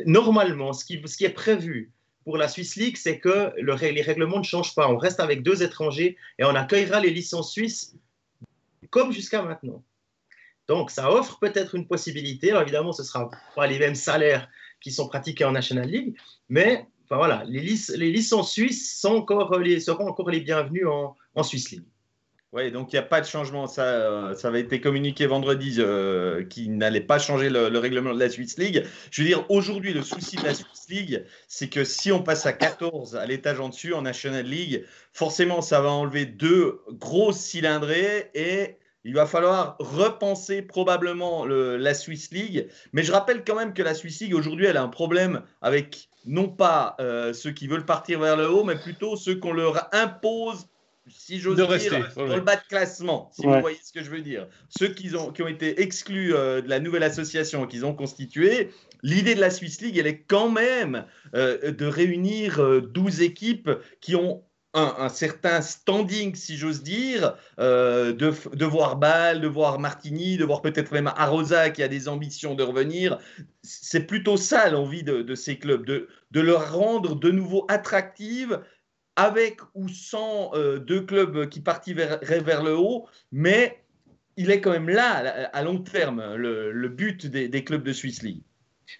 Normalement, 0.07 0.72
ce 0.72 0.84
qui, 0.84 1.00
ce 1.07 1.16
qui 1.16 1.24
est 1.24 1.30
prévu 1.30 1.90
pour 2.24 2.36
la 2.36 2.48
Swiss 2.48 2.76
League, 2.76 2.96
c'est 2.96 3.18
que 3.18 3.52
le, 3.61 3.74
les 3.74 4.02
règlements 4.02 4.38
ne 4.38 4.44
changent 4.44 4.74
pas. 4.74 4.88
On 4.88 4.96
reste 4.96 5.20
avec 5.20 5.42
deux 5.42 5.62
étrangers 5.62 6.16
et 6.38 6.44
on 6.44 6.55
accueillera 6.55 7.00
les 7.00 7.11
licences 7.11 7.52
suisses 7.52 7.94
comme 8.90 9.12
jusqu'à 9.12 9.42
maintenant. 9.42 9.82
Donc, 10.68 10.90
ça 10.90 11.10
offre 11.10 11.38
peut-être 11.38 11.74
une 11.74 11.86
possibilité. 11.86 12.50
Alors, 12.50 12.62
évidemment, 12.62 12.92
ce 12.92 13.02
ne 13.02 13.06
sera 13.06 13.30
pas 13.54 13.66
les 13.66 13.78
mêmes 13.78 13.94
salaires 13.94 14.48
qui 14.80 14.90
sont 14.90 15.08
pratiqués 15.08 15.44
en 15.44 15.52
National 15.52 15.88
League, 15.88 16.16
mais 16.48 16.86
enfin, 17.04 17.16
voilà, 17.16 17.42
les, 17.46 17.60
licences 17.60 18.52
suisses 18.52 19.00
sont 19.00 19.14
encore 19.14 19.58
les, 19.58 19.80
seront 19.80 20.08
encore 20.08 20.30
les 20.30 20.40
bienvenues 20.40 20.86
en, 20.86 21.16
en 21.34 21.42
Swiss 21.42 21.70
League. 21.70 21.84
Oui, 22.54 22.70
donc 22.70 22.92
il 22.92 22.94
n'y 22.94 23.00
a 23.00 23.02
pas 23.02 23.20
de 23.20 23.26
changement. 23.26 23.66
Ça, 23.66 23.82
euh, 23.82 24.34
ça 24.36 24.46
avait 24.46 24.60
été 24.60 24.80
communiqué 24.80 25.26
vendredi 25.26 25.74
euh, 25.80 26.44
qu'il 26.44 26.76
n'allait 26.76 27.00
pas 27.00 27.18
changer 27.18 27.50
le, 27.50 27.66
règlement 27.78 28.14
de 28.14 28.20
la 28.20 28.30
Swiss 28.30 28.56
League. 28.58 28.84
Je 29.10 29.22
veux 29.22 29.28
dire, 29.28 29.44
aujourd'hui, 29.50 29.92
le 29.92 30.02
souci 30.02 30.36
de 30.36 30.44
la 30.44 30.54
Swiss 30.54 30.86
League, 30.88 31.24
c'est 31.48 31.68
que 31.68 31.82
si 31.82 32.12
on 32.12 32.22
passe 32.22 32.46
à 32.46 32.52
14 32.52 33.16
à 33.16 33.26
l'étage 33.26 33.58
en 33.58 33.70
dessus 33.70 33.92
en 33.92 34.02
National 34.02 34.46
League, 34.46 34.84
forcément, 35.12 35.62
ça 35.62 35.80
va 35.80 35.90
enlever 35.90 36.26
deux 36.26 36.80
grosses 36.92 37.40
cylindrées 37.40 38.30
et 38.34 38.76
il 39.05 39.14
va 39.14 39.26
falloir 39.26 39.76
repenser 39.78 40.62
probablement 40.62 41.44
la 41.44 41.94
Swiss 41.94 42.30
League. 42.32 42.68
Mais 42.92 43.02
je 43.02 43.12
rappelle 43.12 43.44
quand 43.44 43.55
même 43.55 43.74
que 43.74 43.82
la 43.82 43.94
Swiss 43.94 44.20
League, 44.20 44.34
aujourd'hui, 44.34 44.66
elle 44.66 44.78
a 44.78 44.82
un 44.82 44.88
problème 44.88 45.42
avec 45.61 46.09
non 46.26 46.48
pas 46.48 46.96
euh, 47.00 47.32
ceux 47.32 47.50
qui 47.50 47.66
veulent 47.66 47.84
partir 47.84 48.20
vers 48.20 48.36
le 48.36 48.48
haut, 48.50 48.64
mais 48.64 48.76
plutôt 48.76 49.16
ceux 49.16 49.36
qu'on 49.36 49.52
leur 49.52 49.88
impose, 49.94 50.66
si 51.07 51.38
j'ose 51.38 51.57
dire, 51.57 51.68
rester, 51.68 52.02
dans 52.16 52.34
le 52.34 52.40
bas 52.40 52.57
de 52.57 52.62
classement, 52.66 53.30
si 53.34 53.44
vous 53.44 53.61
voyez 53.61 53.78
ce 53.82 53.92
que 53.92 54.02
je 54.02 54.11
veux 54.11 54.22
dire. 54.22 54.48
Ceux 54.70 54.88
qui 54.88 55.14
ont, 55.14 55.32
qui 55.32 55.42
ont 55.42 55.48
été 55.48 55.82
exclus 55.82 56.34
euh, 56.34 56.62
de 56.62 56.68
la 56.68 56.80
nouvelle 56.80 57.02
association 57.02 57.66
qu'ils 57.66 57.84
ont 57.84 57.94
constituée, 57.94 58.70
l'idée 59.02 59.34
de 59.34 59.40
la 59.40 59.50
Swiss 59.50 59.82
League, 59.82 59.98
elle 59.98 60.07
est 60.07 60.22
quand 60.22 60.48
même 60.48 61.05
euh, 61.34 61.72
de 61.72 61.86
réunir 61.86 62.80
12 62.82 63.20
équipes 63.20 63.70
qui 64.00 64.16
ont 64.16 64.42
un, 64.75 65.09
certain 65.09 65.62
standing, 65.62 66.35
si 66.35 66.57
j'ose 66.57 66.83
dire, 66.83 67.37
euh, 67.59 68.12
de, 68.12 68.64
voir 68.64 68.97
Bâle, 68.97 69.41
de 69.41 69.47
voir 69.47 69.79
Martini, 69.79 70.37
de 70.37 70.45
voir 70.45 70.62
peut-être 70.62 70.93
même 70.93 71.07
Arosa 71.16 71.70
qui 71.70 71.83
a 71.83 71.89
des 71.89 72.09
ambitions 72.09 72.55
de 72.55 72.64
revenir. 72.64 73.18
C'est 73.62 74.07
plutôt 74.07 74.37
ça 74.37 74.68
l'envie 74.68 75.05
de, 75.05 75.35
ces 75.35 75.59
clubs, 75.59 75.87
de, 75.87 76.09
de 76.33 76.41
leur 76.41 76.72
rendre 76.72 77.14
de 77.14 77.31
nouveau 77.31 77.64
attractives 77.68 78.61
avec 79.16 79.61
ou 79.75 79.89
sans 79.89 80.51
euh, 80.55 80.79
deux 80.79 81.03
clubs 81.03 81.49
qui 81.49 81.61
partiraient 81.61 82.41
vers, 82.41 82.64
le 82.64 82.77
haut, 82.77 83.07
mais 83.31 83.81
il 84.37 84.51
est 84.51 84.61
quand 84.61 84.72
même 84.72 84.89
là, 84.89 85.49
à 85.53 85.62
long 85.62 85.79
terme, 85.79 86.35
le, 86.35 86.89
but 86.89 87.27
des, 87.27 87.49
des 87.49 87.62
clubs 87.62 87.85
de 87.85 87.93
Swiss 87.93 88.22
League. 88.22 88.43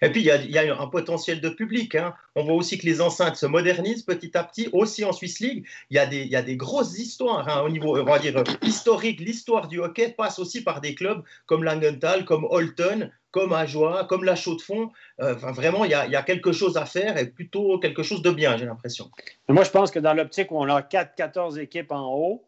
Et 0.01 0.09
puis, 0.09 0.21
il 0.21 0.51
y, 0.51 0.57
a, 0.57 0.81
un 0.81 0.87
potentiel 0.87 1.41
de 1.41 1.49
public. 1.49 1.95
Hein. 1.95 2.13
On 2.35 2.43
voit 2.43 2.55
aussi 2.55 2.77
que 2.77 2.85
les 2.85 3.01
enceintes 3.01 3.35
se 3.35 3.45
modernisent 3.45 4.03
petit 4.03 4.37
à 4.37 4.43
petit, 4.43 4.69
aussi 4.71 5.03
en 5.05 5.13
Swiss 5.13 5.39
League. 5.39 5.65
Il 5.89 5.95
y 5.95 5.99
a 5.99 6.41
des, 6.41 6.57
grosses 6.57 6.97
histoires 6.97 7.47
hein, 7.47 7.61
au 7.61 7.69
niveau, 7.69 7.97
on 7.97 8.03
va 8.03 8.19
dire, 8.19 8.43
historique. 8.61 9.19
L'histoire 9.19 9.67
du 9.67 9.79
hockey 9.79 10.09
passe 10.09 10.39
aussi 10.39 10.63
par 10.63 10.81
des 10.81 10.95
clubs 10.95 11.23
comme 11.45 11.63
Langenthal, 11.63 12.25
comme 12.25 12.45
Holton, 12.49 13.11
comme 13.31 13.51
Ajoie, 13.51 14.05
comme 14.05 14.23
la 14.23 14.35
Chaux-de-Fonds. 14.35 14.91
Euh, 15.19 15.33
vraiment, 15.33 15.83
il 15.83 15.91
y, 15.91 15.93
a, 15.93 16.23
quelque 16.23 16.51
chose 16.51 16.77
à 16.77 16.85
faire 16.85 17.17
et 17.17 17.25
plutôt 17.25 17.79
quelque 17.79 18.01
chose 18.01 18.21
de 18.21 18.31
bien, 18.31 18.57
j'ai 18.57 18.65
l'impression. 18.65 19.11
Moi, 19.49 19.63
je 19.63 19.71
pense 19.71 19.91
que 19.91 19.99
dans 19.99 20.13
l'optique 20.13 20.51
où 20.51 20.57
on 20.57 20.69
a 20.69 20.81
4-14 20.81 21.59
équipes 21.59 21.91
en 21.91 22.13
haut, 22.13 22.45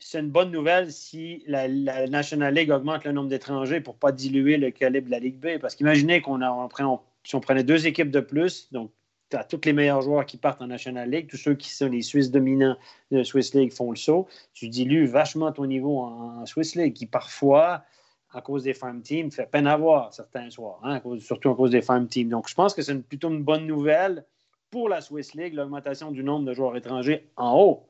c'est 0.00 0.18
une 0.18 0.30
bonne 0.30 0.50
nouvelle 0.50 0.90
si 0.90 1.44
la, 1.46 1.68
National 2.08 2.54
League 2.54 2.70
augmente 2.70 3.04
le 3.04 3.12
nombre 3.12 3.28
d'étrangers 3.28 3.80
pour 3.80 3.94
ne 3.94 3.98
pas 3.98 4.12
diluer 4.12 4.56
le 4.56 4.70
calibre 4.70 5.06
de 5.06 5.10
la 5.12 5.18
Ligue 5.18 5.38
B. 5.38 5.60
Parce 5.60 5.74
qu'imaginez 5.74 6.20
qu'on 6.20 6.42
on, 6.42 7.00
si 7.22 7.34
on 7.34 7.40
prenait 7.40 7.64
deux 7.64 7.86
équipes 7.86 8.10
de 8.10 8.20
plus, 8.20 8.72
donc 8.72 8.90
tu 9.30 9.36
as 9.36 9.44
tous 9.44 9.60
les 9.64 9.72
meilleurs 9.72 10.02
joueurs 10.02 10.26
qui 10.26 10.38
partent 10.38 10.62
en 10.62 10.66
National 10.66 11.08
League, 11.08 11.28
tous 11.28 11.36
ceux 11.36 11.54
qui 11.54 11.70
sont 11.70 11.88
les 11.88 12.02
Suisses 12.02 12.30
dominants 12.30 12.76
de 13.10 13.18
la 13.18 13.24
Swiss 13.24 13.54
League 13.54 13.72
font 13.72 13.90
le 13.90 13.96
saut, 13.96 14.26
tu 14.54 14.68
dilues 14.68 15.06
vachement 15.06 15.52
ton 15.52 15.66
niveau 15.66 15.98
en, 15.98 16.46
Swiss 16.46 16.74
League, 16.74 16.94
qui 16.94 17.06
parfois, 17.06 17.84
à 18.32 18.40
cause 18.40 18.64
des 18.64 18.74
farm 18.74 19.02
teams, 19.02 19.30
fait 19.30 19.46
peine 19.46 19.66
à 19.66 19.76
voir 19.76 20.12
certains 20.12 20.50
soirs, 20.50 20.80
hein, 20.82 21.00
surtout 21.20 21.50
à 21.50 21.54
cause 21.54 21.70
des 21.70 21.82
farm 21.82 22.08
teams. 22.08 22.28
Donc 22.28 22.48
je 22.48 22.54
pense 22.54 22.74
que 22.74 22.82
c'est 22.82 23.00
plutôt 23.02 23.30
une 23.30 23.44
bonne 23.44 23.66
nouvelle 23.66 24.24
pour 24.70 24.88
la 24.88 25.00
Swiss 25.00 25.34
League, 25.34 25.54
l'augmentation 25.54 26.10
du 26.10 26.24
nombre 26.24 26.46
de 26.46 26.54
joueurs 26.54 26.76
étrangers 26.76 27.28
en 27.36 27.56
haut. 27.58 27.86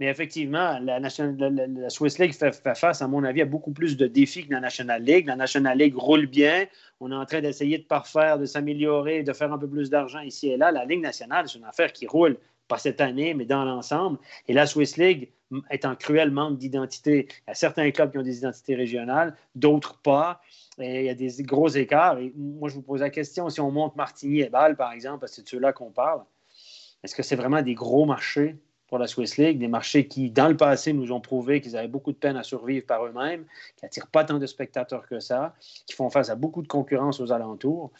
Mais 0.00 0.06
effectivement, 0.06 0.78
la, 0.78 1.10
Swiss 1.90 2.18
League 2.18 2.32
fait, 2.32 2.52
face, 2.76 3.02
à 3.02 3.08
mon 3.08 3.24
avis, 3.24 3.42
à 3.42 3.46
beaucoup 3.46 3.72
plus 3.72 3.96
de 3.96 4.06
défis 4.06 4.46
que 4.46 4.52
la 4.52 4.60
National 4.60 5.02
League. 5.02 5.26
La 5.26 5.34
National 5.34 5.76
League 5.76 5.96
roule 5.96 6.26
bien. 6.26 6.66
On 7.00 7.10
est 7.10 7.16
en 7.16 7.26
train 7.26 7.40
d'essayer 7.40 7.78
de 7.78 7.84
parfaire, 7.84 8.38
de 8.38 8.46
s'améliorer, 8.46 9.24
de 9.24 9.32
faire 9.32 9.52
un 9.52 9.58
peu 9.58 9.68
plus 9.68 9.90
d'argent 9.90 10.20
ici 10.20 10.50
et 10.50 10.56
là. 10.56 10.70
La 10.70 10.84
Ligue 10.84 11.00
nationale, 11.00 11.48
c'est 11.48 11.58
une 11.58 11.64
affaire 11.64 11.92
qui 11.92 12.06
roule, 12.06 12.38
pas 12.68 12.78
cette 12.78 13.00
année, 13.00 13.34
mais 13.34 13.44
dans 13.44 13.64
l'ensemble. 13.64 14.18
Et 14.46 14.52
la 14.52 14.66
Swiss 14.66 14.96
League 14.96 15.30
est 15.70 15.84
en 15.84 15.96
cruel 15.96 16.30
manque 16.30 16.58
d'identité. 16.58 17.26
Il 17.28 17.48
y 17.48 17.50
a 17.50 17.54
certains 17.54 17.90
clubs 17.90 18.12
qui 18.12 18.18
ont 18.18 18.22
des 18.22 18.38
identités 18.38 18.76
régionales, 18.76 19.34
d'autres 19.56 19.98
pas. 20.00 20.40
Il 20.78 21.02
y 21.02 21.08
a 21.08 21.14
des 21.14 21.42
gros 21.42 21.68
écarts. 21.68 22.18
Et 22.18 22.32
moi, 22.36 22.68
je 22.68 22.74
vous 22.74 22.82
pose 22.82 23.00
la 23.00 23.10
question, 23.10 23.48
si 23.50 23.60
on 23.60 23.72
monte 23.72 23.96
Martigny 23.96 24.42
et 24.42 24.48
Bâle, 24.48 24.76
par 24.76 24.92
exemple, 24.92 25.20
parce 25.20 25.32
que 25.32 25.36
c'est 25.36 25.42
de 25.42 25.48
ceux-là 25.48 25.72
qu'on 25.72 25.90
parle, 25.90 26.22
est-ce 27.02 27.16
que 27.16 27.22
c'est 27.24 27.36
vraiment 27.36 27.62
des 27.62 27.74
gros 27.74 28.04
marchés? 28.04 28.56
Pour 28.88 28.98
la 28.98 29.06
Swiss 29.06 29.36
League, 29.36 29.58
des 29.58 29.68
marchés 29.68 30.08
qui, 30.08 30.30
dans 30.30 30.48
le 30.48 30.56
passé, 30.56 30.92
nous 30.92 31.12
ont 31.12 31.20
prouvé 31.20 31.60
qu'ils 31.60 31.76
avaient 31.76 31.88
beaucoup 31.88 32.12
de 32.12 32.16
peine 32.16 32.36
à 32.36 32.42
survivre 32.42 32.86
par 32.86 33.04
eux-mêmes, 33.04 33.44
qui 33.76 33.84
n'attirent 33.84 34.06
pas 34.06 34.24
tant 34.24 34.38
de 34.38 34.46
spectateurs 34.46 35.06
que 35.06 35.20
ça, 35.20 35.54
qui 35.86 35.94
font 35.94 36.10
face 36.10 36.30
à 36.30 36.34
beaucoup 36.34 36.62
de 36.62 36.68
concurrence 36.68 37.20
aux 37.20 37.30
alentours. 37.30 37.90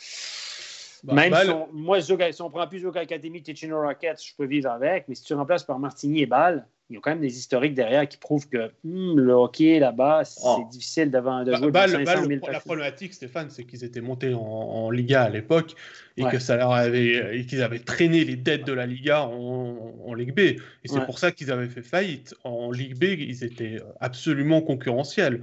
Même 1.04 1.34
si 1.34 1.50
on, 1.50 1.68
moi, 1.72 2.00
si 2.00 2.42
on 2.42 2.50
prend 2.50 2.66
plus 2.66 2.80
Zoga 2.80 3.02
Academy, 3.02 3.42
Ticino 3.42 3.80
Rockets, 3.80 4.24
je 4.24 4.34
peux 4.34 4.46
vivre 4.46 4.70
avec, 4.70 5.06
mais 5.08 5.14
si 5.14 5.22
tu 5.22 5.34
remplaces 5.34 5.62
par 5.62 5.78
Martigny 5.78 6.22
et 6.22 6.26
Bâle, 6.26 6.66
il 6.90 6.94
y 6.94 6.96
a 6.96 7.00
quand 7.00 7.10
même 7.10 7.20
des 7.20 7.36
historiques 7.36 7.74
derrière 7.74 8.08
qui 8.08 8.16
prouvent 8.16 8.48
que 8.48 8.70
hmm, 8.82 9.18
le 9.18 9.32
hockey 9.32 9.78
là-bas, 9.78 10.24
c'est 10.24 10.40
oh. 10.42 10.66
difficile 10.70 11.10
d'avoir 11.10 11.44
de 11.44 11.52
bah, 11.52 11.58
jouer 11.58 11.70
bah, 11.70 11.86
500 11.86 12.24
000 12.26 12.40
La 12.50 12.60
problématique, 12.60 13.12
Stéphane, 13.12 13.50
c'est 13.50 13.64
qu'ils 13.64 13.84
étaient 13.84 14.00
montés 14.00 14.32
en, 14.34 14.90
Liga 14.90 15.24
à 15.24 15.28
l'époque 15.28 15.74
et 16.16 16.24
que 16.24 16.38
ça 16.38 16.56
leur 16.56 16.72
avait 16.72 17.44
qu'ils 17.46 17.62
avaient 17.62 17.78
traîné 17.78 18.24
les 18.24 18.36
dettes 18.36 18.64
de 18.64 18.72
la 18.72 18.86
Liga 18.86 19.22
en, 19.22 20.14
Ligue 20.14 20.34
B. 20.34 20.38
Et 20.38 20.58
c'est 20.86 21.04
pour 21.04 21.18
ça 21.18 21.30
qu'ils 21.30 21.52
avaient 21.52 21.68
fait 21.68 21.82
faillite. 21.82 22.34
En 22.42 22.70
Ligue 22.70 22.98
B, 22.98 23.04
ils 23.18 23.44
étaient 23.44 23.80
absolument 24.00 24.62
concurrentiels. 24.62 25.42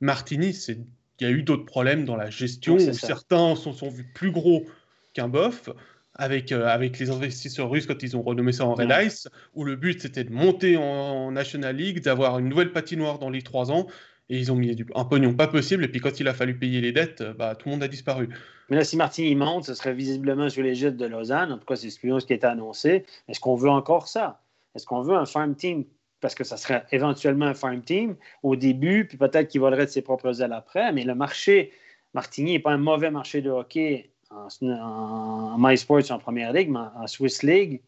Martini, 0.00 0.56
il 0.68 0.84
y 1.20 1.24
a 1.26 1.30
eu 1.30 1.42
d'autres 1.42 1.66
problèmes 1.66 2.04
dans 2.04 2.16
la 2.16 2.30
gestion 2.30 2.76
où 2.76 2.92
certains 2.92 3.54
se 3.54 3.70
sont 3.72 3.88
vus 3.88 4.06
plus 4.14 4.30
gros 4.30 4.64
qu'un 5.12 5.28
bof 5.28 5.70
avec, 6.18 6.52
euh, 6.52 6.66
avec 6.66 6.98
les 6.98 7.10
investisseurs 7.10 7.70
russes 7.70 7.86
quand 7.86 8.02
ils 8.02 8.16
ont 8.16 8.22
renommé 8.22 8.52
ça 8.52 8.64
en 8.64 8.74
Red 8.74 8.92
Ice, 9.04 9.28
où 9.54 9.64
le 9.64 9.76
but 9.76 10.00
c'était 10.00 10.24
de 10.24 10.32
monter 10.32 10.76
en, 10.76 11.30
National 11.30 11.76
League, 11.76 12.02
d'avoir 12.02 12.38
une 12.38 12.48
nouvelle 12.48 12.72
patinoire 12.72 13.18
dans 13.18 13.30
les 13.30 13.42
trois 13.42 13.70
ans, 13.70 13.86
et 14.28 14.38
ils 14.38 14.50
ont 14.50 14.56
mis 14.56 14.76
un 14.94 15.04
pognon 15.04 15.34
pas 15.34 15.46
possible, 15.46 15.84
et 15.84 15.88
puis 15.88 16.00
quand 16.00 16.18
il 16.18 16.26
a 16.28 16.34
fallu 16.34 16.58
payer 16.58 16.80
les 16.80 16.92
dettes, 16.92 17.20
euh, 17.20 17.32
bah, 17.34 17.54
tout 17.54 17.68
le 17.68 17.74
monde 17.74 17.82
a 17.82 17.88
disparu. 17.88 18.28
Mais 18.68 18.76
là, 18.76 18.84
si 18.84 18.96
Martini 18.96 19.34
monte, 19.34 19.64
ce 19.64 19.74
serait 19.74 19.94
visiblement 19.94 20.48
sous 20.48 20.62
l'égide 20.62 20.96
de 20.96 21.06
Lausanne, 21.06 21.52
en 21.52 21.58
tout 21.58 21.66
cas 21.66 21.76
c'est 21.76 21.90
ce 21.90 22.00
qui 22.00 22.32
a 22.32 22.36
été 22.36 22.46
annoncé. 22.46 23.04
Est-ce 23.28 23.38
qu'on 23.38 23.54
veut 23.54 23.70
encore 23.70 24.08
ça? 24.08 24.42
Est-ce 24.74 24.86
qu'on 24.86 25.02
veut 25.02 25.16
un 25.16 25.26
farm 25.26 25.54
team? 25.54 25.84
Parce 26.20 26.34
que 26.34 26.44
ça 26.44 26.56
serait 26.56 26.84
éventuellement 26.92 27.46
un 27.46 27.54
farm 27.54 27.82
team 27.82 28.16
au 28.42 28.56
début, 28.56 29.06
puis 29.06 29.18
peut-être 29.18 29.48
qu'il 29.48 29.60
volerait 29.60 29.84
de 29.84 29.90
ses 29.90 30.02
propres 30.02 30.42
ailes 30.42 30.52
après, 30.52 30.92
mais 30.92 31.04
le 31.04 31.14
marché, 31.14 31.72
Martini 32.14 32.52
n'est 32.52 32.58
pas 32.58 32.72
un 32.72 32.78
mauvais 32.78 33.10
marché 33.10 33.42
de 33.42 33.50
hockey 33.50 34.10
en, 34.30 35.56
MySports 35.58 36.10
en 36.10 36.18
première 36.18 36.52
ligue, 36.52 36.70
mais 36.70 36.80
en, 36.96 37.06
Swiss 37.06 37.42
League, 37.42 37.80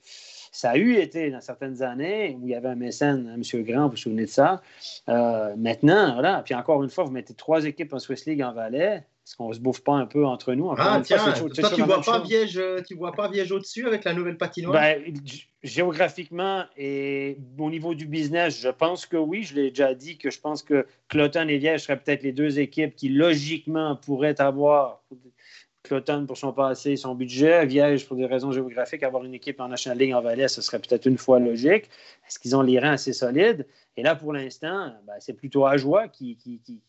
ça 0.53 0.71
a 0.71 0.77
eu 0.77 0.97
été 0.97 1.31
dans 1.31 1.41
certaines 1.41 1.83
années 1.83 2.37
où 2.41 2.47
il 2.47 2.51
y 2.51 2.55
avait 2.55 2.69
un 2.69 2.75
mécène, 2.75 3.33
M. 3.35 3.63
Grand, 3.63 3.85
vous 3.85 3.91
vous 3.91 3.97
souvenez 3.97 4.25
de 4.25 4.31
ça. 4.31 4.63
Euh, 5.09 5.55
maintenant, 5.57 6.15
voilà. 6.15 6.43
Puis 6.45 6.55
encore 6.55 6.83
une 6.83 6.91
fois, 6.91 7.05
vous 7.05 7.11
mettez 7.11 7.35
trois 7.35 7.65
équipes 7.65 7.93
en 7.93 7.99
Swiss 7.99 8.27
League 8.27 8.43
en 8.43 8.53
Valais. 8.53 9.05
Est-ce 9.29 9.37
qu'on 9.37 9.51
ne 9.51 9.55
se 9.55 9.61
bouffe 9.61 9.85
pas 9.85 9.93
un 9.93 10.07
peu 10.07 10.25
entre 10.25 10.55
nous? 10.55 10.73
ah, 10.79 11.03
tiens, 11.05 11.19
toi, 11.19 11.51
tu 11.51 11.61
ne 11.61 11.87
vois, 11.87 12.01
pas 12.01 12.21
Viège, 12.21 12.59
tu 12.87 12.95
vois 12.95 13.13
pas 13.13 13.29
Viège 13.29 13.53
au-dessus 13.53 13.87
avec 13.87 14.05
la 14.05 14.15
nouvelle 14.15 14.39
patinoire? 14.39 14.81
Ben, 14.81 15.03
géographiquement 15.63 16.65
et 16.79 17.37
au 17.59 17.69
niveau 17.69 17.95
du 17.95 18.07
business, 18.07 18.59
je 18.59 18.71
pense 18.71 19.05
que 19.05 19.19
oui. 19.19 19.43
Je 19.43 19.55
l'ai 19.55 19.69
déjà 19.69 19.93
dit 19.93 20.17
que 20.17 20.31
je 20.31 20.41
pense 20.41 20.63
que 20.63 20.87
Cloton 21.09 21.47
et 21.47 21.59
Viège 21.59 21.83
seraient 21.83 21.99
peut-être 22.01 22.23
les 22.23 22.33
deux 22.33 22.59
équipes 22.59 22.97
qui, 22.97 23.11
logiquement, 23.11 23.97
pourraient 23.97 24.41
avoir 24.41 25.03
Cloton 25.83 26.27
pour 26.27 26.37
son 26.37 26.53
passé 26.53 26.93
et 26.93 26.97
son 26.97 27.15
budget, 27.15 27.65
Viège 27.67 28.07
pour 28.07 28.17
des 28.17 28.27
raisons 28.27 28.53
géographiques, 28.53 29.03
avoir 29.03 29.25
une 29.25 29.35
équipe 29.35 29.61
en 29.61 29.69
National 29.69 29.99
League 29.99 30.13
en 30.13 30.21
Valais, 30.21 30.49
ce 30.49 30.61
serait 30.61 30.79
peut-être 30.79 31.07
une 31.07 31.19
fois 31.19 31.39
logique. 31.39 31.89
Est-ce 32.27 32.39
qu'ils 32.39 32.57
ont 32.57 32.63
les 32.63 32.79
reins 32.79 32.93
assez 32.93 33.13
solides? 33.13 33.67
Et 33.97 34.03
là, 34.03 34.15
pour 34.15 34.33
l'instant, 34.33 34.93
ben, 35.07 35.15
c'est 35.19 35.35
plutôt 35.35 35.67
Ajoie 35.67 36.09
qui, 36.09 36.37
qui, 36.37 36.61
qui, 36.61 36.81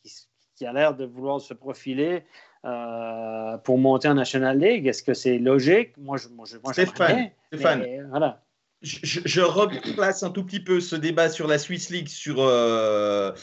qui 0.56 0.66
a 0.66 0.74
l'air 0.74 0.96
de 0.96 1.06
vouloir 1.06 1.40
se 1.40 1.54
profiler 1.54 2.24
euh, 2.66 3.58
pour 3.60 3.78
monter 3.78 4.08
en 4.10 4.16
National 4.16 4.60
League. 4.60 4.88
Est-ce 4.88 5.04
que 5.04 5.14
c'est 5.14 5.38
logique? 5.38 5.96
Moi, 5.98 6.18
je, 6.18 6.28
moi, 6.28 6.46
je, 6.46 6.58
moi, 6.58 6.74
Stéphane, 6.74 7.32
Stéphane. 7.48 8.08
voilà. 8.10 8.44
Je, 8.82 9.20
je, 9.26 9.42
replace 9.42 10.24
un 10.24 10.30
tout 10.30 10.46
petit 10.46 10.62
peu 10.62 10.80
ce 10.80 10.96
débat 10.96 11.30
sur 11.30 11.48
la 11.48 11.60
Swiss 11.60 11.90
League, 11.90 12.08
sur 12.08 12.38
euh, 12.40 13.34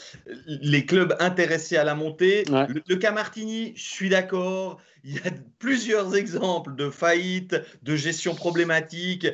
les 0.47 0.83
clubs 0.85 1.15
intéressés 1.19 1.77
à 1.77 1.83
la 1.83 1.93
montée. 1.93 2.43
Le, 2.45 2.81
le, 2.87 2.95
cas 2.95 3.11
Martini, 3.11 3.73
je 3.75 3.83
suis 3.83 4.09
d'accord. 4.09 4.81
Il 5.03 5.13
y 5.13 5.19
a 5.19 5.31
plusieurs 5.59 6.15
exemples 6.15 6.75
de 6.75 6.89
faillites, 6.89 7.55
de 7.83 7.95
gestion 7.95 8.33
problématique 8.33 9.27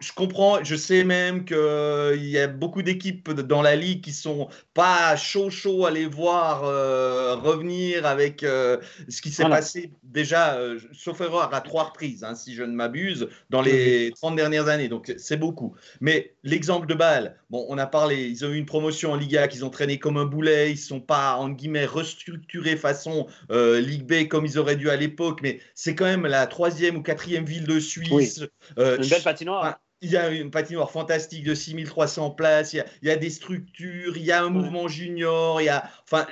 je 0.00 0.12
comprends, 0.12 0.62
je 0.62 0.76
sais 0.76 1.02
même 1.02 1.44
qu'il 1.44 1.56
euh, 1.56 2.16
y 2.16 2.38
a 2.38 2.46
beaucoup 2.46 2.82
d'équipes 2.82 3.30
dans 3.30 3.62
la 3.62 3.74
ligue 3.74 4.02
qui 4.02 4.12
sont 4.12 4.48
pas 4.74 5.16
chaud 5.16 5.48
chaud 5.48 5.86
à 5.86 5.90
les 5.90 6.06
voir 6.06 6.64
euh, 6.64 7.36
revenir 7.36 8.04
avec 8.04 8.42
euh, 8.42 8.76
ce 9.08 9.22
qui 9.22 9.30
s'est 9.30 9.48
passé 9.48 9.92
déjà, 10.02 10.58
sauf 10.92 11.20
erreur, 11.20 11.54
à 11.54 11.60
trois 11.60 11.84
reprises, 11.84 12.22
hein, 12.22 12.34
si 12.34 12.54
je 12.54 12.62
ne 12.62 12.72
m'abuse, 12.72 13.28
dans 13.50 13.62
les 13.62 14.12
30 14.16 14.36
dernières 14.36 14.68
années. 14.68 14.88
Donc 14.88 15.14
c'est 15.16 15.36
beaucoup. 15.36 15.74
Mais 16.00 16.34
l'exemple 16.42 16.86
de 16.86 16.94
Bâle, 16.94 17.36
bon, 17.50 17.64
on 17.68 17.78
a 17.78 17.86
parlé, 17.86 18.28
ils 18.28 18.44
ont 18.44 18.50
eu 18.50 18.56
une 18.56 18.66
promotion 18.66 19.12
en 19.12 19.16
Liga 19.16 19.48
qu'ils 19.48 19.64
ont 19.64 19.70
traîné 19.70 19.98
comme 19.98 20.16
un 20.16 20.26
boulet, 20.26 20.70
ils 20.70 20.74
ne 20.74 20.78
sont 20.78 21.00
pas, 21.00 21.36
en 21.36 21.48
guillemets, 21.48 21.86
restructurés 21.86 22.76
façon 22.76 23.26
Ligue 23.50 24.04
B 24.04 24.28
comme 24.28 24.44
ils 24.44 24.58
auraient 24.58 24.76
dû 24.76 24.90
à 24.90 24.96
l'époque, 24.96 25.40
mais 25.42 25.60
c'est 25.74 25.94
quand 25.94 26.04
même 26.04 26.26
la 26.26 26.46
troisième 26.46 26.96
ou 26.96 27.02
quatrième 27.02 27.44
ville 27.44 27.66
de 27.66 27.80
Suisse. 27.80 28.44
une 28.76 29.08
belle 29.08 29.22
patinoire 29.22 29.77
il 30.00 30.10
y 30.10 30.16
a 30.16 30.30
une 30.30 30.50
patinoire 30.50 30.90
fantastique 30.90 31.44
de 31.44 31.54
6300 31.54 32.30
places, 32.30 32.72
il 32.72 32.84
y 33.02 33.10
a, 33.10 33.16
des 33.16 33.30
structures, 33.30 34.16
il 34.16 34.24
y 34.24 34.32
a 34.32 34.42
un 34.42 34.50
mouvement 34.50 34.88
junior, 34.88 35.60
il 35.60 35.64
y 35.64 35.68
a, 35.68 35.90
enfin, 36.04 36.26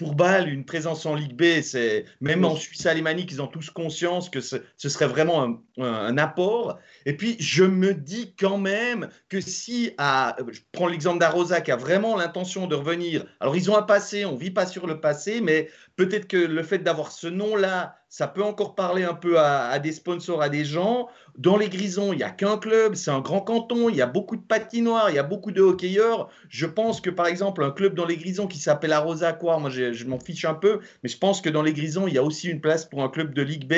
pour 0.00 0.14
Bâle, 0.14 0.48
une 0.48 0.64
présence 0.64 1.04
en 1.04 1.14
Ligue 1.14 1.36
B, 1.36 1.60
c'est 1.60 2.06
même 2.22 2.42
en 2.46 2.56
Suisse 2.56 2.86
alémanique, 2.86 3.30
ils 3.32 3.42
ont 3.42 3.46
tous 3.46 3.68
conscience 3.68 4.30
que 4.30 4.40
ce, 4.40 4.56
serait 4.78 5.06
vraiment 5.06 5.60
un, 5.76 6.16
apport. 6.16 6.78
Et 7.04 7.14
puis, 7.14 7.36
je 7.38 7.64
me 7.64 7.92
dis 7.92 8.34
quand 8.34 8.56
même 8.56 9.10
que 9.28 9.42
si, 9.42 9.92
à, 9.98 10.38
je 10.50 10.60
prends 10.72 10.88
l'exemple 10.88 11.18
d'Arosa 11.18 11.60
qui 11.60 11.70
a 11.70 11.76
vraiment 11.76 12.16
l'intention 12.16 12.66
de 12.66 12.74
revenir, 12.76 13.26
alors 13.40 13.54
ils 13.56 13.70
ont 13.70 13.76
un 13.76 13.82
passé, 13.82 14.24
on 14.24 14.36
vit 14.36 14.50
pas 14.50 14.64
sur 14.64 14.86
le 14.86 15.00
passé, 15.00 15.42
mais 15.42 15.68
peut-être 15.96 16.28
que 16.28 16.36
le 16.36 16.62
fait 16.62 16.78
d'avoir 16.78 17.12
ce 17.12 17.26
nom-là, 17.26 17.96
ça 18.08 18.26
peut 18.26 18.42
encore 18.42 18.74
parler 18.74 19.04
un 19.04 19.14
peu 19.14 19.38
à, 19.38 19.78
des 19.78 19.92
sponsors, 19.92 20.42
à 20.42 20.48
des 20.48 20.64
gens. 20.64 21.08
Dans 21.38 21.56
les 21.56 21.68
Grisons, 21.68 22.12
il 22.12 22.16
n'y 22.16 22.22
a 22.22 22.30
qu'un 22.30 22.58
club, 22.58 22.94
c'est 22.94 23.10
un 23.10 23.20
grand 23.20 23.40
canton, 23.40 23.88
il 23.88 23.96
y 23.96 24.02
a 24.02 24.06
beaucoup 24.06 24.36
de 24.36 24.42
patinoires, 24.42 25.10
il 25.10 25.16
y 25.16 25.18
a 25.18 25.22
beaucoup 25.22 25.52
de 25.52 25.62
hockeyeurs. 25.62 26.28
Je 26.48 26.66
pense 26.66 27.00
que 27.00 27.10
par 27.10 27.26
exemple, 27.26 27.62
un 27.62 27.70
club 27.70 27.94
dans 27.94 28.06
les 28.06 28.16
Grisons 28.16 28.46
qui 28.46 28.58
s'appelle 28.58 28.92
Arosa 28.92 29.32
quoi, 29.32 29.58
moi 29.58 29.70
je, 29.70 30.04
m'en 30.06 30.18
fiche 30.18 30.44
un 30.44 30.54
peu, 30.54 30.80
mais 31.02 31.08
je 31.08 31.18
pense 31.18 31.40
que 31.40 31.48
dans 31.48 31.62
les 31.62 31.72
Grisons, 31.72 32.08
il 32.08 32.14
y 32.14 32.18
a 32.18 32.24
aussi 32.24 32.48
une 32.48 32.60
place 32.60 32.84
pour 32.84 33.02
un 33.02 33.08
club 33.08 33.32
de 33.32 33.42
Ligue 33.42 33.68
B. 33.68 33.74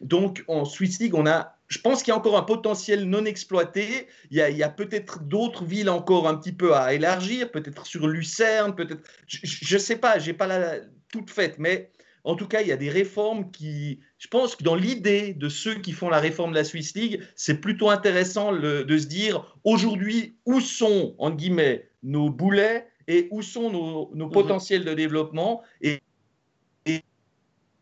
Donc 0.00 0.44
en 0.48 0.64
Swiss 0.64 0.98
League, 0.98 1.14
on 1.14 1.26
a, 1.26 1.54
je 1.68 1.78
pense 1.78 2.02
qu'il 2.02 2.10
y 2.10 2.14
a 2.14 2.16
encore 2.16 2.38
un 2.38 2.42
potentiel 2.42 3.04
non 3.04 3.24
exploité. 3.24 4.08
Il 4.30 4.38
y 4.38 4.62
a, 4.62 4.68
peut-être 4.68 5.22
d'autres 5.22 5.64
villes 5.64 5.90
encore 5.90 6.26
un 6.26 6.34
petit 6.34 6.52
peu 6.52 6.74
à 6.74 6.94
élargir, 6.94 7.50
peut-être 7.50 7.86
sur 7.86 8.08
Lucerne, 8.08 8.74
peut-être. 8.74 9.02
Je 9.28 9.74
ne 9.74 9.78
sais 9.78 9.96
pas, 9.96 10.18
j'ai 10.18 10.32
pas 10.32 10.46
la 10.46 10.80
toute 11.10 11.30
faite, 11.30 11.56
mais 11.58 11.90
en 12.24 12.34
tout 12.34 12.46
cas, 12.46 12.60
il 12.60 12.68
y 12.68 12.72
a 12.72 12.76
des 12.76 12.90
réformes 12.90 13.50
qui, 13.50 14.00
je 14.18 14.28
pense 14.28 14.54
que 14.54 14.62
dans 14.62 14.74
l'idée 14.74 15.32
de 15.32 15.48
ceux 15.48 15.76
qui 15.76 15.92
font 15.92 16.10
la 16.10 16.20
réforme 16.20 16.50
de 16.50 16.56
la 16.56 16.64
Swiss 16.64 16.94
League, 16.94 17.22
c'est 17.34 17.60
plutôt 17.60 17.88
intéressant 17.88 18.52
de 18.52 18.98
se 18.98 19.06
dire 19.06 19.56
aujourd'hui 19.64 20.36
où 20.44 20.60
sont, 20.60 21.14
en 21.18 21.30
guillemets, 21.30 21.88
nos 22.02 22.30
boulets 22.30 22.86
et 23.10 23.28
où 23.30 23.42
sont 23.42 23.70
nos, 23.70 24.10
mhm. 24.14 24.30
potentiels 24.30 24.84
de 24.84 24.94
développement 24.94 25.62
et, 25.80 26.00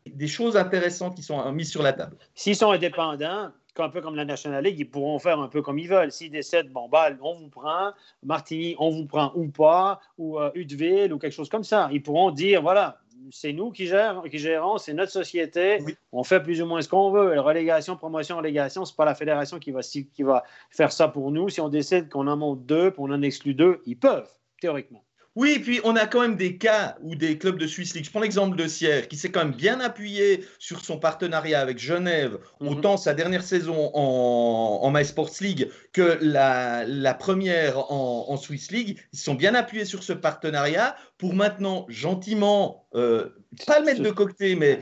des 0.06 0.26
choses 0.26 0.56
intéressantes 0.56 1.14
qui 1.14 1.22
sont 1.22 1.52
mises 1.52 1.70
sur 1.70 1.82
la 1.82 1.92
table. 1.92 2.16
S'ils 2.34 2.56
sont 2.56 2.70
indépendants, 2.70 3.52
un 3.76 3.88
peu 3.90 4.00
comme 4.00 4.16
la 4.16 4.24
National 4.24 4.64
League, 4.64 4.78
ils 4.78 4.88
pourront 4.88 5.18
faire 5.18 5.38
un 5.38 5.48
peu 5.48 5.60
comme 5.60 5.78
ils 5.78 5.86
veulent. 5.86 6.10
S'ils 6.10 6.30
décident, 6.30 6.70
bon, 6.70 6.88
bah, 6.88 7.10
on 7.20 7.34
vous 7.34 7.48
prend, 7.48 7.92
Martigny, 8.22 8.74
on 8.78 8.90
vous 8.90 9.04
prend 9.04 9.32
ou 9.34 9.48
pas, 9.48 10.00
ou 10.16 10.38
euh, 10.40 10.50
ou 10.56 11.18
quelque 11.18 11.30
chose 11.30 11.50
comme 11.50 11.62
ça. 11.62 11.90
Ils 11.92 12.02
pourront 12.02 12.30
dire, 12.30 12.62
voilà, 12.62 12.98
c'est 13.30 13.52
nous 13.52 13.70
qui, 13.70 13.86
gérons, 13.86 14.22
qui 14.22 14.38
gérons, 14.38 14.78
c'est 14.78 14.94
notre 14.94 15.12
société, 15.12 15.78
on 16.12 16.24
fait 16.24 16.40
plus 16.40 16.60
ou 16.62 16.66
moins 16.66 16.82
ce 16.82 16.88
qu'on 16.88 17.10
veut. 17.10 17.40
relégation, 17.40 17.96
promotion, 17.96 18.36
relégation, 18.36 18.84
ce 18.84 18.92
n'est 18.92 18.96
pas 18.96 19.04
la 19.04 19.14
fédération 19.14 19.58
qui 19.58 19.70
va, 19.70 19.80
qui 19.80 20.22
va 20.22 20.44
faire 20.70 20.92
ça 20.92 21.08
pour 21.08 21.30
nous. 21.30 21.48
Si 21.48 21.60
on 21.60 21.68
décide 21.68 22.08
qu'on 22.08 22.26
en 22.26 22.36
monte 22.36 22.66
deux, 22.66 22.90
puis 22.90 23.00
on 23.00 23.10
en 23.10 23.22
exclut 23.22 23.54
deux, 23.54 23.82
ils 23.86 23.98
peuvent, 23.98 24.30
théoriquement. 24.60 25.04
Oui, 25.38 25.60
puis 25.60 25.80
on 25.84 25.94
a 25.94 26.08
quand 26.08 26.22
même 26.22 26.34
des 26.34 26.58
cas 26.58 26.96
où 27.00 27.14
des 27.14 27.38
clubs 27.38 27.60
de 27.60 27.68
Swiss 27.68 27.94
League, 27.94 28.04
je 28.04 28.10
prends 28.10 28.18
l'exemple 28.18 28.56
de 28.56 28.66
Sierre, 28.66 29.06
qui 29.06 29.16
s'est 29.16 29.30
quand 29.30 29.44
même 29.44 29.54
bien 29.54 29.78
appuyé 29.78 30.44
sur 30.58 30.84
son 30.84 30.98
partenariat 30.98 31.60
avec 31.60 31.78
Genève, 31.78 32.40
mhm. 32.60 32.66
autant 32.66 32.96
sa 32.96 33.14
dernière 33.14 33.44
saison 33.44 33.92
en, 33.94 34.80
en 34.82 34.90
My 34.90 35.04
Sports 35.04 35.30
League 35.40 35.70
que 35.92 36.18
la, 36.20 36.84
la 36.86 37.14
première 37.14 37.78
en, 37.92 38.26
en, 38.30 38.36
Swiss 38.36 38.72
League. 38.72 38.98
Ils 39.12 39.18
sont 39.20 39.34
bien 39.34 39.54
appuyés 39.54 39.84
sur 39.84 40.02
ce 40.02 40.12
partenariat 40.12 40.96
pour 41.18 41.34
maintenant 41.34 41.86
gentiment, 41.88 42.88
euh, 42.94 43.28
pas 43.66 43.78
le 43.78 43.86
mettre 43.86 44.02
de 44.02 44.10
côté, 44.10 44.56
mais 44.56 44.80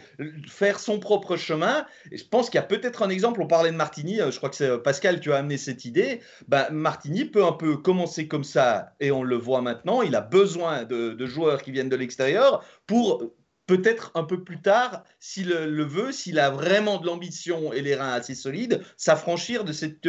faire 0.48 0.78
son 0.78 0.98
propre 0.98 1.36
chemin. 1.36 1.86
Et 2.10 2.16
je 2.16 2.26
pense 2.26 2.48
qu'il 2.48 2.56
y 2.56 2.64
a 2.64 2.66
peut-être 2.66 3.02
un 3.02 3.10
exemple, 3.10 3.42
on 3.42 3.46
parlait 3.46 3.72
de 3.72 3.76
Martini, 3.76 4.20
euh, 4.20 4.30
je 4.30 4.38
crois 4.38 4.48
que 4.48 4.56
c'est 4.56 4.68
euh, 4.68 4.78
Pascal 4.78 5.20
qui 5.20 5.30
a 5.30 5.36
amené 5.36 5.58
cette 5.58 5.84
idée. 5.84 6.20
Ben, 6.48 6.66
Martini 6.70 7.26
peut 7.26 7.44
un 7.44 7.52
peu 7.52 7.76
commencer 7.76 8.26
comme 8.26 8.44
ça, 8.44 8.94
et 9.00 9.10
on 9.10 9.22
le 9.22 9.36
voit 9.36 9.60
maintenant, 9.60 10.00
il 10.00 10.14
a 10.14 10.22
besoin 10.22 10.45
de, 10.54 11.26
joueurs 11.26 11.62
qui 11.62 11.72
viennent 11.72 11.88
de 11.88 11.96
l'extérieur 11.96 12.64
pour 12.86 13.32
peut-être 13.66 14.12
un 14.14 14.22
peu 14.22 14.44
plus 14.44 14.60
tard, 14.60 15.02
s'il 15.18 15.48
le 15.48 15.84
veut, 15.84 16.12
s'il 16.12 16.38
a 16.38 16.50
vraiment 16.50 16.98
de 16.98 17.06
l'ambition 17.06 17.72
et 17.72 17.82
les 17.82 17.96
reins 17.96 18.12
assez 18.12 18.34
solides, 18.34 18.80
s'affranchir 18.96 19.64
de 19.64 19.72
cette 19.72 20.08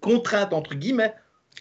contrainte, 0.00 0.52
entre 0.52 0.74
guillemets, 0.74 1.12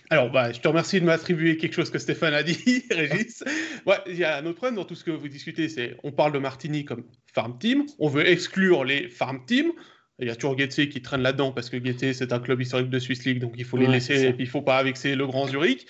alors, 0.10 0.32
bah, 0.32 0.52
je 0.52 0.60
te 0.60 0.68
remercie 0.68 1.00
de 1.00 1.06
m'attribuer 1.06 1.58
quelque 1.58 1.74
chose 1.74 1.90
que 1.90 2.00
Stéphane 2.00 2.34
a 2.34 2.44
dit, 2.44 2.84
Régis. 2.92 3.44
Ouais, 3.86 3.98
il 4.08 4.16
y 4.16 4.24
a 4.24 4.38
un 4.38 4.46
autre 4.46 4.56
problème 4.56 4.76
dans 4.76 4.86
tout 4.86 4.96
ce 4.96 5.04
que 5.04 5.12
vous 5.12 5.28
discutez, 5.28 5.68
c'est 5.70 5.98
on 6.04 6.12
parle 6.12 6.32
de 6.32 6.40
Martini 6.40 6.86
comme 6.86 7.04
farm 7.34 7.58
team, 7.60 7.86
on 8.00 8.08
veut 8.08 8.28
exclure 8.28 8.86
les 8.86 9.10
farm 9.10 9.46
teams. 9.46 9.72
Il 10.20 10.28
y 10.28 10.32
a 10.32 10.36
toujours 10.36 10.56
Guetté 10.56 10.90
qui 10.90 11.02
traîne 11.02 11.22
là-dedans 11.22 11.52
parce 11.52 11.70
que 11.70 11.78
Guetté, 11.78 12.14
c'est 12.14 12.34
un 12.34 12.40
club 12.40 12.60
historique 12.60 12.90
de 12.90 13.00
Swiss 13.00 13.24
League, 13.26 13.40
donc 13.40 13.54
il 13.56 13.66
faut 13.66 13.78
les 13.78 13.86
laisser 13.86 14.24
et 14.24 14.34
puis 14.34 14.46
il 14.46 14.48
ne 14.48 14.52
faut 14.52 14.64
pas 14.64 14.82
vexer 14.82 15.16
le 15.16 15.28
Grand 15.28 15.48
Zurich. 15.48 15.86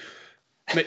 Mais 0.76 0.86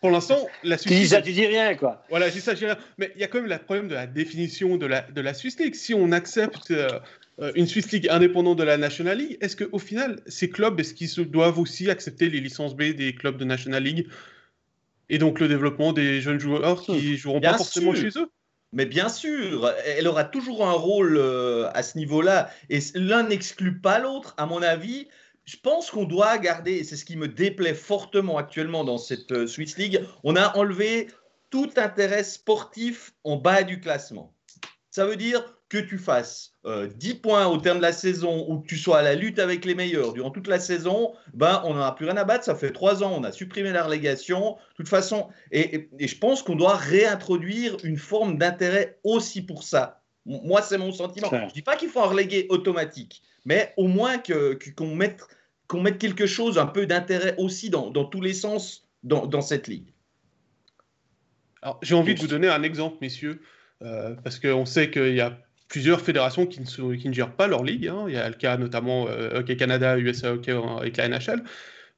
pour 0.00 0.10
l'instant, 0.10 0.46
la 0.62 0.78
Swiss 0.78 0.98
League. 0.98 1.06
Ça, 1.08 1.22
tu 1.22 1.32
dis 1.32 1.46
rien, 1.46 1.74
quoi. 1.74 2.04
Voilà, 2.10 2.28
j'ai 2.30 2.40
ça, 2.40 2.52
rien. 2.52 2.76
Mais 2.98 3.12
il 3.14 3.20
y 3.20 3.24
a 3.24 3.28
quand 3.28 3.40
même 3.40 3.50
le 3.50 3.58
problème 3.58 3.88
de 3.88 3.94
la 3.94 4.06
définition 4.06 4.76
de 4.76 4.86
la, 4.86 5.02
de 5.02 5.20
la 5.20 5.34
Swiss 5.34 5.58
League. 5.58 5.74
Si 5.74 5.94
on 5.94 6.12
accepte 6.12 6.70
euh, 6.70 6.88
euh, 7.40 7.52
une 7.54 7.66
Swiss 7.66 7.90
League 7.92 8.08
indépendante 8.10 8.58
de 8.58 8.64
la 8.64 8.76
National 8.76 9.18
League, 9.18 9.38
est-ce 9.40 9.56
qu'au 9.56 9.78
final, 9.78 10.20
ces 10.26 10.50
clubs, 10.50 10.78
est-ce 10.78 10.94
qu'ils 10.94 11.30
doivent 11.30 11.58
aussi 11.58 11.90
accepter 11.90 12.28
les 12.28 12.40
licences 12.40 12.76
B 12.76 12.94
des 12.94 13.14
clubs 13.14 13.36
de 13.36 13.44
National 13.44 13.82
League 13.82 14.06
et 15.10 15.16
donc 15.16 15.40
le 15.40 15.48
développement 15.48 15.94
des 15.94 16.20
jeunes 16.20 16.38
joueurs 16.38 16.82
qui 16.82 17.16
joueront 17.16 17.40
pas 17.40 17.56
forcément 17.56 17.94
chez 17.94 18.10
eux? 18.16 18.30
Mais 18.72 18.84
bien 18.84 19.08
sûr, 19.08 19.72
elle 19.86 20.06
aura 20.06 20.24
toujours 20.24 20.68
un 20.68 20.72
rôle 20.72 21.16
euh, 21.16 21.70
à 21.72 21.82
ce 21.82 21.96
niveau-là, 21.96 22.50
et 22.68 22.80
l'un 22.94 23.22
n'exclut 23.22 23.80
pas 23.80 23.98
l'autre, 23.98 24.34
à 24.36 24.44
mon 24.44 24.60
avis. 24.60 25.08
Je 25.48 25.56
pense 25.56 25.90
qu'on 25.90 26.04
doit 26.04 26.36
garder, 26.36 26.72
et 26.72 26.84
c'est 26.84 26.96
ce 26.96 27.06
qui 27.06 27.16
me 27.16 27.26
déplaît 27.26 27.72
fortement 27.72 28.36
actuellement 28.36 28.84
dans 28.84 28.98
cette 28.98 29.32
euh, 29.32 29.46
Swiss 29.46 29.78
League, 29.78 30.04
on 30.22 30.36
a 30.36 30.54
enlevé 30.58 31.08
tout 31.48 31.70
intérêt 31.76 32.22
sportif 32.22 33.14
en 33.24 33.36
bas 33.36 33.62
du 33.62 33.80
classement. 33.80 34.34
Ça 34.90 35.06
veut 35.06 35.16
dire 35.16 35.42
que 35.70 35.78
tu 35.78 35.96
fasses 35.96 36.52
10 36.66 36.68
euh, 36.68 37.14
points 37.22 37.46
au 37.46 37.56
terme 37.56 37.78
de 37.78 37.82
la 37.82 37.94
saison 37.94 38.44
ou 38.46 38.58
que 38.58 38.66
tu 38.66 38.76
sois 38.76 38.98
à 38.98 39.02
la 39.02 39.14
lutte 39.14 39.38
avec 39.38 39.64
les 39.64 39.74
meilleurs 39.74 40.12
durant 40.12 40.30
toute 40.30 40.48
la 40.48 40.60
saison, 40.60 41.14
ben, 41.32 41.62
on 41.64 41.72
n'en 41.72 41.80
a 41.80 41.92
plus 41.92 42.04
rien 42.04 42.18
à 42.18 42.24
battre. 42.24 42.44
Ça 42.44 42.54
fait 42.54 42.72
trois 42.72 43.02
ans, 43.02 43.14
on 43.16 43.24
a 43.24 43.32
supprimé 43.32 43.72
la 43.72 43.84
relégation. 43.84 44.50
De 44.72 44.76
toute 44.76 44.88
façon, 44.88 45.28
et, 45.50 45.88
je 45.98 46.18
pense 46.18 46.42
qu'on 46.42 46.56
doit 46.56 46.76
réintroduire 46.76 47.78
une 47.84 47.96
forme 47.96 48.36
d'intérêt 48.36 48.98
aussi 49.02 49.40
pour 49.40 49.62
ça. 49.62 50.02
Moi, 50.26 50.60
c'est 50.60 50.76
mon 50.76 50.92
sentiment. 50.92 51.30
Je 51.32 51.36
ne 51.36 51.50
dis 51.50 51.62
pas 51.62 51.76
qu'il 51.76 51.88
faut 51.88 52.00
en 52.00 52.08
reléguer 52.08 52.44
automatique, 52.50 53.22
mais 53.46 53.72
au 53.78 53.86
moins 53.86 54.18
qu'on 54.18 54.94
mette, 54.94 55.22
qu'on 55.68 55.82
mette 55.82 55.98
quelque 55.98 56.26
chose, 56.26 56.58
un 56.58 56.66
peu 56.66 56.86
d'intérêt 56.86 57.34
aussi 57.38 57.70
dans, 57.70 57.90
dans, 57.90 58.04
tous 58.04 58.20
les 58.20 58.34
sens 58.34 58.88
dans, 59.04 59.26
dans 59.26 59.42
cette 59.42 59.68
ligue. 59.68 59.92
J'ai 61.82 61.94
envie 61.94 62.14
de 62.14 62.20
vous 62.20 62.26
donner 62.26 62.48
un 62.48 62.62
exemple, 62.62 62.96
messieurs, 63.00 63.40
euh, 63.82 64.14
parce 64.24 64.38
qu'on 64.38 64.64
sait 64.64 64.90
qu'il 64.90 65.14
y 65.14 65.20
a 65.20 65.38
plusieurs 65.68 66.00
fédérations 66.00 66.46
qui 66.46 66.60
ne, 66.60 66.94
qui 66.96 67.08
ne, 67.08 67.12
gèrent 67.12 67.34
pas 67.34 67.46
leur 67.46 67.62
ligue. 67.62 67.88
Hein. 67.88 68.06
Il 68.08 68.14
y 68.14 68.16
a 68.16 68.28
le 68.28 68.34
cas 68.34 68.56
notamment 68.56 69.06
euh, 69.08 69.40
Hockey 69.40 69.56
Canada, 69.56 69.98
USA 69.98 70.32
Hockey 70.32 70.52
avec 70.52 70.96
la 70.96 71.08
NHL. 71.08 71.44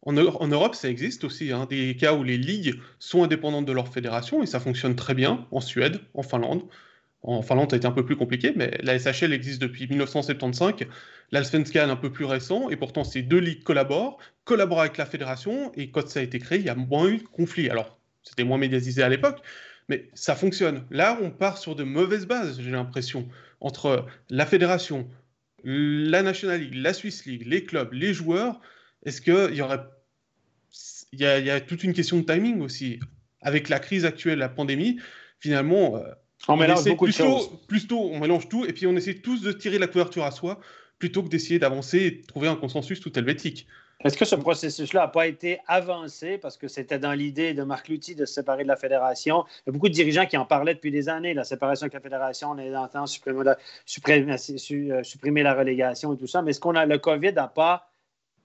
En, 0.03 0.17
en, 0.17 0.49
Europe, 0.49 0.75
ça 0.75 0.89
existe 0.89 1.25
aussi, 1.25 1.53
hein, 1.53 1.67
des 1.69 1.95
cas 1.95 2.15
où 2.15 2.25
les 2.25 2.39
ligues 2.39 2.81
sont 2.99 3.23
indépendantes 3.23 3.67
de 3.67 3.73
leur 3.73 3.89
fédération 3.89 4.43
et 4.43 4.47
ça 4.47 4.59
fonctionne 4.59 4.97
très 4.97 5.15
bien 5.15 5.47
en 5.51 5.61
Suède, 5.61 6.01
en 6.15 6.23
Finlande. 6.23 6.63
En 7.23 7.43
Finlande, 7.43 7.71
ça 7.71 7.77
a 7.77 7.79
été 7.79 7.87
un 7.87 7.93
peu 7.93 8.05
plus 8.05 8.17
compliqué, 8.17 8.53
mais 8.57 8.79
la 8.83 8.99
SHL 8.99 9.33
existe 9.33 9.61
depuis 9.61 9.87
1975, 9.87 10.87
l'Alsvenskan 11.33 11.91
un 11.91 11.97
peu 11.97 12.11
plus 12.11 12.25
récent, 12.25 12.71
et 12.71 12.77
pourtant 12.77 13.05
ces 13.05 13.23
deux 13.23 13.39
ligues 13.39 13.63
collaborent, 13.63 14.19
collaborent 14.45 14.81
avec 14.81 14.97
la 14.97 15.05
fédération, 15.05 15.71
et 15.75 15.91
quand 15.91 16.09
ça 16.09 16.21
a 16.21 16.23
été 16.23 16.39
créé, 16.39 16.59
il 16.59 16.65
y 16.65 16.71
a 16.71 16.75
moins 16.75 17.09
eu 17.09 17.19
de 17.19 17.25
conflits. 17.25 17.69
Alors, 17.69 17.99
c'était 18.23 18.45
moins 18.45 18.57
médiatisé 18.57 19.03
à 19.03 19.09
l'époque, 19.09 19.43
mais 19.89 20.09
ça 20.15 20.35
fonctionne. 20.35 20.87
Là, 20.91 21.19
on 21.21 21.31
part 21.31 21.59
sur 21.59 21.75
de 21.75 21.85
mauvaises 21.85 22.27
bases, 22.27 22.59
j'ai 22.61 22.71
l'impression, 22.71 23.29
entre 23.61 24.07
la 24.31 24.47
fédération, 24.47 25.09
la 25.63 26.23
National 26.23 26.61
League, 26.61 26.75
la 26.75 26.95
Swiss 26.95 27.27
League, 27.27 27.43
les 27.47 27.65
clubs, 27.65 27.93
les 27.93 28.15
joueurs. 28.15 28.61
Est-ce 29.05 29.21
qu'il 29.21 29.55
y 29.55 29.61
aurait. 29.61 29.81
Il 31.13 31.19
y, 31.21 31.27
a, 31.27 31.61
toute 31.61 31.83
une 31.83 31.93
question 31.93 32.19
de 32.19 32.23
timing 32.23 32.61
aussi. 32.61 33.01
Avec 33.43 33.69
la 33.69 33.81
crise 33.81 34.05
actuelle, 34.05 34.39
la 34.39 34.49
pandémie, 34.49 35.01
finalement. 35.41 36.01
On, 36.53 36.57
mélange 36.57 36.85
beaucoup 36.85 37.07
de 37.07 37.13
choses. 37.13 37.51
Plutôt, 37.69 38.11
on 38.13 38.19
mélange 38.19 38.49
tout 38.49 38.65
et 38.65 38.73
puis 38.73 38.87
on 38.87 38.97
essaie 38.97 39.15
tous 39.15 39.43
de 39.43 39.53
tirer 39.53 39.79
la 39.79 39.87
couverture 39.87 40.25
à 40.25 40.31
soi 40.31 40.61
plutôt 40.99 41.23
que 41.23 41.29
d'essayer 41.29 41.59
d'avancer 41.59 41.99
et 41.99 42.11
de 42.11 42.27
trouver 42.27 42.49
un 42.49 42.57
consensus 42.57 43.01
tout 43.01 43.19
helvétique. 43.19 43.67
Est-ce 44.03 44.17
que 44.17 44.25
ce 44.25 44.35
processus-là 44.35 45.01
n'a 45.03 45.09
pas 45.09 45.27
été 45.27 45.61
avancé 45.67 46.39
parce 46.39 46.57
que 46.57 46.69
c'était 46.69 46.99
dans 46.99 47.13
l'idée 47.13 47.53
de 47.53 47.63
Marc 47.63 47.89
Lutti 47.89 48.15
de 48.15 48.25
se 48.25 48.33
séparer 48.33 48.63
de 48.63 48.69
la 48.69 48.77
fédération? 48.77 49.45
Il 49.47 49.63
y 49.67 49.71
a 49.71 49.73
beaucoup 49.73 49.91
de 49.91 49.95
dirigeants 49.95 50.25
qui 50.25 50.39
en 50.39 50.47
parlaient 50.47 50.75
depuis 50.75 50.91
des 50.91 51.11
années, 51.11 51.35
la 51.35 51.45
séparation 51.45 51.85
avec 51.85 51.95
la 51.95 52.01
fédération, 52.01 52.55
les 52.55 52.75
entend 52.75 53.07
supprimer 53.07 53.45
la, 53.45 53.59
supprimer, 53.85 54.37
euh, 54.37 55.03
supprimer 55.03 55.43
la 55.43 55.53
relégation 55.53 56.15
et 56.15 56.17
tout 56.17 56.27
ça. 56.27 56.41
Mais 56.41 56.53
est-ce 56.53 56.61
qu'on 56.61 56.77
a 56.77 56.87
le 56.87 56.97
COVID 56.97 57.35
n'a 57.35 57.49
pas 57.49 57.91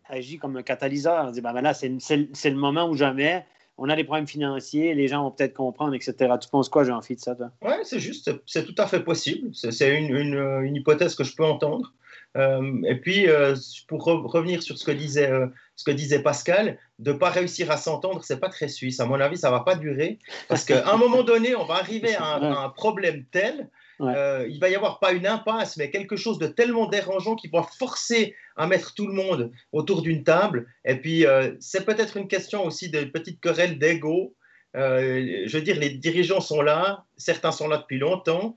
agi 0.10 0.40
comme 0.40 0.58
un 0.58 0.64
catalyseur? 0.64 1.24
On 1.26 1.32
dit, 1.32 1.40
ben, 1.40 1.54
là, 1.54 1.74
c'est 1.74 1.88
le 1.88 2.56
moment 2.56 2.90
où 2.90 2.96
jamais. 2.96 3.46
On 3.78 3.90
a 3.90 3.96
des 3.96 4.04
problèmes 4.04 4.28
financiers, 4.28 4.94
les 4.94 5.08
gens 5.08 5.24
vont 5.24 5.32
peut-être 5.32 5.54
comprendre, 5.54 5.94
etc. 5.94 6.16
Tu 6.40 6.50
penses 6.50 6.70
quoi, 6.70 6.84
Jean-Philippe, 6.84 7.20
de 7.20 7.24
ça, 7.24 7.36
toi? 7.36 7.52
Oui, 7.62 7.74
c'est 7.84 8.00
juste, 8.00 8.32
c'est 8.46 8.66
tout 8.66 8.76
à 8.78 8.88
fait 8.88 9.02
possible. 9.02 9.50
C'est 9.54 9.98
une, 9.98 10.16
une, 10.16 10.64
une 10.64 10.76
hypothèse 10.76 11.16
que 11.16 11.24
je 11.24 11.36
peux 11.36 11.44
entendre. 11.44 11.94
Euh, 12.38 12.82
et 12.84 12.96
puis, 12.96 13.30
euh, 13.30 13.56
pour 13.88 14.04
revenir 14.04 14.62
sur 14.62 14.78
ce 14.78 14.84
que 14.84 14.92
disait, 14.92 15.30
euh, 15.30 15.48
ce 15.76 15.84
que 15.84 15.92
disait 15.92 16.20
Pascal, 16.20 16.78
de 17.00 17.14
ne 17.14 17.18
pas 17.18 17.30
réussir 17.30 17.72
à 17.72 17.78
s'entendre, 17.78 18.24
c'est 18.24 18.40
pas 18.40 18.50
très 18.50 18.68
suisse. 18.68 19.00
À 19.00 19.06
mon 19.06 19.20
avis, 19.20 19.38
ça 19.38 19.52
va 19.52 19.62
pas 19.62 19.76
durer. 19.76 20.20
Parce 20.48 20.66
qu'à 20.66 20.92
un 20.92 20.98
moment 20.98 21.24
donné, 21.24 21.56
on 21.56 21.66
va 21.66 21.76
arriver 21.76 22.16
à 22.20 22.36
un, 22.36 22.70
problème 22.70 23.24
tel, 23.32 23.70
il 24.00 24.58
va 24.60 24.70
y 24.70 24.76
avoir 24.76 25.00
pas 25.00 25.14
une 25.14 25.28
impasse, 25.28 25.78
mais 25.78 25.90
quelque 25.90 26.16
chose 26.16 26.40
de 26.40 26.48
tellement 26.48 26.88
dérangeant 26.88 27.36
qui 27.36 27.48
va 27.48 27.64
forcer 27.64 28.36
à 28.56 28.68
mettre 28.68 28.94
tout 28.94 29.08
le 29.08 29.14
monde 29.14 29.52
autour 29.72 30.02
d'une 30.02 30.24
table. 30.24 30.68
Et 30.86 30.96
puis, 30.96 31.26
c'est 31.60 31.86
peut-être 31.86 32.18
une 32.18 32.28
question 32.28 32.66
aussi 32.66 32.90
de 32.90 33.04
petite 33.06 33.40
querelle 33.40 33.80
d'ego. 33.80 34.34
je 34.74 35.52
veux 35.52 35.64
dire, 35.64 35.80
les 35.80 35.90
dirigeants 35.90 36.42
sont 36.42 36.62
là, 36.62 37.06
certains 37.18 37.52
sont 37.52 37.68
là 37.68 37.78
depuis 37.78 38.00
longtemps, 38.00 38.56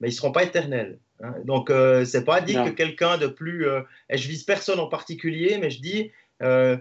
mais 0.00 0.08
ils 0.08 0.12
ne 0.12 0.16
seront 0.16 0.32
pas 0.32 0.44
éternels. 0.44 0.98
Hein. 1.22 1.34
Donc, 1.44 1.70
euh, 1.70 2.04
c'est 2.04 2.24
pas 2.24 2.40
dit 2.40 2.54
que 2.54 2.70
quelqu'un 2.70 3.18
de 3.18 3.26
plus. 3.26 3.68
Euh, 3.68 3.80
et 4.10 4.18
je 4.18 4.28
vise 4.28 4.44
personne 4.44 4.78
en 4.78 4.88
particulier, 4.88 5.58
mais 5.58 5.70
je 5.70 5.80
dis, 5.80 6.10
euh, 6.42 6.76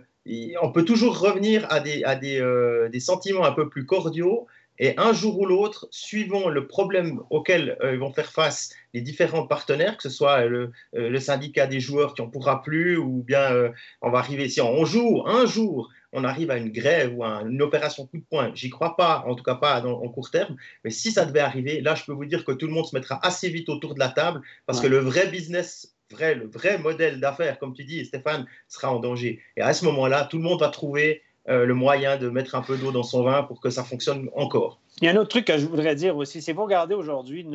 on 0.62 0.72
peut 0.72 0.86
toujours 0.86 1.20
revenir 1.20 1.66
à, 1.72 1.80
des, 1.80 2.04
à 2.04 2.16
des, 2.16 2.40
euh, 2.40 2.90
des, 2.90 3.00
sentiments 3.00 3.46
un 3.46 3.52
peu 3.52 3.70
plus 3.70 3.86
cordiaux. 3.86 4.48
Et 4.80 4.98
un 4.98 5.14
jour 5.14 5.40
ou 5.40 5.46
l'autre, 5.46 5.88
suivant 5.92 6.50
le 6.50 6.68
problème 6.68 7.22
auquel 7.30 7.78
vont 8.00 8.12
faire 8.12 8.32
face 8.32 8.72
les 8.94 9.02
différents 9.02 9.48
partenaires, 9.48 9.98
que 9.98 10.04
ce 10.04 10.10
soit 10.10 10.46
le, 10.46 10.72
le 10.94 11.20
syndicat 11.20 11.68
des 11.68 11.80
joueurs 11.80 12.14
qui 12.14 12.22
en 12.22 12.30
pourra 12.30 12.62
plus, 12.62 12.98
ou 12.98 13.24
bien 13.26 13.72
on 14.02 14.10
va 14.10 14.20
arriver, 14.20 14.50
si 14.50 14.60
on 14.62 14.84
joue 14.84 15.24
un 15.26 15.46
jour 15.46 15.90
on 16.16 16.24
arrive 16.24 16.50
à 16.50 16.58
une 16.58 16.72
grève 16.72 17.14
ou 17.16 17.24
à 17.24 17.42
une 17.42 17.62
opération 17.62 18.08
coup 18.08 18.18
de 18.18 18.24
poing. 18.24 18.52
J'y 18.56 18.70
crois 18.70 18.96
pas, 18.96 19.24
en 19.28 19.36
tout 19.36 19.44
cas 19.44 19.56
pas 19.56 19.86
en 19.86 20.08
court 20.10 20.32
terme. 20.32 20.56
Mais 20.84 20.90
si 20.90 21.12
ça 21.12 21.26
devait 21.26 21.42
arriver, 21.42 21.82
là, 21.82 21.94
je 21.94 22.06
peux 22.06 22.14
vous 22.14 22.26
dire 22.26 22.46
que 22.46 22.54
tout 22.54 22.68
le 22.68 22.74
monde 22.74 22.86
se 22.86 22.96
mettra 22.96 23.20
assez 23.24 23.50
vite 23.50 23.68
autour 23.68 23.94
de 23.94 24.00
la 24.00 24.10
table 24.10 24.42
parce 24.66 24.80
que 24.80 24.88
le 24.88 25.00
vrai 25.00 25.28
business, 25.28 25.94
vrai, 26.10 26.36
le 26.36 26.48
vrai 26.48 26.78
modèle 26.78 27.20
d'affaires, 27.20 27.60
comme 27.60 27.74
tu 27.74 27.84
dis, 27.84 28.06
Stéphane, 28.06 28.46
sera 28.70 28.94
en 28.94 29.00
danger. 29.00 29.42
Et 29.58 29.62
à 29.62 29.74
ce 29.74 29.84
moment-là, 29.86 30.24
tout 30.24 30.38
le 30.38 30.44
monde 30.44 30.62
va 30.62 30.70
trouver 30.70 31.22
euh, 31.22 31.25
le 31.48 31.74
moyen 31.74 32.18
de 32.18 32.30
mettre 32.30 32.56
un 32.56 32.62
peu 32.62 32.78
d'eau 32.78 32.92
dans 32.92 33.04
son 33.04 33.24
vin 33.24 33.44
pour 33.44 33.62
que 33.62 33.70
ça 33.70 33.84
fonctionne 33.84 34.30
encore. 34.36 34.80
Il 35.02 35.06
y 35.06 35.08
a 35.08 35.12
un 35.12 35.18
autre 35.18 35.30
truc 35.30 35.46
que 35.46 35.58
je 35.58 35.66
voudrais 35.66 35.96
dire 35.96 36.18
aussi, 36.18 36.42
c'est 36.42 36.54
vous 36.54 36.64
regardez 36.64 36.96
aujourd'hui, 36.96 37.46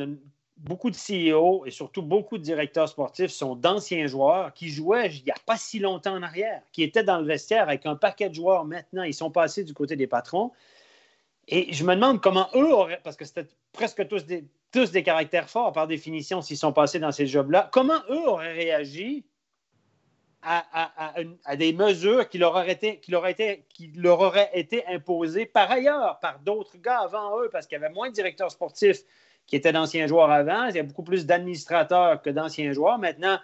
beaucoup 0.61 0.91
de 0.91 0.95
CEO 0.95 1.65
et 1.65 1.71
surtout 1.71 2.01
beaucoup 2.01 2.37
de 2.37 2.43
directeurs 2.43 2.87
sportifs 2.87 3.31
sont 3.31 3.55
d'anciens 3.55 4.07
joueurs 4.07 4.53
qui 4.53 4.69
jouaient 4.69 5.09
il 5.11 5.23
n'y 5.23 5.31
a 5.31 5.35
pas 5.45 5.57
si 5.57 5.79
longtemps 5.79 6.13
en 6.13 6.23
arrière, 6.23 6.61
qui 6.71 6.83
étaient 6.83 7.03
dans 7.03 7.19
le 7.19 7.25
vestiaire 7.25 7.63
avec 7.63 7.85
un 7.85 7.95
paquet 7.95 8.29
de 8.29 8.35
joueurs 8.35 8.65
maintenant. 8.65 9.03
Ils 9.03 9.13
sont 9.13 9.31
passés 9.31 9.63
du 9.63 9.73
côté 9.73 9.95
des 9.95 10.07
patrons. 10.07 10.51
Et 11.47 11.73
je 11.73 11.83
me 11.83 11.95
demande 11.95 12.21
comment 12.21 12.47
eux 12.55 12.71
auraient, 12.71 13.01
parce 13.03 13.17
que 13.17 13.25
c'était 13.25 13.47
presque 13.73 14.07
tous 14.07 14.25
des, 14.25 14.45
tous 14.71 14.91
des 14.91 15.03
caractères 15.03 15.49
forts 15.49 15.73
par 15.73 15.87
définition 15.87 16.41
s'ils 16.41 16.57
sont 16.57 16.71
passés 16.71 16.99
dans 16.99 17.11
ces 17.11 17.25
jobs-là, 17.25 17.69
comment 17.73 17.99
eux 18.09 18.27
auraient 18.27 18.53
réagi 18.53 19.25
à, 20.43 21.55
des 21.55 21.73
mesures 21.73 22.27
qui 22.27 22.37
leur, 22.37 22.51
auraient 22.51 22.71
été, 22.71 22.97
qui, 22.99 23.11
leur 23.11 23.27
été, 23.27 23.65
qui 23.69 23.91
leur 23.95 24.19
auraient 24.19 24.49
été 24.53 24.85
imposées 24.87 25.45
par 25.45 25.69
ailleurs, 25.69 26.19
par 26.19 26.39
d'autres 26.39 26.77
gars 26.77 27.01
avant 27.01 27.39
eux, 27.39 27.49
parce 27.51 27.67
qu'il 27.67 27.79
y 27.79 27.83
avait 27.83 27.93
moins 27.93 28.09
de 28.09 28.13
directeurs 28.13 28.51
sportifs 28.51 29.01
qui 29.45 29.55
étaient 29.55 29.71
d'anciens 29.71 30.07
joueurs 30.07 30.31
avant. 30.31 30.65
Il 30.67 30.75
y 30.75 30.79
a 30.79 30.83
beaucoup 30.83 31.03
plus 31.03 31.25
d'administrateurs 31.25 32.21
que 32.21 32.29
d'anciens 32.29 32.73
joueurs. 32.73 32.97
Maintenant, 32.97 33.39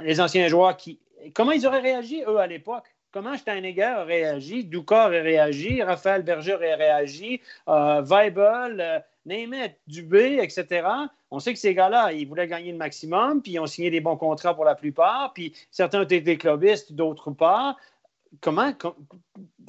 les 0.00 0.20
anciens 0.20 0.48
joueurs 0.48 0.76
qui. 0.76 1.00
Comment 1.34 1.52
ils 1.52 1.66
auraient 1.66 1.80
réagi, 1.80 2.22
eux, 2.26 2.38
à 2.38 2.46
l'époque? 2.46 2.91
Comment 3.12 3.36
Steinegger 3.36 3.82
a 3.82 4.04
réagi, 4.04 4.64
Ducor 4.64 4.98
a 4.98 5.08
réagi, 5.08 5.82
Raphaël 5.82 6.22
Berger 6.22 6.54
a 6.54 6.76
réagi, 6.76 7.42
euh, 7.68 8.00
Weibel, 8.00 8.80
euh, 8.80 8.98
Nemeth, 9.26 9.78
Dubé, 9.86 10.38
etc. 10.42 10.88
On 11.30 11.38
sait 11.38 11.52
que 11.52 11.58
ces 11.58 11.74
gars-là, 11.74 12.12
ils 12.12 12.26
voulaient 12.26 12.46
gagner 12.46 12.72
le 12.72 12.78
maximum, 12.78 13.42
puis 13.42 13.52
ils 13.52 13.58
ont 13.58 13.66
signé 13.66 13.90
des 13.90 14.00
bons 14.00 14.16
contrats 14.16 14.54
pour 14.54 14.64
la 14.64 14.74
plupart, 14.74 15.34
puis 15.34 15.54
certains 15.70 16.02
étaient 16.02 16.22
des 16.22 16.38
clubistes, 16.38 16.94
d'autres 16.94 17.30
pas. 17.30 17.76
Comment. 18.40 18.72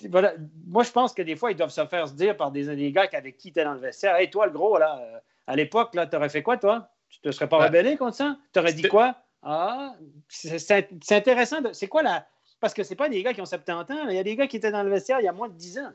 voilà. 0.09 0.35
Moi, 0.67 0.83
je 0.83 0.91
pense 0.91 1.13
que 1.13 1.21
des 1.21 1.35
fois, 1.35 1.51
ils 1.51 1.57
doivent 1.57 1.69
se 1.69 1.85
faire 1.85 2.07
se 2.07 2.13
dire 2.13 2.37
par 2.37 2.49
des, 2.49 2.73
des 2.75 2.91
gars 2.93 3.09
avec 3.11 3.37
qui 3.37 3.49
étaient 3.49 3.65
dans 3.65 3.73
le 3.73 3.79
vestiaire 3.79 4.15
Hey, 4.15 4.29
toi, 4.29 4.45
le 4.45 4.53
gros, 4.53 4.77
là, 4.77 5.01
euh, 5.01 5.19
à 5.47 5.57
l'époque, 5.57 5.91
tu 5.91 6.15
aurais 6.15 6.29
fait 6.29 6.43
quoi, 6.43 6.55
toi? 6.55 6.87
Tu 7.09 7.19
te 7.19 7.29
serais 7.31 7.49
pas 7.49 7.59
bah, 7.59 7.65
rebellé 7.65 7.97
contre 7.97 8.15
ça? 8.15 8.37
Tu 8.53 8.59
aurais 8.59 8.71
dit 8.71 8.83
quoi? 8.83 9.15
Ah, 9.41 9.95
c'est 10.29 11.11
intéressant. 11.11 11.57
C'est 11.73 11.87
quoi 11.87 12.03
la. 12.03 12.25
Parce 12.63 12.73
que 12.73 12.83
c'est 12.83 12.95
pas 12.95 13.09
des 13.09 13.21
gars 13.21 13.33
qui 13.33 13.41
ont 13.41 13.45
70 13.45 13.91
ans, 13.91 14.07
il 14.07 14.15
y 14.15 14.17
a 14.17 14.23
des 14.23 14.37
gars 14.37 14.47
qui 14.47 14.55
étaient 14.55 14.71
dans 14.71 14.83
le 14.83 14.89
vestiaire 14.89 15.19
il 15.19 15.25
y 15.25 15.27
a 15.27 15.33
moins 15.33 15.49
de 15.49 15.53
10 15.53 15.79
ans. 15.79 15.91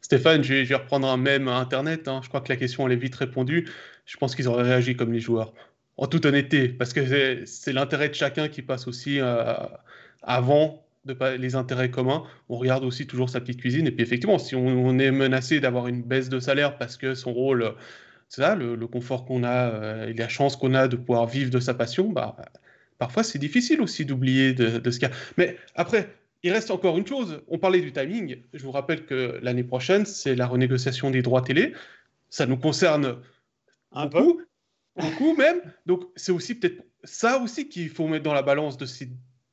Stéphane, 0.00 0.42
je 0.42 0.52
vais, 0.52 0.74
reprendre 0.74 1.06
un 1.06 1.16
même 1.16 1.46
Internet. 1.46 2.08
Hein. 2.08 2.22
Je 2.24 2.28
crois 2.28 2.40
que 2.40 2.48
la 2.48 2.56
question, 2.56 2.84
elle 2.88 2.94
est 2.94 2.96
vite 2.96 3.14
répondue. 3.14 3.68
Je 4.04 4.16
pense 4.16 4.34
qu'ils 4.34 4.48
auraient 4.48 4.64
réagi 4.64 4.96
comme 4.96 5.12
les 5.12 5.20
joueurs. 5.20 5.54
En 5.96 6.08
toute 6.08 6.26
honnêteté, 6.26 6.70
parce 6.70 6.92
que 6.92 7.44
c'est 7.44 7.72
l'intérêt 7.72 8.08
de 8.08 8.14
chacun 8.14 8.48
qui 8.48 8.62
passe 8.62 8.88
aussi 8.88 9.20
euh, 9.20 9.54
avant 10.24 10.84
de 11.04 11.16
les 11.36 11.54
intérêts 11.54 11.92
communs. 11.92 12.24
On 12.48 12.56
regarde 12.56 12.82
aussi 12.82 13.06
toujours 13.06 13.30
sa 13.30 13.38
petite 13.40 13.60
cuisine. 13.60 13.86
Et 13.86 13.92
puis 13.92 14.02
effectivement, 14.02 14.38
si 14.38 14.56
on 14.56 14.98
est 14.98 15.12
menacé 15.12 15.60
d'avoir 15.60 15.86
une 15.86 16.02
baisse 16.02 16.28
de 16.28 16.40
salaire 16.40 16.78
parce 16.78 16.96
que 16.96 17.14
son 17.14 17.32
rôle 17.32 17.76
c'est 18.28 18.42
ça, 18.42 18.56
le, 18.56 18.76
confort 18.88 19.24
qu'on 19.24 19.44
a 19.44 19.70
euh, 19.70 20.12
la 20.16 20.28
chance 20.28 20.56
qu'on 20.56 20.74
a 20.74 20.88
de 20.88 20.96
pouvoir 20.96 21.26
vivre 21.26 21.50
de 21.50 21.60
sa 21.60 21.74
passion, 21.74 22.10
bah, 22.10 22.36
parfois 22.98 23.22
c'est 23.22 23.38
difficile 23.38 23.80
aussi 23.80 24.04
d'oublier 24.04 24.52
de, 24.52 24.90
ce 24.90 24.98
qu'il 24.98 25.08
y 25.08 25.10
a. 25.10 25.14
Mais 25.36 25.56
après, 25.74 26.14
il 26.42 26.52
reste 26.52 26.70
encore 26.70 26.98
une 26.98 27.06
chose. 27.06 27.42
On 27.48 27.58
parlait 27.58 27.80
du 27.80 27.92
timing. 27.92 28.42
Je 28.52 28.62
vous 28.62 28.70
rappelle 28.70 29.06
que 29.06 29.38
l'année 29.42 29.64
prochaine, 29.64 30.06
c'est 30.06 30.34
la 30.34 30.46
renégociation 30.46 31.10
des 31.10 31.22
droits 31.22 31.42
télé. 31.42 31.72
Ça 32.30 32.46
nous 32.46 32.56
concerne 32.56 33.18
un 33.92 34.06
beaucoup, 34.06 34.36
peu. 34.36 35.02
beaucoup 35.02 35.36
même. 35.36 35.60
Donc 35.86 36.04
c'est 36.16 36.32
aussi 36.32 36.54
peut-être 36.54 36.82
ça 37.04 37.38
aussi 37.38 37.68
qu'il 37.68 37.88
faut 37.88 38.06
mettre 38.06 38.24
dans 38.24 38.34
la 38.34 38.42
balance 38.42 38.76
de 38.76 38.86
ces 38.86 39.10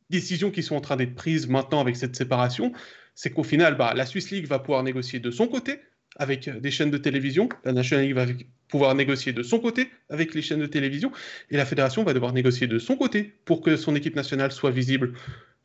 décisions 0.10 0.52
qui 0.52 0.64
sont 0.64 0.76
en 0.76 0.82
train 0.82 0.96
d'être 0.96 1.16
prises 1.16 1.48
maintenant 1.48 1.80
avec 1.80 1.96
cette 1.96 2.16
séparation. 2.16 2.74
C'est 3.16 3.32
qu'au 3.32 3.43
final, 3.43 3.76
bah, 3.76 3.93
la 3.96 4.06
Swiss 4.06 4.30
League 4.32 4.48
va 4.48 4.60
pouvoir 4.60 4.84
négocier 4.84 5.20
de 5.20 5.32
son 5.32 5.48
côté 5.48 5.80
avec 6.18 6.50
des 6.50 6.72
chaînes 6.72 6.91
de 6.91 6.98
télévision. 6.98 7.50
La 7.64 7.74
National 7.74 8.06
League 8.06 8.16
va 8.16 8.26
pouvoir 8.76 8.93
négocier 8.93 9.32
de 9.32 9.41
son 9.41 9.59
côté 9.59 9.89
avec 10.09 10.36
les 10.36 10.41
chaînes 10.41 10.59
de 10.59 10.65
télévision. 10.65 11.09
Et 11.49 11.55
la 11.55 11.65
fédération 11.65 12.03
va 12.03 12.13
devoir 12.13 12.34
négocier 12.34 12.67
de 12.67 12.78
son 12.78 12.97
côté 12.97 13.32
pour 13.45 13.61
que 13.61 13.78
son 13.78 13.95
équipe 13.95 14.17
nationale 14.17 14.51
soit 14.51 14.69
visible 14.69 15.13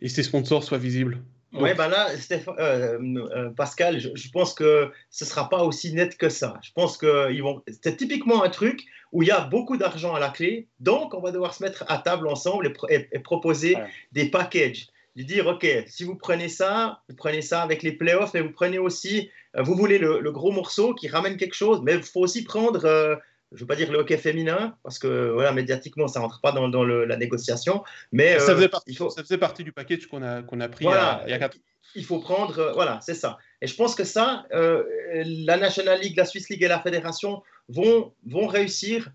et 0.00 0.08
ses 0.08 0.22
sponsors 0.22 0.62
soient 0.62 0.78
visibles. 0.78 1.18
Oui, 1.52 1.70
ben 1.76 1.88
là, 1.88 2.06
euh, 2.30 2.98
euh, 3.02 3.50
Pascal, 3.50 3.98
je, 3.98 4.30
pense 4.30 4.54
que 4.54 4.92
ce 5.10 5.24
ne 5.24 5.28
sera 5.28 5.48
pas 5.48 5.64
aussi 5.64 5.92
net 5.92 6.16
que 6.16 6.28
ça. 6.28 6.60
Je 6.62 6.70
pense 6.72 6.96
que 6.96 7.36
vont... 7.42 7.60
c'est 7.82 7.96
typiquement 7.96 8.44
un 8.44 8.48
truc 8.48 8.84
où 9.10 9.24
il 9.24 9.28
y 9.28 9.32
a 9.32 9.40
beaucoup 9.40 9.76
d'argent 9.76 10.14
à 10.14 10.20
la 10.20 10.28
clé, 10.28 10.68
donc 10.78 11.12
on 11.12 11.20
va 11.20 11.32
devoir 11.32 11.52
se 11.52 11.64
mettre 11.64 11.84
à 11.88 11.98
table 11.98 12.28
ensemble 12.28 12.72
et, 12.90 13.18
proposer 13.18 13.74
des 14.12 14.30
packages. 14.30 14.86
De 15.16 15.22
dire, 15.24 15.46
OK, 15.48 15.66
si 15.86 16.04
vous 16.04 16.14
prenez 16.14 16.48
ça, 16.48 17.02
vous 17.08 17.16
prenez 17.16 17.42
ça 17.42 17.62
avec 17.62 17.82
les 17.82 17.92
playoffs, 17.92 18.32
mais 18.32 18.42
vous 18.42 18.52
prenez 18.52 18.78
aussi, 18.78 19.28
euh, 19.56 19.62
vous 19.62 19.74
voulez 19.74 19.98
le, 19.98 20.30
gros 20.30 20.52
morceau 20.52 20.94
qui 20.94 21.08
ramène 21.08 21.36
quelque 21.36 21.54
chose, 21.54 21.80
mais 21.82 21.94
il 21.94 22.02
faut 22.02 22.20
aussi 22.20 22.44
prendre 22.44 23.18
je 23.52 23.56
ne 23.56 23.60
veux 23.60 23.66
pas 23.66 23.76
dire 23.76 23.90
le 23.90 23.98
hockey 23.98 24.16
féminin, 24.16 24.76
parce 24.84 24.98
que 24.98 25.30
voilà, 25.30 25.52
médiatiquement, 25.52 26.06
ça 26.06 26.20
ne 26.20 26.24
rentre 26.24 26.40
pas 26.40 26.52
dans, 26.52 26.84
la 26.84 27.16
négociation. 27.16 27.82
Mais, 28.12 28.38
ça, 28.38 28.54
faisait 28.54 28.68
partie, 28.68 28.94
ça 28.94 29.22
faisait 29.22 29.38
partie 29.38 29.64
du 29.64 29.72
package 29.72 30.06
qu'on 30.06 30.22
a, 30.22 30.42
qu'on 30.42 30.60
a 30.60 30.68
pris 30.68 30.84
voilà, 30.84 31.22
il 31.26 31.30
y 31.30 31.32
a 31.32 31.38
quatre 31.38 31.56
Il 31.96 32.04
faut 32.04 32.20
prendre, 32.20 32.58
euh, 32.58 32.72
voilà, 32.74 33.00
c'est 33.02 33.14
ça. 33.14 33.38
Et 33.60 33.66
je 33.66 33.74
pense 33.74 33.96
que 33.96 34.04
ça, 34.04 34.46
euh, 34.52 34.84
la 35.24 35.56
National 35.56 36.00
League, 36.00 36.16
la 36.16 36.26
Swiss 36.26 36.48
League 36.48 36.62
et 36.62 36.68
la 36.68 36.80
Fédération 36.80 37.42
vont, 37.68 38.12
vont 38.24 38.46
réussir 38.46 39.10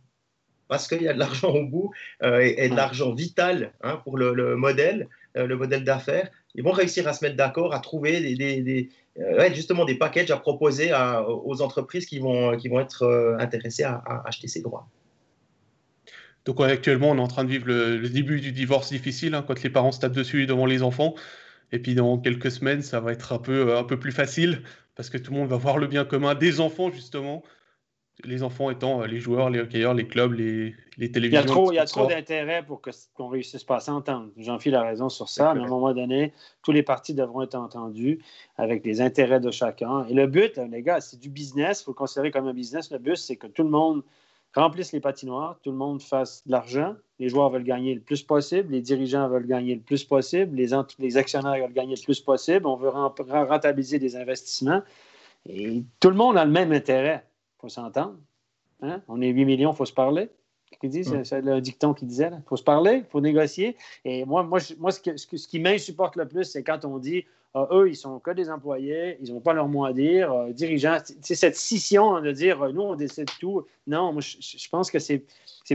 parce 0.67 0.87
qu'il 0.87 1.03
y 1.03 1.07
a 1.07 1.13
de 1.13 1.19
l'argent 1.19 1.49
au 1.49 1.63
bout 1.63 1.91
euh, 2.23 2.39
et, 2.39 2.67
de 2.67 2.75
l'argent 2.75 3.13
vital 3.13 3.71
hein, 3.83 4.01
pour 4.03 4.17
le, 4.17 4.33
le 4.33 4.57
modèle, 4.57 5.07
le 5.35 5.55
modèle 5.55 5.83
d'affaires. 5.83 6.29
Ils 6.55 6.63
vont 6.63 6.71
réussir 6.71 7.07
à 7.07 7.13
se 7.13 7.23
mettre 7.23 7.35
d'accord, 7.35 7.73
à 7.73 7.79
trouver 7.79 8.35
euh, 9.19 9.53
justement 9.53 9.85
des 9.85 9.95
packages 9.95 10.31
à 10.31 10.37
proposer 10.37 10.91
aux 11.27 11.61
entreprises 11.61 12.05
qui 12.05 12.19
vont, 12.19 12.57
qui 12.57 12.69
vont 12.69 12.79
être 12.79 13.03
euh, 13.03 13.37
intéressées 13.37 13.83
à, 13.83 14.01
acheter 14.25 14.47
ces 14.47 14.61
droits. 14.61 14.87
Donc 16.45 16.61
actuellement, 16.61 17.11
on 17.11 17.17
est 17.17 17.21
en 17.21 17.27
train 17.27 17.43
de 17.43 17.49
vivre 17.49 17.67
le, 17.67 18.07
début 18.07 18.39
du 18.39 18.51
divorce 18.51 18.89
difficile, 18.89 19.35
hein, 19.35 19.43
quand 19.45 19.61
les 19.63 19.69
parents 19.69 19.91
se 19.91 19.99
tapent 19.99 20.13
dessus 20.13 20.45
devant 20.45 20.65
les 20.65 20.81
enfants. 20.81 21.15
Et 21.71 21.79
puis 21.79 21.95
dans 21.95 22.17
quelques 22.19 22.51
semaines, 22.51 22.81
ça 22.81 22.99
va 22.99 23.11
être 23.11 23.33
un 23.33 23.39
peu, 23.39 23.75
un 23.75 23.83
peu 23.83 23.99
plus 23.99 24.11
facile, 24.11 24.61
parce 24.95 25.09
que 25.09 25.17
tout 25.17 25.33
le 25.33 25.39
monde 25.39 25.49
va 25.49 25.57
voir 25.57 25.77
le 25.77 25.87
bien 25.87 26.05
commun 26.05 26.35
des 26.35 26.61
enfants, 26.61 26.91
justement, 26.91 27.43
les 28.23 28.43
enfants 28.43 28.69
étant 28.69 29.01
euh, 29.01 29.07
les 29.07 29.19
joueurs, 29.19 29.49
les 29.49 29.59
hockeyeurs, 29.59 29.93
les 29.93 30.07
clubs, 30.07 30.33
les, 30.33 30.73
les 30.97 31.11
télévisions. 31.11 31.41
Il 31.41 31.45
y 31.45 31.51
a 31.51 31.53
trop, 31.53 31.71
il 31.71 31.75
y 31.75 31.79
a 31.79 31.85
trop 31.85 32.07
d'intérêt 32.07 32.63
pour 32.65 32.81
qu'on 33.13 33.27
réussisse 33.27 33.63
pas 33.63 33.77
à 33.77 33.79
s'entendre. 33.81 34.29
Jean-Philippe 34.37 34.77
a 34.77 34.83
raison 34.83 35.09
sur 35.09 35.27
ça, 35.27 35.53
mais 35.53 35.61
à 35.61 35.65
un 35.65 35.69
moment 35.69 35.93
donné, 35.93 36.31
tous 36.63 36.71
les 36.71 36.83
partis 36.83 37.13
devront 37.13 37.41
être 37.41 37.55
entendus 37.55 38.19
avec 38.57 38.85
les 38.85 39.01
intérêts 39.01 39.39
de 39.39 39.51
chacun. 39.51 40.05
Et 40.07 40.13
le 40.13 40.27
but, 40.27 40.57
les 40.71 40.81
gars, 40.81 41.01
c'est 41.01 41.19
du 41.19 41.29
business. 41.29 41.81
Il 41.81 41.85
faut 41.85 41.91
le 41.91 41.95
considérer 41.95 42.31
comme 42.31 42.47
un 42.47 42.53
business. 42.53 42.91
Le 42.91 42.99
but, 42.99 43.17
c'est 43.17 43.35
que 43.35 43.47
tout 43.47 43.63
le 43.63 43.69
monde 43.69 44.03
remplisse 44.53 44.93
les 44.93 45.01
patinoires, 45.01 45.59
tout 45.63 45.71
le 45.71 45.77
monde 45.77 46.01
fasse 46.01 46.41
de 46.45 46.51
l'argent. 46.53 46.95
Les 47.19 47.27
joueurs 47.27 47.49
veulent 47.49 47.65
gagner 47.65 47.93
le 47.93 47.99
plus 47.99 48.23
possible, 48.23 48.71
les 48.71 48.81
dirigeants 48.81 49.27
veulent 49.27 49.47
gagner 49.47 49.75
le 49.75 49.81
plus 49.81 50.05
possible, 50.05 50.55
les, 50.55 50.69
les 50.99 51.17
actionnaires 51.17 51.61
veulent 51.61 51.73
gagner 51.73 51.95
le 51.95 52.03
plus 52.03 52.21
possible. 52.21 52.65
On 52.65 52.77
veut 52.77 52.89
rentabiliser 52.89 53.99
des 53.99 54.15
investissements. 54.15 54.81
Et 55.47 55.83
tout 55.99 56.09
le 56.09 56.15
monde 56.15 56.37
a 56.37 56.45
le 56.45 56.51
même 56.51 56.71
intérêt 56.71 57.25
faut 57.65 57.69
s'entendre. 57.69 58.19
Hein? 58.81 59.01
On 59.07 59.21
est 59.21 59.29
8 59.29 59.45
millions, 59.45 59.71
il 59.71 59.75
faut 59.75 59.85
se 59.85 59.93
parler. 59.93 60.29
C'est 61.23 61.41
le 61.41 61.61
dicton 61.61 61.93
qui 61.93 62.05
disait. 62.05 62.31
Il 62.31 62.43
faut 62.47 62.57
se 62.57 62.63
parler, 62.63 63.03
il 63.03 63.09
faut 63.09 63.21
négocier. 63.21 63.77
Et 64.03 64.25
moi, 64.25 64.43
moi, 64.43 64.59
moi 64.79 64.91
ce, 64.91 64.99
qui 65.47 65.59
m'insupporte 65.59 66.15
le 66.15 66.27
plus, 66.27 66.43
c'est 66.43 66.63
quand 66.63 66.85
on 66.85 66.97
dit 66.97 67.25
ah, 67.57 67.69
eux, 67.71 67.87
ils 67.87 67.95
sont 67.95 68.19
que 68.19 68.31
des 68.31 68.49
employés, 68.49 69.17
ils 69.21 69.33
n'ont 69.33 69.39
pas 69.39 69.53
leur 69.53 69.69
mot 69.69 69.85
à 69.85 69.93
dire. 69.93 70.29
Euh, 70.33 70.51
dirigeants, 70.51 70.97
c'est 71.21 71.35
cette 71.35 71.55
scission 71.55 72.19
de 72.19 72.33
dire 72.33 72.59
nous, 72.73 72.81
on 72.81 72.95
décide 72.95 73.29
tout. 73.39 73.65
Non, 73.87 74.11
moi, 74.11 74.21
je, 74.21 74.69
pense 74.69 74.91
que 74.91 74.99
c'est 74.99 75.23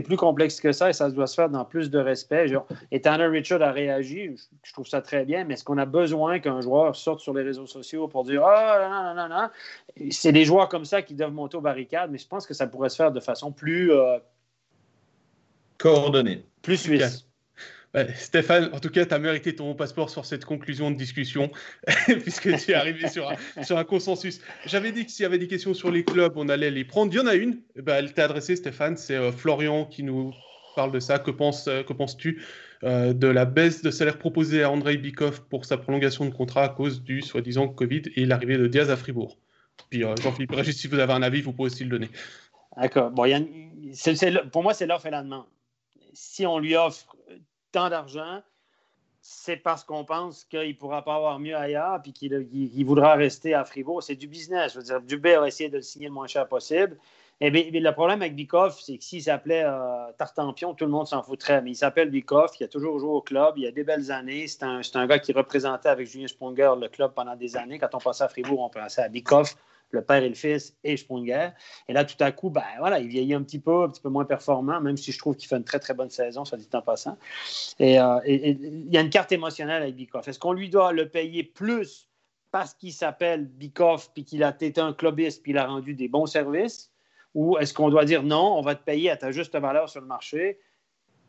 plus 0.03 0.15
complexe 0.15 0.61
que 0.61 0.73
ça 0.73 0.91
et 0.91 0.93
ça 0.93 1.09
doit 1.09 1.25
se 1.25 1.33
faire 1.33 1.49
dans 1.49 1.65
plus 1.65 1.89
de 1.89 1.97
respect. 1.97 2.53
et 2.91 3.01
Tanner 3.01 3.25
Richard 3.25 3.63
a 3.63 3.71
réagi, 3.71 4.35
je, 4.61 4.73
trouve 4.73 4.85
ça 4.85 5.01
très 5.01 5.25
bien, 5.25 5.43
mais 5.43 5.55
est-ce 5.55 5.63
qu'on 5.63 5.79
a 5.79 5.87
besoin 5.87 6.37
qu'un 6.37 6.61
joueur 6.61 6.95
sorte 6.95 7.19
sur 7.19 7.33
les 7.33 7.41
réseaux 7.41 7.65
sociaux 7.65 8.07
pour 8.07 8.25
dire 8.25 8.43
Ah, 8.45 8.87
non, 8.87 9.15
non, 9.15 9.27
non, 9.27 9.41
non. 9.41 10.09
C'est 10.11 10.33
des 10.33 10.45
joueurs 10.45 10.69
comme 10.69 10.85
ça 10.85 11.01
qui 11.01 11.15
doivent 11.15 11.33
monter 11.33 11.57
aux 11.57 11.61
barricades, 11.61 12.11
mais 12.11 12.19
je 12.19 12.27
pense 12.27 12.45
que 12.45 12.53
ça 12.53 12.67
pourrait 12.67 12.89
se 12.89 12.97
faire 12.97 13.11
de 13.11 13.19
façon 13.19 13.51
plus. 13.51 13.91
Euh, 15.85 15.93
coordonnée. 15.93 16.43
Plus 16.61 16.77
suisse. 16.77 17.27
Stéphane, 18.15 18.69
en 18.73 18.79
tout 18.79 18.89
cas, 18.89 19.05
tu 19.05 19.13
as 19.13 19.19
mérité 19.19 19.53
ton 19.53 19.75
passeport 19.75 20.09
sur 20.09 20.25
cette 20.25 20.45
conclusion 20.45 20.91
de 20.91 20.95
discussion, 20.95 21.51
puisque 22.21 22.55
tu 22.57 22.71
es 22.71 22.73
arrivé 22.73 23.09
sur 23.09 23.29
un, 23.29 23.35
sur 23.63 23.77
un 23.77 23.83
consensus. 23.83 24.39
J'avais 24.65 24.91
dit 24.91 25.05
que 25.05 25.11
s'il 25.11 25.23
y 25.23 25.25
avait 25.25 25.37
des 25.37 25.47
questions 25.47 25.73
sur 25.73 25.91
les 25.91 26.05
clubs, 26.05 26.33
on 26.37 26.47
allait 26.47 26.71
les 26.71 26.85
prendre. 26.85 27.13
Il 27.13 27.17
y 27.17 27.19
en 27.19 27.27
a 27.27 27.35
une, 27.35 27.59
ben, 27.75 27.95
elle 27.95 28.13
t'a 28.13 28.25
adressée, 28.25 28.55
Stéphane, 28.55 28.95
c'est 28.95 29.15
euh, 29.15 29.31
Florian 29.31 29.85
qui 29.85 30.03
nous 30.03 30.33
parle 30.75 30.93
de 30.93 31.01
ça. 31.01 31.19
Que, 31.19 31.31
penses, 31.31 31.67
euh, 31.67 31.83
que 31.83 31.91
penses-tu 31.91 32.41
euh, 32.83 33.11
de 33.11 33.27
la 33.27 33.43
baisse 33.43 33.81
de 33.81 33.91
salaire 33.91 34.17
proposée 34.17 34.63
à 34.63 34.71
Andrei 34.71 34.95
Bikov 34.95 35.41
pour 35.49 35.65
sa 35.65 35.77
prolongation 35.77 36.25
de 36.25 36.33
contrat 36.33 36.63
à 36.63 36.69
cause 36.69 37.03
du 37.03 37.21
soi-disant 37.21 37.67
Covid 37.67 38.03
et 38.15 38.25
l'arrivée 38.25 38.57
de 38.57 38.67
Diaz 38.67 38.89
à 38.89 38.95
Fribourg? 38.95 39.37
Puis 39.89 40.01
Jean-Philippe 40.01 40.51
Régis, 40.51 40.77
si 40.77 40.87
vous 40.87 40.99
avez 40.99 41.11
un 41.11 41.23
avis, 41.23 41.41
vous 41.41 41.51
pouvez 41.51 41.67
aussi 41.67 41.83
le 41.83 41.89
donner. 41.89 42.09
D'accord. 42.77 43.11
Bon, 43.11 43.25
pour 44.51 44.63
moi, 44.63 44.73
c'est 44.73 44.85
l'offre 44.85 45.07
et 45.07 45.11
la 45.11 45.23
demande. 45.23 45.45
Si 46.13 46.45
on 46.45 46.59
lui 46.59 46.75
offre 46.75 47.15
tant 47.71 47.89
d'argent, 47.89 48.41
c'est 49.21 49.57
parce 49.57 49.83
qu'on 49.83 50.03
pense 50.03 50.43
qu'il 50.45 50.67
ne 50.67 50.73
pourra 50.73 51.03
pas 51.03 51.15
avoir 51.15 51.39
mieux 51.39 51.55
ailleurs 51.55 52.01
puis 52.01 52.11
qu'il 52.11 52.85
voudra 52.85 53.15
rester 53.15 53.53
à 53.53 53.63
Fribourg. 53.65 54.01
C'est 54.01 54.15
du 54.15 54.27
business. 54.27 54.73
Je 54.73 54.79
veux 54.79 54.83
dire, 54.83 55.01
Dubé 55.01 55.35
a 55.35 55.45
essayé 55.45 55.69
de 55.69 55.77
le 55.77 55.83
signer 55.83 56.07
le 56.07 56.13
moins 56.13 56.27
cher 56.27 56.47
possible. 56.47 56.97
Et 57.39 57.47
eh 57.47 57.51
bien, 57.51 57.63
le 57.71 57.91
problème 57.91 58.21
avec 58.21 58.35
Bikoff, 58.35 58.79
c'est 58.79 58.99
que 58.99 59.03
s'il 59.03 59.23
s'appelait 59.23 59.63
euh, 59.65 60.11
Tartampion, 60.15 60.75
tout 60.75 60.85
le 60.85 60.91
monde 60.91 61.07
s'en 61.07 61.23
foutrait. 61.23 61.61
Mais 61.63 61.71
il 61.71 61.75
s'appelle 61.75 62.11
Bikoff, 62.11 62.59
il 62.59 62.65
a 62.65 62.67
toujours 62.67 62.99
joué 62.99 63.09
au 63.09 63.21
club, 63.21 63.55
il 63.57 63.65
a 63.65 63.71
des 63.71 63.83
belles 63.83 64.11
années. 64.11 64.47
C'est 64.47 64.61
un, 64.61 64.81
un, 64.93 65.07
gars 65.07 65.17
qui 65.17 65.33
représentait 65.33 65.89
avec 65.89 66.07
Julien 66.07 66.27
Sponger 66.27 66.73
le 66.79 66.87
club 66.87 67.13
pendant 67.15 67.35
des 67.35 67.57
années. 67.57 67.79
Quand 67.79 67.95
on 67.95 67.97
passait 67.97 68.23
à 68.23 68.29
Fribourg, 68.29 68.59
on 68.59 68.69
pensait 68.69 69.01
à 69.01 69.09
Bikoff 69.09 69.55
le 69.93 70.03
père 70.03 70.23
et 70.23 70.29
le 70.29 70.35
fils 70.35 70.75
et 70.83 70.97
Sprunger. 70.97 71.49
Et 71.87 71.93
là, 71.93 72.05
tout 72.05 72.21
à 72.21 72.31
coup, 72.31 72.49
ben, 72.49 72.63
voilà, 72.79 72.99
il 72.99 73.07
vieillit 73.07 73.33
un 73.33 73.43
petit 73.43 73.59
peu, 73.59 73.83
un 73.83 73.89
petit 73.89 74.01
peu 74.01 74.09
moins 74.09 74.25
performant, 74.25 74.81
même 74.81 74.97
si 74.97 75.11
je 75.11 75.19
trouve 75.19 75.35
qu'il 75.35 75.47
fait 75.47 75.57
une 75.57 75.63
très, 75.63 75.79
très 75.79 75.93
bonne 75.93 76.09
saison, 76.09 76.45
soit 76.45 76.57
dit 76.57 76.67
en 76.73 76.81
passant. 76.81 77.17
Euh, 77.81 78.19
et, 78.25 78.51
il 78.51 78.91
y 78.91 78.97
a 78.97 79.01
une 79.01 79.09
carte 79.09 79.31
émotionnelle 79.31 79.83
avec 79.83 79.95
Bikoff. 79.95 80.27
Est-ce 80.27 80.39
qu'on 80.39 80.53
lui 80.53 80.69
doit 80.69 80.91
le 80.91 81.09
payer 81.09 81.43
plus 81.43 82.07
parce 82.51 82.73
qu'il 82.73 82.93
s'appelle 82.93 83.45
Bikoff, 83.45 84.11
puis 84.13 84.25
qu'il 84.25 84.43
a 84.43 84.55
été 84.59 84.81
un 84.81 84.93
clubiste, 84.93 85.41
puis 85.41 85.51
il 85.51 85.57
a 85.57 85.65
rendu 85.65 85.93
des 85.93 86.07
bons 86.07 86.25
services? 86.25 86.91
Ou 87.33 87.57
est-ce 87.57 87.73
qu'on 87.73 87.89
doit 87.89 88.05
dire 88.05 88.23
non, 88.23 88.57
on 88.57 88.61
va 88.61 88.75
te 88.75 88.83
payer 88.83 89.09
à 89.09 89.17
ta 89.17 89.31
juste 89.31 89.57
valeur 89.57 89.89
sur 89.89 90.01
le 90.01 90.07
marché 90.07 90.59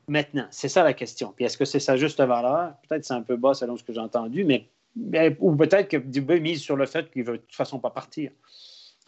maintenant? 0.08 0.46
C'est 0.50 0.68
ça 0.68 0.82
la 0.82 0.94
question. 0.94 1.32
Puis 1.34 1.44
est-ce 1.44 1.56
que 1.56 1.64
c'est 1.64 1.78
sa 1.78 1.96
juste 1.96 2.20
valeur? 2.20 2.74
Peut-être 2.88 3.04
c'est 3.04 3.14
un 3.14 3.22
peu 3.22 3.36
bas 3.36 3.54
selon 3.54 3.76
ce 3.76 3.84
que 3.84 3.92
j'ai 3.92 4.00
entendu, 4.00 4.44
mais 4.44 4.68
ou 4.96 5.56
peut-être 5.56 5.88
que 5.88 5.96
Dubé 5.96 6.40
mise 6.40 6.60
sur 6.60 6.76
le 6.76 6.86
fait 6.86 7.10
qu'il 7.10 7.22
ne 7.22 7.26
veut 7.28 7.36
de 7.38 7.42
toute 7.42 7.54
façon 7.54 7.78
pas 7.78 7.90
partir. 7.90 8.30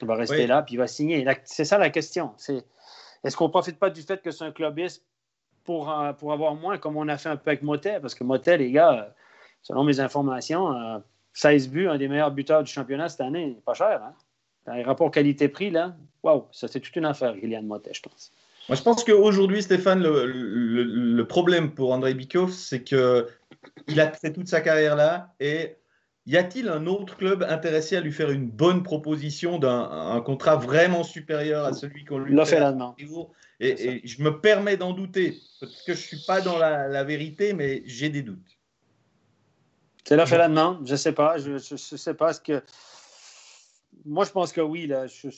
Il 0.01 0.09
va 0.09 0.17
rester 0.17 0.47
là, 0.47 0.63
puis 0.63 0.75
il 0.75 0.79
va 0.79 0.87
signer. 0.87 1.27
C'est 1.45 1.65
ça 1.65 1.79
la 1.79 1.91
question. 1.91 2.33
est-ce 3.23 3.37
qu'on 3.37 3.45
ne 3.47 3.51
profite 3.51 3.79
pas 3.79 3.91
du 3.91 4.03
fait 4.03 4.21
que 4.21 4.31
c'est 4.31 4.45
un 4.45 4.53
clubiste 4.53 5.05
pour, 5.63 5.91
euh, 5.91 6.13
pour 6.13 6.33
avoir 6.33 6.55
moins, 6.55 6.79
comme 6.79 6.97
on 6.97 7.09
a 7.09 7.17
fait 7.17 7.29
un 7.29 7.37
peu 7.37 7.51
avec 7.51 7.63
Motet? 7.63 8.01
Parce 8.01 8.15
que 8.15 8.25
Motet, 8.25 8.59
les 8.59 8.71
gars, 8.71 9.15
selon 9.63 9.85
mes 9.85 10.01
informations, 10.01 11.03
16 11.33 11.67
euh, 11.67 11.71
buts, 11.71 11.89
un 11.89 11.97
des 11.97 12.09
meilleurs 12.09 12.33
buteurs 12.33 12.63
du 12.63 12.71
championnat 12.71 13.09
cette 13.09 13.21
année, 13.21 13.57
pas 13.65 13.75
cher. 13.75 14.03
Hein? 14.03 14.15
Dans 14.67 14.75
les 14.75 14.83
rapports 14.83 15.11
qualité-prix, 15.11 15.71
là, 15.71 15.95
waouh, 16.23 16.47
ça 16.51 16.69
c'est 16.69 16.81
toute 16.81 16.97
une 16.97 17.05
affaire, 17.05 17.35
Kylian 17.39 17.63
Motet, 17.63 17.93
je 17.95 18.03
pense. 18.03 18.33
Moi, 18.69 18.77
je 18.77 18.83
pense 18.83 19.05
qu'aujourd'hui, 19.05 19.63
Stéphane, 19.63 20.03
le, 20.03 20.27
le, 20.27 21.27
problème 21.27 21.73
pour 21.73 21.93
André 21.93 22.15
Bikov, 22.15 22.51
c'est 22.51 22.83
que 22.83 23.29
il 23.89 24.01
a 24.01 24.13
fait 24.13 24.33
toute 24.33 24.49
sa 24.49 24.61
carrière 24.61 24.97
là. 24.97 25.35
Et 25.41 25.77
y 26.27 26.37
a-t-il 26.37 26.69
un 26.69 26.87
autre 26.87 27.17
club 27.17 27.45
intéressé 27.49 27.97
à 27.97 28.01
lui 28.01 28.13
faire 28.13 28.31
une 28.31 28.49
bonne 28.49 28.83
proposition 28.83 29.59
d'un 29.59 30.23
contrat 30.25 30.57
vraiment 30.57 31.05
supérieur 31.05 31.65
à 31.65 31.73
celui 31.73 32.05
qu'on 32.05 32.19
lui 32.19 32.35
fait 32.47 32.61
et, 33.61 33.87
et, 33.89 34.07
je 34.07 34.21
me 34.23 34.41
permets 34.41 34.77
d'en 34.77 34.93
douter, 34.93 35.39
parce 35.61 35.83
que 35.83 35.95
je 35.95 35.99
ne 35.99 36.03
suis 36.03 36.27
pas 36.27 36.41
dans 36.41 36.59
la, 36.59 37.05
vérité, 37.05 37.53
mais 37.53 37.83
j'ai 37.87 38.09
des 38.09 38.23
doutes. 38.23 38.59
C'est 40.05 40.17
là 40.17 40.27
fait 40.27 40.39
la 40.39 40.49
demande, 40.49 40.87
je 40.87 40.93
ne 40.93 40.97
sais 40.97 41.13
pas. 41.13 41.39
Je 41.39 41.53
ne 41.53 41.59
sais 41.77 42.15
pas 42.15 42.33
ce 42.33 42.41
que. 42.41 42.63
Moi, 44.05 44.25
je 44.25 44.33
pense 44.33 44.53
que 44.53 44.61
oui. 44.61 44.87
Là, 44.87 45.07
je, 45.07 45.29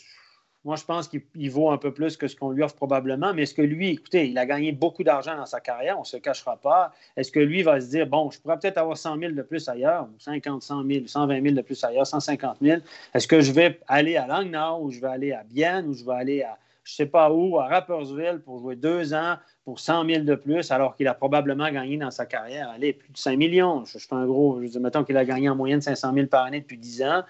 moi, 0.66 0.74
je 0.74 0.84
pense 0.84 1.06
qu'il 1.06 1.50
vaut 1.52 1.70
un 1.70 1.78
peu 1.78 1.94
plus 1.94 2.16
que 2.16 2.26
ce 2.26 2.34
qu'on 2.34 2.50
lui 2.50 2.60
offre 2.64 2.74
probablement. 2.74 3.32
Mais 3.32 3.44
est-ce 3.44 3.54
que 3.54 3.62
lui, 3.62 3.90
écoutez, 3.90 4.28
il 4.28 4.36
a 4.36 4.44
gagné 4.46 4.72
beaucoup 4.72 5.04
d'argent 5.04 5.36
dans 5.36 5.46
sa 5.46 5.60
carrière, 5.60 5.96
on 5.96 6.00
ne 6.00 6.04
se 6.04 6.16
cachera 6.16 6.56
pas. 6.56 6.92
Est-ce 7.16 7.30
que 7.30 7.38
lui 7.38 7.62
va 7.62 7.80
se 7.80 7.88
dire, 7.88 8.08
bon, 8.08 8.32
je 8.32 8.40
pourrais 8.40 8.58
peut-être 8.58 8.78
avoir 8.78 8.96
100 8.96 9.16
000 9.16 9.32
de 9.32 9.42
plus 9.42 9.68
ailleurs, 9.68 10.08
50, 10.18 10.62
100 10.62 10.84
000, 10.84 11.06
120 11.06 11.40
000 11.40 11.54
de 11.54 11.62
plus 11.62 11.84
ailleurs, 11.84 12.04
150 12.04 12.56
000. 12.60 12.80
Est-ce 13.14 13.28
que 13.28 13.40
je 13.40 13.52
vais 13.52 13.78
aller 13.86 14.16
à 14.16 14.26
Langnau 14.26 14.80
ou 14.82 14.90
je 14.90 14.98
vais 14.98 15.06
aller 15.06 15.32
à 15.32 15.44
Bienne 15.44 15.86
ou 15.86 15.94
je 15.94 16.04
vais 16.04 16.14
aller 16.14 16.42
à 16.42 16.58
je 16.82 16.92
ne 16.92 16.96
sais 16.96 17.06
pas 17.06 17.32
où, 17.32 17.58
à 17.58 17.66
Rappersville 17.66 18.40
pour 18.44 18.60
jouer 18.60 18.76
deux 18.76 19.12
ans 19.12 19.36
pour 19.64 19.80
100 19.80 20.06
000 20.06 20.24
de 20.24 20.36
plus, 20.36 20.70
alors 20.70 20.94
qu'il 20.94 21.08
a 21.08 21.14
probablement 21.14 21.68
gagné 21.70 21.96
dans 21.96 22.12
sa 22.12 22.26
carrière, 22.26 22.70
allez, 22.70 22.92
plus 22.92 23.10
de 23.10 23.18
5 23.18 23.36
millions. 23.36 23.84
Je, 23.84 23.98
fais 23.98 24.14
un 24.14 24.24
gros, 24.24 24.60
je 24.62 24.68
dis, 24.68 24.78
mettons 24.78 25.02
qu'il 25.02 25.16
a 25.16 25.24
gagné 25.24 25.48
en 25.48 25.56
moyenne 25.56 25.80
500 25.80 26.12
000 26.14 26.26
par 26.28 26.44
année 26.44 26.60
depuis 26.60 26.78
10 26.78 27.02
ans. 27.02 27.22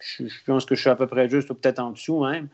Je, 0.00 0.26
je 0.26 0.44
pense 0.44 0.64
que 0.64 0.74
je 0.74 0.80
suis 0.80 0.90
à 0.90 0.96
peu 0.96 1.06
près 1.06 1.28
juste 1.28 1.50
ou 1.50 1.54
peut-être 1.54 1.78
en 1.78 1.90
dessous 1.90 2.24
même. 2.24 2.48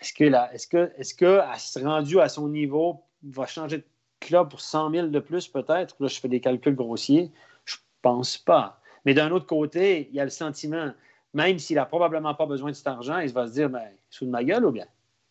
Est-ce 0.00 0.12
que, 0.12 0.24
est-ce 0.54 0.76
est-ce 0.98 1.14
que, 1.14 1.84
rendu 1.84 2.20
à 2.20 2.28
son 2.28 2.48
niveau, 2.48 3.02
va 3.22 3.46
changer 3.46 3.78
de 3.78 3.84
club 4.20 4.48
pour 4.48 4.60
100 4.60 4.90
000 4.90 5.06
de 5.08 5.18
plus, 5.20 5.48
peut-être? 5.48 5.96
Là, 6.00 6.08
je 6.08 6.20
fais 6.20 6.28
des 6.28 6.40
calculs 6.40 6.74
grossiers. 6.74 7.30
Je 7.64 7.76
pense 8.02 8.38
pas. 8.38 8.80
Mais 9.04 9.14
d'un 9.14 9.30
autre 9.30 9.46
côté, 9.46 10.08
il 10.10 10.16
y 10.16 10.20
a 10.20 10.24
le 10.24 10.30
sentiment, 10.30 10.92
même 11.34 11.58
s'il 11.58 11.76
n'a 11.76 11.86
probablement 11.86 12.34
pas 12.34 12.46
besoin 12.46 12.70
de 12.70 12.76
cet 12.76 12.86
argent, 12.86 13.18
il 13.18 13.32
va 13.32 13.46
se 13.46 13.52
dire, 13.52 13.70
ben, 13.70 13.88
sous 14.10 14.24
de 14.24 14.30
ma 14.30 14.44
gueule 14.44 14.64
ou 14.64 14.70
bien? 14.70 14.86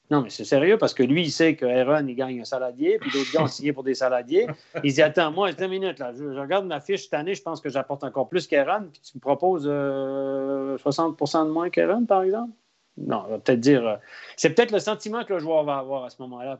Non, 0.09 0.21
mais 0.21 0.29
c'est 0.29 0.45
sérieux 0.45 0.77
parce 0.77 0.93
que 0.93 1.03
lui, 1.03 1.23
il 1.23 1.31
sait 1.31 1.55
que 1.55 1.65
Aaron, 1.65 2.07
il 2.07 2.15
gagne 2.15 2.39
un 2.39 2.45
saladier, 2.45 2.97
puis 2.97 3.11
d'autres 3.11 3.31
gars 3.33 3.43
ont 3.43 3.47
signé 3.47 3.73
pour 3.73 3.83
des 3.83 3.93
saladiers. 3.93 4.47
Il 4.83 4.93
dit 4.93 5.01
Attends, 5.01 5.31
moi, 5.31 5.51
deux 5.51 5.67
minutes, 5.67 5.99
là, 5.99 6.13
je, 6.13 6.23
regarde 6.23 6.65
ma 6.65 6.79
fiche 6.79 7.03
cette 7.03 7.13
année, 7.13 7.35
je 7.35 7.41
pense 7.41 7.59
que 7.59 7.69
j'apporte 7.69 8.05
encore 8.05 8.29
plus 8.29 8.47
qu'Aaron, 8.47 8.87
puis 8.91 9.01
tu 9.01 9.17
me 9.17 9.19
proposes 9.19 9.67
60% 9.67 9.69
euh, 9.69 11.45
de 11.45 11.49
moins 11.49 11.69
qu'Aaron, 11.69 12.05
par 12.05 12.23
exemple? 12.23 12.53
Non, 12.97 13.23
on 13.27 13.31
va 13.31 13.39
peut-être 13.39 13.59
dire. 13.59 13.85
Euh, 13.85 13.95
c'est 14.35 14.51
peut-être 14.51 14.71
le 14.71 14.79
sentiment 14.79 15.23
que 15.23 15.33
le 15.33 15.39
joueur 15.39 15.63
va 15.63 15.77
avoir 15.77 16.05
à 16.05 16.09
ce 16.09 16.21
moment-là, 16.21 16.59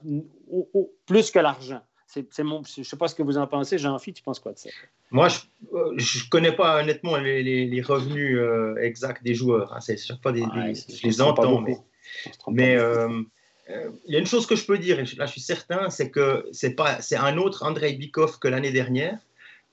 plus 1.05 1.31
que 1.31 1.39
l'argent. 1.39 1.81
C'est, 2.07 2.39
mon, 2.39 2.63
je 2.63 2.79
ne 2.81 2.85
sais 2.85 2.95
pas 2.95 3.09
ce 3.09 3.15
que 3.15 3.21
vous 3.23 3.37
en 3.37 3.47
pensez. 3.47 3.77
Jean-Philippe, 3.77 4.17
tu 4.17 4.23
penses 4.23 4.39
quoi 4.39 4.53
de 4.53 4.57
ça? 4.57 4.69
Moi, 5.11 5.27
je 5.27 5.39
ne 5.69 6.29
connais 6.29 6.53
pas 6.53 6.79
honnêtement 6.79 7.17
les, 7.17 7.81
revenus 7.81 8.39
exacts 8.79 9.23
des 9.23 9.35
joueurs. 9.35 9.73
Hein. 9.73 9.81
C'est 9.81 9.97
chaque 9.97 10.21
fois 10.21 10.31
des, 10.31 10.41
je 10.41 11.05
les 11.05 11.21
entends, 11.21 11.59
mais, 11.59 11.77
mais 12.47 12.77
euh, 13.69 13.91
il 14.05 14.13
y 14.13 14.15
a 14.15 14.19
une 14.19 14.27
chose 14.27 14.47
que 14.47 14.55
je 14.55 14.65
peux 14.65 14.77
dire, 14.77 14.99
et 14.99 15.03
là 15.17 15.25
je 15.25 15.31
suis 15.31 15.41
certain, 15.41 15.89
c'est 15.89 16.09
que 16.09 16.47
c'est 16.51 16.75
pas, 16.75 17.01
c'est 17.01 17.17
un 17.17 17.37
autre 17.37 17.63
Andrei 17.63 17.93
Bikov 17.93 18.39
que 18.39 18.47
l'année 18.47 18.71
dernière. 18.71 19.19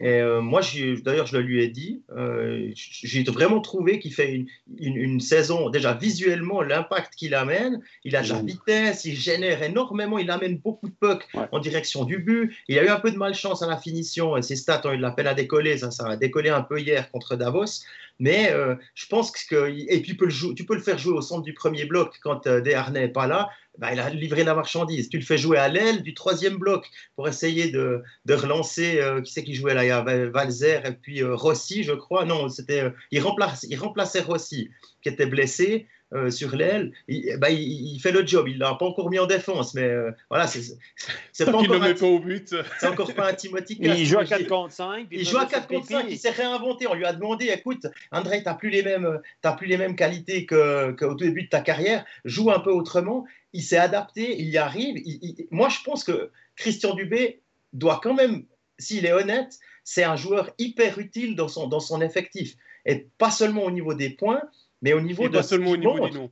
Et 0.01 0.21
euh, 0.21 0.41
moi, 0.41 0.61
d'ailleurs, 1.05 1.27
je 1.27 1.37
le 1.37 1.43
lui 1.43 1.63
ai 1.63 1.69
dit, 1.69 2.03
euh, 2.17 2.71
j'ai 2.75 3.23
vraiment 3.23 3.61
trouvé 3.61 4.01
qu'il 4.01 4.13
fait 4.13 4.35
une, 4.35 4.47
une, 4.79 5.21
saison, 5.21 5.71
déjà 5.71 5.95
visuellement, 5.95 6.63
l'impact 6.63 7.15
qu'il 7.15 7.35
amène, 7.35 7.81
il 8.03 8.17
a 8.17 8.23
de 8.23 8.29
la 8.29 8.43
vitesse, 8.43 9.05
il 9.05 9.15
génère 9.15 9.63
énormément, 9.63 10.19
il 10.19 10.31
amène 10.33 10.59
beaucoup 10.59 10.89
de 10.89 10.95
pucks 10.99 11.29
en 11.53 11.59
direction 11.61 12.05
du 12.05 12.19
but. 12.19 12.53
Il 12.67 12.79
a 12.79 12.85
eu 12.85 12.89
un 12.89 12.99
peu 12.99 13.13
de 13.13 13.17
malchance 13.17 13.63
à 13.63 13.69
la 13.69 13.77
finition, 13.77 14.37
et 14.37 14.43
ses 14.43 14.57
stats 14.57 14.83
ont 14.85 14.93
eu 14.93 14.97
de 14.97 15.03
la 15.03 15.13
peine 15.13 15.29
à 15.29 15.35
décoller, 15.35 15.79
ça, 15.79 15.93
ça 15.93 16.09
a 16.09 16.17
décollé 16.17 16.51
un 16.51 16.63
peu 16.63 16.81
hier 16.81 17.11
contre 17.13 17.37
Davos. 17.37 17.85
Mais 18.21 18.53
je 18.95 19.07
pense 19.07 19.33
que. 19.33 19.69
Et 19.69 20.01
puis, 20.01 20.13
tu 20.13 20.17
peux, 20.17 20.27
le 20.27 20.55
tu 20.55 20.65
peux 20.65 20.75
le 20.75 20.81
faire 20.81 20.99
jouer 20.99 21.15
au 21.15 21.21
centre 21.21 21.43
du 21.43 21.53
premier 21.53 21.85
bloc 21.85 22.17
quand 22.23 22.47
Desharnais 22.47 23.01
n'est 23.01 23.09
pas 23.09 23.27
là. 23.27 23.51
Bah, 23.79 23.93
il 23.93 23.99
a 23.99 24.09
livré 24.09 24.45
la 24.45 24.55
marchandise. 24.55 25.09
Tu 25.09 25.19
le 25.19 25.25
fais 25.25 25.37
jouer 25.37 25.59
à 25.59 25.69
l'aile 25.69 26.03
du 26.03 26.15
troisième 26.15 26.57
bloc 26.57 26.89
pour 27.17 27.29
essayer 27.29 27.71
de, 27.71 28.03
de 28.25 28.35
relancer. 28.35 29.01
Euh, 29.01 29.21
qui 29.21 29.33
c'est 29.33 29.43
qui 29.43 29.55
jouait 29.55 29.75
là? 29.75 29.85
Il 29.85 29.89
y 29.89 29.91
a 29.91 30.01
Valzer 30.01 30.87
et 30.87 30.93
puis 30.93 31.23
euh, 31.23 31.35
Rossi, 31.35 31.83
je 31.83 31.93
crois. 31.93 32.25
Non, 32.25 32.49
c'était 32.49 32.83
euh, 32.83 32.91
il, 33.11 33.21
remplace, 33.21 33.67
il 33.69 33.77
remplaçait 33.77 34.21
Rossi, 34.21 34.71
qui 35.03 35.09
était 35.09 35.27
blessé. 35.27 35.89
sur 36.31 36.55
l'aile, 36.55 36.93
il, 37.09 37.37
bah, 37.41 37.51
il, 37.51 37.99
fait 37.99 38.13
le 38.13 38.25
job. 38.25 38.47
Il 38.47 38.59
l'a 38.59 38.75
pas 38.75 38.87
encore 38.87 39.11
mis 39.11 39.19
en 39.19 39.27
défense, 39.27 39.75
mais 39.75 39.91
voilà, 40.31 40.47
c'est 40.47 40.77
pas 41.45 41.53
encore. 41.53 41.81
met 41.81 41.95
pas 41.95 42.07
au 42.07 42.21
but. 42.21 42.55
C'est 42.79 42.87
encore 42.87 43.13
pas 43.15 43.31
un 43.31 43.35
Timothy. 43.35 43.77
il 43.81 44.07
joue 44.07 44.21
à 44.21 44.25
4 44.25 44.47
contre 44.47 44.73
5. 44.73 45.09
Il 45.11 45.27
joue 45.27 45.39
à 45.39 45.47
4 45.47 45.67
contre 45.67 45.89
5. 45.89 46.07
Il 46.09 46.17
s'est 46.17 46.31
réinventé. 46.31 46.87
On 46.87 46.95
lui 46.95 47.05
a 47.05 47.13
demandé, 47.13 47.47
écoute, 47.47 47.89
André, 48.13 48.39
tu 48.39 48.45
n'as 48.45 48.55
plus 48.55 48.71
les 48.71 48.85
mêmes, 48.85 49.21
plus 49.59 49.67
les 49.67 49.77
mêmes 49.77 49.97
qualités 49.97 50.47
qu'au 50.47 51.15
début 51.15 51.43
de 51.43 51.49
ta 51.49 51.61
carrière. 51.61 52.05
Joue 52.25 52.53
un 52.53 52.61
peu 52.61 52.71
autrement 52.71 53.27
il 53.55 53.63
s'est 53.63 53.79
adapté, 53.79 54.39
il 54.39 54.51
y 54.51 54.59
arrive. 54.59 55.03
moi, 55.51 55.69
je 55.69 55.79
pense 55.85 56.05
que 56.05 56.31
Christian 56.57 56.95
Dubé 56.95 57.41
doit 57.73 58.01
quand 58.03 58.13
même, 58.13 58.45
s'il 58.79 59.07
est 59.07 59.13
honnête, 59.13 59.59
c'est 59.85 60.03
un 60.03 60.17
joueur 60.17 60.51
hyper 60.59 60.99
utile 60.99 61.37
dans 61.37 61.49
son, 61.49 61.69
dans 61.69 61.81
son 61.81 62.01
effectif. 62.01 62.57
Et 62.85 63.07
pas 63.17 63.31
seulement 63.31 63.65
au 63.65 63.71
niveau 63.71 63.95
des 63.95 64.11
points, 64.11 64.43
mais 64.83 64.93
au 64.93 65.01
niveau 65.01 65.25
et 65.25 65.29
de. 65.29 65.37
Pas 65.37 65.43
seulement 65.43 65.71
au 65.71 65.77
niveau 65.77 66.09
du 66.09 66.19
nom. 66.19 66.31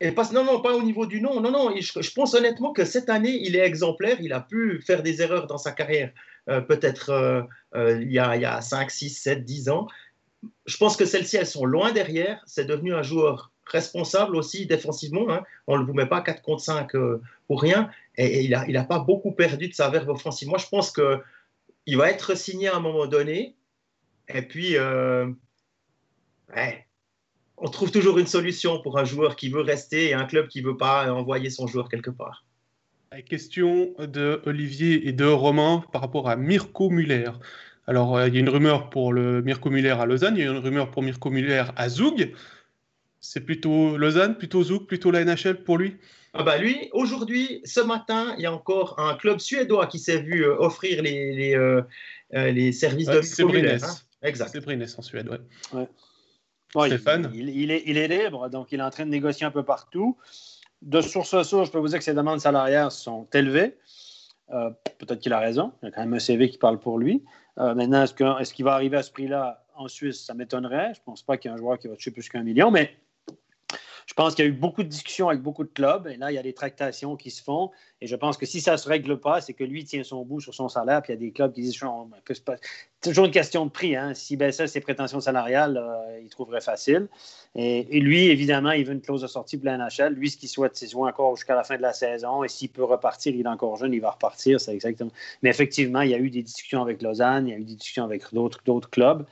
Et 0.00 0.10
pas, 0.10 0.28
non, 0.32 0.44
non, 0.44 0.60
pas 0.60 0.74
au 0.74 0.82
niveau 0.82 1.06
du 1.06 1.20
nom. 1.20 1.40
Non, 1.40 1.52
non, 1.52 1.74
je, 1.74 2.12
pense 2.12 2.34
honnêtement 2.34 2.72
que 2.72 2.84
cette 2.84 3.08
année, 3.08 3.38
il 3.42 3.54
est 3.54 3.64
exemplaire. 3.64 4.18
Il 4.20 4.32
a 4.32 4.40
pu 4.40 4.82
faire 4.82 5.02
des 5.02 5.22
erreurs 5.22 5.46
dans 5.46 5.56
sa 5.56 5.70
carrière, 5.70 6.12
euh, 6.50 6.60
peut-être 6.60 7.10
euh, 7.10 7.42
euh, 7.76 8.02
il 8.02 8.10
y 8.12 8.18
a 8.18 8.60
5, 8.60 8.90
6, 8.90 9.10
7, 9.10 9.44
10 9.44 9.68
ans. 9.68 9.86
Je 10.66 10.76
pense 10.76 10.96
que 10.96 11.06
celles-ci, 11.06 11.36
elles 11.36 11.46
sont 11.46 11.64
loin 11.64 11.92
derrière. 11.92 12.42
C'est 12.44 12.66
devenu 12.66 12.92
un 12.92 13.02
joueur 13.02 13.52
responsable 13.66 14.36
aussi 14.36 14.66
défensivement. 14.66 15.30
Hein. 15.30 15.42
On 15.66 15.78
ne 15.78 15.84
vous 15.84 15.94
met 15.94 16.06
pas 16.06 16.20
4 16.20 16.42
contre 16.42 16.62
5 16.62 16.94
euh, 16.94 17.20
pour 17.46 17.60
rien. 17.60 17.90
Et, 18.16 18.42
il 18.42 18.50
n'a 18.50 18.66
il 18.68 18.76
a 18.76 18.84
pas 18.84 18.98
beaucoup 18.98 19.32
perdu 19.32 19.68
de 19.68 19.74
sa 19.74 19.88
verve 19.88 20.08
offensive. 20.08 20.48
Moi, 20.48 20.58
je 20.58 20.68
pense 20.68 20.92
qu'il 20.92 21.96
va 21.96 22.10
être 22.10 22.36
signé 22.36 22.68
à 22.68 22.76
un 22.76 22.80
moment 22.80 23.06
donné. 23.06 23.56
Et 24.28 24.42
puis, 24.42 24.76
euh, 24.76 25.26
on 27.56 27.68
trouve 27.68 27.90
toujours 27.90 28.18
une 28.18 28.26
solution 28.26 28.80
pour 28.80 28.98
un 28.98 29.04
joueur 29.04 29.36
qui 29.36 29.48
veut 29.48 29.60
rester 29.60 30.08
et 30.08 30.14
un 30.14 30.24
club 30.24 30.48
qui 30.48 30.62
ne 30.62 30.68
veut 30.68 30.76
pas 30.76 31.12
envoyer 31.12 31.50
son 31.50 31.66
joueur 31.66 31.88
quelque 31.88 32.10
part. 32.10 32.44
Question 33.28 33.94
de 33.98 34.42
Olivier 34.44 35.06
et 35.06 35.12
de 35.12 35.24
Romain 35.24 35.84
par 35.92 36.00
rapport 36.00 36.28
à 36.28 36.34
Mirko 36.34 36.90
Muller. 36.90 37.30
Alors, 37.86 38.16
euh, 38.16 38.28
il 38.28 38.34
y 38.34 38.38
a 38.38 38.40
une 38.40 38.48
rumeur 38.48 38.90
pour 38.90 39.12
le 39.12 39.40
Mirko 39.42 39.70
Muller 39.70 39.90
à 39.90 40.06
Lausanne, 40.06 40.34
il 40.36 40.44
y 40.44 40.48
a 40.48 40.50
une 40.50 40.58
rumeur 40.58 40.90
pour 40.90 41.02
Mirko 41.02 41.30
Muller 41.30 41.64
à 41.76 41.88
Zug. 41.88 42.32
C'est 43.26 43.40
plutôt 43.40 43.96
Lausanne, 43.96 44.36
plutôt 44.36 44.62
Zouk, 44.62 44.86
plutôt 44.86 45.10
la 45.10 45.24
NHL 45.24 45.64
pour 45.64 45.78
lui? 45.78 45.96
Ah 46.34 46.42
bah 46.42 46.58
lui, 46.58 46.90
aujourd'hui, 46.92 47.62
ce 47.64 47.80
matin, 47.80 48.34
il 48.36 48.42
y 48.42 48.46
a 48.46 48.52
encore 48.52 49.00
un 49.00 49.14
club 49.14 49.38
suédois 49.38 49.86
qui 49.86 49.98
s'est 49.98 50.20
vu 50.20 50.44
euh, 50.44 50.54
offrir 50.58 51.02
les, 51.02 51.32
les, 51.32 51.56
euh, 51.56 51.80
euh, 52.34 52.50
les 52.50 52.70
services 52.70 53.06
de 53.06 53.22
C'est 53.22 53.44
Brynäs. 53.44 53.82
Hein 53.82 53.94
exact. 54.20 54.50
C'est 54.52 54.60
Brynäs 54.60 54.94
en 54.98 55.02
Suède, 55.02 55.30
ouais. 55.30 55.88
Stéphane? 56.86 57.30
il, 57.32 57.48
il, 57.48 57.70
est, 57.70 57.82
il, 57.86 57.96
est, 57.96 58.08
libre, 58.08 58.50
donc 58.50 58.72
il 58.72 58.80
est 58.80 58.82
en 58.82 58.90
train 58.90 59.06
de 59.06 59.10
négocier 59.10 59.46
un 59.46 59.50
peu 59.50 59.62
partout. 59.62 60.18
De 60.82 61.00
source 61.00 61.32
à 61.32 61.44
source, 61.44 61.68
je 61.68 61.72
peux 61.72 61.78
vous 61.78 61.88
dire 61.88 61.98
que 61.98 62.04
ses 62.04 62.14
demandes 62.14 62.40
salariales 62.40 62.90
sont 62.90 63.26
élevées. 63.32 63.78
Peut-être 64.98 65.20
qu'il 65.20 65.32
a 65.32 65.38
raison. 65.38 65.72
Il 65.82 65.86
y 65.86 65.88
a 65.88 65.92
quand 65.92 66.02
même 66.02 66.12
un 66.12 66.18
CV 66.18 66.50
qui 66.50 66.58
parle 66.58 66.78
pour 66.78 66.98
lui. 66.98 67.22
maintenant, 67.56 68.02
est-ce 68.02 68.12
qu'il 68.12 68.26
est 68.26 68.52
qu'il 68.52 68.66
va 68.66 68.74
arriver 68.74 68.98
à 68.98 69.02
ce 69.02 69.10
prix-là 69.12 69.64
en 69.76 69.88
Suisse? 69.88 70.26
Ça 70.26 70.34
m'étonnerait. 70.34 70.92
Je 70.94 71.00
ne 71.00 71.04
pense 71.06 71.22
pas 71.22 71.38
qu'il 71.38 71.50
y 71.50 71.54
ait 71.54 71.56
un 71.56 71.58
joueur 71.58 71.78
qui 71.78 71.88
va 71.88 71.94
toucher 71.94 72.10
plus 72.10 72.28
qu'un 72.28 72.42
million, 72.42 72.70
mais 72.70 72.94
je 74.06 74.14
pense 74.14 74.34
qu'il 74.34 74.44
y 74.44 74.48
a 74.48 74.50
eu 74.50 74.54
beaucoup 74.54 74.82
de 74.82 74.88
discussions 74.88 75.28
avec 75.28 75.40
beaucoup 75.40 75.64
de 75.64 75.70
clubs 75.70 76.06
et 76.06 76.16
là, 76.16 76.30
il 76.30 76.34
y 76.34 76.38
a 76.38 76.42
des 76.42 76.52
tractations 76.52 77.16
qui 77.16 77.30
se 77.30 77.42
font. 77.42 77.70
Et 78.00 78.06
je 78.06 78.16
pense 78.16 78.36
que 78.36 78.44
si 78.44 78.60
ça 78.60 78.72
ne 78.72 78.76
se 78.76 78.88
règle 78.88 79.18
pas, 79.18 79.40
c'est 79.40 79.54
que 79.54 79.64
lui 79.64 79.84
tient 79.84 80.04
son 80.04 80.24
bout 80.24 80.40
sur 80.40 80.54
son 80.54 80.68
salaire. 80.68 81.00
Puis 81.02 81.12
il 81.12 81.16
y 81.16 81.18
a 81.18 81.20
des 81.20 81.32
clubs 81.32 81.52
qui 81.52 81.62
disent 81.62 81.80
c'est 82.28 83.10
toujours 83.10 83.24
une 83.24 83.30
question 83.30 83.64
de 83.64 83.70
prix. 83.70 83.96
Hein. 83.96 84.12
S'il 84.14 84.36
baissait 84.38 84.66
ses 84.66 84.80
prétentions 84.80 85.20
salariales, 85.20 85.78
euh, 85.78 86.20
il 86.22 86.28
trouverait 86.28 86.60
facile. 86.60 87.08
Et, 87.54 88.00
lui, 88.00 88.26
évidemment, 88.26 88.72
il 88.72 88.84
veut 88.84 88.92
une 88.92 89.00
clause 89.00 89.22
de 89.22 89.26
sortie 89.26 89.56
pour 89.56 89.66
la 89.66 89.78
NHL. 89.78 90.14
Lui, 90.14 90.30
ce 90.30 90.36
qu'il 90.36 90.48
souhaite, 90.48 90.76
c'est 90.76 90.90
jouer 90.90 91.08
encore 91.08 91.36
jusqu'à 91.36 91.54
la 91.54 91.64
fin 91.64 91.76
de 91.76 91.82
la 91.82 91.92
saison. 91.92 92.44
Et 92.44 92.48
s'il 92.48 92.68
peut 92.68 92.84
repartir, 92.84 93.34
il 93.34 93.40
est 93.42 93.48
encore 93.48 93.76
jeune, 93.76 93.94
il 93.94 94.00
va 94.00 94.10
repartir. 94.10 94.60
C'est 94.60 94.74
exactement. 94.74 95.12
Mais 95.42 95.50
effectivement, 95.50 96.00
il 96.02 96.10
y 96.10 96.14
a 96.14 96.18
eu 96.18 96.30
des 96.30 96.42
discussions 96.42 96.82
avec 96.82 97.00
Lausanne, 97.00 97.46
il 97.48 97.50
y 97.52 97.54
a 97.54 97.58
eu 97.58 97.64
des 97.64 97.76
discussions 97.76 98.04
avec 98.04 98.22
d'autres 98.32 98.90
clubs. 98.90 99.24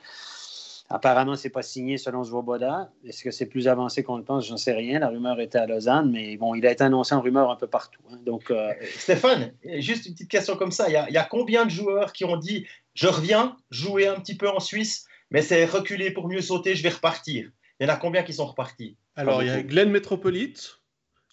Apparemment, 0.93 1.35
ce 1.35 1.47
n'est 1.47 1.51
pas 1.51 1.63
signé 1.63 1.97
selon 1.97 2.23
Zwoboda. 2.23 2.91
Est-ce 3.03 3.23
que 3.23 3.31
c'est 3.31 3.47
plus 3.47 3.67
avancé 3.67 4.03
qu'on 4.03 4.15
le 4.15 4.23
pense? 4.23 4.47
J'en 4.47 4.57
sais 4.57 4.73
rien. 4.73 4.99
La 4.99 5.09
rumeur 5.09 5.39
était 5.39 5.57
à 5.57 5.65
Lausanne, 5.65 6.11
mais 6.11 6.37
bon, 6.37 6.53
il 6.53 6.67
a 6.67 6.71
été 6.71 6.83
annoncé 6.83 7.15
en 7.15 7.21
rumeur 7.21 7.49
un 7.49 7.55
peu 7.55 7.65
partout. 7.65 8.03
Hein. 8.11 8.19
Donc, 8.23 8.51
euh, 8.51 8.69
euh, 8.69 8.73
Stéphane, 8.99 9.55
juste 9.79 10.05
une 10.05 10.13
petite 10.13 10.29
question 10.29 10.55
comme 10.55 10.69
ça. 10.69 10.89
Il 10.89 10.93
y, 10.93 11.17
a, 11.17 11.23
combien 11.23 11.65
de 11.65 11.71
joueurs 11.71 12.13
qui 12.13 12.25
ont 12.25 12.37
dit 12.37 12.67
Je 12.93 13.07
reviens 13.07 13.57
jouer 13.71 14.05
un 14.05 14.19
petit 14.19 14.37
peu 14.37 14.47
en 14.47 14.59
Suisse, 14.59 15.07
mais 15.31 15.41
c'est 15.41 15.65
reculer 15.65 16.11
pour 16.11 16.27
mieux 16.27 16.41
sauter, 16.41 16.75
je 16.75 16.83
vais 16.83 16.89
repartir 16.89 17.49
Il 17.79 17.87
y 17.87 17.89
en 17.89 17.93
a 17.93 17.97
combien 17.97 18.21
qui 18.21 18.33
sont 18.33 18.45
repartis? 18.45 18.95
Alors, 19.15 19.41
il 19.41 19.47
y 19.47 19.51
a 19.51 19.63
Glenn 19.63 19.89
Metropolite. 19.89 20.79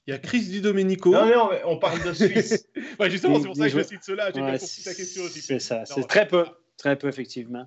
Il 0.07 0.13
y 0.13 0.15
a 0.15 0.19
Chris 0.19 0.41
Di 0.41 0.63
Domenico. 0.63 1.13
Non, 1.13 1.27
non, 1.27 1.51
on 1.67 1.77
parle 1.77 2.03
de 2.03 2.15
Suisse. 2.15 2.67
justement, 3.11 3.39
c'est 3.39 3.47
pour 3.47 3.57
ça 3.57 3.69
que 3.69 3.79
je 3.79 3.83
cite 3.83 4.05
cela. 4.05 4.31
J'ai 4.35 4.41
bien 4.41 4.53
compris 4.53 4.83
ta 4.83 4.95
question 4.95 5.25
aussi. 5.25 5.43
C'est 5.43 5.59
ça, 5.59 5.85
c'est 5.85 6.09
très 6.09 6.27
peu. 6.27 6.47
Très 6.81 6.97
peu, 6.97 7.09
effectivement. 7.09 7.67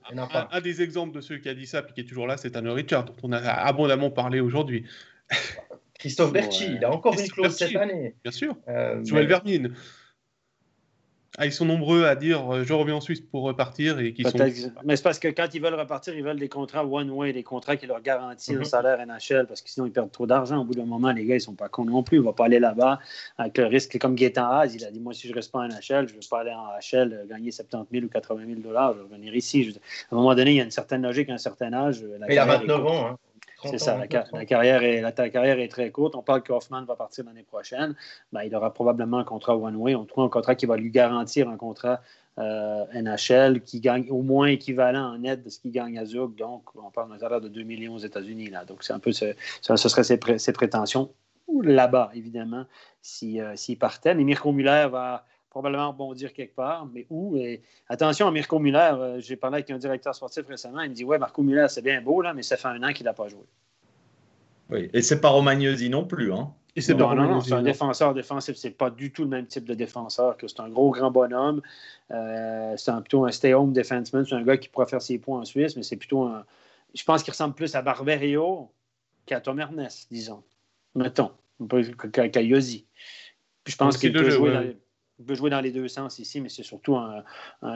Un, 0.51 0.59
des 0.59 0.81
exemples 0.81 1.15
de 1.15 1.21
ceux 1.21 1.37
qui 1.37 1.47
a 1.47 1.53
dit 1.53 1.67
ça 1.67 1.85
et 1.87 1.93
qui 1.93 2.01
est 2.01 2.03
toujours 2.03 2.25
là, 2.25 2.35
c'est 2.35 2.57
Anne 2.57 2.67
Richard, 2.67 3.05
dont 3.05 3.15
on 3.21 3.31
a 3.31 3.37
abondamment 3.37 4.09
parlé 4.09 4.39
aujourd'hui. 4.39 4.85
Christophe 5.99 6.33
Berchi, 6.33 6.65
il 6.77 6.83
a 6.83 6.91
encore 6.91 7.13
une 7.19 7.29
clause 7.29 7.55
cette 7.55 7.75
année. 7.75 8.15
Bien 8.23 8.31
sûr. 8.31 8.57
Euh, 8.67 9.05
Joël 9.05 9.27
Vermine. 9.27 9.75
Ah, 11.39 11.47
ils 11.47 11.51
sont 11.51 11.65
nombreux 11.65 12.05
à 12.05 12.15
dire 12.15 12.53
euh, 12.53 12.63
je 12.63 12.73
reviens 12.73 12.95
en 12.95 13.01
Suisse 13.01 13.19
pour 13.19 13.41
repartir 13.41 13.99
et 13.99 14.13
qui 14.13 14.21
sont. 14.23 14.37
Mais 14.83 14.95
c'est 14.95 15.01
parce 15.01 15.17
que 15.17 15.29
quand 15.29 15.47
ils 15.53 15.61
veulent 15.61 15.73
repartir, 15.73 16.15
ils 16.15 16.23
veulent 16.23 16.39
des 16.39 16.47
contrats 16.47 16.85
one-way, 16.85 17.33
des 17.33 17.41
contrats 17.41 17.75
qui 17.75 17.87
leur 17.87 18.01
garantissent 18.01 18.55
un 18.55 18.59
mhm. 18.59 18.65
salaire 18.65 18.99
NHL 19.03 19.47
parce 19.47 19.63
que 19.63 19.69
sinon 19.69 19.87
ils 19.87 19.91
perdent 19.91 20.11
trop 20.11 20.27
d'argent. 20.27 20.59
Au 20.59 20.63
bout 20.63 20.75
d'un 20.75 20.85
moment, 20.85 21.11
les 21.11 21.25
gars, 21.25 21.35
ils 21.35 21.41
sont 21.41 21.55
pas 21.55 21.69
cons 21.69 21.85
non 21.85 22.03
plus. 22.03 22.17
Ils 22.17 22.21
ne 22.21 22.25
vont 22.25 22.33
pas 22.33 22.45
aller 22.45 22.59
là-bas 22.59 22.99
avec 23.39 23.57
le 23.57 23.65
risque. 23.65 23.97
Comme 23.97 24.13
Gaétan 24.13 24.45
Haas, 24.45 24.67
il 24.75 24.85
a 24.85 24.91
dit 24.91 24.99
Moi, 24.99 25.13
si 25.13 25.27
je 25.27 25.33
reste 25.33 25.51
pas 25.51 25.59
en 25.59 25.67
NHL, 25.67 26.07
je 26.07 26.13
ne 26.13 26.21
veux 26.21 26.27
pas 26.29 26.41
aller 26.41 26.51
en 26.51 26.67
HL 26.79 27.13
euh, 27.13 27.25
gagner 27.27 27.49
70 27.49 27.87
000 27.91 28.05
ou 28.05 28.09
80 28.09 28.43
000 28.45 28.59
dollars. 28.59 28.93
Je 28.93 29.01
vais 29.01 29.15
venir 29.15 29.35
ici. 29.35 29.75
À 30.11 30.15
un 30.15 30.17
moment 30.17 30.35
donné, 30.35 30.51
il 30.51 30.57
y 30.57 30.61
a 30.61 30.65
une 30.65 30.71
certaine 30.71 31.01
logique 31.01 31.29
à 31.29 31.33
un 31.33 31.39
certain 31.39 31.73
âge. 31.73 32.05
il 32.29 32.37
a 32.37 32.45
29 32.45 32.85
ans. 32.85 33.07
Hein. 33.07 33.17
C'est 33.63 33.79
ça, 33.79 33.97
la, 33.97 34.07
carrière 34.45 34.83
est, 34.83 35.01
la, 35.01 35.11
carrière 35.11 35.59
est 35.59 35.67
très 35.67 35.91
courte. 35.91 36.15
On 36.15 36.21
parle 36.21 36.43
qu'Hoffman 36.43 36.83
va 36.83 36.95
partir 36.95 37.25
l'année 37.25 37.43
prochaine. 37.43 37.95
Ben, 38.31 38.43
il 38.43 38.55
aura 38.55 38.73
probablement 38.73 39.19
un 39.19 39.23
contrat 39.23 39.55
one-way. 39.55 39.95
On 39.95 40.05
trouve 40.05 40.25
un 40.25 40.29
contrat 40.29 40.55
qui 40.55 40.65
va 40.65 40.77
lui 40.77 40.91
garantir 40.91 41.49
un 41.49 41.57
contrat 41.57 42.01
euh, 42.39 42.85
NHL 42.93 43.61
qui 43.61 43.79
gagne 43.79 44.09
au 44.09 44.21
moins 44.21 44.47
équivalent 44.47 45.13
en 45.13 45.23
aide 45.23 45.43
de 45.43 45.49
ce 45.49 45.59
qu'il 45.59 45.71
gagne 45.71 45.97
à 45.97 46.05
Zug. 46.05 46.35
Donc, 46.35 46.63
on 46.75 46.89
parle 46.91 47.09
d'un 47.09 47.19
salaire 47.19 47.41
de 47.41 47.47
2 47.47 47.63
millions 47.63 47.95
aux 47.95 47.99
États-Unis. 47.99 48.51
Donc, 48.67 48.83
c'est 48.83 48.93
un 48.93 48.99
peu 48.99 49.11
ce, 49.11 49.33
ce 49.61 49.75
serait 49.75 50.03
ses, 50.03 50.19
ses 50.37 50.53
prétentions 50.53 51.09
là-bas, 51.61 52.11
évidemment, 52.13 52.65
s'il 53.01 53.51
si, 53.55 53.73
euh, 53.73 53.77
partait. 53.79 54.15
Mais 54.15 54.23
Mirko 54.23 54.51
Muller 54.51 54.87
va 54.91 55.25
probablement 55.53 55.89
rebondir 55.89 56.33
quelque 56.33 56.55
part, 56.55 56.87
mais 56.91 57.05
où? 57.09 57.37
Et 57.37 57.61
attention 57.87 58.27
à 58.27 58.31
Mirko 58.31 58.59
Muller. 58.59 58.91
Euh, 58.93 59.19
j'ai 59.19 59.35
parlé 59.35 59.57
avec 59.57 59.69
un 59.69 59.77
directeur 59.77 60.13
sportif 60.15 60.45
récemment. 60.47 60.81
Il 60.81 60.89
me 60.89 60.95
dit 60.95 61.03
Ouais, 61.03 61.19
Marco 61.19 61.43
Muller, 61.43 61.67
c'est 61.69 61.83
bien 61.83 62.01
beau, 62.01 62.21
là, 62.21 62.33
mais 62.33 62.41
ça 62.41 62.57
fait 62.57 62.67
un 62.67 62.81
an 62.83 62.91
qu'il 62.91 63.05
n'a 63.05 63.13
pas 63.13 63.27
joué. 63.27 63.45
Oui, 64.71 64.89
et 64.93 65.01
c'est 65.03 65.21
pas 65.21 65.29
Romagnosi 65.29 65.89
non 65.89 66.05
plus. 66.05 66.33
Hein. 66.33 66.51
Et 66.75 66.81
c'est 66.81 66.95
non, 66.95 67.13
non, 67.13 67.39
c'est 67.39 67.53
un 67.53 67.61
défenseur 67.61 68.15
défensif. 68.15 68.55
C'est 68.55 68.71
pas 68.71 68.89
du 68.89 69.11
tout 69.11 69.21
le 69.21 69.29
même 69.29 69.45
type 69.45 69.65
de 69.65 69.75
défenseur 69.75 70.37
que 70.37 70.47
c'est 70.47 70.59
un 70.59 70.69
gros 70.69 70.89
grand 70.89 71.11
bonhomme. 71.11 71.61
Euh, 72.09 72.73
c'est 72.75 72.91
plutôt 72.93 73.25
un 73.25 73.31
stay-home 73.31 73.73
defenseman. 73.73 74.25
C'est 74.25 74.33
un 74.33 74.41
gars 74.41 74.57
qui 74.57 74.69
pourrait 74.69 74.87
faire 74.87 75.01
ses 75.01 75.19
points 75.19 75.41
en 75.41 75.45
Suisse, 75.45 75.75
mais 75.75 75.83
c'est 75.83 75.97
plutôt 75.97 76.23
un. 76.23 76.45
Je 76.95 77.03
pense 77.03 77.21
qu'il 77.21 77.31
ressemble 77.31 77.53
plus 77.53 77.75
à 77.75 77.83
Barberio 77.83 78.71
qu'à 79.27 79.39
Tom 79.39 79.59
Ernest, 79.59 80.07
disons. 80.09 80.41
Mettons, 80.95 81.31
qu'à 82.11 82.41
Yossi. 82.41 82.85
Puis 83.63 83.73
je 83.73 83.77
pense 83.77 83.97
qu'il 83.97 84.11
peut 84.11 84.31
jouer 84.31 84.51
dans 84.51 84.73
il 85.19 85.25
peut 85.25 85.35
jouer 85.35 85.49
dans 85.49 85.61
les 85.61 85.71
deux 85.71 85.87
sens 85.87 86.17
ici, 86.19 86.41
mais 86.41 86.49
c'est 86.49 86.63
surtout 86.63 86.95
un, 86.95 87.23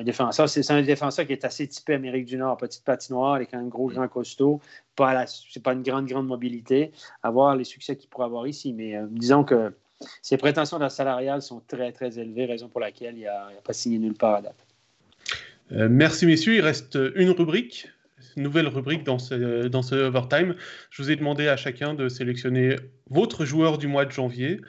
défenseur. 0.03 0.49
C'est 0.49 0.69
un 0.72 0.81
défenseur 0.81 1.26
qui 1.27 1.34
est 1.34 1.45
assez 1.45 1.68
typé 1.68 1.93
Amérique 1.93 2.26
du 2.26 2.38
Nord, 2.38 2.57
petite 2.57 2.84
patinoire, 2.84 3.35
avec 3.35 3.53
un 3.53 3.64
gros, 3.64 3.88
grand 3.88 4.07
costaud. 4.07 4.59
Pas 4.95 5.26
c'est 5.27 5.61
pas 5.61 5.73
une 5.73 5.84
grande, 5.84 6.07
grande 6.07 6.27
mobilité. 6.27 6.91
Avoir 7.22 7.55
les 7.55 7.64
succès 7.64 7.95
qu'il 7.95 8.09
pourrait 8.09 8.26
avoir 8.26 8.47
ici. 8.47 8.73
Mais 8.73 8.95
euh, 8.95 9.05
disons 9.09 9.43
que 9.43 9.73
ses 10.22 10.38
prétentions 10.38 10.89
salariales 10.89 11.41
sont 11.43 11.61
très, 11.68 11.91
très 11.91 12.18
élevées, 12.18 12.45
raison 12.45 12.69
pour 12.69 12.81
laquelle 12.81 13.18
il 13.18 13.26
n'a 13.26 13.49
pas 13.64 13.73
signé 13.73 13.99
nulle 13.99 14.15
part 14.15 14.35
à 14.35 14.41
date. 14.41 14.65
Euh, 15.72 15.88
merci, 15.89 16.26
messieurs. 16.26 16.55
Il 16.55 16.61
reste 16.61 16.97
une 17.15 17.30
rubrique, 17.30 17.88
une 18.35 18.43
nouvelle 18.43 18.68
rubrique 18.68 19.03
dans 19.03 19.19
ce, 19.19 19.68
dans 19.68 19.84
ce 19.84 19.93
overtime. 19.93 20.55
Je 20.89 21.03
vous 21.03 21.11
ai 21.11 21.15
demandé 21.15 21.47
à 21.47 21.55
chacun 21.55 21.93
de 21.93 22.09
sélectionner 22.09 22.77
votre 23.11 23.45
joueur 23.45 23.77
du 23.77 23.88
mois 23.88 24.05
de 24.05 24.11
janvier. 24.11 24.59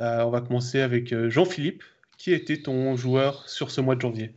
Euh, 0.00 0.22
on 0.24 0.30
va 0.30 0.40
commencer 0.40 0.80
avec 0.80 1.14
Jean-Philippe. 1.28 1.84
Qui 2.20 2.34
était 2.34 2.58
ton 2.58 2.96
joueur 2.96 3.48
sur 3.48 3.70
ce 3.70 3.80
mois 3.80 3.94
de 3.94 4.02
janvier 4.02 4.34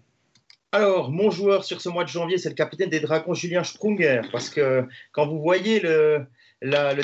alors, 0.75 1.11
mon 1.11 1.29
joueur 1.29 1.63
sur 1.63 1.81
ce 1.81 1.89
mois 1.89 2.03
de 2.03 2.09
janvier, 2.09 2.39
c'est 2.39 2.49
le 2.49 2.55
capitaine 2.55 2.89
des 2.89 2.99
Dragons, 2.99 3.35
Julien 3.35 3.63
Sprunger, 3.63 4.21
parce 4.31 4.49
que 4.49 4.87
quand 5.11 5.27
vous 5.27 5.39
voyez 5.39 5.79
le, 5.79 6.25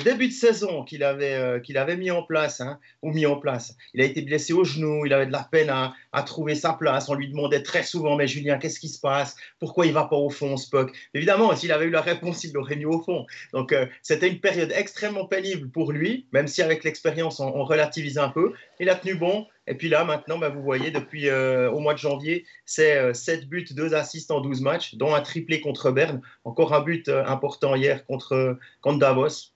début 0.03 0.29
de 0.29 0.33
saison 0.33 0.83
qu'il 0.83 1.03
avait, 1.03 1.35
euh, 1.35 1.59
qu'il 1.59 1.77
avait 1.77 1.95
mis 1.95 2.09
en 2.09 2.23
place, 2.23 2.61
hein, 2.61 2.79
ou 3.03 3.11
mis 3.11 3.27
en 3.27 3.35
place, 3.35 3.77
il 3.93 4.01
a 4.01 4.05
été 4.05 4.23
blessé 4.23 4.53
au 4.53 4.63
genou, 4.63 5.05
il 5.05 5.13
avait 5.13 5.27
de 5.27 5.31
la 5.31 5.47
peine 5.51 5.69
à, 5.69 5.93
trouver 6.23 6.55
sa 6.55 6.73
place. 6.73 7.09
On 7.09 7.13
lui 7.13 7.29
demandait 7.29 7.61
très 7.61 7.83
souvent, 7.83 8.15
mais 8.15 8.25
Julien, 8.25 8.57
qu'est-ce 8.57 8.79
qui 8.79 8.89
se 8.89 8.99
passe? 8.99 9.35
Pourquoi 9.59 9.85
il 9.85 9.93
va 9.93 10.05
pas 10.05 10.15
au 10.15 10.31
fond, 10.31 10.57
Spock? 10.57 10.91
Évidemment, 11.13 11.55
s'il 11.55 11.71
avait 11.71 11.85
eu 11.85 11.91
la 11.91 12.01
réponse, 12.01 12.43
il 12.43 12.53
l'aurait 12.53 12.75
mis 12.75 12.85
au 12.85 13.03
fond. 13.03 13.27
Donc, 13.53 13.71
euh, 13.71 13.85
c'était 14.01 14.29
une 14.29 14.39
période 14.39 14.73
extrêmement 14.75 15.25
pénible 15.25 15.69
pour 15.69 15.91
lui, 15.91 16.25
même 16.31 16.47
si 16.47 16.63
avec 16.63 16.83
l'expérience, 16.83 17.39
on, 17.39 17.63
relativise 17.65 18.17
un 18.17 18.29
peu. 18.29 18.53
Il 18.79 18.89
a 18.89 18.95
tenu 18.95 19.13
bon. 19.13 19.45
Et 19.67 19.75
puis 19.75 19.89
là, 19.89 20.03
maintenant, 20.03 20.37
bah, 20.37 20.49
vous 20.49 20.63
voyez, 20.63 20.91
depuis 20.91 21.29
euh, 21.29 21.69
au 21.69 21.79
mois 21.79 21.93
de 21.93 21.99
janvier, 21.99 22.45
c'est 22.65 23.13
7 23.13 23.47
buts, 23.47 23.65
2 23.69 23.93
assists 23.93 24.31
en 24.31 24.41
12 24.41 24.61
matchs, 24.61 24.95
dont 24.95 25.13
un 25.13 25.21
triplé 25.21 25.61
contre 25.61 25.91
Berne. 25.91 26.21
Encore 26.43 26.73
un 26.73 26.81
but 26.81 27.07
important 27.09 27.75
hier 27.75 28.05
contre, 28.05 28.57
contre 28.81 28.99
Davos. 28.99 29.53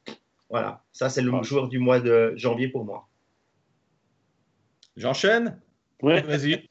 Voilà, 0.50 0.84
ça 0.92 1.10
c'est 1.10 1.24
le 1.24 1.32
joueur 1.42 1.68
du 1.68 1.80
mois 1.80 2.00
de 2.00 2.34
janvier 2.36 2.68
pour 2.68 2.86
moi. 2.86 3.08
J'enchaîne? 4.96 5.60
Oui, 6.04 6.22
vas-y. 6.22 6.68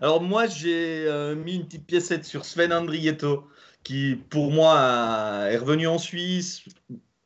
Alors 0.00 0.22
moi 0.22 0.46
j'ai 0.46 1.04
euh, 1.06 1.34
mis 1.34 1.56
une 1.56 1.66
petite 1.66 1.86
piécette 1.86 2.24
sur 2.24 2.44
Sven 2.44 2.72
Andrietto 2.72 3.46
qui 3.82 4.16
pour 4.30 4.50
moi 4.50 5.48
est 5.50 5.56
revenu 5.56 5.86
en 5.86 5.98
Suisse 5.98 6.64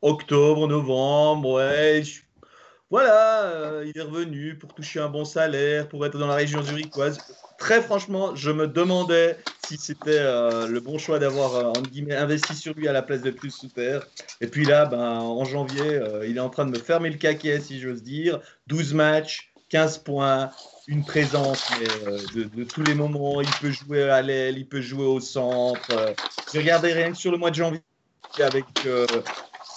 octobre, 0.03 0.69
novembre, 0.69 1.53
ouais. 1.53 2.03
Voilà, 2.91 3.43
euh, 3.45 3.85
il 3.87 3.99
est 3.99 4.03
revenu 4.03 4.57
pour 4.57 4.75
toucher 4.75 5.01
un 5.01 5.09
bon 5.09 5.25
salaire, 5.25 5.89
pour 5.89 6.05
être 6.07 6.19
dans 6.19 6.27
la 6.27 6.35
région 6.35 6.63
zurichoise 6.63 7.19
très 7.59 7.81
franchement, 7.81 8.35
je 8.35 8.51
me 8.51 8.67
demandais 8.67 9.39
si 9.67 9.77
c'était 9.79 10.19
euh, 10.19 10.67
le 10.67 10.81
bon 10.81 10.99
choix 10.99 11.19
d'avoir 11.19 11.55
euh, 11.55 11.73
investi 12.11 12.55
sur 12.55 12.75
lui 12.75 12.89
à 12.89 12.93
la 12.93 13.01
place 13.01 13.23
de 13.23 13.31
plus 13.31 13.51
sous 13.51 13.69
terre. 13.69 14.07
Et 14.41 14.49
puis 14.49 14.65
là, 14.65 14.85
ben, 14.85 14.99
en 14.99 15.45
janvier, 15.45 16.01
il 16.27 16.37
est 16.37 16.41
en 16.41 16.51
train 16.51 16.67
de 16.67 16.73
me 16.73 16.79
fermer 16.79 17.11
le 17.11 17.17
caquet, 17.17 17.61
si 17.61 17.81
j'ose 17.81 18.03
dire. 18.03 18.41
12 18.67 18.93
matchs, 18.93 19.53
15 19.71 19.99
points, 19.99 20.51
une 20.89 21.05
présence 21.05 21.67
de, 22.35 22.65
tous 22.65 22.83
les 22.83 22.95
moments. 22.95 23.41
Il 23.41 23.51
peut 23.61 23.71
jouer 23.71 24.11
à 24.11 24.21
l'aile, 24.21 24.59
il 24.59 24.69
peut 24.69 24.83
jouer 24.83 25.07
au 25.07 25.21
centre. 25.21 26.15
regardez 26.53 26.93
rien 26.93 27.13
que 27.13 27.17
sur 27.17 27.31
le 27.31 27.39
mois 27.39 27.51
de 27.51 27.57
janvier 27.57 27.81
avec 28.41 28.67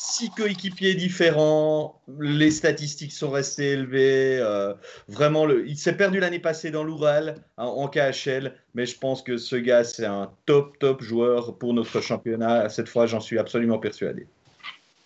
six 0.10 0.30
coéquipiers 0.30 0.96
différents, 0.96 2.02
les 2.20 2.52
statistiques 2.52 3.12
sont 3.12 3.30
restées 3.30 3.72
élevées. 3.72 4.40
Euh, 4.40 4.74
vraiment, 5.10 5.46
le, 5.46 5.68
il 5.68 5.78
s'est 5.78 5.98
perdu 5.98 6.20
l'année 6.20 6.40
passée 6.40 6.72
dans 6.72 6.84
l'Oural 6.84 7.36
en 7.58 7.88
KHL, 7.88 8.54
mais 8.74 8.86
je 8.86 8.98
pense 8.98 9.22
que 9.22 9.38
ce 9.38 9.56
gars, 9.56 9.84
c'est 9.84 10.06
un 10.06 10.32
top, 10.46 10.80
top 10.80 11.02
joueur 11.02 11.58
pour 11.58 11.74
notre 11.74 12.00
championnat. 12.00 12.70
Cette 12.70 12.88
fois, 12.88 13.06
j'en 13.06 13.20
suis 13.20 13.38
absolument 13.38 13.80
persuadé. 13.80 14.28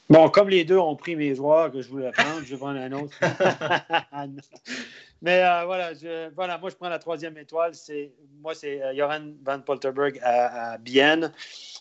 Bon, 0.09 0.29
comme 0.29 0.49
les 0.49 0.65
deux 0.65 0.77
ont 0.77 0.95
pris 0.95 1.15
mes 1.15 1.33
joueurs 1.35 1.71
que 1.71 1.81
je 1.81 1.89
voulais 1.89 2.11
prendre, 2.11 2.41
je 2.43 2.51
vais 2.51 2.57
prendre 2.57 2.79
un 2.79 2.91
autre. 2.91 3.17
Mais 5.21 5.43
euh, 5.43 5.65
voilà, 5.65 5.91
voilà, 6.35 6.57
moi 6.57 6.69
je 6.69 6.75
prends 6.75 6.89
la 6.89 6.99
troisième 6.99 7.37
étoile. 7.37 7.73
C'est, 7.75 8.11
moi, 8.41 8.53
c'est 8.53 8.81
euh, 8.81 8.93
Joran 8.95 9.21
Van 9.43 9.61
Polterberg 9.61 10.19
à, 10.21 10.73
à 10.73 10.77
Bienne, 10.77 11.31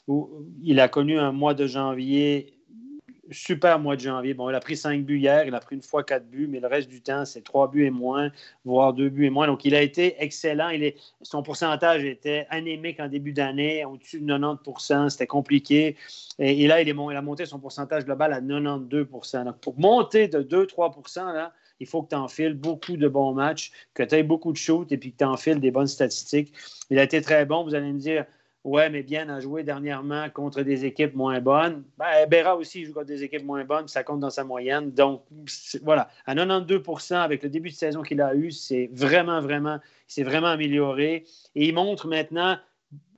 où 0.06 0.46
il 0.62 0.78
a 0.78 0.88
connu 0.88 1.18
un 1.18 1.32
mois 1.32 1.54
de 1.54 1.66
janvier 1.66 2.59
super 3.30 3.78
mois 3.78 3.96
de 3.96 4.00
janvier. 4.00 4.34
Bon, 4.34 4.48
il 4.50 4.54
a 4.54 4.60
pris 4.60 4.76
cinq 4.76 5.04
buts 5.04 5.18
hier, 5.18 5.44
il 5.46 5.54
a 5.54 5.60
pris 5.60 5.76
une 5.76 5.82
fois 5.82 6.02
quatre 6.02 6.26
buts, 6.26 6.46
mais 6.48 6.60
le 6.60 6.66
reste 6.66 6.88
du 6.88 7.00
temps, 7.00 7.24
c'est 7.24 7.42
trois 7.42 7.70
buts 7.70 7.84
et 7.84 7.90
moins, 7.90 8.30
voire 8.64 8.92
deux 8.92 9.08
buts 9.08 9.26
et 9.26 9.30
moins. 9.30 9.46
Donc, 9.46 9.64
il 9.64 9.74
a 9.74 9.82
été 9.82 10.16
excellent. 10.22 10.70
Son 11.22 11.42
pourcentage 11.42 12.04
était 12.04 12.46
anémique 12.50 13.00
en 13.00 13.08
début 13.08 13.32
d'année, 13.32 13.84
au-dessus 13.84 14.20
de 14.20 14.32
90% 14.32 15.08
C'était 15.08 15.26
compliqué. 15.26 15.96
Et, 16.38 16.66
là, 16.66 16.82
il 16.82 16.90
a 16.90 17.22
monté 17.22 17.46
son 17.46 17.58
pourcentage 17.58 18.04
global 18.04 18.32
à 18.32 18.40
92% 18.40 19.44
Donc, 19.44 19.58
pour 19.58 19.78
monter 19.78 20.28
de 20.28 20.42
2-3 20.42 21.34
là, 21.34 21.52
il 21.80 21.86
faut 21.86 22.02
que 22.02 22.10
tu 22.10 22.16
enfiles 22.16 22.54
beaucoup 22.54 22.96
de 22.96 23.08
bons 23.08 23.32
matchs, 23.32 23.72
que 23.94 24.02
tu 24.02 24.14
aies 24.14 24.22
beaucoup 24.22 24.52
de 24.52 24.58
shoots 24.58 24.92
et 24.92 24.98
puis 24.98 25.12
que 25.12 25.18
tu 25.18 25.24
enfiles 25.24 25.60
des 25.60 25.70
bonnes 25.70 25.86
statistiques. 25.86 26.52
Il 26.90 26.98
a 26.98 27.02
été 27.02 27.22
très 27.22 27.46
bon. 27.46 27.64
Vous 27.64 27.74
allez 27.74 27.92
me 27.92 27.98
dire, 27.98 28.26
Ouais, 28.62 28.90
mais 28.90 29.02
bien 29.02 29.30
a 29.30 29.40
joué 29.40 29.64
dernièrement 29.64 30.28
contre 30.28 30.62
des 30.62 30.84
équipes 30.84 31.14
moins 31.14 31.40
bonnes. 31.40 31.82
Ben, 31.96 32.26
Béra 32.28 32.56
aussi 32.56 32.84
joue 32.84 32.92
contre 32.92 33.06
des 33.06 33.24
équipes 33.24 33.44
moins 33.44 33.64
bonnes, 33.64 33.88
ça 33.88 34.04
compte 34.04 34.20
dans 34.20 34.28
sa 34.28 34.44
moyenne. 34.44 34.90
Donc, 34.90 35.22
voilà, 35.82 36.10
à 36.26 36.34
92% 36.34 37.14
avec 37.14 37.42
le 37.42 37.48
début 37.48 37.70
de 37.70 37.74
saison 37.74 38.02
qu'il 38.02 38.20
a 38.20 38.34
eu, 38.34 38.50
c'est 38.50 38.90
vraiment, 38.92 39.40
vraiment, 39.40 39.78
il 40.08 40.12
s'est 40.12 40.24
vraiment 40.24 40.48
amélioré. 40.48 41.24
Et 41.54 41.68
il 41.68 41.74
montre 41.74 42.06
maintenant 42.06 42.58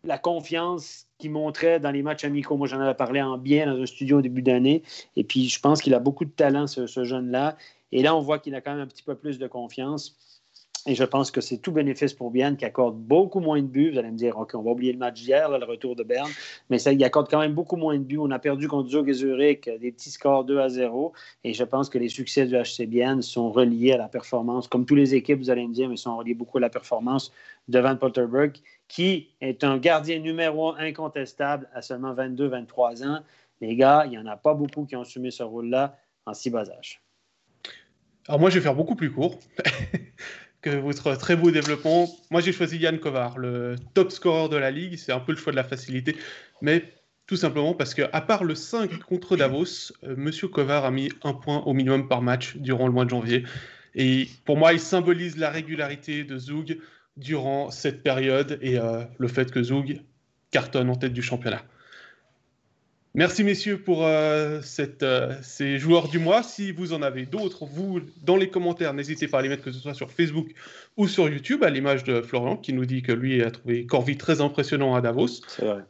la 0.05 0.17
confiance 0.17 1.07
qu'il 1.19 1.33
montrait 1.33 1.81
dans 1.81 1.91
les 1.91 2.03
matchs 2.03 2.25
amicaux. 2.25 2.57
Moi, 2.57 2.69
j'en 2.69 2.81
avais 2.81 2.95
parlé 2.95 3.21
en 3.21 3.37
bien 3.37 3.67
dans 3.67 3.83
un 3.83 3.87
studio 3.87 4.19
au 4.19 4.23
début 4.23 4.43
d'année. 4.43 4.85
Et 5.17 5.25
puis, 5.25 5.49
je 5.49 5.59
pense 5.59 5.83
qu'il 5.83 5.95
a 5.95 5.99
beaucoup 5.99 6.25
de 6.25 6.31
talent, 6.31 6.69
ce, 6.69 6.87
ce 6.87 7.03
jeune-là. 7.03 7.57
Et 7.91 8.03
là, 8.03 8.15
on 8.15 8.21
voit 8.21 8.39
qu'il 8.39 8.55
a 8.55 8.61
quand 8.61 8.73
même 8.73 8.83
un 8.83 8.87
petit 8.87 9.03
peu 9.03 9.17
plus 9.17 9.41
de 9.41 9.49
confiance. 9.49 10.17
Et 10.87 10.97
je 10.97 11.05
pense 11.05 11.31
que 11.31 11.41
c'est 11.41 11.59
tout 11.59 11.71
bénéfice 11.71 12.13
pour 12.13 12.33
Bienne 12.33 12.57
qui 12.57 12.65
accorde 12.65 12.97
beaucoup 12.97 13.39
moins 13.39 13.63
de 13.63 13.67
buts. 13.67 13.93
Vous 13.93 13.99
allez 13.99 14.11
me 14.11 14.17
dire, 14.17 14.37
OK, 14.37 14.55
on 14.55 14.63
va 14.63 14.73
oublier 14.73 14.93
le 14.93 14.99
match 14.99 15.23
d'hier, 15.23 15.49
le 15.49 15.65
retour 15.65 15.95
de 15.95 16.03
Berne, 16.03 16.31
mais 16.71 16.79
ça, 16.81 16.93
il 16.93 17.03
accorde 17.05 17.31
quand 17.31 17.39
même 17.39 17.55
beaucoup 17.55 17.77
moins 17.77 17.97
de 17.97 18.03
buts. 18.03 18.19
On 18.19 18.31
a 18.33 18.41
perdu 18.41 18.67
contre 18.67 18.91
Zug 18.91 19.09
et 19.09 19.13
Zurich 19.13 19.71
des 19.81 19.93
petits 19.93 20.11
scores 20.11 20.45
2 20.45 20.59
à 20.59 20.69
0. 20.69 21.13
Et 21.45 21.55
je 21.55 21.63
pense 21.63 21.89
que 21.89 21.99
les 21.99 22.09
succès 22.09 22.47
du 22.47 22.57
HC 22.57 22.87
Bienne 22.87 23.23
sont 23.23 23.53
reliés 23.53 23.93
à 23.93 23.97
la 23.97 24.09
performance, 24.09 24.67
comme 24.67 24.85
toutes 24.85 24.99
les 24.99 25.15
équipes, 25.15 25.39
vous 25.39 25.51
allez 25.51 25.67
me 25.67 25.73
dire, 25.73 25.89
mais 25.89 25.97
sont 25.97 26.17
reliés 26.17 26.35
beaucoup 26.35 26.59
à 26.59 26.63
la 26.63 26.71
performance 26.71 27.33
de 27.69 27.79
Van 27.79 27.97
Polterberg, 27.97 28.57
qui 28.89 29.29
est 29.41 29.63
un 29.63 29.79
gardien 29.79 30.19
numéro 30.19 30.75
incontestable 30.75 31.69
à 31.75 31.81
seulement 31.81 32.13
22-23 32.13 33.07
ans. 33.07 33.21
Les 33.61 33.77
gars, 33.77 34.03
il 34.07 34.11
n'y 34.11 34.19
en 34.19 34.27
a 34.27 34.37
pas 34.37 34.55
beaucoup 34.55 34.85
qui 34.85 34.97
ont 34.97 35.03
assumé 35.03 35.31
ce 35.31 35.45
rôle-là 35.45 35.97
en 36.27 36.35
si 36.35 36.51
bas 36.51 36.69
âge. 36.69 37.01
Alors 38.27 38.41
moi, 38.41 38.51
je 38.51 38.57
vais 38.57 38.61
faire 38.61 38.75
beaucoup 38.75 38.97
plus 38.97 39.13
court. 39.13 39.39
que 40.63 40.71
votre 40.71 41.15
très 41.17 41.37
beau 41.37 41.51
développement. 41.51 42.09
Moi, 42.31 42.41
j'ai 42.41 42.53
choisi 42.53 42.79
Yann 42.79 42.99
Kovar, 42.99 43.37
le 43.37 43.77
top 43.95 44.11
scorer 44.13 44.49
de 44.49 44.57
la 44.57 44.71
ligue. 44.71 44.97
C'est 44.97 45.13
un 45.13 45.21
peu 45.21 45.33
le 45.33 45.39
choix 45.39 45.53
de 45.53 45.57
la 45.57 45.65
facilité, 45.65 46.17
mais 46.63 46.85
tout 47.27 47.37
simplement 47.37 47.75
parce 47.75 47.95
que, 47.95 48.03
à 48.13 48.21
part 48.21 48.45
le 48.45 48.55
5 48.55 48.99
contre 49.01 49.37
Davos. 49.37 49.93
Euh, 50.05 50.15
Monsieur 50.17 50.49
Kovar 50.49 50.85
a 50.85 50.91
mis 50.91 51.11
un 51.23 51.35
point 51.35 51.59
au 51.61 51.73
minimum 51.73 52.09
par 52.09 52.23
match 52.23 52.57
durant 52.57 52.87
le 52.87 52.93
mois 52.93 53.05
de 53.05 53.11
janvier. 53.11 53.45
Et 53.95 54.29
pour 54.45 54.57
moi, 54.57 54.73
il 54.73 54.81
symbolise 54.81 55.37
la 55.37 55.51
régularité 55.51 56.25
de 56.25 56.39
Zoug 56.39 56.79
durant 57.17 57.71
cette 57.71 58.03
période 58.03 58.59
et 58.63 58.79
euh, 58.79 59.05
le 59.19 59.29
fait 59.29 59.51
que 59.51 59.63
Zoug 59.63 60.01
cartonne 60.51 60.91
en 60.91 60.97
tête 60.97 61.13
du 61.13 61.23
championnat. 61.23 61.63
Merci 63.15 63.45
messieurs 63.45 63.79
pour 63.79 64.07
euh, 64.07 64.63
cette, 64.63 65.03
euh, 65.03 65.37
ces 65.43 65.79
joueurs 65.79 66.09
du 66.09 66.19
mois. 66.19 66.43
Si 66.43 66.73
vous 66.73 66.95
en 66.95 67.03
avez 67.03 67.27
d'autres, 67.27 67.67
vous, 67.67 68.01
dans 68.23 68.37
les 68.37 68.49
commentaires, 68.49 68.95
n'hésitez 68.95 69.29
pas 69.29 69.41
à 69.41 69.43
les 69.43 69.51
mettre, 69.51 69.63
que 69.63 69.71
ce 69.71 69.81
soit 69.81 69.93
sur 69.93 70.11
Facebook 70.11 70.49
ou 70.97 71.07
sur 71.09 71.29
YouTube, 71.29 71.63
à 71.63 71.69
l'image 71.69 72.05
de 72.05 72.23
Florian 72.23 72.57
qui 72.57 72.73
nous 72.73 72.87
dit 72.87 73.03
que 73.03 73.13
lui 73.13 73.43
a 73.43 73.51
trouvé 73.51 73.85
Corvi 73.85 74.17
très 74.17 74.41
impressionnant 74.41 74.95
à 74.95 75.03
Davos. 75.03 75.43
C'est 75.47 75.67
vrai. 75.67 75.83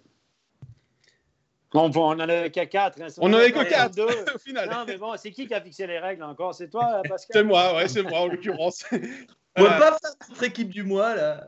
on 1.73 1.91
en 1.91 2.19
avait 2.19 2.51
qu'à 2.51 2.67
4. 2.67 3.01
Hein. 3.01 3.07
On 3.19 3.33
en 3.33 3.35
avait 3.35 3.53
que 3.53 3.69
4 3.69 3.97
Non, 4.69 4.85
mais 4.85 4.97
bon, 4.97 5.15
c'est 5.17 5.31
qui 5.31 5.47
qui 5.47 5.55
a 5.55 5.61
fixé 5.61 5.87
les 5.87 6.01
règles 6.01 6.25
encore? 6.25 6.57
C'est 6.57 6.71
toi, 6.71 7.03
Pascal? 7.09 7.35
C'est 7.35 7.45
moi, 7.45 7.77
ouais, 7.77 7.87
c'est 7.87 8.03
moi 8.03 8.23
en 8.23 8.27
l'occurrence. 8.27 8.85
On 9.57 9.63
va 9.65 9.79
pas 9.79 9.99
faire 9.99 10.11
notre 10.31 10.43
équipe 10.45 10.71
du 10.71 10.83
mois, 10.83 11.15
là. 11.15 11.47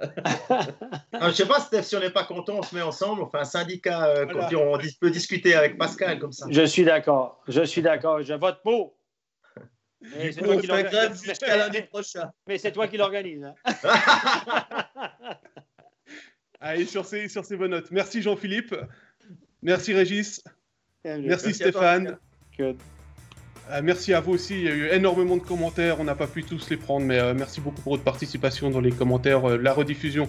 Ah, 1.13 1.31
je 1.31 1.35
sais 1.35 1.47
pas, 1.47 1.59
Steph, 1.61 1.83
si 1.85 1.97
on 1.97 2.01
n'est 2.01 2.11
pas 2.11 2.25
content, 2.25 2.57
on 2.59 2.63
se 2.63 2.75
met 2.75 2.83
ensemble, 2.83 3.23
on 3.23 3.31
fait 3.31 3.39
un 3.39 3.45
syndicat, 3.45 4.05
euh, 4.09 4.27
Voilà. 4.31 4.59
on 4.59 4.77
dis- 4.77 4.97
peut 5.01 5.11
discuter 5.11 5.55
avec 5.55 5.79
Pascal 5.79 6.19
comme 6.19 6.33
ça. 6.33 6.47
Je 6.51 6.65
suis 6.67 6.85
d'accord. 6.85 7.43
Je 7.49 7.63
suis 7.65 7.81
d'accord. 7.83 8.21
Je 8.23 8.35
vote 8.35 8.61
pour. 8.63 8.97
Mais 10.03 10.33
c'est 10.33 10.43
toi 12.73 12.87
qui 12.89 12.97
l'organise. 12.99 13.45
hein. 13.45 13.55
Allez, 16.61 16.85
sur 16.87 17.05
ces, 17.07 17.29
sur 17.29 17.45
ces 17.45 17.57
bonnes 17.57 17.71
notes. 17.71 17.91
Merci 17.91 18.21
Jean-Philippe. 18.21 18.75
Merci 19.63 19.95
Régis. 19.95 20.43
Merci, 21.05 21.23
Merci 21.27 21.47
à 21.63 21.73
toi, 21.73 21.81
Stéphane. 21.83 22.19
Good. 22.59 22.79
Euh, 23.71 23.81
merci 23.83 24.13
à 24.13 24.21
vous 24.21 24.33
aussi. 24.33 24.55
Il 24.55 24.65
y 24.65 24.69
a 24.69 24.75
eu 24.75 24.89
énormément 24.89 25.37
de 25.37 25.43
commentaires. 25.43 26.01
On 26.01 26.05
n'a 26.05 26.15
pas 26.15 26.27
pu 26.27 26.45
tous 26.45 26.71
les 26.71 26.77
prendre, 26.77 27.07
mais 27.07 27.19
euh, 27.19 27.35
merci 27.35 27.61
beaucoup 27.61 27.81
pour 27.81 27.93
votre 27.93 28.05
participation 28.05 28.71
dans 28.71 28.81
les 28.81 28.93
commentaires. 28.93 29.49
Euh, 29.49 29.57
la 29.57 29.73
rediffusion 29.73 30.29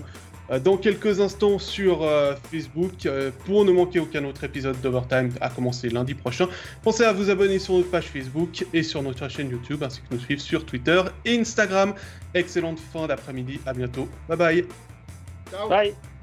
euh, 0.51 0.59
dans 0.59 0.77
quelques 0.77 1.19
instants 1.19 1.59
sur 1.59 2.03
euh, 2.03 2.35
Facebook. 2.51 3.05
Euh, 3.05 3.31
pour 3.45 3.65
ne 3.65 3.71
manquer 3.71 3.99
aucun 3.99 4.23
autre 4.25 4.43
épisode 4.43 4.79
d'Overtime 4.81 5.31
à 5.41 5.49
commencer 5.49 5.89
lundi 5.89 6.13
prochain, 6.13 6.47
pensez 6.83 7.03
à 7.03 7.13
vous 7.13 7.29
abonner 7.29 7.59
sur 7.59 7.75
notre 7.75 7.89
page 7.89 8.05
Facebook 8.05 8.65
et 8.73 8.83
sur 8.83 9.01
notre 9.01 9.27
chaîne 9.29 9.49
YouTube, 9.49 9.83
ainsi 9.83 10.01
que 10.01 10.13
nous 10.13 10.19
suivre 10.19 10.41
sur 10.41 10.65
Twitter 10.65 11.01
et 11.25 11.37
Instagram. 11.39 11.93
Excellente 12.33 12.79
fin 12.79 13.07
d'après-midi. 13.07 13.59
À 13.65 13.73
bientôt. 13.73 14.07
Bye 14.27 14.37
bye. 14.37 14.65
Ciao. 15.51 15.69
Bye. 15.69 16.14